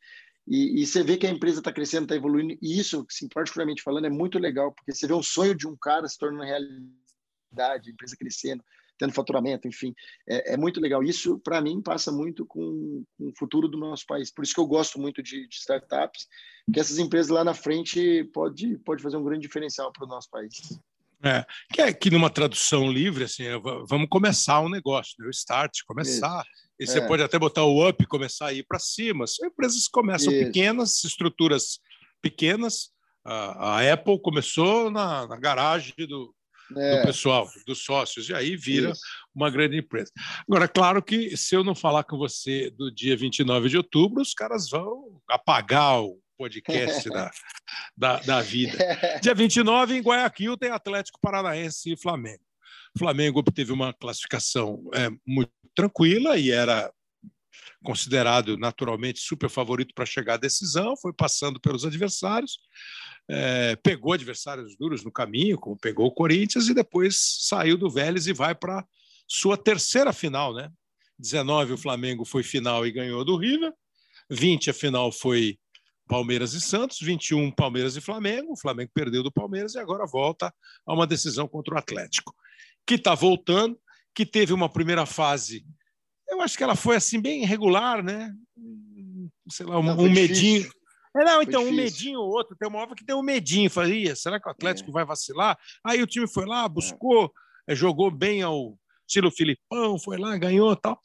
E, 0.47 0.81
e 0.81 0.85
você 0.85 1.03
vê 1.03 1.17
que 1.17 1.27
a 1.27 1.29
empresa 1.29 1.59
está 1.59 1.71
crescendo, 1.71 2.03
está 2.03 2.15
evoluindo. 2.15 2.57
E 2.61 2.79
isso, 2.79 3.05
assim, 3.09 3.27
particularmente 3.29 3.83
falando, 3.83 4.05
é 4.05 4.09
muito 4.09 4.39
legal, 4.39 4.73
porque 4.73 4.91
você 4.91 5.05
vê 5.05 5.13
um 5.13 5.21
sonho 5.21 5.55
de 5.55 5.67
um 5.67 5.77
cara 5.77 6.07
se 6.07 6.17
tornando 6.17 6.43
realidade, 6.43 7.89
a 7.89 7.93
empresa 7.93 8.17
crescendo, 8.17 8.63
tendo 9.01 9.13
faturamento, 9.13 9.67
enfim, 9.67 9.95
é, 10.29 10.53
é 10.53 10.57
muito 10.57 10.79
legal. 10.79 11.01
Isso, 11.01 11.39
para 11.39 11.59
mim, 11.59 11.81
passa 11.81 12.11
muito 12.11 12.45
com, 12.45 13.03
com, 13.17 13.29
o 13.29 13.33
futuro 13.35 13.67
do 13.67 13.75
nosso 13.75 14.05
país. 14.05 14.31
Por 14.31 14.43
isso 14.43 14.53
que 14.53 14.59
eu 14.59 14.67
gosto 14.67 14.99
muito 14.99 15.23
de, 15.23 15.47
de 15.47 15.55
startups, 15.55 16.27
que 16.71 16.79
essas 16.79 16.99
empresas 16.99 17.31
lá 17.31 17.43
na 17.43 17.55
frente 17.55 18.23
pode, 18.25 18.77
pode 18.85 19.01
fazer 19.01 19.17
um 19.17 19.23
grande 19.23 19.41
diferencial 19.41 19.91
para 19.91 20.05
o 20.05 20.07
nosso 20.07 20.29
país. 20.29 20.79
É, 21.23 21.43
que 21.73 21.81
é 21.81 21.91
que 21.91 22.11
numa 22.11 22.29
tradução 22.29 22.91
livre, 22.91 23.23
assim, 23.23 23.43
é, 23.43 23.57
vamos 23.87 24.07
começar 24.07 24.61
um 24.61 24.69
negócio, 24.69 25.15
né? 25.17 25.25
o 25.25 25.31
start, 25.31 25.79
começar. 25.87 26.41
Isso. 26.41 26.61
E 26.79 26.85
você 26.85 26.99
é. 26.99 27.07
pode 27.07 27.23
até 27.23 27.39
botar 27.39 27.63
o 27.63 27.87
up, 27.87 28.05
começar 28.05 28.47
a 28.47 28.53
ir 28.53 28.63
para 28.67 28.77
cima. 28.77 29.25
São 29.25 29.47
empresas 29.47 29.85
que 29.85 29.91
começam 29.91 30.31
Isso. 30.31 30.45
pequenas, 30.45 31.03
estruturas 31.03 31.79
pequenas. 32.21 32.91
A, 33.25 33.77
a 33.79 33.93
Apple 33.93 34.21
começou 34.21 34.91
na, 34.91 35.25
na 35.25 35.37
garagem 35.37 35.93
do, 36.07 36.35
é. 36.77 36.99
do 36.99 37.07
pessoal, 37.07 37.49
dos 37.65 37.83
sócios, 37.83 38.29
e 38.29 38.33
aí 38.33 38.55
vira 38.55 38.91
Isso. 38.91 39.01
uma 39.33 39.49
grande 39.49 39.77
empresa. 39.77 40.11
Agora, 40.47 40.67
claro 40.67 41.01
que 41.01 41.35
se 41.35 41.55
eu 41.55 41.63
não 41.63 41.75
falar 41.75 42.03
com 42.03 42.17
você 42.17 42.69
do 42.71 42.91
dia 42.91 43.15
29 43.15 43.69
de 43.69 43.77
outubro, 43.77 44.21
os 44.21 44.33
caras 44.33 44.69
vão 44.69 45.21
apagar 45.29 46.01
o 46.01 46.19
podcast 46.37 47.09
da, 47.09 47.31
da, 47.95 48.19
da 48.19 48.41
vida. 48.41 48.75
Dia 49.21 49.35
29, 49.35 49.95
em 49.95 50.01
Guayaquil, 50.01 50.57
tem 50.57 50.71
Atlético 50.71 51.19
Paranaense 51.21 51.93
e 51.93 51.97
Flamengo. 51.97 52.43
O 52.95 52.99
Flamengo 52.99 53.39
obteve 53.39 53.71
uma 53.71 53.93
classificação 53.93 54.89
é, 54.93 55.09
muito 55.25 55.51
tranquila 55.75 56.37
e 56.37 56.49
era 56.49 56.91
considerado 57.83 58.57
naturalmente 58.57 59.19
super 59.19 59.49
favorito 59.49 59.93
para 59.93 60.05
chegar 60.05 60.35
à 60.35 60.37
decisão, 60.37 60.95
foi 60.97 61.13
passando 61.13 61.59
pelos 61.59 61.85
adversários, 61.85 62.59
é, 63.29 63.75
pegou 63.77 64.13
adversários 64.13 64.75
duros 64.77 65.03
no 65.03 65.11
caminho, 65.11 65.57
como 65.57 65.77
pegou 65.77 66.07
o 66.07 66.13
Corinthians, 66.13 66.67
e 66.67 66.73
depois 66.73 67.17
saiu 67.41 67.77
do 67.77 67.89
Vélez 67.89 68.27
e 68.27 68.33
vai 68.33 68.53
para 68.53 68.85
sua 69.27 69.57
terceira 69.57 70.11
final. 70.11 70.53
Né? 70.53 70.69
19 71.17 71.73
o 71.73 71.77
Flamengo 71.77 72.25
foi 72.25 72.43
final 72.43 72.85
e 72.85 72.91
ganhou 72.91 73.23
do 73.23 73.37
River, 73.37 73.73
20 74.29 74.69
a 74.69 74.73
final 74.73 75.11
foi 75.11 75.57
Palmeiras 76.07 76.53
e 76.53 76.61
Santos, 76.61 76.99
21 76.99 77.51
Palmeiras 77.51 77.95
e 77.95 78.01
Flamengo, 78.01 78.53
o 78.53 78.59
Flamengo 78.59 78.91
perdeu 78.93 79.23
do 79.23 79.31
Palmeiras 79.31 79.75
e 79.75 79.79
agora 79.79 80.05
volta 80.05 80.53
a 80.85 80.93
uma 80.93 81.07
decisão 81.07 81.47
contra 81.47 81.75
o 81.75 81.77
Atlético, 81.77 82.35
que 82.85 82.95
está 82.95 83.15
voltando, 83.15 83.79
que 84.13 84.25
teve 84.25 84.51
uma 84.51 84.67
primeira 84.67 85.05
fase 85.05 85.65
eu 86.31 86.41
acho 86.41 86.57
que 86.57 86.63
ela 86.63 86.75
foi 86.75 86.95
assim 86.95 87.19
bem 87.19 87.43
irregular, 87.43 88.01
né? 88.01 88.33
Sei 89.49 89.65
lá, 89.65 89.77
um, 89.77 89.83
não, 89.83 89.99
um 89.99 90.09
medinho. 90.09 90.71
É, 91.15 91.25
não, 91.25 91.41
então, 91.41 91.65
um 91.65 91.71
medinho 91.71 92.19
ou 92.19 92.29
outro. 92.29 92.55
Tem 92.55 92.67
uma 92.67 92.79
hora 92.79 92.95
que 92.95 93.05
tem 93.05 93.15
um 93.15 93.21
medinho. 93.21 93.69
Falei, 93.69 94.15
será 94.15 94.39
que 94.39 94.47
o 94.47 94.51
Atlético 94.51 94.89
é. 94.91 94.93
vai 94.93 95.05
vacilar? 95.05 95.57
Aí 95.83 96.01
o 96.01 96.07
time 96.07 96.27
foi 96.27 96.45
lá, 96.45 96.67
buscou, 96.67 97.31
é. 97.67 97.75
jogou 97.75 98.09
bem 98.09 98.41
ao 98.41 98.77
estilo 99.07 99.29
Filipão, 99.29 99.99
foi 99.99 100.17
lá, 100.17 100.37
ganhou 100.37 100.75
tal. 100.75 100.99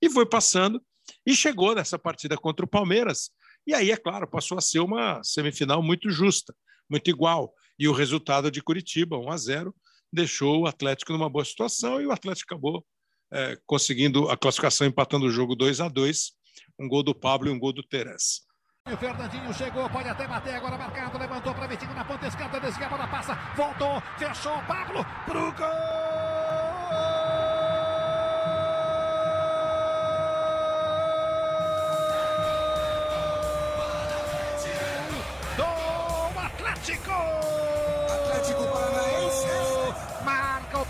E 0.00 0.10
foi 0.10 0.26
passando. 0.26 0.82
E 1.24 1.34
chegou 1.34 1.74
nessa 1.74 1.98
partida 1.98 2.36
contra 2.36 2.64
o 2.64 2.68
Palmeiras. 2.68 3.30
E 3.66 3.74
aí, 3.74 3.90
é 3.90 3.96
claro, 3.96 4.28
passou 4.28 4.58
a 4.58 4.60
ser 4.60 4.80
uma 4.80 5.22
semifinal 5.24 5.82
muito 5.82 6.10
justa, 6.10 6.54
muito 6.88 7.08
igual. 7.08 7.52
E 7.78 7.88
o 7.88 7.92
resultado 7.92 8.50
de 8.50 8.62
Curitiba, 8.62 9.18
1 9.18 9.30
a 9.30 9.36
0 9.36 9.74
deixou 10.12 10.60
o 10.60 10.66
Atlético 10.66 11.12
numa 11.12 11.28
boa 11.28 11.44
situação 11.44 12.00
e 12.00 12.06
o 12.06 12.12
Atlético 12.12 12.54
acabou 12.54 12.84
é, 13.32 13.58
conseguindo 13.66 14.28
a 14.30 14.36
classificação, 14.36 14.86
empatando 14.86 15.26
o 15.26 15.30
jogo 15.30 15.56
2 15.56 15.80
a 15.80 15.88
2 15.88 16.32
Um 16.78 16.88
gol 16.88 17.02
do 17.02 17.14
Pablo 17.14 17.48
e 17.48 17.50
um 17.50 17.58
gol 17.58 17.72
do 17.72 17.82
Teres. 17.82 18.45
O 18.92 18.96
Fernandinho 18.96 19.52
chegou, 19.52 19.90
pode 19.90 20.08
até 20.08 20.28
bater 20.28 20.54
agora 20.54 20.78
marcado, 20.78 21.18
levantou 21.18 21.52
para 21.52 21.66
Vitinho 21.66 21.92
na 21.92 22.04
ponta 22.04 22.26
esquerda, 22.28 22.60
desce 22.60 22.84
a 22.84 22.88
bola 22.88 23.08
passa, 23.08 23.36
voltou, 23.56 24.00
fechou, 24.16 24.62
Pablo 24.62 25.04
pro 25.26 25.52
gol! 25.52 26.16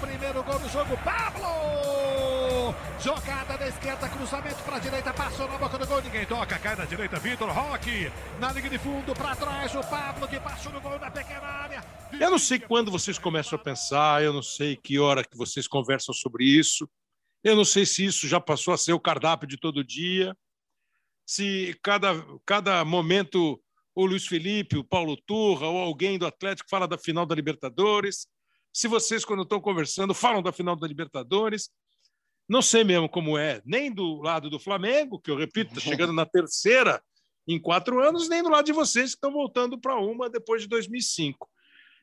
primeiro 0.00 0.42
gol 0.42 0.58
do 0.58 0.68
jogo, 0.68 0.96
Pablo! 0.98 2.15
Jogada 3.00 3.58
da 3.58 3.68
esquerda, 3.68 4.08
cruzamento 4.08 4.62
para 4.62 4.76
a 4.76 4.78
direita, 4.78 5.12
passou 5.12 5.46
na 5.48 5.58
boca 5.58 5.78
do 5.78 5.86
gol, 5.86 6.02
ninguém 6.02 6.24
toca, 6.26 6.58
cai 6.58 6.74
na 6.74 6.84
direita, 6.84 7.18
Vitor 7.18 7.50
Roque, 7.50 8.10
na 8.40 8.52
linha 8.52 8.70
de 8.70 8.78
fundo, 8.78 9.14
para 9.14 9.36
trás, 9.36 9.74
o 9.74 9.80
Pablo 9.82 10.26
que 10.26 10.40
passou 10.40 10.72
no 10.72 10.80
gol 10.80 10.98
da 10.98 11.10
pequena 11.10 11.46
área. 11.46 11.84
Eu 12.18 12.30
não 12.30 12.38
sei 12.38 12.58
quando 12.58 12.90
vocês 12.90 13.18
começam 13.18 13.58
a 13.58 13.62
pensar, 13.62 14.22
eu 14.22 14.32
não 14.32 14.42
sei 14.42 14.76
que 14.76 14.98
hora 14.98 15.22
que 15.22 15.36
vocês 15.36 15.68
conversam 15.68 16.14
sobre 16.14 16.44
isso, 16.44 16.88
eu 17.44 17.54
não 17.54 17.64
sei 17.64 17.84
se 17.84 18.04
isso 18.04 18.26
já 18.26 18.40
passou 18.40 18.72
a 18.72 18.78
ser 18.78 18.92
o 18.92 19.00
cardápio 19.00 19.46
de 19.46 19.58
todo 19.58 19.84
dia, 19.84 20.36
se 21.26 21.78
cada, 21.82 22.24
cada 22.44 22.84
momento 22.84 23.60
o 23.94 24.06
Luiz 24.06 24.26
Felipe, 24.26 24.78
o 24.78 24.84
Paulo 24.84 25.16
Turra 25.16 25.66
ou 25.66 25.78
alguém 25.78 26.18
do 26.18 26.26
Atlético 26.26 26.68
fala 26.68 26.88
da 26.88 26.98
final 26.98 27.26
da 27.26 27.34
Libertadores 27.34 28.26
se 28.76 28.88
vocês, 28.88 29.24
quando 29.24 29.42
estão 29.42 29.58
conversando, 29.58 30.12
falam 30.12 30.42
da 30.42 30.52
final 30.52 30.76
da 30.76 30.86
Libertadores. 30.86 31.70
Não 32.48 32.62
sei 32.62 32.84
mesmo 32.84 33.08
como 33.08 33.36
é, 33.36 33.60
nem 33.64 33.92
do 33.92 34.20
lado 34.20 34.48
do 34.48 34.58
Flamengo, 34.58 35.18
que 35.18 35.30
eu 35.30 35.36
repito, 35.36 35.72
está 35.76 35.80
chegando 35.80 36.12
na 36.12 36.24
terceira 36.24 37.02
em 37.46 37.60
quatro 37.60 38.00
anos, 38.00 38.28
nem 38.28 38.42
do 38.42 38.48
lado 38.48 38.64
de 38.64 38.72
vocês 38.72 39.10
que 39.10 39.16
estão 39.16 39.32
voltando 39.32 39.78
para 39.78 39.98
uma 39.98 40.30
depois 40.30 40.62
de 40.62 40.68
2005. 40.68 41.48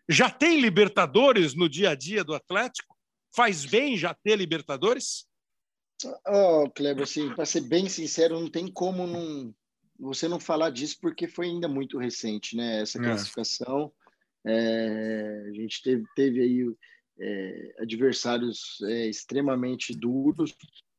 Já 0.07 0.29
tem 0.29 0.59
Libertadores 0.59 1.53
no 1.53 1.69
dia 1.69 1.91
a 1.91 1.95
dia 1.95 2.23
do 2.23 2.33
Atlético? 2.33 2.95
Faz 3.35 3.65
bem 3.65 3.97
já 3.97 4.13
ter 4.13 4.35
Libertadores? 4.35 5.25
Oh, 6.27 6.69
Kleber, 6.69 7.03
assim, 7.03 7.33
para 7.33 7.45
ser 7.45 7.61
bem 7.61 7.87
sincero, 7.87 8.39
não 8.39 8.49
tem 8.49 8.67
como 8.67 9.07
não, 9.07 9.53
você 9.97 10.27
não 10.27 10.39
falar 10.39 10.69
disso 10.69 10.97
porque 11.01 11.27
foi 11.27 11.47
ainda 11.47 11.67
muito 11.67 11.97
recente, 11.97 12.55
né? 12.55 12.81
Essa 12.81 12.99
é. 12.99 13.03
classificação. 13.03 13.91
É. 13.99 14.03
É, 14.45 15.49
a 15.49 15.53
gente 15.53 15.81
teve, 15.81 16.03
teve 16.15 16.41
aí 16.41 16.75
é, 17.19 17.75
adversários 17.79 18.79
é, 18.83 19.07
extremamente 19.07 19.93
duros. 19.95 20.55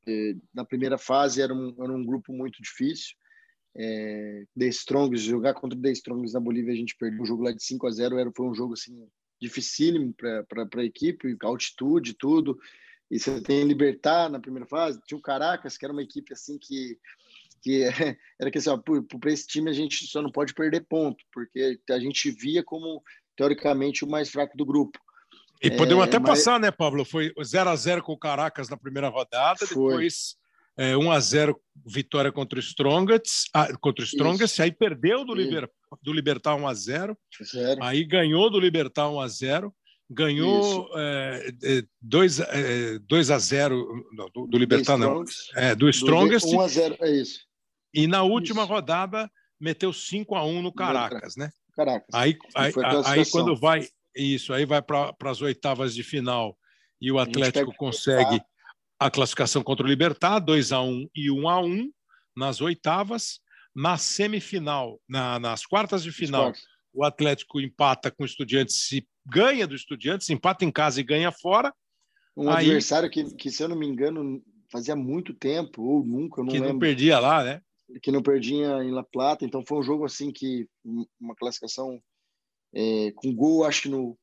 É, 0.06 0.34
na 0.52 0.64
primeira 0.64 0.98
fase 0.98 1.40
era 1.40 1.54
um, 1.54 1.74
era 1.82 1.92
um 1.92 2.04
grupo 2.04 2.32
muito 2.32 2.62
difícil. 2.62 3.14
É, 3.76 4.44
The 4.56 4.66
Strongs, 4.68 5.22
jogar 5.22 5.54
contra 5.54 5.78
The 5.78 5.90
Strongs 5.92 6.32
na 6.32 6.40
Bolívia, 6.40 6.72
a 6.72 6.76
gente 6.76 6.96
perdeu 6.96 7.22
o 7.22 7.26
jogo 7.26 7.42
lá 7.42 7.52
de 7.52 7.62
5 7.62 7.86
a 7.86 7.90
0 7.90 8.18
era, 8.18 8.32
foi 8.34 8.46
um 8.46 8.54
jogo 8.54 8.74
assim, 8.74 9.06
dificílimo 9.40 10.14
para 10.14 10.68
a 10.76 10.84
equipe, 10.84 11.36
altitude, 11.42 12.14
tudo. 12.14 12.58
E 13.10 13.18
você 13.18 13.40
tem 13.40 13.64
Libertar 13.64 14.30
na 14.30 14.40
primeira 14.40 14.66
fase, 14.66 15.00
tinha 15.06 15.18
o 15.18 15.22
Caracas, 15.22 15.76
que 15.76 15.84
era 15.84 15.92
uma 15.92 16.02
equipe 16.02 16.32
assim 16.32 16.58
que 16.58 16.98
que 17.62 17.82
era 18.38 18.50
que 18.50 18.58
assim, 18.58 18.70
para 19.18 19.32
esse 19.32 19.46
time 19.46 19.70
a 19.70 19.72
gente 19.72 20.06
só 20.06 20.20
não 20.20 20.30
pode 20.30 20.52
perder 20.52 20.86
ponto, 20.86 21.24
porque 21.32 21.80
a 21.90 21.98
gente 21.98 22.30
via 22.30 22.62
como 22.62 23.02
teoricamente 23.36 24.04
o 24.04 24.08
mais 24.08 24.30
fraco 24.30 24.56
do 24.56 24.66
grupo. 24.66 24.98
E 25.62 25.70
podemos 25.70 26.04
é, 26.04 26.08
até 26.08 26.18
mas... 26.18 26.30
passar, 26.30 26.60
né, 26.60 26.70
Pablo? 26.70 27.04
Foi 27.04 27.32
0 27.42 27.70
a 27.70 27.76
0 27.76 28.02
com 28.02 28.12
o 28.12 28.18
Caracas 28.18 28.68
na 28.68 28.76
primeira 28.76 29.08
rodada, 29.08 29.66
Foi. 29.66 29.68
depois 29.68 30.36
é, 30.76 30.96
1 30.96 31.10
a 31.10 31.20
0 31.20 31.60
vitória 31.86 32.32
contra 32.32 32.58
o 32.58 32.62
Strongest, 32.62 33.48
ah, 33.54 33.68
contra 33.78 34.02
o 34.02 34.06
Strongest, 34.06 34.58
aí 34.60 34.72
perdeu 34.72 35.24
do, 35.24 35.34
Liber, 35.34 35.70
do 36.02 36.12
Libertar 36.12 36.56
1 36.56 36.66
a 36.66 36.74
0, 36.74 37.18
Zero. 37.42 37.82
aí 37.82 38.04
ganhou 38.04 38.50
do 38.50 38.58
Libertar 38.58 39.08
1 39.08 39.20
a 39.20 39.28
0, 39.28 39.74
ganhou 40.10 40.90
2 42.02 42.40
é, 42.40 42.44
é, 42.50 43.34
a 43.34 43.38
0 43.38 44.04
não, 44.12 44.30
do, 44.30 44.46
do 44.46 44.58
Libertar 44.58 44.98
não, 44.98 45.24
é, 45.54 45.74
do 45.74 45.88
Strongest. 45.88 46.46
1 46.46 46.60
a 46.60 46.68
0, 46.68 46.96
é 47.00 47.10
isso. 47.10 47.40
E 47.92 48.06
na 48.06 48.22
última 48.22 48.62
isso. 48.62 48.72
rodada 48.72 49.30
meteu 49.60 49.92
5 49.92 50.34
a 50.34 50.44
1 50.44 50.62
no 50.62 50.72
Caracas, 50.72 51.36
né? 51.36 51.50
Caracas. 51.74 52.08
Aí, 52.12 52.36
aí, 52.54 52.72
aí 53.06 53.30
quando 53.30 53.56
vai 53.56 53.86
isso, 54.16 54.52
aí 54.52 54.64
vai 54.64 54.82
para 54.82 55.14
as 55.24 55.42
oitavas 55.42 55.94
de 55.94 56.02
final 56.02 56.56
e 57.00 57.10
o 57.10 57.18
Atlético 57.18 57.74
consegue 57.76 58.40
a 58.98 59.10
classificação 59.10 59.62
contra 59.62 59.84
o 59.84 59.88
Libertar, 59.88 60.38
2 60.38 60.72
a 60.72 60.80
1 60.80 61.08
e 61.14 61.30
1 61.30 61.48
a 61.48 61.60
1 61.60 61.90
nas 62.36 62.60
oitavas. 62.60 63.40
Na 63.76 63.98
semifinal, 63.98 65.00
na, 65.08 65.38
nas 65.40 65.66
quartas 65.66 66.04
de 66.04 66.12
final, 66.12 66.52
o 66.92 67.04
Atlético 67.04 67.60
empata 67.60 68.08
com 68.08 68.22
o 68.22 68.26
Estudiantes, 68.26 68.86
se 68.86 69.04
ganha 69.26 69.66
do 69.66 69.74
Estudiantes, 69.74 70.30
empata 70.30 70.64
em 70.64 70.70
casa 70.70 71.00
e 71.00 71.04
ganha 71.04 71.32
fora. 71.32 71.74
Um 72.36 72.48
aí, 72.48 72.66
adversário 72.66 73.10
que, 73.10 73.34
que, 73.34 73.50
se 73.50 73.64
eu 73.64 73.68
não 73.68 73.76
me 73.76 73.86
engano, 73.86 74.40
fazia 74.70 74.94
muito 74.94 75.34
tempo, 75.34 75.82
ou 75.82 76.04
nunca, 76.04 76.40
eu 76.40 76.44
não 76.44 76.52
que 76.52 76.58
lembro. 76.58 76.72
não 76.74 76.78
perdia 76.78 77.18
lá, 77.18 77.42
né? 77.42 77.60
que 78.02 78.10
não 78.10 78.22
perdia 78.22 78.82
em 78.82 78.90
La 78.90 79.04
Plata, 79.04 79.44
então 79.44 79.64
foi 79.66 79.78
um 79.78 79.82
jogo 79.82 80.04
assim 80.04 80.32
que 80.32 80.66
uma 81.20 81.34
classificação 81.34 82.00
é, 82.74 83.12
com 83.14 83.34
gol, 83.34 83.64
acho 83.64 83.82
que 83.82 83.88
no 83.88 84.18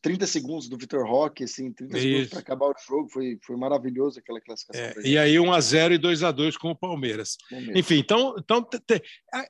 30 0.00 0.26
segundos 0.26 0.68
do 0.68 0.78
Vitor 0.78 1.06
Roque, 1.06 1.44
assim, 1.44 1.72
30 1.72 1.96
Isso. 1.96 2.06
segundos 2.06 2.28
para 2.30 2.38
acabar 2.40 2.66
o 2.66 2.74
jogo, 2.86 3.08
foi, 3.10 3.38
foi 3.44 3.56
maravilhoso 3.56 4.18
aquela 4.18 4.40
classificação. 4.40 5.02
É, 5.02 5.06
e 5.06 5.18
aí 5.18 5.38
1 5.38 5.52
a 5.52 5.60
0 5.60 5.94
e 5.94 5.98
2 5.98 6.22
a 6.22 6.32
2 6.32 6.56
com 6.56 6.70
o 6.70 6.76
Palmeiras. 6.76 7.36
Palmeiras. 7.50 7.76
Enfim, 7.76 7.96
então, 7.96 8.34
então 8.38 8.62
te, 8.64 9.02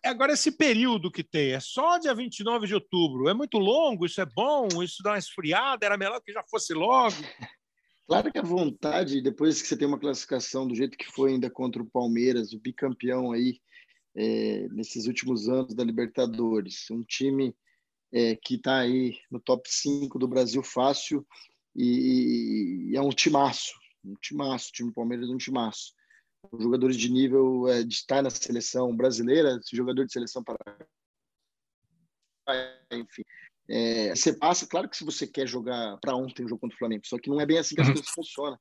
agora 0.05 0.33
esse 0.33 0.51
período 0.53 1.11
que 1.11 1.23
tem 1.23 1.53
é 1.53 1.61
só 1.61 1.99
dia 1.99 2.15
29 2.15 2.67
de 2.67 2.75
outubro. 2.75 3.29
É 3.29 3.35
muito 3.35 3.59
longo, 3.59 4.07
isso 4.07 4.21
é 4.21 4.27
bom, 4.27 4.67
isso 4.83 5.03
dá 5.03 5.13
uma 5.13 5.19
esfriada, 5.19 5.87
era 5.87 5.97
melhor 5.97 6.21
que 6.21 6.33
já 6.33 6.43
fosse 6.51 6.75
logo. 6.75 7.17
Claro 8.09 8.33
que 8.33 8.39
a 8.39 8.43
vontade, 8.43 9.21
depois 9.21 9.61
que 9.61 9.69
você 9.69 9.77
tem 9.77 9.87
uma 9.87 9.99
classificação 9.99 10.67
do 10.67 10.75
jeito 10.75 10.97
que 10.97 11.05
foi 11.13 11.33
ainda 11.33 11.51
contra 11.51 11.83
o 11.83 11.91
Palmeiras, 11.91 12.55
o 12.55 12.59
bicampeão 12.59 13.33
aí 13.33 13.61
é, 14.17 14.67
nesses 14.71 15.07
últimos 15.07 15.47
anos 15.47 15.75
da 15.75 15.85
Libertadores, 15.85 16.87
um 16.91 17.03
time 17.03 17.55
é, 18.13 18.37
que 18.37 18.55
está 18.55 18.79
aí 18.79 19.19
no 19.31 19.41
top 19.41 19.69
5 19.71 20.19
do 20.19 20.29
Brasil 20.29 20.63
fácil 20.63 21.27
e, 21.75 22.91
e, 22.91 22.97
é 22.97 23.01
um 23.01 23.11
timaço, 23.11 23.73
um 24.05 24.15
timaço, 24.15 24.71
o 24.71 24.73
time 24.73 24.93
Palmeiras 24.93 25.29
é 25.29 25.33
um 25.33 25.39
timaço. 25.39 25.95
Jogadores 26.59 26.97
de 26.97 27.11
nível 27.11 27.69
é, 27.69 27.83
de 27.83 27.95
estar 27.95 28.23
na 28.23 28.31
seleção 28.31 28.97
brasileira, 28.97 29.61
jogador 29.73 30.05
de 30.05 30.13
seleção 30.13 30.43
para 30.43 30.57
enfim, 32.91 33.23
É, 33.69 34.15
você 34.15 34.33
passa, 34.33 34.67
claro 34.67 34.89
que 34.89 34.97
se 34.97 35.05
você 35.05 35.27
quer 35.27 35.47
jogar 35.47 35.99
para 35.99 36.17
ontem 36.17 36.45
o 36.45 36.49
jogo 36.49 36.63
contra 36.63 36.75
o 36.75 36.79
Flamengo, 36.79 37.07
só 37.07 37.19
que 37.19 37.29
não 37.29 37.41
é 37.41 37.45
bem 37.45 37.59
assim 37.59 37.75
que 37.75 37.83
as 37.83 37.89
uhum. 37.89 37.95
coisas 37.95 38.11
funcionam. 38.11 38.59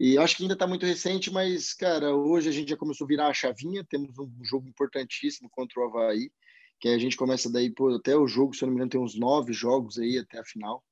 E 0.00 0.16
acho 0.16 0.36
que 0.36 0.44
ainda 0.44 0.54
está 0.54 0.66
muito 0.66 0.86
recente, 0.86 1.30
mas, 1.30 1.74
cara, 1.74 2.14
hoje 2.14 2.48
a 2.48 2.52
gente 2.52 2.70
já 2.70 2.76
começou 2.76 3.04
a 3.04 3.08
virar 3.08 3.28
a 3.28 3.34
chavinha, 3.34 3.84
temos 3.84 4.16
um 4.18 4.44
jogo 4.44 4.68
importantíssimo 4.68 5.50
contra 5.50 5.80
o 5.80 5.84
Havaí, 5.84 6.30
que 6.80 6.88
a 6.88 6.98
gente 6.98 7.16
começa 7.16 7.50
daí, 7.50 7.70
pô, 7.70 7.94
até 7.94 8.16
o 8.16 8.26
jogo, 8.26 8.54
se 8.54 8.62
eu 8.62 8.66
não 8.66 8.74
me 8.74 8.78
engano, 8.78 8.90
tem 8.90 9.00
uns 9.00 9.18
nove 9.18 9.52
jogos 9.52 9.98
aí 9.98 10.18
até 10.18 10.38
a 10.38 10.44
final, 10.44 10.84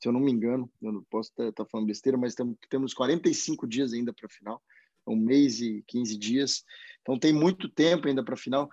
se 0.00 0.08
eu 0.08 0.12
não 0.12 0.20
me 0.20 0.32
engano, 0.32 0.70
eu 0.80 0.92
não 0.92 1.04
posso 1.04 1.30
estar 1.30 1.46
tá, 1.52 1.64
tá 1.64 1.70
falando 1.70 1.86
besteira, 1.86 2.18
mas 2.18 2.34
temos, 2.34 2.56
temos 2.68 2.94
45 2.94 3.66
dias 3.66 3.92
ainda 3.92 4.12
para 4.12 4.26
a 4.26 4.30
final, 4.30 4.62
um 5.06 5.16
mês 5.16 5.60
e 5.60 5.82
15 5.86 6.16
dias, 6.16 6.64
então 7.00 7.18
tem 7.18 7.32
muito 7.32 7.68
tempo 7.68 8.08
ainda 8.08 8.24
para 8.24 8.34
a 8.34 8.38
final. 8.38 8.68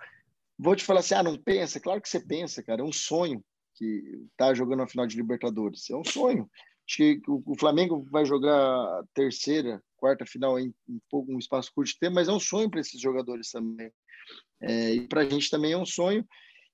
Vou 0.58 0.76
te 0.76 0.84
falar 0.84 1.00
assim, 1.00 1.14
ah, 1.14 1.22
não 1.22 1.36
pensa? 1.36 1.80
Claro 1.80 2.00
que 2.00 2.08
você 2.08 2.20
pensa, 2.20 2.62
cara, 2.62 2.82
é 2.82 2.84
um 2.84 2.92
sonho 2.92 3.44
que 3.74 4.26
tá 4.36 4.52
jogando 4.52 4.82
a 4.82 4.88
final 4.88 5.06
de 5.06 5.16
Libertadores, 5.16 5.88
é 5.90 5.96
um 5.96 6.04
sonho. 6.04 6.48
Acho 6.88 6.96
que 6.96 7.20
o, 7.28 7.56
Flamengo 7.56 8.04
vai 8.10 8.24
jogar 8.24 8.52
a 8.52 9.04
terceira, 9.14 9.80
quarta 9.96 10.26
final 10.26 10.58
em, 10.58 10.74
em 10.88 11.00
um 11.12 11.38
espaço 11.38 11.70
curto 11.72 11.92
de 11.92 11.98
tempo, 11.98 12.16
mas 12.16 12.28
é 12.28 12.32
um 12.32 12.40
sonho 12.40 12.68
para 12.68 12.80
esses 12.80 13.00
jogadores 13.00 13.50
também. 13.50 13.92
É, 14.60 14.94
e 14.94 15.06
para 15.06 15.20
a 15.20 15.24
gente 15.24 15.48
também 15.48 15.72
é 15.72 15.78
um 15.78 15.86
sonho. 15.86 16.26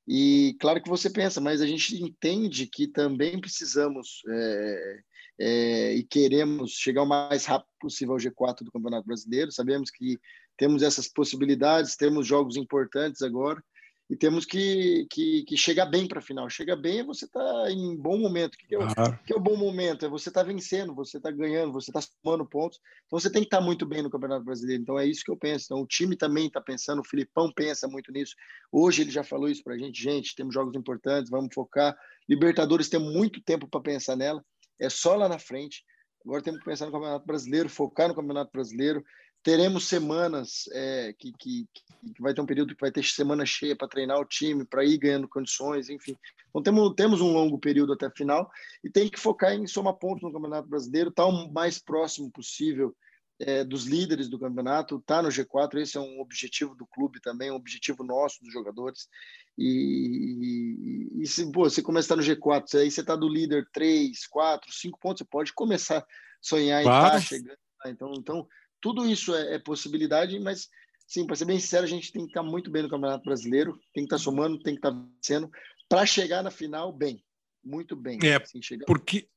E 0.06 0.56
claro 0.60 0.82
que 0.82 0.88
você 0.88 1.10
pensa, 1.10 1.40
mas 1.40 1.60
a 1.60 1.66
gente 1.66 2.00
entende 2.02 2.66
que 2.66 2.86
também 2.86 3.40
precisamos 3.40 4.22
é, 4.28 5.00
é, 5.40 5.94
e 5.94 6.04
queremos 6.04 6.72
chegar 6.72 7.02
o 7.02 7.06
mais 7.06 7.44
rápido 7.44 7.70
possível 7.80 8.14
ao 8.14 8.20
G4 8.20 8.64
do 8.64 8.70
Campeonato 8.72 9.06
Brasileiro. 9.06 9.50
Sabemos 9.50 9.90
que 9.90 10.18
temos 10.56 10.82
essas 10.82 11.08
possibilidades, 11.08 11.96
temos 11.96 12.26
jogos 12.26 12.56
importantes 12.56 13.22
agora 13.22 13.62
e 14.08 14.14
temos 14.14 14.44
que, 14.44 15.06
que, 15.10 15.42
que 15.42 15.56
chegar 15.56 15.86
bem 15.86 16.06
para 16.06 16.20
a 16.20 16.22
final. 16.22 16.48
Chega 16.48 16.76
bem 16.76 17.04
você 17.04 17.24
estar 17.24 17.40
tá 17.40 17.70
em 17.70 17.96
bom 17.96 18.16
momento. 18.16 18.54
O 18.54 18.58
que, 18.58 18.66
que, 18.68 18.74
é 18.76 18.78
o, 18.78 18.86
que 19.24 19.32
é 19.32 19.36
o 19.36 19.40
bom 19.40 19.56
momento? 19.56 20.06
É 20.06 20.08
você 20.08 20.28
estar 20.28 20.42
tá 20.42 20.46
vencendo, 20.46 20.94
você 20.94 21.16
estar 21.16 21.30
tá 21.30 21.36
ganhando, 21.36 21.72
você 21.72 21.90
estar 21.90 22.00
tá 22.00 22.08
somando 22.22 22.46
pontos. 22.46 22.78
Então 23.06 23.18
você 23.18 23.28
tem 23.28 23.42
que 23.42 23.48
estar 23.48 23.58
tá 23.58 23.64
muito 23.64 23.84
bem 23.84 24.02
no 24.02 24.10
Campeonato 24.10 24.44
Brasileiro. 24.44 24.80
Então 24.80 24.98
é 24.98 25.04
isso 25.04 25.24
que 25.24 25.30
eu 25.30 25.36
penso. 25.36 25.66
Então 25.66 25.80
o 25.82 25.86
time 25.86 26.16
também 26.16 26.46
está 26.46 26.60
pensando, 26.60 27.00
o 27.00 27.04
Filipão 27.04 27.52
pensa 27.52 27.88
muito 27.88 28.12
nisso. 28.12 28.36
Hoje 28.70 29.02
ele 29.02 29.10
já 29.10 29.24
falou 29.24 29.48
isso 29.48 29.64
para 29.64 29.74
a 29.74 29.78
gente. 29.78 30.00
Gente, 30.00 30.36
temos 30.36 30.54
jogos 30.54 30.76
importantes, 30.76 31.28
vamos 31.28 31.52
focar. 31.52 31.96
Libertadores 32.28 32.88
tem 32.88 33.00
muito 33.00 33.42
tempo 33.42 33.66
para 33.66 33.80
pensar 33.80 34.14
nela. 34.14 34.44
É 34.78 34.88
só 34.88 35.16
lá 35.16 35.28
na 35.28 35.38
frente. 35.38 35.84
Agora 36.24 36.42
temos 36.42 36.60
que 36.60 36.66
pensar 36.66 36.86
no 36.86 36.92
Campeonato 36.92 37.26
Brasileiro, 37.26 37.68
focar 37.68 38.08
no 38.08 38.14
Campeonato 38.14 38.52
Brasileiro 38.52 39.04
teremos 39.46 39.86
semanas 39.86 40.68
é, 40.72 41.14
que, 41.16 41.30
que, 41.38 41.68
que, 41.72 42.20
vai 42.20 42.34
ter 42.34 42.40
um 42.40 42.46
período 42.46 42.74
que 42.74 42.80
vai 42.80 42.90
ter 42.90 43.04
semana 43.04 43.46
cheia 43.46 43.76
para 43.76 43.86
treinar 43.86 44.18
o 44.18 44.24
time, 44.24 44.64
para 44.64 44.84
ir 44.84 44.98
ganhando 44.98 45.28
condições, 45.28 45.88
enfim. 45.88 46.18
Então 46.48 46.60
temos, 46.60 46.94
temos 46.96 47.20
um 47.20 47.32
longo 47.32 47.56
período 47.56 47.92
até 47.92 48.06
a 48.06 48.10
final 48.10 48.50
e 48.82 48.90
tem 48.90 49.08
que 49.08 49.20
focar 49.20 49.52
em 49.52 49.64
somar 49.68 49.94
pontos 49.94 50.24
no 50.24 50.32
Campeonato 50.32 50.68
Brasileiro, 50.68 51.10
estar 51.10 51.22
tá 51.22 51.28
o 51.28 51.52
mais 51.52 51.78
próximo 51.78 52.28
possível 52.28 52.92
é, 53.38 53.62
dos 53.62 53.84
líderes 53.84 54.28
do 54.28 54.36
campeonato, 54.36 55.00
tá 55.06 55.22
no 55.22 55.28
G4, 55.28 55.76
esse 55.76 55.96
é 55.96 56.00
um 56.00 56.18
objetivo 56.18 56.74
do 56.74 56.84
clube 56.84 57.20
também, 57.20 57.52
um 57.52 57.54
objetivo 57.54 58.02
nosso 58.02 58.42
dos 58.42 58.52
jogadores. 58.52 59.08
E, 59.56 61.12
e, 61.14 61.22
e 61.22 61.26
se 61.28 61.48
pô, 61.52 61.70
você 61.70 61.80
começar 61.80 62.16
no 62.16 62.22
G4, 62.22 62.80
aí 62.80 62.90
você 62.90 63.00
está 63.00 63.14
do 63.14 63.28
líder 63.28 63.68
3, 63.72 64.26
4, 64.26 64.72
5 64.72 64.98
pontos, 64.98 65.18
você 65.20 65.24
pode 65.24 65.52
começar 65.52 65.98
a 65.98 66.06
sonhar 66.42 66.82
em 66.82 66.84
estar 66.84 67.10
tá 67.12 67.20
chegando. 67.20 67.58
Então, 67.86 68.12
então 68.16 68.48
tudo 68.80 69.06
isso 69.06 69.34
é, 69.34 69.54
é 69.54 69.58
possibilidade, 69.58 70.38
mas 70.38 70.68
sim, 71.06 71.26
para 71.26 71.36
ser 71.36 71.44
bem 71.44 71.58
sincero, 71.58 71.84
a 71.84 71.88
gente 71.88 72.12
tem 72.12 72.22
que 72.22 72.30
estar 72.30 72.42
muito 72.42 72.70
bem 72.70 72.82
no 72.82 72.88
Campeonato 72.88 73.24
Brasileiro, 73.24 73.72
tem 73.94 74.04
que 74.04 74.14
estar 74.14 74.18
somando, 74.18 74.58
tem 74.58 74.74
que 74.74 74.78
estar 74.78 74.90
vencendo, 74.90 75.50
para 75.88 76.04
chegar 76.04 76.42
na 76.42 76.50
final 76.50 76.92
bem, 76.92 77.22
muito 77.64 77.94
bem. 77.94 78.18
É, 78.22 78.36
assim, 78.36 78.60
chegar... 78.60 78.84
porque, 78.86 79.28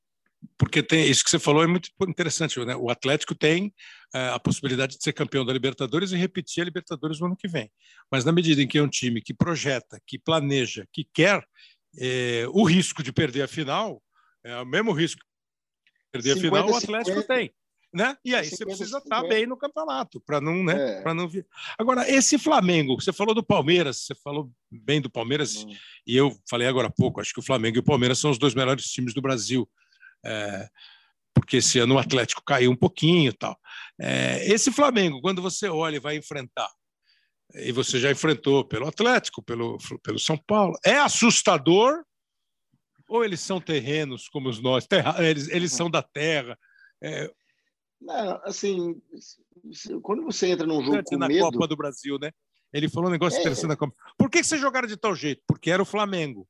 porque 0.58 0.82
tem 0.82 1.08
isso 1.08 1.24
que 1.24 1.30
você 1.30 1.40
falou 1.40 1.64
é 1.64 1.68
muito 1.68 1.90
interessante. 2.08 2.60
Né? 2.66 2.76
O 2.76 2.90
Atlético 2.90 3.36
tem 3.36 3.74
é, 4.14 4.30
a 4.30 4.40
possibilidade 4.40 4.98
de 4.98 5.04
ser 5.04 5.14
campeão 5.14 5.46
da 5.46 5.54
Libertadores 5.54 6.12
e 6.12 6.18
repetir 6.18 6.62
a 6.62 6.66
Libertadores 6.66 7.20
no 7.20 7.28
ano 7.28 7.38
que 7.38 7.48
vem. 7.48 7.72
Mas 8.12 8.26
na 8.26 8.32
medida 8.32 8.62
em 8.62 8.68
que 8.68 8.78
é 8.78 8.82
um 8.82 8.90
time 8.90 9.22
que 9.22 9.34
projeta, 9.34 10.02
que 10.08 10.18
planeja, 10.18 10.88
que 10.92 11.08
quer, 11.14 11.46
é, 11.98 12.46
o 12.50 12.64
risco 12.64 13.04
de 13.04 13.12
perder 13.12 13.44
a 13.44 13.48
final 13.48 14.02
é 14.44 14.56
o 14.58 14.66
mesmo 14.66 14.92
risco 14.92 15.22
de 15.22 16.12
perder 16.12 16.36
50, 16.36 16.48
a 16.48 16.50
final 16.50 16.70
o 16.70 16.76
Atlético 16.76 17.22
50. 17.22 17.34
tem 17.34 17.54
né? 17.94 18.16
E 18.24 18.36
aí 18.36 18.50
você 18.50 18.66
precisa 18.66 19.00
estar 19.00 19.22
tá 19.22 19.28
bem 19.28 19.48
no 19.48 19.58
campeonato 19.58 20.22
para 20.22 20.40
não, 20.40 20.64
né? 20.64 21.00
É. 21.00 21.02
Para 21.02 21.14
não 21.14 21.28
vir. 21.28 21.46
Agora 21.78 22.10
esse 22.10 22.38
Flamengo, 22.38 23.00
você 23.00 23.12
falou 23.12 23.34
do 23.34 23.44
Palmeiras, 23.44 24.06
você 24.06 24.16
falou 24.16 24.52
bem 24.72 25.02
do 25.02 25.10
Palmeiras 25.10 25.64
hum. 25.64 25.76
e 26.06 26.16
eu 26.16 26.36
falei 26.50 26.68
agora 26.68 26.88
há 26.88 26.92
pouco, 26.92 27.20
acho 27.20 27.34
que 27.34 27.40
o 27.40 27.44
Flamengo 27.44 27.78
e 27.78 27.80
o 27.80 27.84
Palmeiras 27.84 28.20
são 28.20 28.30
os 28.30 28.38
dois 28.38 28.54
melhores 28.54 28.86
times 28.86 29.14
do 29.14 29.22
Brasil. 29.22 29.68
É, 30.24 30.70
porque 31.34 31.58
esse 31.58 31.80
ano 31.80 31.96
o 31.96 32.00
Atlético 32.00 32.44
caiu 32.44 32.72
um 32.72 32.76
pouquinho, 32.76 33.34
tal. 33.34 33.58
É, 34.00 34.46
esse 34.52 34.72
Flamengo, 34.72 35.22
quando 35.22 35.42
você 35.42 35.68
olha 35.68 35.96
e 35.96 36.00
vai 36.00 36.16
enfrentar, 36.16 36.70
e 37.56 37.72
você 37.72 38.00
já 38.00 38.12
enfrentou 38.12 38.64
pelo 38.64 38.88
Atlético, 38.88 39.42
pelo, 39.42 39.78
pelo 40.04 40.20
São 40.20 40.38
Paulo, 40.38 40.78
é 40.86 40.98
assustador 40.98 42.04
ou 43.08 43.26
eles 43.26 43.40
são 43.40 43.60
terrenos 43.60 44.30
como 44.30 44.48
os 44.48 44.62
nossos? 44.62 44.88
Terra, 44.88 45.16
eles, 45.20 45.50
eles 45.50 45.72
são 45.72 45.90
da 45.90 46.04
terra. 46.04 46.58
É, 47.02 47.32
não, 48.02 48.42
assim, 48.44 49.02
quando 50.02 50.24
você 50.24 50.48
entra 50.48 50.66
num 50.66 50.84
jogo 50.84 51.04
com 51.04 51.18
na 51.18 51.28
medo... 51.28 51.52
Copa 51.52 51.68
do 51.68 51.76
Brasil, 51.76 52.18
né? 52.20 52.32
Ele 52.72 52.88
falou 52.88 53.10
um 53.10 53.12
negócio 53.12 53.38
é... 53.38 53.42
interessante 53.42 53.70
na 53.70 53.76
Copa. 53.76 53.96
Por 54.18 54.30
que, 54.30 54.40
que 54.40 54.48
vocês 54.48 54.62
jogaram 54.62 54.88
de 54.88 54.96
tal 54.96 55.16
jeito? 55.16 55.42
Porque 55.48 55.72
era 55.72 55.82
o 55.82 55.86
Flamengo 55.86 56.48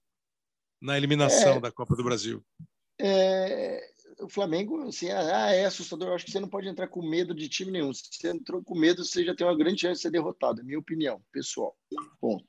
na 0.81 0.97
eliminação 0.97 1.55
é... 1.55 1.59
da 1.59 1.71
Copa 1.71 1.95
do 1.95 2.03
Brasil. 2.03 2.43
É... 2.99 3.81
O 4.19 4.27
Flamengo, 4.27 4.83
assim, 4.87 5.09
ah, 5.09 5.53
é 5.53 5.65
assustador. 5.65 6.09
Eu 6.09 6.15
acho 6.15 6.25
que 6.25 6.31
você 6.31 6.41
não 6.41 6.49
pode 6.49 6.67
entrar 6.67 6.87
com 6.89 7.01
medo 7.01 7.33
de 7.33 7.47
time 7.47 7.71
nenhum. 7.71 7.93
Se 7.93 8.03
você 8.11 8.29
entrou 8.29 8.61
com 8.61 8.77
medo, 8.77 9.03
você 9.03 9.23
já 9.23 9.33
tem 9.33 9.47
uma 9.47 9.57
grande 9.57 9.81
chance 9.81 9.95
de 9.95 10.01
ser 10.01 10.11
derrotado, 10.11 10.59
é 10.59 10.63
minha 10.63 10.77
opinião, 10.77 11.21
pessoal. 11.31 11.75
Ponto. 12.19 12.45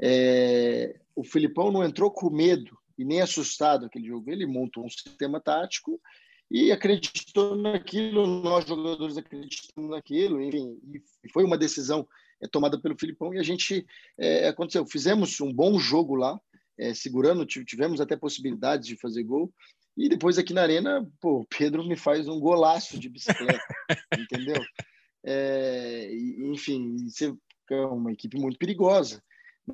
É... 0.00 1.00
O 1.14 1.22
Filipão 1.22 1.70
não 1.70 1.84
entrou 1.84 2.10
com 2.10 2.30
medo 2.30 2.76
e 2.98 3.04
nem 3.04 3.20
assustado 3.20 3.86
aquele 3.86 4.08
jogo. 4.08 4.30
Ele 4.30 4.44
montou 4.44 4.84
um 4.84 4.90
sistema 4.90 5.40
tático 5.40 6.00
e 6.52 6.70
acreditou 6.70 7.56
naquilo, 7.56 8.26
nós 8.26 8.66
jogadores 8.66 9.16
acreditamos 9.16 9.90
naquilo, 9.90 10.38
enfim, 10.42 10.78
e 11.24 11.32
foi 11.32 11.44
uma 11.44 11.56
decisão 11.56 12.06
é, 12.42 12.46
tomada 12.46 12.78
pelo 12.78 12.98
Filipão 12.98 13.32
e 13.32 13.38
a 13.38 13.42
gente 13.42 13.86
é, 14.18 14.48
aconteceu. 14.48 14.84
Fizemos 14.84 15.40
um 15.40 15.50
bom 15.50 15.78
jogo 15.78 16.14
lá, 16.14 16.38
é, 16.78 16.92
segurando, 16.92 17.46
tivemos 17.46 18.02
até 18.02 18.16
possibilidades 18.16 18.86
de 18.86 18.98
fazer 18.98 19.22
gol. 19.22 19.50
E 19.96 20.10
depois 20.10 20.36
aqui 20.36 20.52
na 20.52 20.60
arena, 20.60 21.08
pô, 21.22 21.40
o 21.40 21.46
Pedro 21.46 21.88
me 21.88 21.96
faz 21.96 22.28
um 22.28 22.38
golaço 22.38 22.98
de 22.98 23.08
bicicleta, 23.08 23.64
entendeu? 24.18 24.62
É, 25.24 26.10
enfim, 26.52 27.08
você 27.08 27.34
é 27.70 27.86
uma 27.86 28.12
equipe 28.12 28.38
muito 28.38 28.58
perigosa, 28.58 29.22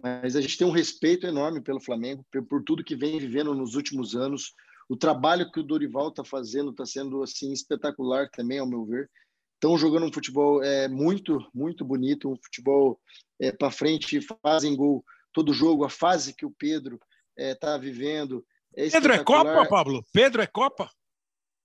mas 0.01 0.37
a 0.37 0.41
gente 0.41 0.57
tem 0.57 0.67
um 0.67 0.73
respeito 0.73 1.27
enorme 1.27 1.61
pelo 1.61 1.81
Flamengo, 1.81 2.25
por, 2.31 2.45
por 2.47 2.63
tudo 2.63 2.85
que 2.85 2.95
vem 2.95 3.19
vivendo 3.19 3.53
nos 3.53 3.75
últimos 3.75 4.15
anos, 4.15 4.55
o 4.89 4.97
trabalho 4.97 5.51
que 5.51 5.61
o 5.61 5.63
Dorival 5.63 6.09
está 6.09 6.25
fazendo 6.25 6.71
está 6.71 6.87
sendo 6.87 7.23
assim 7.23 7.53
espetacular 7.53 8.29
também, 8.31 8.59
ao 8.59 8.67
meu 8.67 8.85
ver. 8.85 9.11
Estão 9.55 9.77
jogando 9.77 10.07
um 10.07 10.13
futebol 10.13 10.63
é, 10.63 10.89
muito, 10.89 11.47
muito 11.53 11.85
bonito, 11.85 12.31
um 12.31 12.37
futebol 12.37 12.99
é, 13.41 13.53
para 13.53 13.71
frente, 13.71 14.21
fazem 14.43 14.75
gol 14.75 15.05
todo 15.33 15.53
jogo, 15.53 15.85
a 15.85 15.91
fase 15.91 16.35
que 16.35 16.47
o 16.47 16.51
Pedro 16.51 16.99
está 17.37 17.75
é, 17.75 17.79
vivendo. 17.79 18.45
É 18.75 18.89
Pedro 18.89 19.13
é 19.13 19.23
Copa, 19.23 19.67
Pablo? 19.69 20.05
Pedro 20.13 20.41
é 20.41 20.47
Copa? 20.47 20.91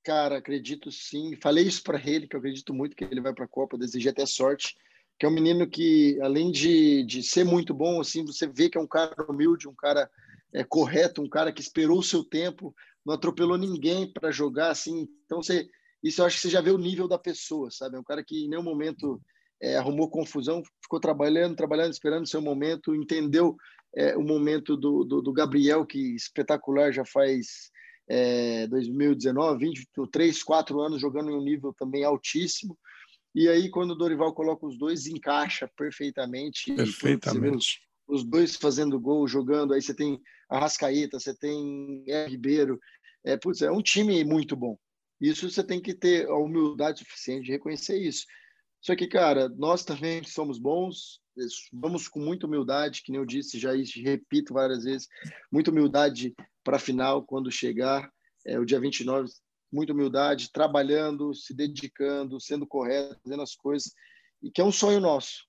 Cara, 0.03 0.37
acredito 0.37 0.91
sim. 0.91 1.35
Falei 1.41 1.65
isso 1.65 1.81
para 1.81 2.01
ele, 2.03 2.27
que 2.27 2.35
eu 2.35 2.39
acredito 2.39 2.73
muito 2.73 2.95
que 2.95 3.05
ele 3.05 3.21
vai 3.21 3.33
para 3.33 3.45
a 3.45 3.47
Copa, 3.49 3.77
desejei 3.77 4.11
até 4.11 4.25
sorte. 4.25 4.75
Que 5.17 5.25
é 5.25 5.29
um 5.29 5.33
menino 5.33 5.69
que, 5.69 6.19
além 6.21 6.51
de, 6.51 7.03
de 7.03 7.23
ser 7.23 7.45
muito 7.45 7.73
bom, 7.73 8.01
assim, 8.01 8.25
você 8.25 8.47
vê 8.47 8.69
que 8.69 8.77
é 8.77 8.81
um 8.81 8.87
cara 8.87 9.15
humilde, 9.29 9.67
um 9.67 9.75
cara 9.75 10.09
é, 10.53 10.63
correto, 10.63 11.21
um 11.21 11.29
cara 11.29 11.53
que 11.53 11.61
esperou 11.61 11.99
o 11.99 12.03
seu 12.03 12.23
tempo, 12.23 12.75
não 13.05 13.13
atropelou 13.13 13.57
ninguém 13.57 14.11
para 14.11 14.31
jogar 14.31 14.71
assim. 14.71 15.07
Então 15.25 15.41
você, 15.41 15.67
isso 16.03 16.21
eu 16.21 16.25
acho 16.25 16.37
que 16.37 16.41
você 16.43 16.49
já 16.49 16.61
vê 16.61 16.71
o 16.71 16.77
nível 16.77 17.07
da 17.07 17.17
pessoa, 17.17 17.69
sabe? 17.71 17.95
É 17.95 17.99
um 17.99 18.03
cara 18.03 18.23
que 18.23 18.45
em 18.45 18.49
nenhum 18.49 18.63
momento 18.63 19.21
é, 19.61 19.77
arrumou 19.77 20.09
confusão, 20.09 20.61
ficou 20.81 20.99
trabalhando, 20.99 21.55
trabalhando, 21.55 21.93
esperando 21.93 22.23
o 22.23 22.29
seu 22.29 22.41
momento, 22.41 22.93
entendeu 22.93 23.55
é, 23.95 24.17
o 24.17 24.21
momento 24.21 24.75
do, 24.75 25.03
do, 25.03 25.21
do, 25.21 25.33
Gabriel, 25.33 25.85
que 25.85 26.15
espetacular, 26.15 26.91
já 26.91 27.05
faz 27.05 27.71
é, 28.09 28.67
2019, 28.67 29.65
23, 29.95 30.43
4 30.43 30.81
anos 30.81 31.01
jogando 31.01 31.31
em 31.31 31.35
um 31.35 31.43
nível 31.43 31.73
também 31.73 32.03
altíssimo. 32.03 32.77
E 33.35 33.47
aí, 33.47 33.69
quando 33.69 33.91
o 33.91 33.95
Dorival 33.95 34.33
coloca 34.33 34.65
os 34.65 34.77
dois, 34.77 35.07
encaixa 35.07 35.69
perfeitamente. 35.75 36.73
Perfeitamente. 36.73 37.81
Os 38.07 38.23
dois 38.23 38.55
fazendo 38.55 38.99
gol, 38.99 39.27
jogando. 39.27 39.73
Aí 39.73 39.81
você 39.81 39.93
tem 39.93 40.21
Arrascaeta, 40.53 41.19
você 41.19 41.35
tem 41.35 42.03
é, 42.07 42.27
Ribeiro. 42.27 42.79
É, 43.23 43.35
putz, 43.35 43.61
é 43.61 43.71
um 43.71 43.81
time 43.81 44.23
muito 44.23 44.55
bom. 44.55 44.77
Isso 45.19 45.49
você 45.49 45.63
tem 45.63 45.81
que 45.81 45.93
ter 45.93 46.27
a 46.27 46.35
humildade 46.35 46.99
suficiente 46.99 47.45
de 47.45 47.51
reconhecer 47.51 47.97
isso. 47.97 48.25
Só 48.81 48.95
que, 48.95 49.07
cara, 49.07 49.47
nós 49.49 49.85
também 49.85 50.23
somos 50.23 50.59
bons, 50.59 51.21
vamos 51.71 52.09
com 52.09 52.19
muita 52.19 52.45
humildade, 52.45 53.01
que 53.01 53.11
nem 53.11 53.19
eu 53.19 53.25
disse, 53.25 53.57
já 53.57 53.71
repito 53.71 54.53
várias 54.53 54.83
vezes, 54.83 55.07
muita 55.49 55.71
humildade 55.71 56.33
para 56.63 56.75
a 56.75 56.79
final, 56.79 57.25
quando 57.25 57.49
chegar, 57.49 58.11
é, 58.45 58.59
o 58.59 58.65
dia 58.65 58.79
29, 58.79 59.31
muita 59.71 59.93
humildade, 59.93 60.51
trabalhando, 60.51 61.33
se 61.33 61.53
dedicando, 61.53 62.41
sendo 62.41 62.67
correto, 62.67 63.17
fazendo 63.23 63.41
as 63.41 63.55
coisas, 63.55 63.93
e 64.41 64.51
que 64.51 64.59
é 64.59 64.65
um 64.65 64.71
sonho 64.71 64.99
nosso. 64.99 65.47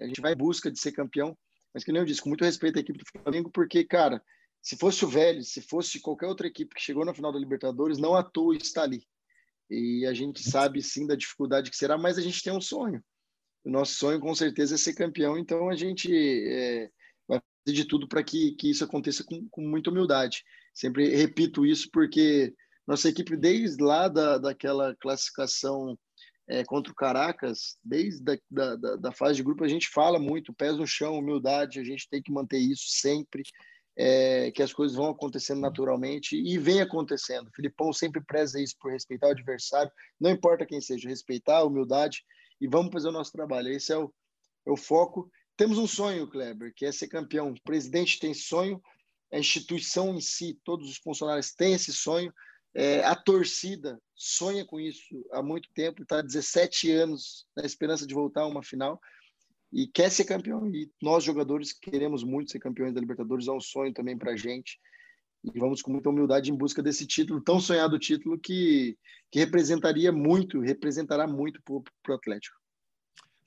A 0.00 0.06
gente 0.06 0.20
vai 0.20 0.32
em 0.32 0.36
busca 0.36 0.70
de 0.70 0.80
ser 0.80 0.90
campeão, 0.90 1.38
mas 1.72 1.84
que 1.84 1.92
nem 1.92 2.00
eu 2.00 2.06
disse, 2.06 2.20
com 2.20 2.28
muito 2.28 2.44
respeito 2.44 2.78
à 2.78 2.80
equipe 2.80 2.98
do 2.98 3.22
Flamengo, 3.22 3.50
porque, 3.50 3.84
cara, 3.84 4.22
se 4.62 4.76
fosse 4.76 5.04
o 5.04 5.08
Vélez, 5.08 5.48
se 5.48 5.60
fosse 5.62 6.00
qualquer 6.00 6.26
outra 6.26 6.46
equipe 6.46 6.74
que 6.74 6.82
chegou 6.82 7.04
na 7.04 7.14
final 7.14 7.32
da 7.32 7.38
Libertadores, 7.38 7.98
não 7.98 8.14
à 8.14 8.22
toa 8.22 8.56
está 8.56 8.82
ali. 8.82 9.06
E 9.70 10.04
a 10.06 10.12
gente 10.12 10.42
sabe 10.42 10.82
sim 10.82 11.06
da 11.06 11.14
dificuldade 11.14 11.70
que 11.70 11.76
será, 11.76 11.96
mas 11.96 12.18
a 12.18 12.22
gente 12.22 12.42
tem 12.42 12.52
um 12.52 12.60
sonho. 12.60 13.02
O 13.64 13.70
nosso 13.70 13.94
sonho, 13.94 14.18
com 14.18 14.34
certeza, 14.34 14.74
é 14.74 14.78
ser 14.78 14.94
campeão, 14.94 15.38
então 15.38 15.68
a 15.68 15.76
gente 15.76 16.10
é, 16.12 16.90
vai 17.28 17.40
fazer 17.64 17.76
de 17.76 17.84
tudo 17.84 18.08
para 18.08 18.22
que, 18.22 18.52
que 18.52 18.70
isso 18.70 18.84
aconteça 18.84 19.22
com, 19.24 19.48
com 19.48 19.62
muita 19.62 19.90
humildade. 19.90 20.44
Sempre 20.74 21.08
repito 21.14 21.64
isso 21.64 21.88
porque 21.92 22.54
nossa 22.86 23.08
equipe, 23.08 23.36
desde 23.36 23.82
lá 23.82 24.08
da, 24.08 24.38
daquela 24.38 24.96
classificação 24.96 25.96
é, 26.50 26.64
contra 26.64 26.92
o 26.92 26.96
Caracas, 26.96 27.78
desde 27.84 28.24
da, 28.24 28.74
da, 28.74 28.96
da, 28.96 29.12
fase 29.12 29.36
de 29.36 29.42
grupo, 29.44 29.62
a 29.62 29.68
gente 29.68 29.88
fala 29.88 30.18
muito, 30.18 30.52
pés 30.52 30.76
no 30.76 30.84
chão, 30.84 31.16
humildade, 31.16 31.78
a 31.78 31.84
gente 31.84 32.08
tem 32.10 32.20
que 32.20 32.32
manter 32.32 32.58
isso 32.58 32.86
sempre, 32.88 33.44
é, 33.96 34.50
que 34.50 34.60
as 34.60 34.72
coisas 34.72 34.96
vão 34.96 35.10
acontecendo 35.10 35.60
naturalmente 35.60 36.34
e 36.34 36.58
vem 36.58 36.80
acontecendo. 36.80 37.46
O 37.46 37.52
Filipão 37.54 37.92
sempre 37.92 38.20
preza 38.20 38.60
isso 38.60 38.74
por 38.80 38.90
respeitar 38.90 39.28
o 39.28 39.30
adversário, 39.30 39.92
não 40.20 40.28
importa 40.28 40.66
quem 40.66 40.80
seja, 40.80 41.08
respeitar 41.08 41.58
a 41.58 41.64
humildade 41.64 42.24
e 42.60 42.66
vamos 42.66 42.92
fazer 42.92 43.08
o 43.08 43.12
nosso 43.12 43.30
trabalho. 43.30 43.68
Esse 43.68 43.92
é 43.92 43.98
o, 43.98 44.12
é 44.66 44.72
o 44.72 44.76
foco. 44.76 45.30
Temos 45.56 45.78
um 45.78 45.86
sonho, 45.86 46.28
Kleber, 46.28 46.72
que 46.74 46.84
é 46.84 46.90
ser 46.90 47.06
campeão. 47.06 47.52
O 47.52 47.62
presidente 47.62 48.18
tem 48.18 48.34
sonho, 48.34 48.82
a 49.32 49.38
instituição 49.38 50.16
em 50.16 50.20
si, 50.20 50.58
todos 50.64 50.90
os 50.90 50.96
funcionários 50.96 51.52
têm 51.54 51.74
esse 51.74 51.92
sonho, 51.92 52.34
é, 52.74 53.04
a 53.04 53.14
torcida 53.14 54.00
sonha 54.14 54.64
com 54.64 54.78
isso 54.78 55.26
há 55.32 55.42
muito 55.42 55.68
tempo, 55.72 56.02
está 56.02 56.18
há 56.18 56.22
17 56.22 56.90
anos 56.92 57.46
na 57.56 57.64
esperança 57.64 58.06
de 58.06 58.14
voltar 58.14 58.42
a 58.42 58.46
uma 58.46 58.62
final 58.62 59.00
e 59.72 59.86
quer 59.86 60.10
ser 60.10 60.24
campeão. 60.24 60.68
E 60.68 60.90
nós, 61.02 61.24
jogadores, 61.24 61.72
queremos 61.72 62.22
muito 62.22 62.50
ser 62.50 62.58
campeões 62.58 62.94
da 62.94 63.00
Libertadores, 63.00 63.48
é 63.48 63.52
um 63.52 63.60
sonho 63.60 63.92
também 63.92 64.16
para 64.16 64.32
a 64.32 64.36
gente. 64.36 64.78
E 65.42 65.58
vamos 65.58 65.80
com 65.80 65.90
muita 65.90 66.10
humildade 66.10 66.50
em 66.50 66.56
busca 66.56 66.82
desse 66.82 67.06
título, 67.06 67.40
tão 67.40 67.58
sonhado 67.58 67.98
título 67.98 68.38
que, 68.38 68.96
que 69.30 69.38
representaria 69.38 70.12
muito, 70.12 70.60
representará 70.60 71.26
muito 71.26 71.62
para 71.62 72.12
o 72.12 72.16
Atlético. 72.16 72.59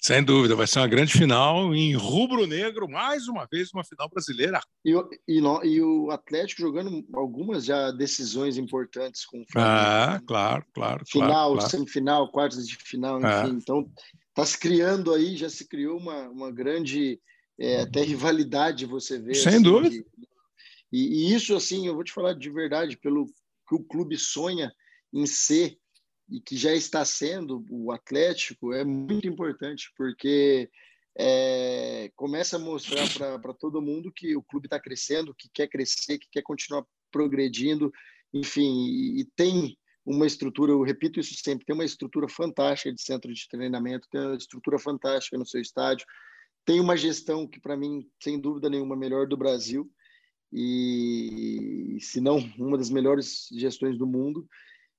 Sem 0.05 0.21
dúvida, 0.21 0.53
vai 0.53 0.67
ser 0.67 0.79
uma 0.79 0.87
grande 0.87 1.13
final 1.13 1.73
em 1.73 1.95
rubro-negro, 1.95 2.89
mais 2.89 3.29
uma 3.29 3.47
vez 3.49 3.69
uma 3.73 3.85
final 3.85 4.09
brasileira. 4.09 4.59
E, 4.83 4.91
e, 5.25 5.39
e, 5.39 5.81
o 5.81 6.11
Atlético 6.11 6.61
jogando 6.61 7.07
algumas 7.13 7.63
já 7.63 7.89
decisões 7.89 8.57
importantes 8.57 9.25
com 9.25 9.41
o 9.41 9.45
Flamengo. 9.49 9.73
Ah, 9.73 10.13
né? 10.15 10.21
claro, 10.27 10.65
claro. 10.73 11.05
Final, 11.07 11.53
claro, 11.53 11.69
semifinal, 11.69 12.29
quartas 12.29 12.67
de 12.67 12.75
final, 12.75 13.17
enfim. 13.17 13.55
É. 13.55 13.57
Então, 13.57 13.89
está 14.27 14.45
se 14.45 14.59
criando 14.59 15.13
aí, 15.13 15.37
já 15.37 15.49
se 15.49 15.65
criou 15.65 15.97
uma, 15.97 16.27
uma 16.27 16.51
grande 16.51 17.17
é, 17.57 17.79
até 17.79 18.01
rivalidade, 18.01 18.85
você 18.85 19.17
vê. 19.17 19.33
Sem 19.33 19.53
assim, 19.53 19.61
dúvida. 19.61 19.95
E, 20.91 21.29
e 21.29 21.33
isso, 21.33 21.55
assim, 21.55 21.87
eu 21.87 21.95
vou 21.95 22.03
te 22.03 22.11
falar 22.11 22.33
de 22.33 22.49
verdade, 22.49 22.97
pelo 22.97 23.25
que 23.25 23.75
o 23.75 23.81
clube 23.81 24.17
sonha 24.17 24.69
em 25.13 25.25
ser 25.25 25.77
e 26.29 26.39
que 26.39 26.55
já 26.55 26.73
está 26.73 27.03
sendo 27.05 27.65
o 27.69 27.91
Atlético 27.91 28.73
é 28.73 28.83
muito 28.83 29.27
importante, 29.27 29.91
porque 29.95 30.69
é, 31.15 32.11
começa 32.15 32.55
a 32.55 32.59
mostrar 32.59 33.07
para 33.39 33.53
todo 33.53 33.81
mundo 33.81 34.11
que 34.11 34.35
o 34.35 34.43
clube 34.43 34.67
está 34.67 34.79
crescendo, 34.79 35.35
que 35.35 35.49
quer 35.53 35.67
crescer, 35.67 36.17
que 36.17 36.27
quer 36.31 36.41
continuar 36.41 36.85
progredindo, 37.11 37.91
enfim, 38.33 38.87
e, 38.87 39.21
e, 39.21 39.25
tem 39.35 39.77
uma 40.05 40.25
estrutura, 40.25 40.71
eu 40.71 40.81
repito 40.81 41.19
isso 41.19 41.35
sempre, 41.35 41.65
tem 41.65 41.75
uma 41.75 41.85
estrutura 41.85 42.27
fantástica 42.27 42.91
de 42.91 43.01
centro 43.01 43.31
de 43.31 43.47
treinamento, 43.47 44.07
tem 44.09 44.21
uma 44.21 44.35
estrutura 44.35 44.79
fantástica 44.79 45.37
no 45.37 45.45
seu 45.45 45.61
estádio, 45.61 46.05
tem 46.65 46.79
uma 46.79 46.97
gestão 46.97 47.47
que, 47.47 47.59
para 47.59 47.77
mim, 47.77 48.09
sem 48.21 48.39
dúvida 48.39 48.69
nenhuma, 48.69 48.95
melhor 48.95 49.27
do 49.27 49.37
Brasil, 49.37 49.89
e 50.51 51.97
se 51.99 52.19
não 52.19 52.37
uma 52.57 52.77
das 52.77 52.89
melhores 52.89 53.47
gestões 53.51 53.97
do 53.97 54.05
mundo, 54.05 54.47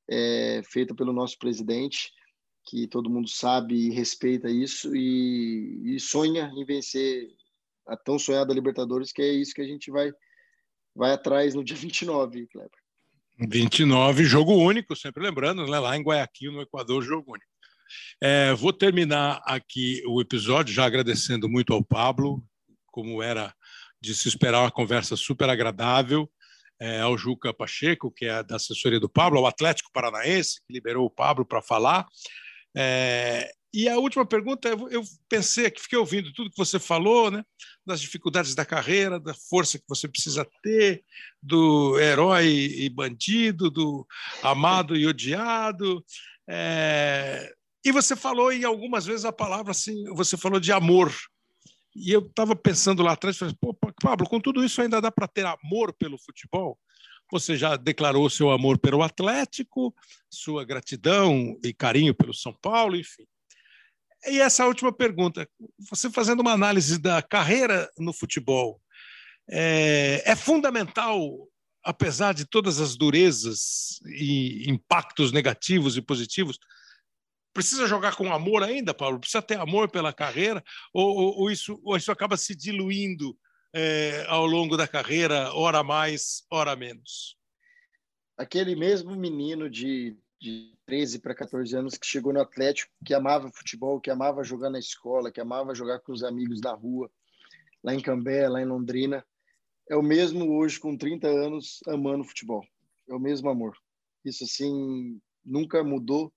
é, 0.09 0.63
feita 0.65 0.95
pelo 0.95 1.13
nosso 1.13 1.39
presidente, 1.39 2.13
que 2.67 2.87
todo 2.87 3.11
mundo 3.11 3.29
sabe 3.29 3.75
e 3.75 3.91
respeita 3.91 4.51
isso 4.51 4.95
e, 4.95 5.95
e, 5.95 6.01
sonha 6.01 6.51
em 6.57 6.65
vencer 6.65 7.29
a 7.87 7.97
tão 7.97 8.19
sonhada 8.19 8.55
Libertadores, 8.55 9.13
que 9.13 9.21
é 9.21 9.33
isso 9.33 9.55
que 9.55 9.61
a 9.61 9.67
gente 9.67 9.91
vai, 9.91 10.11
vai 10.95 11.13
atrás 11.13 11.55
no 11.55 11.65
dia 11.65 11.77
29, 11.77 12.47
Kleber. 12.47 12.71
29, 13.39 14.25
jogo 14.25 14.55
único, 14.55 14.95
sempre 14.95 15.23
lembrando, 15.23 15.67
né? 15.67 15.79
lá 15.79 15.97
em 15.97 16.03
Guayaquil, 16.03 16.53
no 16.53 16.63
Equador, 16.63 17.03
jogo 17.03 17.33
único. 17.33 17.53
É, 18.23 18.55
vou 18.55 18.73
terminar 18.73 19.43
aqui 19.45 20.03
o 20.07 20.21
episódio 20.21 20.73
já 20.73 20.85
agradecendo 20.85 21.49
muito 21.49 21.73
ao 21.73 21.85
Pablo, 21.85 22.43
como 22.87 23.23
era 23.23 23.55
de 24.01 24.15
se 24.15 24.29
esperar 24.29 24.61
uma 24.61 24.71
conversa 24.71 25.17
super 25.17 25.51
agradável 25.51 26.31
é, 26.85 27.01
ao 27.01 27.17
Juca 27.17 27.55
Pacheco, 27.55 28.11
que 28.11 28.27
é 28.27 28.43
da 28.43 28.57
assessoria 28.57 29.01
do 29.01 29.09
Pablo, 29.09 29.39
ao 29.39 29.47
Atlético 29.47 29.91
Paranaense, 29.91 30.61
que 30.67 30.73
liberou 30.73 31.07
o 31.07 31.11
Pablo 31.11 31.43
para 31.43 31.63
falar. 31.63 32.07
É, 32.77 33.51
e 33.73 33.89
a 33.89 33.97
última 33.97 34.27
pergunta, 34.27 34.69
eu 34.69 35.03
pensei 35.27 35.71
que 35.71 35.81
fiquei 35.81 35.99
ouvindo 35.99 36.31
tudo 36.35 36.51
que 36.51 36.59
você 36.59 36.79
falou, 36.79 37.31
né? 37.31 37.43
Das 37.87 38.03
dificuldades 38.03 38.55
da 38.55 38.67
carreira, 38.67 39.19
da 39.19 39.33
força 39.49 39.79
que 39.79 39.85
você 39.89 40.07
precisa 40.07 40.47
ter, 40.63 41.03
do 41.43 41.99
herói 41.99 42.47
e 42.47 42.89
bandido, 42.91 43.71
do 43.71 44.07
amado 44.43 44.95
e 44.95 45.07
odiado. 45.07 46.05
É... 46.47 47.51
E 47.83 47.93
você 47.93 48.15
falou 48.15 48.53
em 48.53 48.65
algumas 48.65 49.07
vezes 49.07 49.25
a 49.25 49.33
palavra 49.33 49.71
assim, 49.71 50.05
você 50.15 50.37
falou 50.37 50.61
de 50.61 50.71
amor. 50.71 51.11
E 51.95 52.11
eu 52.11 52.21
estava 52.21 52.57
pensando 52.57 53.03
lá 53.03 53.13
atrás, 53.13 53.37
falei, 53.37 53.55
pô, 53.61 53.75
Pablo, 54.03 54.29
com 54.29 54.41
tudo 54.41 54.65
isso 54.65 54.83
ainda 54.83 55.01
dá 55.01 55.13
para 55.13 55.29
ter 55.29 55.47
amor 55.47 55.93
pelo 55.93 56.19
futebol? 56.19 56.79
Você 57.31 57.57
já 57.57 57.77
declarou 57.77 58.29
seu 58.29 58.51
amor 58.51 58.79
pelo 58.79 59.03
Atlético, 59.03 59.95
sua 60.31 60.65
gratidão 60.65 61.59
e 61.63 61.73
carinho 61.73 62.15
pelo 62.15 62.35
São 62.35 62.53
Paulo, 62.53 62.97
enfim. 62.97 63.27
E 64.27 64.41
essa 64.41 64.67
última 64.67 64.93
pergunta, 64.93 65.49
você 65.91 66.11
fazendo 66.11 66.41
uma 66.41 66.53
análise 66.53 66.99
da 66.99 67.23
carreira 67.23 67.89
no 67.99 68.13
futebol, 68.13 68.81
é, 69.49 70.23
é 70.25 70.35
fundamental, 70.35 71.49
apesar 71.83 72.33
de 72.33 72.47
todas 72.47 72.81
as 72.81 72.97
durezas 72.97 74.01
e 74.07 74.71
impactos 74.71 75.31
negativos 75.31 75.97
e 75.97 76.03
positivos, 76.03 76.59
Precisa 77.55 77.87
jogar 77.87 78.17
com 78.17 78.33
amor 78.33 78.65
ainda, 78.65 78.93
Paulo? 78.93 79.21
Precisa 79.21 79.41
ter 79.41 79.59
amor 79.59 79.89
pela 79.89 80.13
carreira? 80.13 80.63
Ou, 80.93 81.17
ou, 81.17 81.39
ou 81.39 81.51
isso, 81.51 81.81
ou 81.85 81.97
isso 81.97 82.11
acaba 82.11 82.37
se 82.37 82.53
diluindo 82.55 83.39
é, 83.73 84.27
ao 84.29 84.45
longo 84.45 84.77
da 84.77 84.89
carreira, 84.89 85.55
hora 85.55 85.85
mais, 85.85 86.45
hora 86.51 86.75
menos? 86.75 87.39
Aquele 88.37 88.75
mesmo 88.75 89.15
menino 89.15 89.71
de, 89.71 90.17
de 90.41 90.75
13 90.85 91.21
para 91.21 91.33
14 91.33 91.77
anos 91.77 91.97
que 91.97 92.07
chegou 92.07 92.33
no 92.33 92.41
Atlético, 92.41 92.93
que 93.05 93.15
amava 93.15 93.51
futebol, 93.53 94.01
que 94.01 94.11
amava 94.11 94.43
jogar 94.43 94.69
na 94.69 94.81
escola, 94.81 95.31
que 95.31 95.41
amava 95.41 95.77
jogar 95.77 96.01
com 96.01 96.13
os 96.13 96.25
amigos 96.25 96.61
na 96.61 96.73
rua, 96.73 97.09
lá 97.85 97.95
em 97.95 98.01
Cambé, 98.01 98.49
lá 98.49 98.61
em 98.61 98.67
Londrina, 98.67 99.25
é 99.89 99.97
o 99.97 100.03
mesmo 100.03 100.57
hoje 100.57 100.81
com 100.81 100.97
30 100.97 101.29
anos 101.29 101.79
amando 101.87 102.25
futebol. 102.25 102.67
É 103.09 103.15
o 103.15 103.21
mesmo 103.21 103.49
amor. 103.49 103.77
Isso 104.25 104.43
assim 104.43 105.21
nunca 105.45 105.85
mudou 105.85 106.33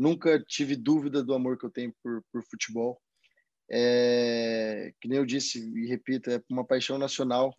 Nunca 0.00 0.42
tive 0.42 0.76
dúvida 0.76 1.22
do 1.22 1.34
amor 1.34 1.58
que 1.58 1.66
eu 1.66 1.70
tenho 1.70 1.94
por, 2.02 2.22
por 2.32 2.42
futebol. 2.44 2.98
É, 3.70 4.94
que 4.98 5.06
nem 5.06 5.18
eu 5.18 5.26
disse 5.26 5.58
e 5.58 5.86
repito, 5.86 6.30
é 6.30 6.42
uma 6.48 6.64
paixão 6.64 6.96
nacional. 6.96 7.54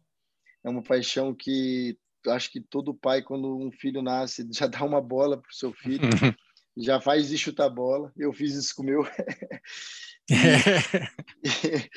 É 0.64 0.70
uma 0.72 0.82
paixão 0.82 1.36
que 1.36 1.96
acho 2.30 2.52
que 2.52 2.60
todo 2.60 2.96
pai, 2.96 3.22
quando 3.22 3.56
um 3.56 3.72
filho 3.72 4.02
nasce, 4.02 4.48
já 4.52 4.66
dá 4.66 4.84
uma 4.84 5.00
bola 5.00 5.40
para 5.40 5.52
o 5.52 5.54
seu 5.54 5.72
filho, 5.72 6.02
já 6.76 7.00
faz 7.00 7.30
de 7.30 7.38
chutar 7.38 7.70
bola. 7.70 8.12
Eu 8.18 8.34
fiz 8.34 8.56
isso 8.56 8.76
com 8.76 8.82
o 8.82 8.86
meu. 8.88 9.04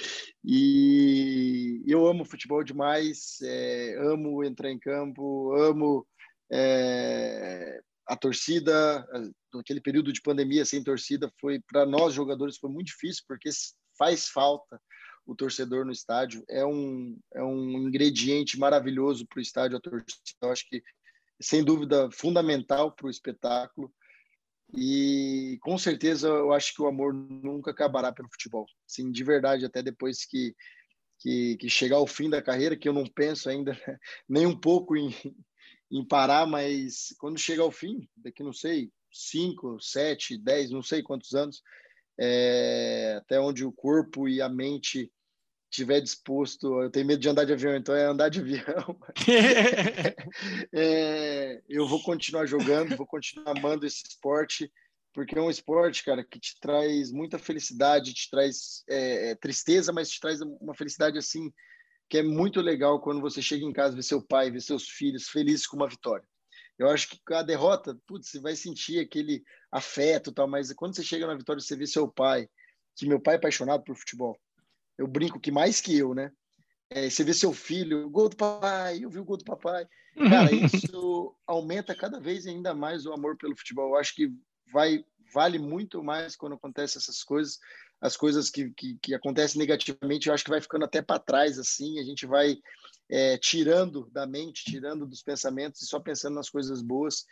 e, 0.45 1.83
e, 1.87 1.91
eu 1.91 2.07
amo 2.07 2.23
futebol 2.27 2.63
demais, 2.63 3.39
é, 3.43 3.97
amo 3.99 4.45
entrar 4.45 4.71
em 4.71 4.79
campo, 4.79 5.55
amo 5.55 6.07
é, 6.53 7.81
a 8.07 8.17
torcida, 8.17 9.07
naquele 9.53 9.81
período 9.81 10.13
de 10.13 10.21
pandemia 10.21 10.65
sem 10.65 10.83
torcida, 10.83 11.33
foi 11.41 11.61
para 11.61 11.87
nós 11.87 12.15
jogadores 12.15 12.59
foi 12.59 12.71
muito 12.71 12.89
difícil 12.89 13.25
porque 13.27 13.49
faz 13.97 14.29
falta 14.29 14.81
o 15.27 15.35
torcedor 15.35 15.85
no 15.85 15.93
estádio. 15.93 16.45
É 16.49 16.65
um, 16.65 17.19
é 17.35 17.43
um 17.43 17.87
ingrediente 17.87 18.59
maravilhoso 18.59 19.27
para 19.27 19.39
o 19.39 19.43
estádio 19.43 19.77
a 19.77 19.81
torcida. 19.81 20.13
Eu 20.43 20.51
acho 20.51 20.69
que 20.69 20.83
sem 21.41 21.65
dúvida 21.65 22.11
fundamental 22.13 22.93
para 22.93 23.07
o 23.07 23.11
espetáculo. 23.11 23.93
E 24.77 25.59
com 25.61 25.79
certeza 25.79 26.29
eu 26.29 26.53
acho 26.53 26.75
que 26.75 26.83
o 26.83 26.87
amor 26.87 27.15
nunca 27.15 27.71
acabará 27.71 28.13
pelo 28.13 28.29
futebol. 28.31 28.67
Sim, 28.87 29.11
de 29.11 29.25
verdade, 29.25 29.65
até 29.65 29.83
depois 29.83 30.25
que, 30.25 30.55
que, 31.21 31.57
que 31.57 31.69
chegar 31.69 31.97
ao 31.97 32.07
fim 32.07 32.29
da 32.29 32.43
carreira, 32.43 32.77
que 32.77 32.89
eu 32.89 32.93
não 32.93 33.07
penso 33.07 33.49
ainda 33.49 33.73
nem 34.29 34.47
um 34.47 34.59
pouco 34.59 34.97
em, 34.97 35.15
em 35.91 36.05
parar, 36.05 36.47
mas 36.47 37.15
quando 37.19 37.39
chegar 37.39 37.63
ao 37.63 37.71
fim, 37.71 38.09
daqui 38.17 38.43
não 38.43 38.53
sei, 38.53 38.91
cinco, 39.13 39.79
sete, 39.81 40.37
dez, 40.37 40.71
não 40.71 40.83
sei 40.83 41.03
quantos 41.03 41.35
anos, 41.35 41.63
é, 42.19 43.17
até 43.19 43.41
onde 43.41 43.65
o 43.65 43.73
corpo 43.73 44.29
e 44.29 44.41
a 44.41 44.49
mente 44.49 45.11
tiver 45.71 46.01
disposto, 46.01 46.83
eu 46.83 46.91
tenho 46.91 47.07
medo 47.07 47.21
de 47.21 47.29
andar 47.29 47.45
de 47.45 47.53
avião, 47.53 47.77
então 47.77 47.95
é 47.95 48.05
andar 48.05 48.29
de 48.29 48.41
avião. 48.41 48.97
é, 50.73 51.61
eu 51.69 51.87
vou 51.89 52.01
continuar 52.03 52.47
jogando, 52.47 52.97
vou 52.97 53.07
continuar 53.07 53.59
amando 53.59 53.85
esse 53.85 54.05
esporte, 54.09 54.71
porque 55.13 55.37
é 55.37 55.43
um 55.43 55.51
esporte, 55.51 56.05
cara, 56.05 56.25
que 56.25 56.39
te 56.39 56.59
traz 56.61 57.11
muita 57.11 57.39
felicidade, 57.39 58.15
te 58.15 58.31
traz 58.31 58.85
é, 58.89 59.31
é, 59.31 59.35
tristeza, 59.35 59.93
mas 59.93 60.11
te 60.11 60.21
traz 60.21 60.41
uma 60.41 60.75
felicidade 60.75 61.19
assim 61.19 61.53
que 62.09 62.19
é 62.19 62.23
muito 62.23 62.61
legal 62.61 63.01
quando 63.01 63.21
você 63.21 63.41
chega 63.41 63.65
em 63.65 63.73
casa, 63.73 63.97
vê 63.97 64.03
seu 64.03 64.23
pai, 64.23 64.51
vê 64.51 64.61
seus 64.61 64.89
filhos 64.89 65.29
felizes 65.29 65.67
com 65.67 65.77
uma 65.77 65.89
vitória. 65.89 66.27
Eu 66.79 66.89
acho 66.89 67.09
que 67.09 67.35
a 67.35 67.43
derrota, 67.43 67.97
putz, 68.07 68.31
você 68.31 68.41
vai 68.41 68.57
sentir 68.57 68.99
aquele 68.99 69.43
afeto, 69.71 70.33
tal, 70.33 70.49
mas 70.49 70.73
quando 70.73 70.95
você 70.95 71.03
chega 71.03 71.27
na 71.27 71.37
vitória, 71.37 71.61
você 71.61 71.77
vê 71.77 71.87
seu 71.87 72.09
pai, 72.09 72.49
que 72.97 73.07
meu 73.07 73.21
pai 73.21 73.35
é 73.35 73.37
apaixonado 73.39 73.85
por 73.85 73.97
futebol 73.97 74.39
eu 74.99 75.07
brinco 75.07 75.41
que 75.41 75.51
mais 75.51 75.81
que 75.81 75.97
eu, 75.97 76.15
né? 76.15 76.31
É, 76.91 77.09
você 77.09 77.25
vê 77.25 77.35
seu 77.35 77.53
filho, 77.53 78.09
gol 78.11 78.29
do 78.29 78.37
papai, 78.37 79.05
eu 79.05 79.11
vi 79.11 79.19
o 79.19 79.25
gol 79.25 79.37
do 79.37 79.45
papai. 79.45 79.87
Cara, 80.29 80.51
isso 80.55 81.35
aumenta 81.47 81.95
cada 81.95 82.21
vez 82.21 82.47
ainda 82.47 82.75
mais 82.75 83.05
o 83.07 83.13
amor 83.13 83.37
pelo 83.37 83.57
futebol. 83.57 83.91
Eu 83.91 83.97
acho 83.97 84.15
que 84.15 84.33
vai 84.73 85.05
vale 85.33 85.59
muito 85.59 86.03
mais 86.05 86.37
quando 86.37 86.55
acontecem 86.55 87.01
essas 87.01 87.25
coisas, 87.25 87.59
as 88.05 88.19
coisas 88.19 88.51
que, 88.51 88.69
que, 88.73 88.99
que 89.01 89.15
acontecem 89.15 89.59
negativamente, 89.59 90.29
eu 90.29 90.35
acho 90.35 90.45
que 90.45 90.51
vai 90.51 90.61
ficando 90.61 90.85
até 90.85 91.01
para 91.01 91.19
trás, 91.19 91.59
assim, 91.59 91.99
a 91.99 92.03
gente 92.03 92.27
vai 92.27 92.59
é, 93.09 93.39
tirando 93.39 94.11
da 94.13 94.27
mente, 94.27 94.63
tirando 94.63 95.07
dos 95.07 95.23
pensamentos 95.23 95.81
e 95.81 95.87
só 95.87 95.99
pensando 95.99 96.35
nas 96.35 96.51
coisas 96.51 96.83
boas. 96.83 97.25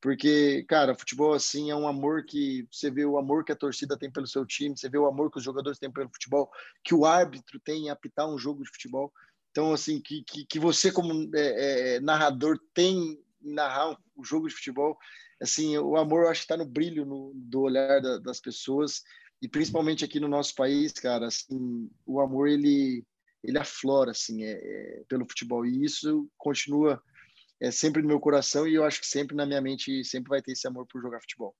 Porque, 0.00 0.64
cara, 0.68 0.94
futebol 0.94 1.34
assim 1.34 1.72
é 1.72 1.74
um 1.74 1.88
amor 1.88 2.24
que 2.24 2.64
você 2.70 2.92
vê 2.92 3.04
o 3.04 3.18
amor 3.18 3.44
que 3.44 3.50
a 3.50 3.56
torcida 3.56 3.98
tem 3.98 4.08
pelo 4.08 4.26
seu 4.28 4.46
time, 4.46 4.78
você 4.78 4.88
vê 4.88 4.96
o 4.96 5.06
amor 5.06 5.32
que 5.32 5.38
os 5.38 5.44
jogadores 5.44 5.80
têm 5.80 5.90
pelo 5.90 6.08
futebol, 6.08 6.48
que 6.84 6.94
o 6.94 7.04
árbitro 7.04 7.58
tem 7.58 7.86
em 7.86 7.90
apitar 7.90 8.28
um 8.28 8.38
jogo 8.38 8.62
de 8.62 8.70
futebol. 8.70 9.12
Então, 9.50 9.72
assim, 9.72 10.00
que, 10.00 10.22
que, 10.22 10.46
que 10.46 10.60
você, 10.60 10.92
como 10.92 11.28
é, 11.34 11.96
é, 11.96 12.00
narrador, 12.00 12.56
tem 12.72 13.18
em 13.42 13.52
narrar 13.52 13.90
o 13.90 13.98
um 14.16 14.24
jogo 14.24 14.46
de 14.46 14.54
futebol. 14.54 14.96
Assim, 15.42 15.76
o 15.76 15.96
amor, 15.96 16.22
eu 16.22 16.28
acho 16.28 16.42
que 16.42 16.44
está 16.44 16.56
no 16.56 16.70
brilho 16.70 17.04
no, 17.04 17.32
do 17.34 17.62
olhar 17.62 18.00
da, 18.00 18.18
das 18.18 18.40
pessoas, 18.40 19.02
e 19.42 19.48
principalmente 19.48 20.04
aqui 20.04 20.20
no 20.20 20.28
nosso 20.28 20.54
país, 20.54 20.92
cara, 20.92 21.26
assim, 21.26 21.90
o 22.06 22.20
amor, 22.20 22.48
ele, 22.48 23.04
ele 23.42 23.58
aflora, 23.58 24.10
assim, 24.10 24.44
é, 24.44 24.52
é 24.52 25.02
pelo 25.08 25.26
futebol, 25.28 25.64
e 25.64 25.84
isso 25.84 26.28
continua 26.36 27.02
é 27.60 27.70
sempre 27.70 28.00
no 28.00 28.08
meu 28.08 28.18
coração 28.18 28.66
e 28.66 28.74
eu 28.74 28.84
acho 28.84 29.00
que 29.00 29.06
sempre 29.06 29.36
na 29.36 29.44
minha 29.44 29.60
mente 29.60 30.02
sempre 30.02 30.30
vai 30.30 30.40
ter 30.40 30.52
esse 30.52 30.66
amor 30.66 30.86
por 30.86 31.02
jogar 31.02 31.20
futebol. 31.20 31.54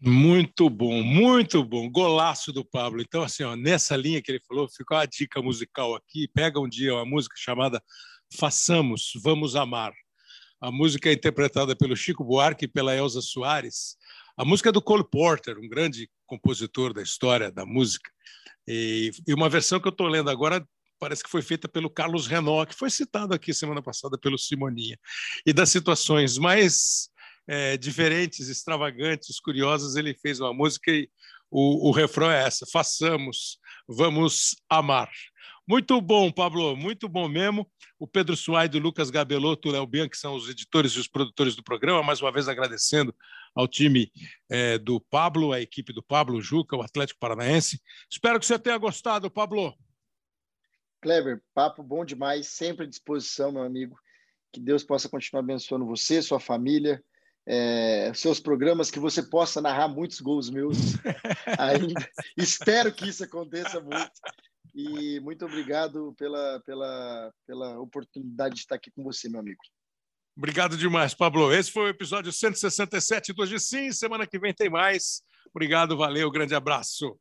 Muito 0.00 0.68
bom, 0.68 1.02
muito 1.02 1.64
bom. 1.64 1.90
Golaço 1.90 2.52
do 2.52 2.64
Pablo. 2.64 3.00
Então, 3.00 3.22
assim, 3.22 3.42
ó, 3.42 3.54
nessa 3.56 3.96
linha 3.96 4.20
que 4.20 4.30
ele 4.30 4.40
falou, 4.46 4.68
ficou 4.68 4.96
a 4.96 5.06
dica 5.06 5.40
musical 5.40 5.94
aqui. 5.94 6.28
Pega 6.34 6.60
um 6.60 6.68
dia 6.68 6.94
uma 6.94 7.04
música 7.04 7.34
chamada 7.38 7.82
Façamos, 8.34 9.12
Vamos 9.22 9.56
Amar. 9.56 9.92
A 10.60 10.70
música 10.70 11.08
é 11.08 11.12
interpretada 11.12 11.76
pelo 11.76 11.96
Chico 11.96 12.24
Buarque 12.24 12.64
e 12.64 12.68
pela 12.68 12.94
Elza 12.94 13.22
Soares. 13.22 13.96
A 14.36 14.44
música 14.44 14.68
é 14.68 14.72
do 14.72 14.82
Cole 14.82 15.08
Porter, 15.08 15.58
um 15.58 15.66
grande 15.66 16.10
compositor 16.26 16.92
da 16.92 17.02
história 17.02 17.50
da 17.50 17.64
música. 17.64 18.10
E, 18.68 19.10
e 19.26 19.32
uma 19.32 19.48
versão 19.48 19.80
que 19.80 19.88
eu 19.88 19.92
estou 19.92 20.08
lendo 20.08 20.28
agora 20.28 20.66
parece 20.98 21.24
que 21.24 21.30
foi 21.30 21.40
feita 21.40 21.66
pelo 21.66 21.88
Carlos 21.88 22.26
Renault, 22.26 22.70
que 22.70 22.78
foi 22.78 22.90
citado 22.90 23.32
aqui 23.32 23.54
semana 23.54 23.82
passada 23.82 24.18
pelo 24.18 24.38
Simoninha. 24.38 24.98
E 25.46 25.54
das 25.54 25.70
situações 25.70 26.36
mais 26.36 27.08
é, 27.48 27.78
diferentes, 27.78 28.48
extravagantes, 28.48 29.40
curiosas, 29.40 29.96
ele 29.96 30.14
fez 30.14 30.38
uma 30.38 30.52
música 30.52 30.90
e 30.90 31.08
o, 31.50 31.88
o 31.88 31.92
refrão 31.92 32.30
é 32.30 32.44
essa: 32.44 32.66
façamos, 32.70 33.58
vamos 33.88 34.54
amar. 34.68 35.10
Muito 35.66 35.98
bom, 36.00 36.30
Pablo, 36.30 36.76
muito 36.76 37.08
bom 37.08 37.26
mesmo. 37.26 37.68
O 37.98 38.06
Pedro 38.06 38.36
Suaide, 38.36 38.76
o 38.76 38.80
Lucas 38.80 39.10
Gabelotto, 39.10 39.68
o 39.68 39.72
Léo 39.72 39.86
Bianchi, 39.86 40.10
que 40.10 40.18
são 40.18 40.34
os 40.34 40.48
editores 40.48 40.92
e 40.92 41.00
os 41.00 41.08
produtores 41.08 41.56
do 41.56 41.62
programa, 41.62 42.02
mais 42.02 42.20
uma 42.20 42.30
vez 42.30 42.48
agradecendo 42.48 43.14
ao 43.56 43.66
time 43.66 44.12
é, 44.50 44.76
do 44.76 45.00
Pablo, 45.00 45.52
a 45.52 45.60
equipe 45.60 45.92
do 45.92 46.02
Pablo 46.02 46.40
Juca, 46.42 46.76
o 46.76 46.82
Atlético 46.82 47.18
Paranaense. 47.18 47.80
Espero 48.10 48.38
que 48.38 48.44
você 48.44 48.58
tenha 48.58 48.76
gostado, 48.76 49.30
Pablo. 49.30 49.74
Clever, 51.00 51.42
papo 51.54 51.82
bom 51.82 52.04
demais, 52.04 52.48
sempre 52.48 52.84
à 52.84 52.88
disposição, 52.88 53.50
meu 53.50 53.62
amigo. 53.62 53.96
Que 54.52 54.60
Deus 54.60 54.84
possa 54.84 55.08
continuar 55.08 55.42
abençoando 55.42 55.86
você, 55.86 56.20
sua 56.20 56.38
família, 56.38 57.02
é, 57.46 58.12
seus 58.14 58.40
programas, 58.40 58.90
que 58.90 58.98
você 58.98 59.22
possa 59.22 59.60
narrar 59.60 59.88
muitos 59.88 60.20
gols 60.20 60.50
meus 60.50 60.76
ainda. 61.58 62.08
Espero 62.36 62.92
que 62.92 63.08
isso 63.08 63.24
aconteça 63.24 63.80
muito. 63.80 64.10
E 64.74 65.18
muito 65.20 65.46
obrigado 65.46 66.14
pela, 66.18 66.60
pela, 66.66 67.32
pela 67.46 67.80
oportunidade 67.80 68.56
de 68.56 68.60
estar 68.60 68.74
aqui 68.74 68.90
com 68.90 69.02
você, 69.02 69.28
meu 69.28 69.40
amigo. 69.40 69.60
Obrigado 70.36 70.76
demais, 70.76 71.14
Pablo. 71.14 71.50
Esse 71.50 71.72
foi 71.72 71.84
o 71.84 71.88
episódio 71.88 72.30
167 72.30 73.32
do 73.32 73.42
Hoje 73.42 73.58
Sim. 73.58 73.90
Semana 73.90 74.26
que 74.26 74.38
vem 74.38 74.52
tem 74.52 74.68
mais. 74.68 75.22
Obrigado, 75.48 75.96
valeu, 75.96 76.30
grande 76.30 76.54
abraço. 76.54 77.18